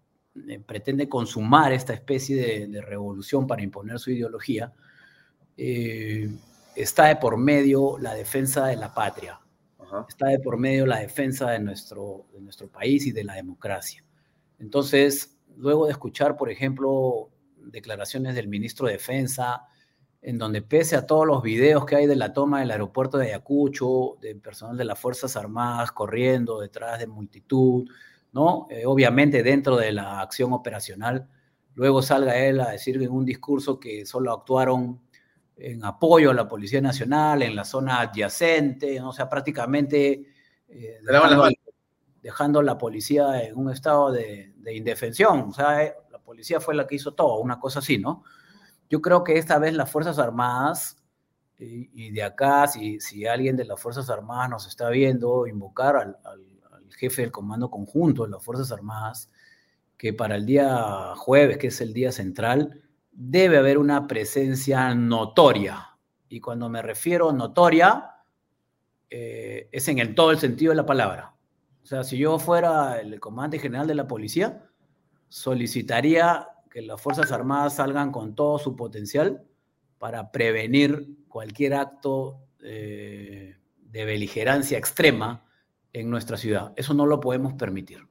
eh, 0.48 0.60
pretende 0.66 1.09
consumar 1.09 1.73
esta 1.73 1.94
especie 1.94 2.66
de, 2.66 2.81
revolución 2.82 3.47
para 3.47 3.62
imponer 3.62 4.01
su 4.01 4.10
ideología, 4.10 4.73
está 6.77 7.07
de 7.07 7.16
por 7.16 7.36
medio 7.36 7.98
la 7.98 8.15
defensa 8.15 8.66
de 8.66 8.77
la 8.77 8.93
patria, 8.93 9.40
está 10.09 10.27
de 10.27 10.39
por 10.39 10.59
medio 10.59 10.86
la 10.86 10.98
defensa 10.98 11.51
de 11.51 11.59
nuestro, 11.59 12.27
de 12.32 12.40
nuestro 12.40 12.69
país 12.69 13.07
y 13.07 13.12
de 13.12 13.24
la 13.24 13.35
democracia. 13.35 14.05
Entonces, 14.59 15.39
luego 15.57 15.86
de 15.86 15.93
escuchar, 15.93 16.36
por 16.36 16.51
ejemplo, 16.51 17.31
declaraciones 17.57 18.35
del 18.35 18.48
ministro 18.48 18.86
de 18.86 18.94
Defensa, 18.94 19.62
en 20.23 20.39
donde 20.39 20.62
pese 20.62 20.97
a 20.97 21.07
todos 21.07 21.27
los 21.27 21.43
videos 21.43 21.85
que 21.86 21.97
hay 21.97 22.07
de 22.07 22.16
la 22.16 22.32
toma 22.32 22.61
del 22.61 22.70
aeropuerto 22.70 23.19
de 23.19 23.28
Ayacucho, 23.28 24.16
de 24.20 24.35
personal 24.35 24.77
de 24.77 24.85
las 24.85 24.98
Fuerzas 24.98 25.36
Armadas 25.36 25.93
corriendo 25.93 26.61
detrás 26.61 26.98
de 26.98 27.07
multitud, 27.07 27.89
¿no? 28.32 28.66
Eh, 28.70 28.85
obviamente 28.86 29.43
dentro 29.43 29.77
de 29.77 29.93
la 29.93 30.20
acción 30.20 30.53
operacional, 30.53 31.28
luego 31.74 32.03
salga 32.03 32.36
él 32.36 32.61
a 32.61 32.70
decir 32.70 33.01
en 33.01 33.11
un 33.11 33.24
discurso 33.24 33.78
que 33.78 34.05
solo 34.05 34.32
actuaron 34.32 35.01
en 35.57 35.85
apoyo 35.85 36.31
a 36.31 36.35
la 36.35 36.49
Policía 36.49 36.81
Nacional, 36.81 37.43
en 37.43 37.57
la 37.57 37.65
zona 37.65 38.01
adyacente, 38.01 39.01
o 39.01 39.12
sea, 39.12 39.28
prácticamente 39.28 40.27
eh, 40.69 40.99
dejando, 42.23 42.61
a 42.61 42.62
la 42.62 42.77
policía 42.77 43.43
en 43.43 43.57
un 43.57 43.70
estado 43.70 44.12
de, 44.12 44.53
indefensión. 44.73 45.49
O 45.49 45.53
sea, 45.53 45.85
eh, 45.85 45.95
la 46.11 46.19
policía 46.19 46.61
fue 46.61 46.74
la 46.74 46.87
que 46.87 46.97
hizo 46.97 47.15
todo, 47.15 47.39
una 47.39 47.59
cosa 47.59 47.78
así, 47.78 47.99
¿no? 47.99 48.23
Yo 48.91 49.01
creo 49.01 49.24
que 49.24 49.39
esta 49.39 49.59
vez 49.59 49.74
las 49.74 49.91
Fuerzas 49.91 50.19
Armadas, 50.19 51.03
y, 51.59 52.11
de 52.11 52.23
acá, 52.23 52.66
si, 52.66 53.01
si, 53.01 53.27
alguien 53.27 53.57
de 53.57 53.65
las 53.65 53.81
Fuerzas 53.81 54.11
Armadas 54.11 54.51
nos 54.51 54.66
está 54.66 54.91
viendo, 54.91 55.47
invocar 55.47 55.97
al, 55.97 56.19
al 56.24 56.93
jefe 56.93 57.23
del 57.23 57.33
Comando 57.33 57.70
Conjunto 57.70 58.24
de 58.24 58.31
las 58.31 58.45
Fuerzas 58.45 58.70
Armadas, 58.73 59.31
que 59.97 60.12
para 60.12 60.37
el 60.37 60.45
día 60.45 61.15
jueves, 61.16 61.57
que 61.57 61.69
es 61.69 61.81
el 61.81 61.95
día 61.95 62.12
central, 62.12 62.86
debe 63.17 63.57
haber 63.57 63.79
una 63.79 64.07
presencia 64.07 64.95
notoria. 64.95 65.97
Y 66.29 66.41
cuando 66.41 66.69
me 66.69 66.83
refiero 66.83 67.33
notoria, 67.33 68.11
eh, 69.09 69.69
es 69.73 69.89
en 69.89 69.99
el, 69.99 70.15
todo 70.15 70.31
el 70.31 70.39
sentido 70.39 70.71
de 70.71 70.77
la 70.77 70.87
palabra. 70.87 71.35
O 71.83 71.87
sea, 71.87 72.05
si 72.05 72.19
yo 72.19 72.39
fuera 72.39 73.01
el 73.01 73.19
comandante 73.19 73.59
general 73.59 73.87
de 73.87 73.95
la 73.95 74.07
policía, 74.07 74.69
solicitaría 75.29 76.47
que 76.71 76.83
las 76.83 77.01
Fuerzas 77.01 77.33
Armadas 77.33 77.77
salgan 77.77 78.13
con 78.13 78.35
todo 78.35 78.59
su 78.59 78.77
potencial 78.77 79.43
para 79.99 80.31
prevenir 80.31 81.17
cualquier 81.29 81.75
acto 81.75 82.41
eh, 82.63 83.57
de 83.81 84.05
beligerancia 84.05 84.77
extrema 84.77 85.45
en 85.93 86.11
nuestra 86.11 86.37
ciudad. 86.37 86.75
Eso 86.77 86.93
no 86.93 87.07
lo 87.07 87.21
podemos 87.21 87.55
permitir. 87.55 88.07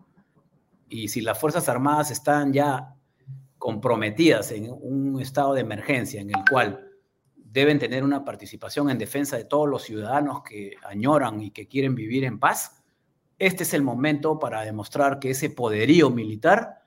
Y 0.89 1.09
si 1.09 1.21
las 1.21 1.37
Fuerzas 1.37 1.69
Armadas 1.69 2.09
están 2.09 2.53
ya 2.53 2.94
comprometidas 3.65 4.51
en 4.51 4.69
un 4.69 5.19
estado 5.19 5.55
de 5.55 5.61
emergencia 5.61 6.21
en 6.21 6.29
el 6.29 6.43
cual 6.47 6.87
deben 7.35 7.79
tener 7.79 8.03
una 8.03 8.23
participación 8.23 8.91
en 8.91 8.99
defensa 8.99 9.37
de 9.37 9.45
todos 9.45 9.67
los 9.67 9.81
ciudadanos 9.81 10.43
que 10.43 10.75
añoran 10.83 11.41
y 11.41 11.49
que 11.49 11.67
quieren 11.67 11.95
vivir 11.95 12.25
en 12.25 12.37
paz, 12.37 12.83
este 13.39 13.63
es 13.63 13.73
el 13.73 13.81
momento 13.81 14.37
para 14.37 14.61
demostrar 14.61 15.17
que 15.17 15.31
ese 15.31 15.49
poderío 15.49 16.11
militar 16.11 16.83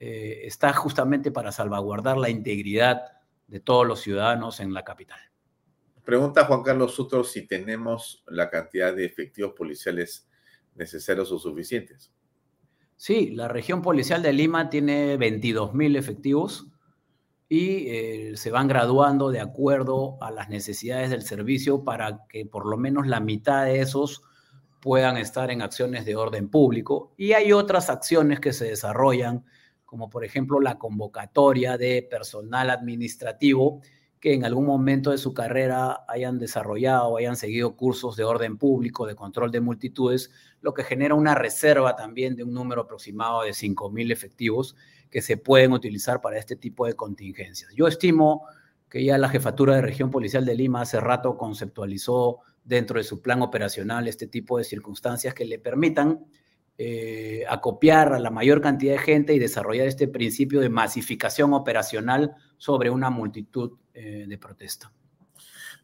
eh, 0.00 0.40
está 0.44 0.72
justamente 0.72 1.30
para 1.30 1.52
salvaguardar 1.52 2.16
la 2.16 2.30
integridad 2.30 3.02
de 3.46 3.60
todos 3.60 3.86
los 3.86 4.00
ciudadanos 4.00 4.60
en 4.60 4.72
la 4.72 4.84
capital. 4.84 5.20
Pregunta 6.02 6.46
Juan 6.46 6.62
Carlos 6.62 6.94
Sutro 6.94 7.24
si 7.24 7.46
tenemos 7.46 8.24
la 8.26 8.48
cantidad 8.48 8.94
de 8.94 9.04
efectivos 9.04 9.52
policiales 9.52 10.30
necesarios 10.76 11.30
o 11.30 11.38
suficientes. 11.38 12.10
Sí, 13.04 13.32
la 13.32 13.48
región 13.48 13.82
policial 13.82 14.22
de 14.22 14.32
Lima 14.32 14.70
tiene 14.70 15.18
22.000 15.18 15.98
efectivos 15.98 16.68
y 17.48 17.88
eh, 17.88 18.36
se 18.36 18.52
van 18.52 18.68
graduando 18.68 19.32
de 19.32 19.40
acuerdo 19.40 20.18
a 20.22 20.30
las 20.30 20.48
necesidades 20.48 21.10
del 21.10 21.22
servicio 21.22 21.82
para 21.82 22.20
que 22.28 22.46
por 22.46 22.64
lo 22.64 22.76
menos 22.76 23.08
la 23.08 23.18
mitad 23.18 23.64
de 23.64 23.80
esos 23.80 24.22
puedan 24.80 25.16
estar 25.16 25.50
en 25.50 25.62
acciones 25.62 26.04
de 26.04 26.14
orden 26.14 26.48
público. 26.48 27.12
Y 27.16 27.32
hay 27.32 27.52
otras 27.52 27.90
acciones 27.90 28.38
que 28.38 28.52
se 28.52 28.66
desarrollan, 28.66 29.46
como 29.84 30.08
por 30.08 30.24
ejemplo 30.24 30.60
la 30.60 30.78
convocatoria 30.78 31.76
de 31.76 32.06
personal 32.08 32.70
administrativo 32.70 33.80
que 34.22 34.34
en 34.34 34.44
algún 34.44 34.66
momento 34.66 35.10
de 35.10 35.18
su 35.18 35.34
carrera 35.34 36.04
hayan 36.06 36.38
desarrollado 36.38 37.08
o 37.08 37.16
hayan 37.16 37.34
seguido 37.34 37.74
cursos 37.74 38.14
de 38.14 38.22
orden 38.22 38.56
público, 38.56 39.04
de 39.04 39.16
control 39.16 39.50
de 39.50 39.60
multitudes, 39.60 40.30
lo 40.60 40.72
que 40.74 40.84
genera 40.84 41.16
una 41.16 41.34
reserva 41.34 41.96
también 41.96 42.36
de 42.36 42.44
un 42.44 42.54
número 42.54 42.82
aproximado 42.82 43.42
de 43.42 43.50
5.000 43.50 44.12
efectivos 44.12 44.76
que 45.10 45.22
se 45.22 45.38
pueden 45.38 45.72
utilizar 45.72 46.20
para 46.20 46.38
este 46.38 46.54
tipo 46.54 46.86
de 46.86 46.94
contingencias. 46.94 47.74
Yo 47.74 47.88
estimo 47.88 48.46
que 48.88 49.02
ya 49.02 49.18
la 49.18 49.28
Jefatura 49.28 49.74
de 49.74 49.82
Región 49.82 50.12
Policial 50.12 50.44
de 50.44 50.54
Lima 50.54 50.82
hace 50.82 51.00
rato 51.00 51.36
conceptualizó 51.36 52.38
dentro 52.62 52.98
de 52.98 53.04
su 53.04 53.22
plan 53.22 53.42
operacional 53.42 54.06
este 54.06 54.28
tipo 54.28 54.56
de 54.56 54.62
circunstancias 54.62 55.34
que 55.34 55.46
le 55.46 55.58
permitan 55.58 56.26
eh, 56.78 57.42
acopiar 57.48 58.12
a 58.12 58.20
la 58.20 58.30
mayor 58.30 58.60
cantidad 58.60 58.92
de 58.92 58.98
gente 59.00 59.34
y 59.34 59.40
desarrollar 59.40 59.88
este 59.88 60.06
principio 60.06 60.60
de 60.60 60.68
masificación 60.68 61.54
operacional 61.54 62.36
sobre 62.62 62.90
una 62.90 63.10
multitud 63.10 63.72
eh, 63.92 64.24
de 64.28 64.38
protesta. 64.38 64.92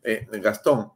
Eh, 0.00 0.28
Gastón, 0.30 0.92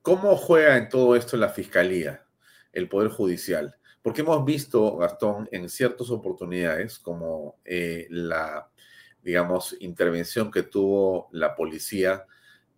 ¿cómo 0.00 0.34
juega 0.34 0.78
en 0.78 0.88
todo 0.88 1.14
esto 1.14 1.36
la 1.36 1.50
Fiscalía, 1.50 2.24
el 2.72 2.88
Poder 2.88 3.10
Judicial? 3.10 3.76
Porque 4.00 4.22
hemos 4.22 4.42
visto, 4.46 4.96
Gastón, 4.96 5.46
en 5.52 5.68
ciertas 5.68 6.08
oportunidades, 6.08 6.98
como 6.98 7.58
la, 8.08 8.70
digamos, 9.22 9.76
intervención 9.80 10.50
que 10.50 10.62
tuvo 10.62 11.28
la 11.32 11.54
policía 11.54 12.24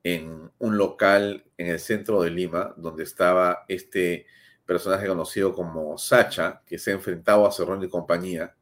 en 0.02 0.50
un 0.58 0.78
local 0.78 1.44
en 1.56 1.68
el 1.68 1.78
centro 1.78 2.22
de 2.22 2.30
Lima, 2.30 2.74
donde 2.76 3.04
estaba 3.04 3.66
este 3.68 4.26
personaje 4.66 5.06
conocido 5.06 5.54
como 5.54 5.96
Sacha, 5.96 6.60
que 6.66 6.76
se 6.76 6.90
ha 6.90 6.94
enfrentado 6.94 7.46
a 7.46 7.52
Cerrón 7.52 7.84
y 7.84 7.88
compañía, 7.88 8.56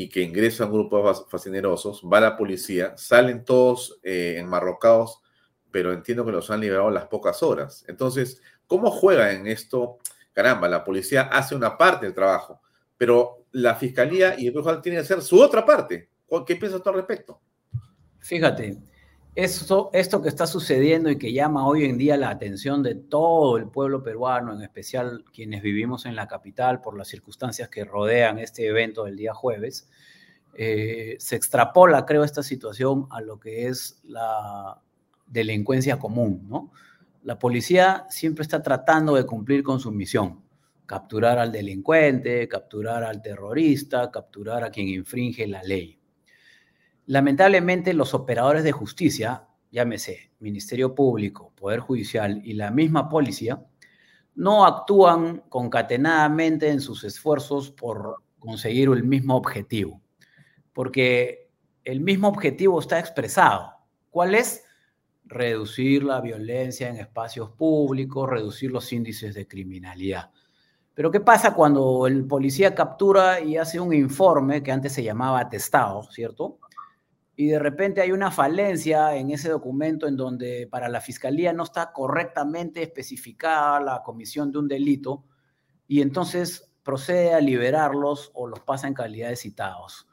y 0.00 0.08
que 0.08 0.22
ingresa 0.22 0.62
a 0.62 0.66
un 0.68 0.74
grupo 0.74 1.08
de 1.08 1.12
fascinerosos, 1.28 2.02
va 2.04 2.20
la 2.20 2.36
policía, 2.36 2.96
salen 2.96 3.44
todos 3.44 3.98
eh, 4.04 4.36
enmarrocados, 4.38 5.20
pero 5.72 5.92
entiendo 5.92 6.24
que 6.24 6.30
los 6.30 6.52
han 6.52 6.60
liberado 6.60 6.88
las 6.88 7.08
pocas 7.08 7.42
horas. 7.42 7.84
Entonces, 7.88 8.40
¿cómo 8.68 8.92
juega 8.92 9.32
en 9.32 9.48
esto? 9.48 9.98
Caramba, 10.32 10.68
la 10.68 10.84
policía 10.84 11.22
hace 11.22 11.56
una 11.56 11.76
parte 11.76 12.06
del 12.06 12.14
trabajo, 12.14 12.62
pero 12.96 13.46
la 13.50 13.74
fiscalía 13.74 14.38
y 14.38 14.46
el 14.46 14.52
juez 14.52 14.80
tienen 14.82 15.00
que 15.00 15.04
hacer 15.04 15.20
su 15.20 15.40
otra 15.40 15.66
parte. 15.66 16.08
¿Qué 16.46 16.54
piensas 16.54 16.80
tú 16.80 16.90
al 16.90 16.94
respecto? 16.94 17.40
Fíjate, 18.20 18.78
esto, 19.38 19.90
esto 19.92 20.20
que 20.20 20.28
está 20.28 20.48
sucediendo 20.48 21.08
y 21.10 21.16
que 21.16 21.32
llama 21.32 21.64
hoy 21.64 21.84
en 21.84 21.96
día 21.96 22.16
la 22.16 22.28
atención 22.28 22.82
de 22.82 22.96
todo 22.96 23.56
el 23.56 23.68
pueblo 23.68 24.02
peruano, 24.02 24.52
en 24.52 24.62
especial 24.62 25.24
quienes 25.32 25.62
vivimos 25.62 26.06
en 26.06 26.16
la 26.16 26.26
capital 26.26 26.80
por 26.80 26.98
las 26.98 27.06
circunstancias 27.06 27.68
que 27.68 27.84
rodean 27.84 28.40
este 28.40 28.66
evento 28.66 29.04
del 29.04 29.14
día 29.14 29.32
jueves, 29.34 29.88
eh, 30.54 31.14
se 31.20 31.36
extrapola, 31.36 32.04
creo, 32.04 32.24
esta 32.24 32.42
situación 32.42 33.06
a 33.10 33.20
lo 33.20 33.38
que 33.38 33.68
es 33.68 34.00
la 34.02 34.82
delincuencia 35.28 36.00
común. 36.00 36.72
La 37.22 37.38
policía 37.38 38.06
siempre 38.10 38.42
está 38.42 38.60
tratando 38.60 39.14
de 39.14 39.24
cumplir 39.24 39.62
con 39.62 39.78
su 39.78 39.92
misión, 39.92 40.42
capturar 40.84 41.38
al 41.38 41.52
delincuente, 41.52 42.48
capturar 42.48 43.04
al 43.04 43.22
terrorista, 43.22 44.10
capturar 44.10 44.64
a 44.64 44.70
quien 44.70 44.88
infringe 44.88 45.46
la 45.46 45.62
ley. 45.62 45.97
Lamentablemente, 47.08 47.94
los 47.94 48.12
operadores 48.12 48.64
de 48.64 48.72
justicia, 48.72 49.48
llámese 49.70 50.30
Ministerio 50.40 50.94
Público, 50.94 51.54
Poder 51.56 51.80
Judicial 51.80 52.42
y 52.44 52.52
la 52.52 52.70
misma 52.70 53.08
policía, 53.08 53.64
no 54.34 54.66
actúan 54.66 55.42
concatenadamente 55.48 56.68
en 56.68 56.82
sus 56.82 57.04
esfuerzos 57.04 57.70
por 57.70 58.16
conseguir 58.38 58.90
el 58.90 59.04
mismo 59.04 59.36
objetivo, 59.36 60.02
porque 60.74 61.48
el 61.82 62.02
mismo 62.02 62.28
objetivo 62.28 62.78
está 62.78 62.98
expresado. 63.00 63.72
¿Cuál 64.10 64.34
es? 64.34 64.64
Reducir 65.24 66.04
la 66.04 66.20
violencia 66.20 66.90
en 66.90 66.96
espacios 66.96 67.52
públicos, 67.52 68.28
reducir 68.28 68.70
los 68.70 68.92
índices 68.92 69.34
de 69.34 69.48
criminalidad. 69.48 70.30
Pero 70.92 71.10
¿qué 71.10 71.20
pasa 71.20 71.54
cuando 71.54 72.06
el 72.06 72.26
policía 72.26 72.74
captura 72.74 73.40
y 73.40 73.56
hace 73.56 73.80
un 73.80 73.94
informe 73.94 74.62
que 74.62 74.72
antes 74.72 74.92
se 74.92 75.02
llamaba 75.02 75.40
atestado, 75.40 76.02
¿cierto? 76.10 76.58
Y 77.40 77.46
de 77.46 77.60
repente 77.60 78.00
hay 78.00 78.10
una 78.10 78.32
falencia 78.32 79.14
en 79.14 79.30
ese 79.30 79.48
documento 79.48 80.08
en 80.08 80.16
donde 80.16 80.66
para 80.66 80.88
la 80.88 81.00
fiscalía 81.00 81.52
no 81.52 81.62
está 81.62 81.92
correctamente 81.92 82.82
especificada 82.82 83.78
la 83.78 84.02
comisión 84.02 84.50
de 84.50 84.58
un 84.58 84.66
delito 84.66 85.24
y 85.86 86.02
entonces 86.02 86.72
procede 86.82 87.34
a 87.34 87.40
liberarlos 87.40 88.32
o 88.34 88.48
los 88.48 88.58
pasa 88.58 88.88
en 88.88 88.94
calidad 88.94 89.28
de 89.28 89.36
citados. 89.36 90.08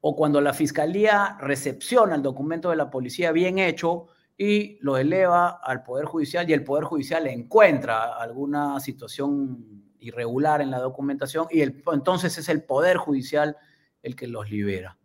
O 0.00 0.14
cuando 0.14 0.40
la 0.40 0.54
fiscalía 0.54 1.36
recepciona 1.40 2.14
el 2.14 2.22
documento 2.22 2.70
de 2.70 2.76
la 2.76 2.90
policía 2.90 3.32
bien 3.32 3.58
hecho 3.58 4.06
y 4.36 4.78
lo 4.80 4.98
eleva 4.98 5.58
al 5.60 5.82
Poder 5.82 6.04
Judicial 6.04 6.48
y 6.48 6.52
el 6.52 6.62
Poder 6.62 6.84
Judicial 6.84 7.26
encuentra 7.26 8.14
alguna 8.14 8.78
situación 8.78 9.82
irregular 9.98 10.60
en 10.62 10.70
la 10.70 10.78
documentación 10.78 11.48
y 11.50 11.62
entonces 11.62 12.38
es 12.38 12.48
el 12.48 12.62
Poder 12.62 12.98
Judicial 12.98 13.56
el 14.00 14.14
que 14.14 14.28
los 14.28 14.48
libera. 14.48 14.96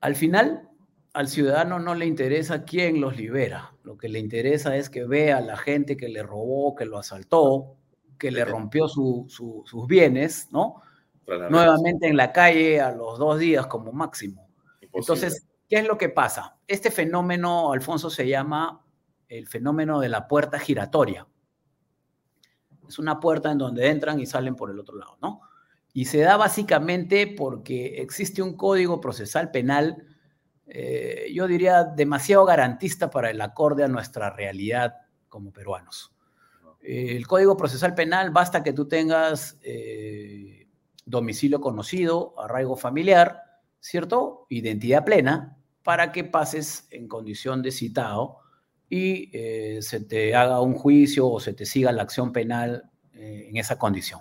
Al 0.00 0.14
final, 0.14 0.68
al 1.12 1.28
ciudadano 1.28 1.78
no 1.78 1.94
le 1.94 2.06
interesa 2.06 2.64
quién 2.64 3.00
los 3.00 3.16
libera. 3.16 3.72
Lo 3.82 3.96
que 3.96 4.08
le 4.08 4.18
interesa 4.18 4.76
es 4.76 4.90
que 4.90 5.04
vea 5.04 5.38
a 5.38 5.40
la 5.40 5.56
gente 5.56 5.96
que 5.96 6.08
le 6.08 6.22
robó, 6.22 6.74
que 6.74 6.84
lo 6.84 6.98
asaltó, 6.98 7.76
que 8.18 8.30
le 8.30 8.44
rompió 8.44 8.88
sus 8.88 9.86
bienes, 9.86 10.48
¿no? 10.50 10.82
Nuevamente 11.26 12.06
en 12.06 12.16
la 12.16 12.32
calle 12.32 12.80
a 12.80 12.92
los 12.92 13.18
dos 13.18 13.38
días 13.38 13.66
como 13.66 13.92
máximo. 13.92 14.48
Entonces, 14.92 15.46
¿qué 15.68 15.76
es 15.76 15.86
lo 15.86 15.98
que 15.98 16.08
pasa? 16.08 16.56
Este 16.66 16.90
fenómeno, 16.90 17.72
Alfonso, 17.72 18.10
se 18.10 18.28
llama 18.28 18.84
el 19.28 19.46
fenómeno 19.46 20.00
de 20.00 20.08
la 20.08 20.28
puerta 20.28 20.58
giratoria. 20.58 21.26
Es 22.86 22.98
una 22.98 23.18
puerta 23.18 23.50
en 23.50 23.58
donde 23.58 23.88
entran 23.88 24.20
y 24.20 24.26
salen 24.26 24.54
por 24.54 24.70
el 24.70 24.78
otro 24.78 24.96
lado, 24.96 25.18
¿no? 25.20 25.40
Y 25.96 26.04
se 26.04 26.18
da 26.18 26.36
básicamente 26.36 27.26
porque 27.26 28.02
existe 28.02 28.42
un 28.42 28.54
código 28.54 29.00
procesal 29.00 29.50
penal, 29.50 30.04
eh, 30.66 31.30
yo 31.32 31.48
diría, 31.48 31.84
demasiado 31.84 32.44
garantista 32.44 33.08
para 33.08 33.30
el 33.30 33.40
acorde 33.40 33.82
a 33.82 33.88
nuestra 33.88 34.28
realidad 34.28 34.96
como 35.30 35.54
peruanos. 35.54 36.12
el 36.82 37.26
código 37.26 37.56
procesal 37.56 37.94
penal 37.94 38.30
basta 38.30 38.62
que 38.62 38.74
tú 38.74 38.86
tengas 38.86 39.56
eh, 39.62 40.68
domicilio 41.06 41.62
conocido, 41.62 42.34
arraigo 42.38 42.76
familiar, 42.76 43.44
¿cierto? 43.80 44.46
Identidad 44.50 45.02
plena, 45.02 45.56
para 45.82 46.12
que 46.12 46.24
pases 46.24 46.88
en 46.90 47.08
condición 47.08 47.62
de 47.62 47.72
citado 47.72 48.40
y 48.90 49.30
eh, 49.32 49.78
se 49.80 50.00
te 50.00 50.34
haga 50.34 50.60
un 50.60 50.74
juicio 50.74 51.26
o 51.26 51.40
se 51.40 51.54
te 51.54 51.64
siga 51.64 51.90
la 51.90 52.02
acción 52.02 52.34
penal 52.34 52.90
en 53.14 53.56
esa 53.56 53.78
condición. 53.78 54.20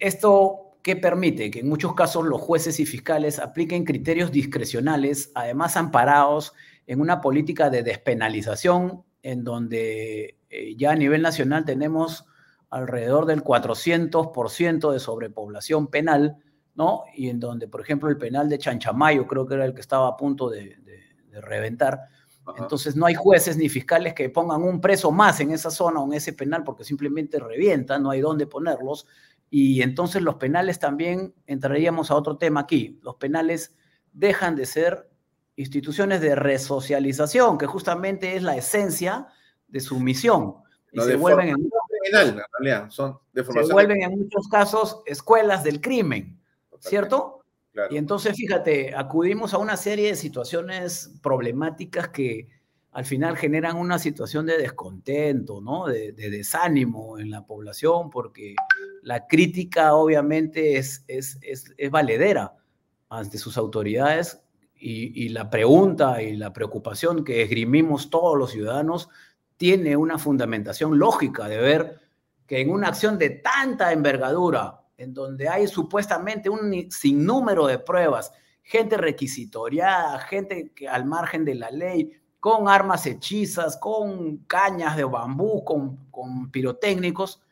Esto 0.00 0.70
que 0.82 0.96
permite 0.96 1.50
que 1.50 1.60
en 1.60 1.68
muchos 1.68 1.94
casos 1.94 2.24
los 2.24 2.40
jueces 2.40 2.80
y 2.80 2.86
fiscales 2.86 3.38
apliquen 3.38 3.84
criterios 3.84 4.32
discrecionales, 4.32 5.30
además 5.34 5.76
amparados 5.76 6.54
en 6.86 7.00
una 7.00 7.20
política 7.20 7.70
de 7.70 7.82
despenalización, 7.82 9.04
en 9.22 9.44
donde 9.44 10.38
eh, 10.48 10.74
ya 10.76 10.92
a 10.92 10.96
nivel 10.96 11.22
nacional 11.22 11.64
tenemos 11.64 12.24
alrededor 12.70 13.26
del 13.26 13.42
400% 13.42 14.92
de 14.92 15.00
sobrepoblación 15.00 15.88
penal, 15.88 16.38
¿no? 16.74 17.04
Y 17.14 17.28
en 17.28 17.40
donde, 17.40 17.68
por 17.68 17.80
ejemplo, 17.80 18.08
el 18.08 18.16
penal 18.16 18.48
de 18.48 18.58
Chanchamayo 18.58 19.26
creo 19.26 19.46
que 19.46 19.54
era 19.54 19.64
el 19.64 19.74
que 19.74 19.80
estaba 19.80 20.08
a 20.08 20.16
punto 20.16 20.48
de, 20.48 20.76
reventar. 21.32 22.08
Entonces 22.58 22.96
no 22.96 23.06
hay 23.06 23.14
jueces 23.14 23.56
ni 23.56 23.68
fiscales 23.68 24.14
que 24.14 24.28
pongan 24.28 24.62
un 24.62 24.80
preso 24.80 25.12
más 25.12 25.38
en 25.38 25.52
esa 25.52 25.70
zona 25.70 26.00
o 26.00 26.06
en 26.06 26.14
ese 26.14 26.32
penal 26.32 26.64
porque 26.64 26.82
simplemente 26.82 27.38
revienta, 27.38 27.98
no 28.00 28.10
hay 28.10 28.20
dónde 28.20 28.48
ponerlos. 28.48 29.06
Y 29.50 29.82
entonces 29.82 30.22
los 30.22 30.36
penales 30.36 30.78
también 30.78 31.34
entraríamos 31.46 32.10
a 32.10 32.14
otro 32.14 32.38
tema 32.38 32.60
aquí. 32.60 33.00
Los 33.02 33.16
penales 33.16 33.74
dejan 34.12 34.54
de 34.54 34.64
ser 34.64 35.10
instituciones 35.56 36.20
de 36.20 36.36
resocialización, 36.36 37.58
que 37.58 37.66
justamente 37.66 38.36
es 38.36 38.42
la 38.42 38.56
esencia 38.56 39.26
de 39.68 39.80
su 39.80 39.98
misión. 39.98 40.54
Y 40.92 41.00
se, 41.00 41.16
vuelven 41.16 41.48
en, 41.50 42.90
son 42.90 43.18
se 43.34 43.72
vuelven 43.72 44.02
en 44.02 44.18
muchos 44.18 44.48
casos 44.48 45.02
escuelas 45.06 45.62
del 45.62 45.80
crimen, 45.80 46.40
¿cierto? 46.78 47.44
Y 47.90 47.96
entonces, 47.96 48.36
fíjate, 48.36 48.94
acudimos 48.94 49.54
a 49.54 49.58
una 49.58 49.76
serie 49.76 50.08
de 50.08 50.16
situaciones 50.16 51.18
problemáticas 51.22 52.08
que 52.08 52.48
al 52.92 53.04
final 53.04 53.36
generan 53.36 53.76
una 53.76 53.98
situación 53.98 54.46
de 54.46 54.58
descontento, 54.58 55.60
¿no? 55.60 55.86
De, 55.86 56.12
desánimo 56.12 57.18
en 57.18 57.30
la 57.30 57.46
población, 57.46 58.10
porque 58.10 58.56
la 59.02 59.26
crítica 59.26 59.94
obviamente 59.94 60.76
es, 60.76 61.04
es, 61.08 61.38
valedera 61.90 62.54
ante 63.08 63.38
sus 63.38 63.56
autoridades 63.56 64.40
y, 64.74 65.24
y, 65.24 65.28
la 65.30 65.50
pregunta 65.50 66.22
y 66.22 66.36
la 66.36 66.52
preocupación 66.52 67.24
que 67.24 67.42
esgrimimos 67.42 68.08
todos 68.08 68.38
los 68.38 68.52
ciudadanos 68.52 69.08
tiene 69.56 69.96
una 69.96 70.18
fundamentación 70.18 70.98
lógica 70.98 71.48
de 71.48 71.58
ver 71.58 72.00
que 72.46 72.60
en 72.60 72.70
una 72.70 72.88
acción 72.88 73.18
de 73.18 73.30
tanta 73.30 73.92
envergadura, 73.92 74.80
en 74.96 75.14
donde 75.14 75.48
hay 75.48 75.68
supuestamente 75.68 76.48
un 76.48 76.90
sinnúmero 76.90 77.66
de 77.66 77.78
pruebas, 77.78 78.32
gente 78.62 78.96
requisitoriada, 78.96 80.18
gente 80.20 80.72
que 80.74 80.88
al 80.88 81.04
margen 81.04 81.44
de 81.44 81.54
la 81.54 81.70
ley, 81.70 82.12
con 82.40 82.68
armas 82.68 83.06
hechizas, 83.06 83.76
con 83.76 84.38
cañas 84.46 84.96
de 84.96 85.04
bambú, 85.04 85.62
con, 85.62 86.06
con 86.10 86.50
pirotécnicos, 86.50 87.42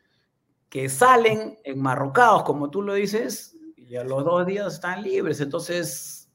que 0.69 0.89
salen 0.89 1.59
enmarrocados, 1.65 2.43
como 2.43 2.71
tú 2.71 2.83
lo 2.83 2.95
dices, 2.95 3.57
y 3.77 3.97
a 3.97 4.05
los 4.05 4.25
dos 4.25 4.47
días 4.47 4.75
están 4.75 5.03
libres. 5.03 5.41
Entonces, 5.41 6.31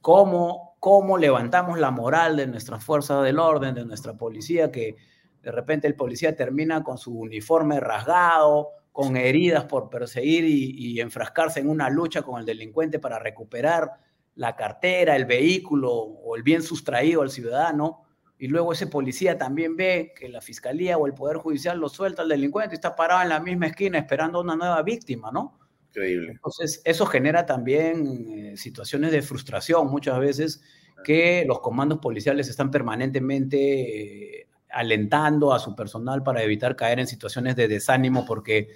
¿cómo, 0.00 0.76
cómo 0.80 1.16
levantamos 1.16 1.78
la 1.78 1.90
moral 1.90 2.36
de 2.36 2.46
nuestras 2.46 2.84
fuerzas 2.84 3.24
del 3.24 3.38
orden, 3.38 3.74
de 3.74 3.86
nuestra 3.86 4.14
policía, 4.14 4.70
que 4.70 4.96
de 5.42 5.52
repente 5.52 5.86
el 5.86 5.94
policía 5.94 6.36
termina 6.36 6.82
con 6.82 6.98
su 6.98 7.18
uniforme 7.18 7.80
rasgado, 7.80 8.68
con 8.92 9.16
heridas 9.16 9.64
por 9.64 9.88
perseguir 9.88 10.44
y, 10.44 11.00
enfrascarse 11.00 11.60
en 11.60 11.70
una 11.70 11.88
lucha 11.88 12.22
con 12.22 12.38
el 12.38 12.44
delincuente 12.44 12.98
para 12.98 13.18
recuperar 13.18 13.92
la 14.34 14.56
cartera, 14.56 15.16
el 15.16 15.24
vehículo 15.24 15.90
o 15.92 16.36
el 16.36 16.42
bien 16.42 16.62
sustraído 16.62 17.22
al 17.22 17.30
ciudadano, 17.30 18.02
y 18.40 18.48
luego 18.48 18.72
ese 18.72 18.86
policía 18.86 19.36
también 19.36 19.76
ve 19.76 20.14
que 20.16 20.26
la 20.30 20.40
fiscalía 20.40 20.96
o 20.96 21.06
el 21.06 21.12
poder 21.12 21.36
judicial 21.36 21.78
lo 21.78 21.90
suelta 21.90 22.22
al 22.22 22.28
delincuente 22.30 22.74
y 22.74 22.76
está 22.76 22.96
parado 22.96 23.20
en 23.20 23.28
la 23.28 23.38
misma 23.38 23.66
esquina 23.66 23.98
esperando 23.98 24.40
una 24.40 24.56
nueva 24.56 24.82
víctima, 24.82 25.30
¿no? 25.30 25.58
Increíble. 25.90 26.32
Entonces, 26.32 26.80
eso 26.86 27.04
genera 27.04 27.44
también 27.44 28.30
eh, 28.30 28.56
situaciones 28.56 29.12
de 29.12 29.20
frustración 29.20 29.88
muchas 29.88 30.18
veces 30.18 30.62
que 31.04 31.44
los 31.46 31.60
comandos 31.60 31.98
policiales 31.98 32.48
están 32.48 32.70
permanentemente 32.70 34.38
eh, 34.40 34.48
alentando 34.70 35.52
a 35.52 35.58
su 35.58 35.76
personal 35.76 36.22
para 36.22 36.42
evitar 36.42 36.76
caer 36.76 36.98
en 36.98 37.06
situaciones 37.06 37.56
de 37.56 37.68
desánimo 37.68 38.24
porque 38.24 38.68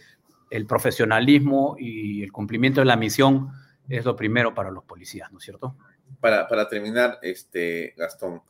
el 0.50 0.66
profesionalismo 0.66 1.76
y 1.78 2.22
el 2.22 2.32
cumplimiento 2.32 2.82
de 2.82 2.86
la 2.86 2.96
misión 2.96 3.50
es 3.88 4.04
lo 4.04 4.14
primero 4.14 4.52
para 4.52 4.70
los 4.70 4.84
policías, 4.84 5.32
¿no 5.32 5.38
es 5.38 5.44
cierto? 5.44 5.74
Para, 6.20 6.46
para 6.48 6.68
terminar, 6.68 7.18
este, 7.22 7.94
Gastón, 7.96 8.42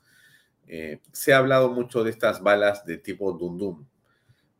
eh, 0.66 1.01
se 1.12 1.32
ha 1.32 1.39
hablado 1.39 1.70
mucho 1.70 2.03
de 2.05 2.11
estas 2.11 2.43
balas 2.43 2.85
de 2.85 2.99
tipo 2.99 3.32
Dundum. 3.32 3.85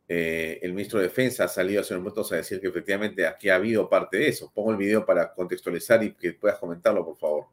Eh, 0.07 0.59
el 0.61 0.73
ministro 0.73 0.99
de 0.99 1.05
Defensa 1.05 1.45
ha 1.45 1.47
salido 1.47 1.81
hace 1.81 1.93
unos 1.93 2.03
momentos 2.03 2.31
a 2.31 2.35
decir 2.35 2.61
que 2.61 2.67
efectivamente 2.67 3.25
aquí 3.25 3.49
ha 3.49 3.55
habido 3.55 3.89
parte 3.89 4.17
de 4.17 4.27
eso. 4.27 4.51
Pongo 4.53 4.71
el 4.71 4.77
video 4.77 5.05
para 5.05 5.33
contextualizar 5.33 6.03
y 6.03 6.13
que 6.13 6.33
puedas 6.33 6.59
comentarlo, 6.59 7.03
por 7.03 7.17
favor. 7.17 7.45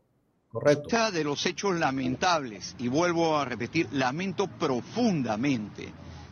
Correcto. 0.50 1.10
De 1.12 1.24
los 1.24 1.46
hechos 1.46 1.78
lamentables, 1.78 2.76
y 2.78 2.88
vuelvo 2.88 3.38
a 3.38 3.46
repetir, 3.46 3.88
lamento 3.90 4.48
profundamente 4.48 5.88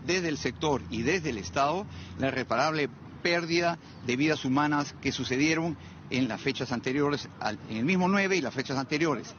desde 0.06 0.28
el 0.28 0.36
sector 0.36 0.82
y 0.90 1.02
desde 1.02 1.30
el 1.30 1.38
Estado 1.38 1.86
la 2.18 2.28
irreparable 2.28 2.90
pérdida 3.22 3.78
de 4.06 4.16
vidas 4.16 4.44
humanas 4.44 4.94
que 5.00 5.12
sucedieron 5.12 5.76
en 6.10 6.28
las 6.28 6.40
fechas 6.40 6.72
anteriores, 6.72 7.28
en 7.70 7.76
el 7.76 7.84
mismo 7.84 8.08
9 8.08 8.36
y 8.36 8.40
las 8.40 8.52
fechas 8.52 8.76
anteriores. 8.76 9.34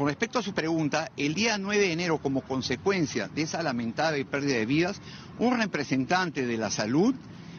Con 0.00 0.08
respecto 0.08 0.38
a 0.38 0.42
su 0.42 0.54
pregunta, 0.54 1.10
el 1.18 1.34
día 1.34 1.58
9 1.58 1.78
de 1.78 1.92
enero, 1.92 2.22
como 2.22 2.40
consecuencia 2.40 3.28
de 3.28 3.42
esa 3.42 3.62
lamentable 3.62 4.24
pérdida 4.24 4.56
de 4.56 4.64
vidas, 4.64 4.98
un 5.38 5.58
representante 5.58 6.46
de 6.46 6.56
la 6.56 6.70
salud 6.70 7.14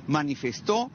manifestó 0.07 0.89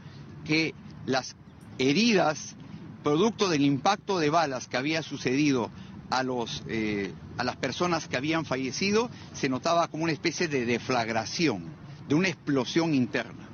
que 0.44 0.74
las 1.06 1.36
heridas 1.78 2.56
producto 3.04 3.48
del 3.48 3.64
impacto 3.64 4.18
de 4.18 4.28
balas 4.28 4.66
que 4.66 4.76
había 4.76 5.04
sucedido 5.04 5.70
a, 6.10 6.24
los, 6.24 6.64
eh, 6.66 7.12
a 7.38 7.44
las 7.44 7.54
personas 7.54 8.08
que 8.08 8.16
habían 8.16 8.44
fallecido, 8.44 9.08
se 9.32 9.48
notaba 9.48 9.86
como 9.86 10.02
una 10.02 10.12
especie 10.12 10.48
de 10.48 10.66
deflagración, 10.66 11.62
de 12.08 12.16
una 12.16 12.26
explosión 12.26 12.92
interna. 12.92 13.48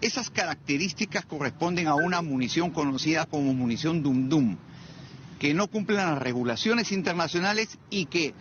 Esas 0.00 0.30
características 0.30 1.26
corresponden 1.26 1.88
a 1.88 1.94
una 1.94 2.22
munición 2.22 2.70
conocida 2.70 3.26
como 3.26 3.52
munición 3.52 4.02
Dum 4.02 4.30
Dum, 4.30 4.56
que 5.44 5.52
no 5.52 5.68
cumple 5.68 5.96
las 5.96 6.18
regulaciones 6.18 6.90
internacionales 6.90 7.78
y 7.90 8.06
que 8.06 8.32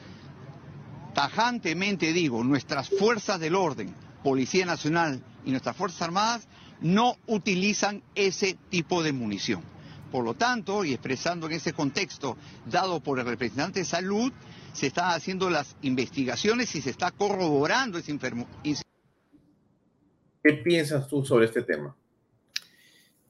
tajantemente 1.14 2.14
digo, 2.14 2.46
nuestras 2.46 2.88
fuerzas 2.88 3.42
del 3.42 3.56
orden, 3.56 3.94
Policía 4.24 4.66
Nacional 4.66 5.22
y 5.44 5.52
nuestras 5.52 5.76
Fuerzas 5.76 6.02
Armadas 6.04 6.48
no 6.80 7.18
utilizan 7.28 8.04
ese 8.16 8.58
tipo 8.70 9.04
de 9.04 9.12
munición. 9.12 9.64
Por 10.14 10.24
lo 10.24 10.36
tanto, 10.36 10.86
y 10.86 10.94
expresando 10.94 11.48
en 11.48 11.52
ese 11.52 11.74
contexto 11.74 12.38
dado 12.68 13.02
por 13.02 13.20
el 13.20 13.26
representante 13.26 13.80
de 13.80 13.86
salud, 13.86 14.32
se 14.72 14.88
están 14.88 15.12
haciendo 15.12 15.50
las 15.50 15.76
investigaciones 15.82 16.74
y 16.74 16.82
se 16.82 16.92
está 16.92 17.12
corroborando 17.12 17.98
ese 17.98 18.12
enfermo. 18.12 18.48
¿Qué 20.42 20.54
piensas 20.54 21.10
tú 21.10 21.26
sobre 21.26 21.48
este 21.48 21.64
tema? 21.64 21.98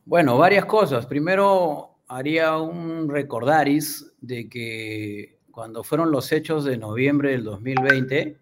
Bueno, 0.05 0.37
varias 0.37 0.65
cosas. 0.65 1.07
Primero, 1.07 1.92
haría 2.07 2.57
un 2.57 3.09
recordaris 3.09 4.13
de 4.21 4.49
que 4.49 5.39
cuando 5.51 5.83
fueron 5.83 6.11
los 6.11 6.31
hechos 6.31 6.65
de 6.65 6.77
noviembre 6.77 7.31
del 7.31 7.43
2020, 7.43 8.37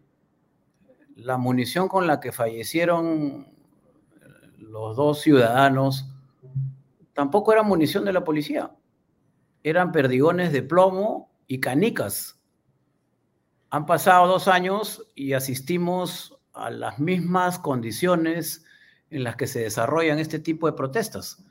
la 1.15 1.37
munición 1.37 1.87
con 1.87 2.07
la 2.07 2.19
que 2.19 2.31
fallecieron 2.31 3.47
los 4.57 4.95
dos 4.95 5.21
ciudadanos 5.21 6.07
tampoco 7.13 7.51
era 7.51 7.63
munición 7.63 8.05
de 8.05 8.13
la 8.13 8.23
policía. 8.23 8.71
Eran 9.63 9.91
perdigones 9.91 10.51
de 10.53 10.63
plomo 10.63 11.29
y 11.47 11.59
canicas. 11.59 12.39
Han 13.69 13.85
pasado 13.85 14.27
dos 14.27 14.47
años 14.47 15.05
y 15.15 15.33
asistimos 15.33 16.39
a 16.53 16.69
las 16.69 16.99
mismas 16.99 17.59
condiciones 17.59 18.65
en 19.09 19.23
las 19.23 19.35
que 19.35 19.47
se 19.47 19.59
desarrollan 19.59 20.19
este 20.19 20.39
tipo 20.39 20.67
de 20.67 20.73
protestas. 20.73 21.43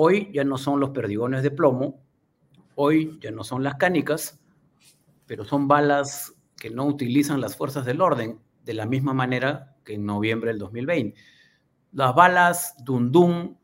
Hoy 0.00 0.30
ya 0.32 0.44
no 0.44 0.58
son 0.58 0.78
los 0.78 0.90
perdigones 0.90 1.42
de 1.42 1.50
plomo, 1.50 2.00
hoy 2.76 3.18
ya 3.20 3.32
no 3.32 3.42
son 3.42 3.64
las 3.64 3.74
canicas, 3.74 4.38
pero 5.26 5.44
son 5.44 5.66
balas 5.66 6.34
que 6.56 6.70
no 6.70 6.86
utilizan 6.86 7.40
las 7.40 7.56
fuerzas 7.56 7.84
del 7.84 8.00
orden 8.00 8.38
de 8.62 8.74
la 8.74 8.86
misma 8.86 9.12
manera 9.12 9.74
que 9.84 9.94
en 9.94 10.06
noviembre 10.06 10.50
del 10.50 10.60
2020. 10.60 11.18
Las 11.90 12.14
balas 12.14 12.76
Dundum 12.84 13.56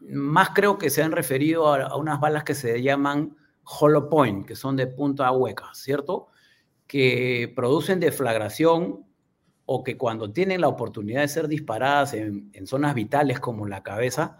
más 0.00 0.50
creo 0.54 0.78
que 0.78 0.88
se 0.88 1.02
han 1.02 1.12
referido 1.12 1.70
a, 1.74 1.94
unas 1.96 2.18
balas 2.18 2.44
que 2.44 2.54
se 2.54 2.80
llaman 2.82 3.36
hollow 3.64 4.08
point, 4.08 4.46
que 4.46 4.56
son 4.56 4.74
de 4.74 4.86
punta 4.86 5.30
hueca, 5.32 5.66
¿cierto? 5.74 6.28
Que 6.86 7.52
producen 7.54 8.00
deflagración 8.00 9.04
o 9.66 9.84
que 9.84 9.98
cuando 9.98 10.32
tienen 10.32 10.62
la 10.62 10.68
oportunidad 10.68 11.20
de 11.20 11.28
ser 11.28 11.46
disparadas 11.46 12.14
en, 12.14 12.50
zonas 12.66 12.94
vitales 12.94 13.38
como 13.38 13.66
la 13.66 13.82
cabeza, 13.82 14.38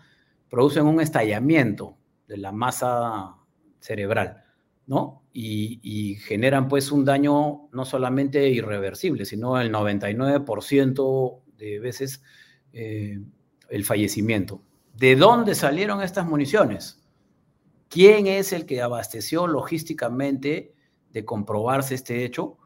producen 0.48 0.86
un 0.86 1.00
estallamiento 1.00 1.96
de 2.26 2.36
la 2.38 2.52
masa 2.52 3.36
cerebral, 3.80 4.44
¿no? 4.86 5.24
Y, 5.32 6.16
generan 6.26 6.68
pues 6.68 6.90
un 6.90 7.04
daño 7.04 7.68
no 7.72 7.84
solamente 7.84 8.48
irreversible, 8.48 9.24
sino 9.24 9.60
el 9.60 9.72
99% 9.72 11.42
de 11.56 11.78
veces 11.78 12.22
eh, 12.72 13.20
el 13.68 13.84
fallecimiento. 13.84 14.62
¿De 14.94 15.14
dónde 15.14 15.54
salieron 15.54 16.02
estas 16.02 16.26
municiones? 16.26 16.98
¿Quién 17.88 18.26
es 18.26 18.52
el 18.52 18.66
que 18.66 18.82
abasteció 18.82 19.46
logísticamente 19.46 20.74
de 21.12 21.24
comprobarse 21.24 21.94
este 21.94 22.24
hecho? 22.24 22.58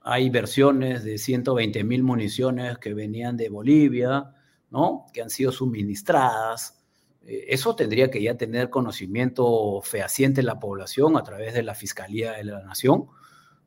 Hay 0.00 0.30
versiones 0.30 1.04
de 1.04 1.18
120 1.18 1.84
mil 1.84 2.02
municiones 2.02 2.78
que 2.78 2.94
venían 2.94 3.36
de 3.36 3.48
Bolivia, 3.48 4.32
¿no? 4.70 5.06
Que 5.12 5.22
han 5.22 5.30
sido 5.30 5.52
suministradas. 5.52 6.75
Eh, 7.26 7.46
eso 7.48 7.74
tendría 7.74 8.10
que 8.10 8.22
ya 8.22 8.36
tener 8.36 8.70
conocimiento 8.70 9.80
fehaciente 9.82 10.42
la 10.42 10.58
población 10.58 11.16
a 11.16 11.22
través 11.22 11.54
de 11.54 11.62
la 11.62 11.74
Fiscalía 11.74 12.32
de 12.32 12.44
la 12.44 12.62
Nación 12.62 13.06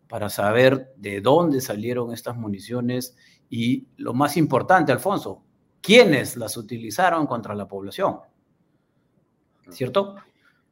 para 0.07 0.29
saber 0.29 0.93
de 0.95 1.21
dónde 1.21 1.61
salieron 1.61 2.13
estas 2.13 2.35
municiones 2.35 3.15
y 3.49 3.87
lo 3.97 4.13
más 4.13 4.37
importante, 4.37 4.91
Alfonso, 4.91 5.43
quiénes 5.81 6.37
las 6.37 6.57
utilizaron 6.57 7.27
contra 7.27 7.53
la 7.53 7.67
población. 7.67 8.19
¿Cierto? 9.69 10.15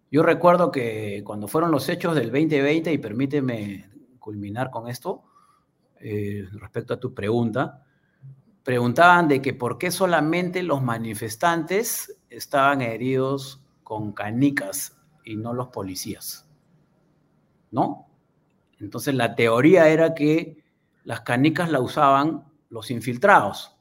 Yo 0.09 0.23
recuerdo 0.23 0.71
que 0.71 1.21
cuando 1.25 1.47
fueron 1.47 1.71
los 1.71 1.87
hechos 1.89 2.15
del 2.15 2.31
2020, 2.31 2.91
y 2.93 2.97
permíteme 2.97 3.89
culminar 4.19 4.71
con 4.71 4.87
esto, 4.87 5.23
eh, 5.99 6.45
respecto 6.53 6.93
a 6.93 6.99
tu 6.99 7.13
pregunta, 7.13 7.83
preguntaban 8.63 9.27
de 9.27 9.41
que 9.41 9.53
por 9.53 9.77
qué 9.77 9.91
solamente 9.91 10.63
los 10.63 10.81
manifestantes 10.81 12.16
estaban 12.29 12.81
heridos 12.81 13.63
con 13.83 14.11
canicas 14.11 14.97
y 15.23 15.35
no 15.35 15.53
los 15.53 15.67
policías. 15.67 16.49
¿No? 17.71 18.07
Entonces 18.79 19.15
la 19.15 19.35
teoría 19.35 19.89
era 19.89 20.13
que 20.13 20.63
las 21.03 21.21
canicas 21.21 21.71
la 21.71 21.79
usaban 21.79 22.45
los 22.69 22.91
infiltrados. 22.91 23.77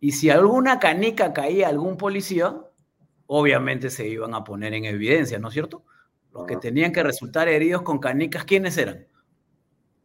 Y 0.00 0.12
si 0.12 0.30
alguna 0.30 0.80
canica 0.80 1.32
caía 1.32 1.66
a 1.66 1.70
algún 1.70 1.96
policía, 1.96 2.56
obviamente 3.26 3.90
se 3.90 4.08
iban 4.08 4.34
a 4.34 4.42
poner 4.42 4.74
en 4.74 4.84
evidencia, 4.84 5.38
¿no 5.38 5.48
es 5.48 5.54
cierto? 5.54 5.84
Los 6.32 6.46
que 6.46 6.56
tenían 6.56 6.92
que 6.92 7.02
resultar 7.02 7.48
heridos 7.48 7.82
con 7.82 7.98
canicas, 7.98 8.44
¿quiénes 8.44 8.76
eran? 8.76 9.06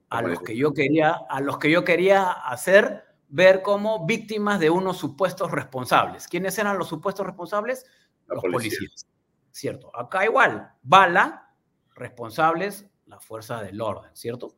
A 0.10 0.22
los 0.22 0.42
que 0.42 0.56
yo 0.56 0.74
quería, 0.74 1.12
a 1.30 1.42
los 1.42 1.58
que 1.58 1.72
yo 1.72 1.84
quería 1.84 2.32
hacer 2.32 3.07
ver 3.30 3.62
como 3.62 4.06
víctimas 4.06 4.60
de 4.60 4.70
unos 4.70 4.98
supuestos 4.98 5.52
responsables. 5.52 6.28
¿Quiénes 6.28 6.58
eran 6.58 6.78
los 6.78 6.88
supuestos 6.88 7.26
responsables? 7.26 7.86
los 8.28 8.42
policías. 8.42 9.08
Cierto. 9.52 9.96
Acá 9.96 10.26
igual, 10.26 10.72
bala, 10.84 11.54
responsables, 11.96 12.88
la 13.06 13.20
fuerza 13.20 13.62
del 13.64 13.82
orden, 13.82 14.16
¿cierto? 14.16 14.58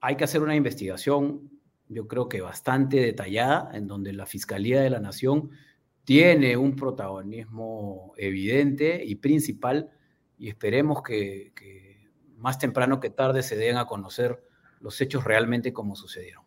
Hay 0.00 0.16
que 0.16 0.24
hacer 0.24 0.42
una 0.42 0.54
investigación, 0.54 1.50
yo 1.88 2.06
creo 2.06 2.28
que 2.28 2.40
bastante 2.40 2.98
detallada, 2.98 3.70
en 3.74 3.86
donde 3.86 4.12
la 4.12 4.26
Fiscalía 4.26 4.80
de 4.80 4.90
la 4.90 5.00
Nación 5.00 5.50
tiene 6.04 6.56
un 6.56 6.76
protagonismo 6.76 8.14
evidente 8.16 9.04
y 9.04 9.16
principal, 9.16 9.90
y 10.38 10.48
esperemos 10.48 11.02
que, 11.02 11.52
que 11.54 12.08
más 12.36 12.58
temprano 12.58 12.98
que 13.00 13.10
tarde 13.10 13.42
se 13.42 13.56
den 13.56 13.76
a 13.76 13.86
conocer 13.86 14.42
los 14.80 14.98
hechos 15.00 15.24
realmente 15.24 15.72
como 15.74 15.96
sucedieron. 15.96 16.44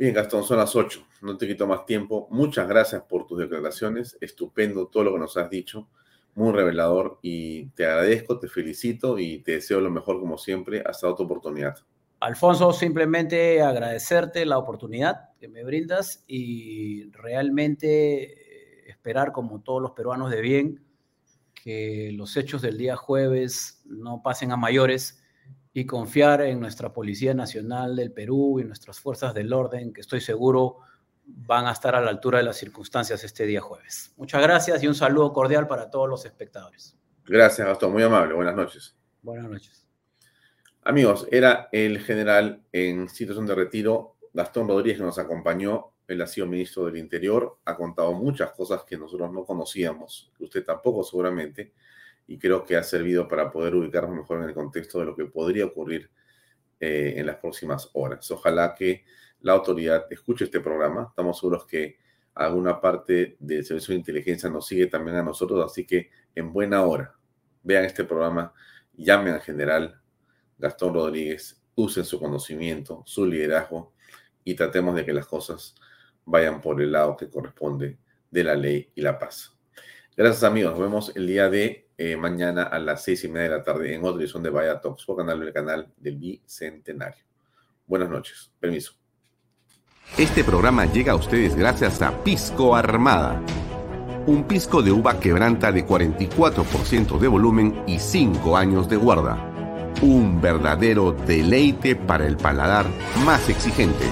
Bien, 0.00 0.14
Gastón, 0.14 0.44
son 0.44 0.56
las 0.56 0.74
8. 0.74 1.06
No 1.20 1.36
te 1.36 1.46
quito 1.46 1.66
más 1.66 1.84
tiempo. 1.84 2.26
Muchas 2.30 2.66
gracias 2.66 3.02
por 3.02 3.26
tus 3.26 3.38
declaraciones. 3.38 4.16
Estupendo 4.22 4.86
todo 4.86 5.04
lo 5.04 5.12
que 5.12 5.18
nos 5.18 5.36
has 5.36 5.50
dicho. 5.50 5.90
Muy 6.34 6.54
revelador 6.54 7.18
y 7.20 7.66
te 7.72 7.84
agradezco, 7.84 8.38
te 8.38 8.48
felicito 8.48 9.18
y 9.18 9.40
te 9.40 9.52
deseo 9.52 9.78
lo 9.78 9.90
mejor 9.90 10.18
como 10.18 10.38
siempre. 10.38 10.82
Hasta 10.86 11.06
otra 11.06 11.26
oportunidad. 11.26 11.76
Alfonso, 12.20 12.72
simplemente 12.72 13.60
agradecerte 13.60 14.46
la 14.46 14.56
oportunidad 14.56 15.34
que 15.38 15.48
me 15.48 15.64
brindas 15.64 16.24
y 16.26 17.10
realmente 17.10 18.22
eh, 18.22 18.84
esperar 18.88 19.32
como 19.32 19.60
todos 19.60 19.82
los 19.82 19.90
peruanos 19.90 20.30
de 20.30 20.40
bien 20.40 20.82
que 21.52 22.10
los 22.14 22.38
hechos 22.38 22.62
del 22.62 22.78
día 22.78 22.96
jueves 22.96 23.82
no 23.84 24.22
pasen 24.22 24.50
a 24.50 24.56
mayores 24.56 25.19
y 25.72 25.86
confiar 25.86 26.42
en 26.42 26.60
nuestra 26.60 26.92
Policía 26.92 27.34
Nacional 27.34 27.96
del 27.96 28.12
Perú 28.12 28.58
y 28.60 28.64
nuestras 28.64 28.98
fuerzas 28.98 29.34
del 29.34 29.52
orden, 29.52 29.92
que 29.92 30.00
estoy 30.00 30.20
seguro 30.20 30.78
van 31.24 31.66
a 31.66 31.72
estar 31.72 31.94
a 31.94 32.00
la 32.00 32.10
altura 32.10 32.38
de 32.38 32.44
las 32.44 32.56
circunstancias 32.56 33.22
este 33.22 33.46
día 33.46 33.60
jueves. 33.60 34.12
Muchas 34.16 34.42
gracias 34.42 34.82
y 34.82 34.88
un 34.88 34.94
saludo 34.94 35.32
cordial 35.32 35.68
para 35.68 35.88
todos 35.90 36.08
los 36.08 36.24
espectadores. 36.24 36.96
Gracias, 37.24 37.66
Gastón. 37.66 37.92
Muy 37.92 38.02
amable. 38.02 38.34
Buenas 38.34 38.56
noches. 38.56 38.96
Buenas 39.22 39.48
noches. 39.48 39.86
Amigos, 40.82 41.26
era 41.30 41.68
el 41.72 42.00
general 42.00 42.64
en 42.72 43.08
situación 43.08 43.46
de 43.46 43.54
retiro, 43.54 44.16
Gastón 44.32 44.66
Rodríguez, 44.66 44.98
que 44.98 45.04
nos 45.04 45.18
acompañó. 45.18 45.92
Él 46.08 46.20
ha 46.22 46.26
sido 46.26 46.46
ministro 46.46 46.86
del 46.86 46.96
Interior, 46.96 47.58
ha 47.64 47.76
contado 47.76 48.12
muchas 48.14 48.50
cosas 48.52 48.82
que 48.82 48.96
nosotros 48.96 49.30
no 49.30 49.44
conocíamos, 49.44 50.32
usted 50.40 50.64
tampoco 50.64 51.04
seguramente 51.04 51.74
y 52.30 52.38
creo 52.38 52.64
que 52.64 52.76
ha 52.76 52.84
servido 52.84 53.26
para 53.26 53.50
poder 53.50 53.74
ubicarnos 53.74 54.14
mejor 54.14 54.40
en 54.40 54.48
el 54.48 54.54
contexto 54.54 55.00
de 55.00 55.04
lo 55.04 55.16
que 55.16 55.24
podría 55.24 55.64
ocurrir 55.64 56.08
eh, 56.78 57.14
en 57.16 57.26
las 57.26 57.38
próximas 57.38 57.90
horas. 57.94 58.30
Ojalá 58.30 58.72
que 58.72 59.04
la 59.40 59.54
autoridad 59.54 60.06
escuche 60.10 60.44
este 60.44 60.60
programa. 60.60 61.08
Estamos 61.08 61.40
seguros 61.40 61.66
que 61.66 61.98
alguna 62.34 62.80
parte 62.80 63.36
del 63.40 63.64
servicio 63.64 63.94
de 63.94 63.98
inteligencia 63.98 64.48
nos 64.48 64.64
sigue 64.64 64.86
también 64.86 65.16
a 65.16 65.24
nosotros, 65.24 65.64
así 65.64 65.84
que 65.84 66.10
en 66.32 66.52
buena 66.52 66.84
hora 66.84 67.16
vean 67.64 67.84
este 67.84 68.04
programa, 68.04 68.54
llamen 68.94 69.34
al 69.34 69.40
general 69.40 70.00
Gastón 70.56 70.94
Rodríguez, 70.94 71.60
usen 71.74 72.04
su 72.04 72.20
conocimiento, 72.20 73.02
su 73.06 73.26
liderazgo 73.26 73.92
y 74.44 74.54
tratemos 74.54 74.94
de 74.94 75.04
que 75.04 75.12
las 75.12 75.26
cosas 75.26 75.74
vayan 76.24 76.60
por 76.60 76.80
el 76.80 76.92
lado 76.92 77.16
que 77.16 77.28
corresponde 77.28 77.98
de 78.30 78.44
la 78.44 78.54
ley 78.54 78.88
y 78.94 79.00
la 79.00 79.18
paz. 79.18 79.56
Gracias 80.16 80.44
amigos, 80.44 80.72
nos 80.72 80.80
vemos 80.80 81.12
el 81.16 81.26
día 81.26 81.50
de 81.50 81.89
eh, 82.02 82.16
mañana 82.16 82.62
a 82.62 82.78
las 82.78 83.04
seis 83.04 83.22
y 83.24 83.28
media 83.28 83.50
de 83.50 83.56
la 83.58 83.62
tarde 83.62 83.94
en 83.94 84.02
otra 84.02 84.22
edición 84.22 84.42
de 84.42 84.48
Vaya 84.48 84.80
Talks 84.80 85.04
por 85.04 85.18
canal 85.18 85.38
del 85.38 85.52
canal 85.52 85.86
del 85.98 86.16
Bicentenario. 86.16 87.22
Buenas 87.86 88.08
noches. 88.08 88.50
Permiso. 88.58 88.94
Este 90.16 90.42
programa 90.42 90.86
llega 90.86 91.12
a 91.12 91.16
ustedes 91.16 91.54
gracias 91.54 92.00
a 92.00 92.24
Pisco 92.24 92.74
Armada. 92.74 93.42
Un 94.26 94.44
pisco 94.44 94.80
de 94.80 94.92
uva 94.92 95.20
quebranta 95.20 95.72
de 95.72 95.86
44% 95.86 97.18
de 97.18 97.28
volumen 97.28 97.82
y 97.86 97.98
5 97.98 98.56
años 98.56 98.88
de 98.88 98.96
guarda. 98.96 99.36
Un 100.00 100.40
verdadero 100.40 101.12
deleite 101.12 101.96
para 101.96 102.26
el 102.26 102.38
paladar 102.38 102.86
más 103.26 103.46
exigente. 103.50 104.06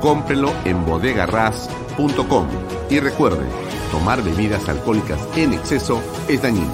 Cómprelo 0.00 0.52
en 0.64 0.84
bodegarras.com 0.84 2.48
y 2.90 2.98
recuerde, 2.98 3.46
tomar 3.92 4.24
bebidas 4.24 4.66
alcohólicas 4.70 5.28
en 5.36 5.52
exceso 5.52 6.02
es 6.26 6.40
dañino. 6.40 6.72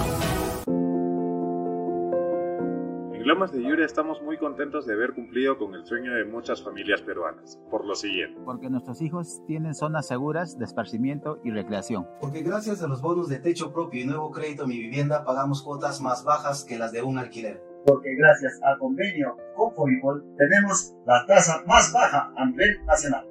En 3.13 3.27
Lomas 3.27 3.51
de 3.51 3.61
Yura 3.61 3.85
estamos 3.85 4.23
muy 4.23 4.39
contentos 4.39 4.87
de 4.87 4.95
haber 4.95 5.15
cumplido 5.15 5.59
con 5.59 5.75
el 5.75 5.85
sueño 5.85 6.15
de 6.15 6.25
muchas 6.25 6.63
familias 6.63 7.03
peruanas. 7.03 7.59
Por 7.73 7.85
lo 7.85 7.97
siguiente. 7.97 8.41
Porque 8.45 8.71
nuestros 8.71 9.03
hijos 9.03 9.43
tienen 9.49 9.75
zonas 9.75 10.07
seguras 10.07 10.59
de 10.59 10.65
esparcimiento 10.65 11.41
y 11.43 11.51
recreación. 11.51 12.07
Porque 12.21 12.43
gracias 12.43 12.85
a 12.85 12.87
los 12.87 13.03
bonos 13.03 13.29
de 13.29 13.41
techo 13.41 13.73
propio 13.73 14.01
y 14.01 14.07
nuevo 14.07 14.31
crédito 14.31 14.69
Mi 14.69 14.79
Vivienda 14.79 15.25
pagamos 15.25 15.63
cuotas 15.63 16.01
más 16.01 16.23
bajas 16.25 16.65
que 16.65 16.79
las 16.79 16.93
de 16.93 17.03
un 17.03 17.19
alquiler. 17.19 17.61
Porque 17.85 18.15
gracias 18.15 18.61
al 18.63 18.79
convenio 18.79 19.37
con 19.57 19.75
Fovipol 19.75 20.25
tenemos 20.37 20.95
la 21.05 21.27
tasa 21.27 21.65
más 21.67 21.93
baja 21.93 22.33
a 22.37 22.47
nivel 22.47 22.85
nacional. 22.87 23.27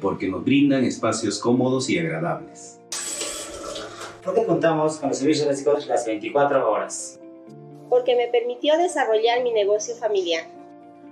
Porque 0.00 0.28
nos 0.28 0.44
brindan 0.44 0.84
espacios 0.84 1.40
cómodos 1.40 1.90
y 1.90 1.98
agradables 1.98 2.75
porque 4.26 4.44
contamos 4.44 4.98
con 4.98 5.08
los 5.08 5.18
servicios 5.18 5.46
básicos 5.46 5.86
las 5.86 6.04
24 6.04 6.70
horas. 6.70 7.20
Porque 7.88 8.16
me 8.16 8.26
permitió 8.26 8.76
desarrollar 8.76 9.42
mi 9.42 9.52
negocio 9.52 9.94
familiar. 9.94 10.44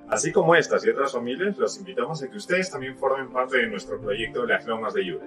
Así 0.08 0.32
como 0.32 0.54
estas 0.54 0.84
y 0.84 0.90
otras 0.90 1.12
familias, 1.12 1.56
los 1.56 1.78
invitamos 1.78 2.22
a 2.22 2.28
que 2.28 2.36
ustedes 2.36 2.70
también 2.70 2.96
formen 2.98 3.30
parte 3.32 3.58
de 3.58 3.68
nuestro 3.68 4.00
proyecto 4.00 4.44
Las 4.44 4.66
Lomas 4.66 4.92
de 4.94 5.06
Yura. 5.06 5.26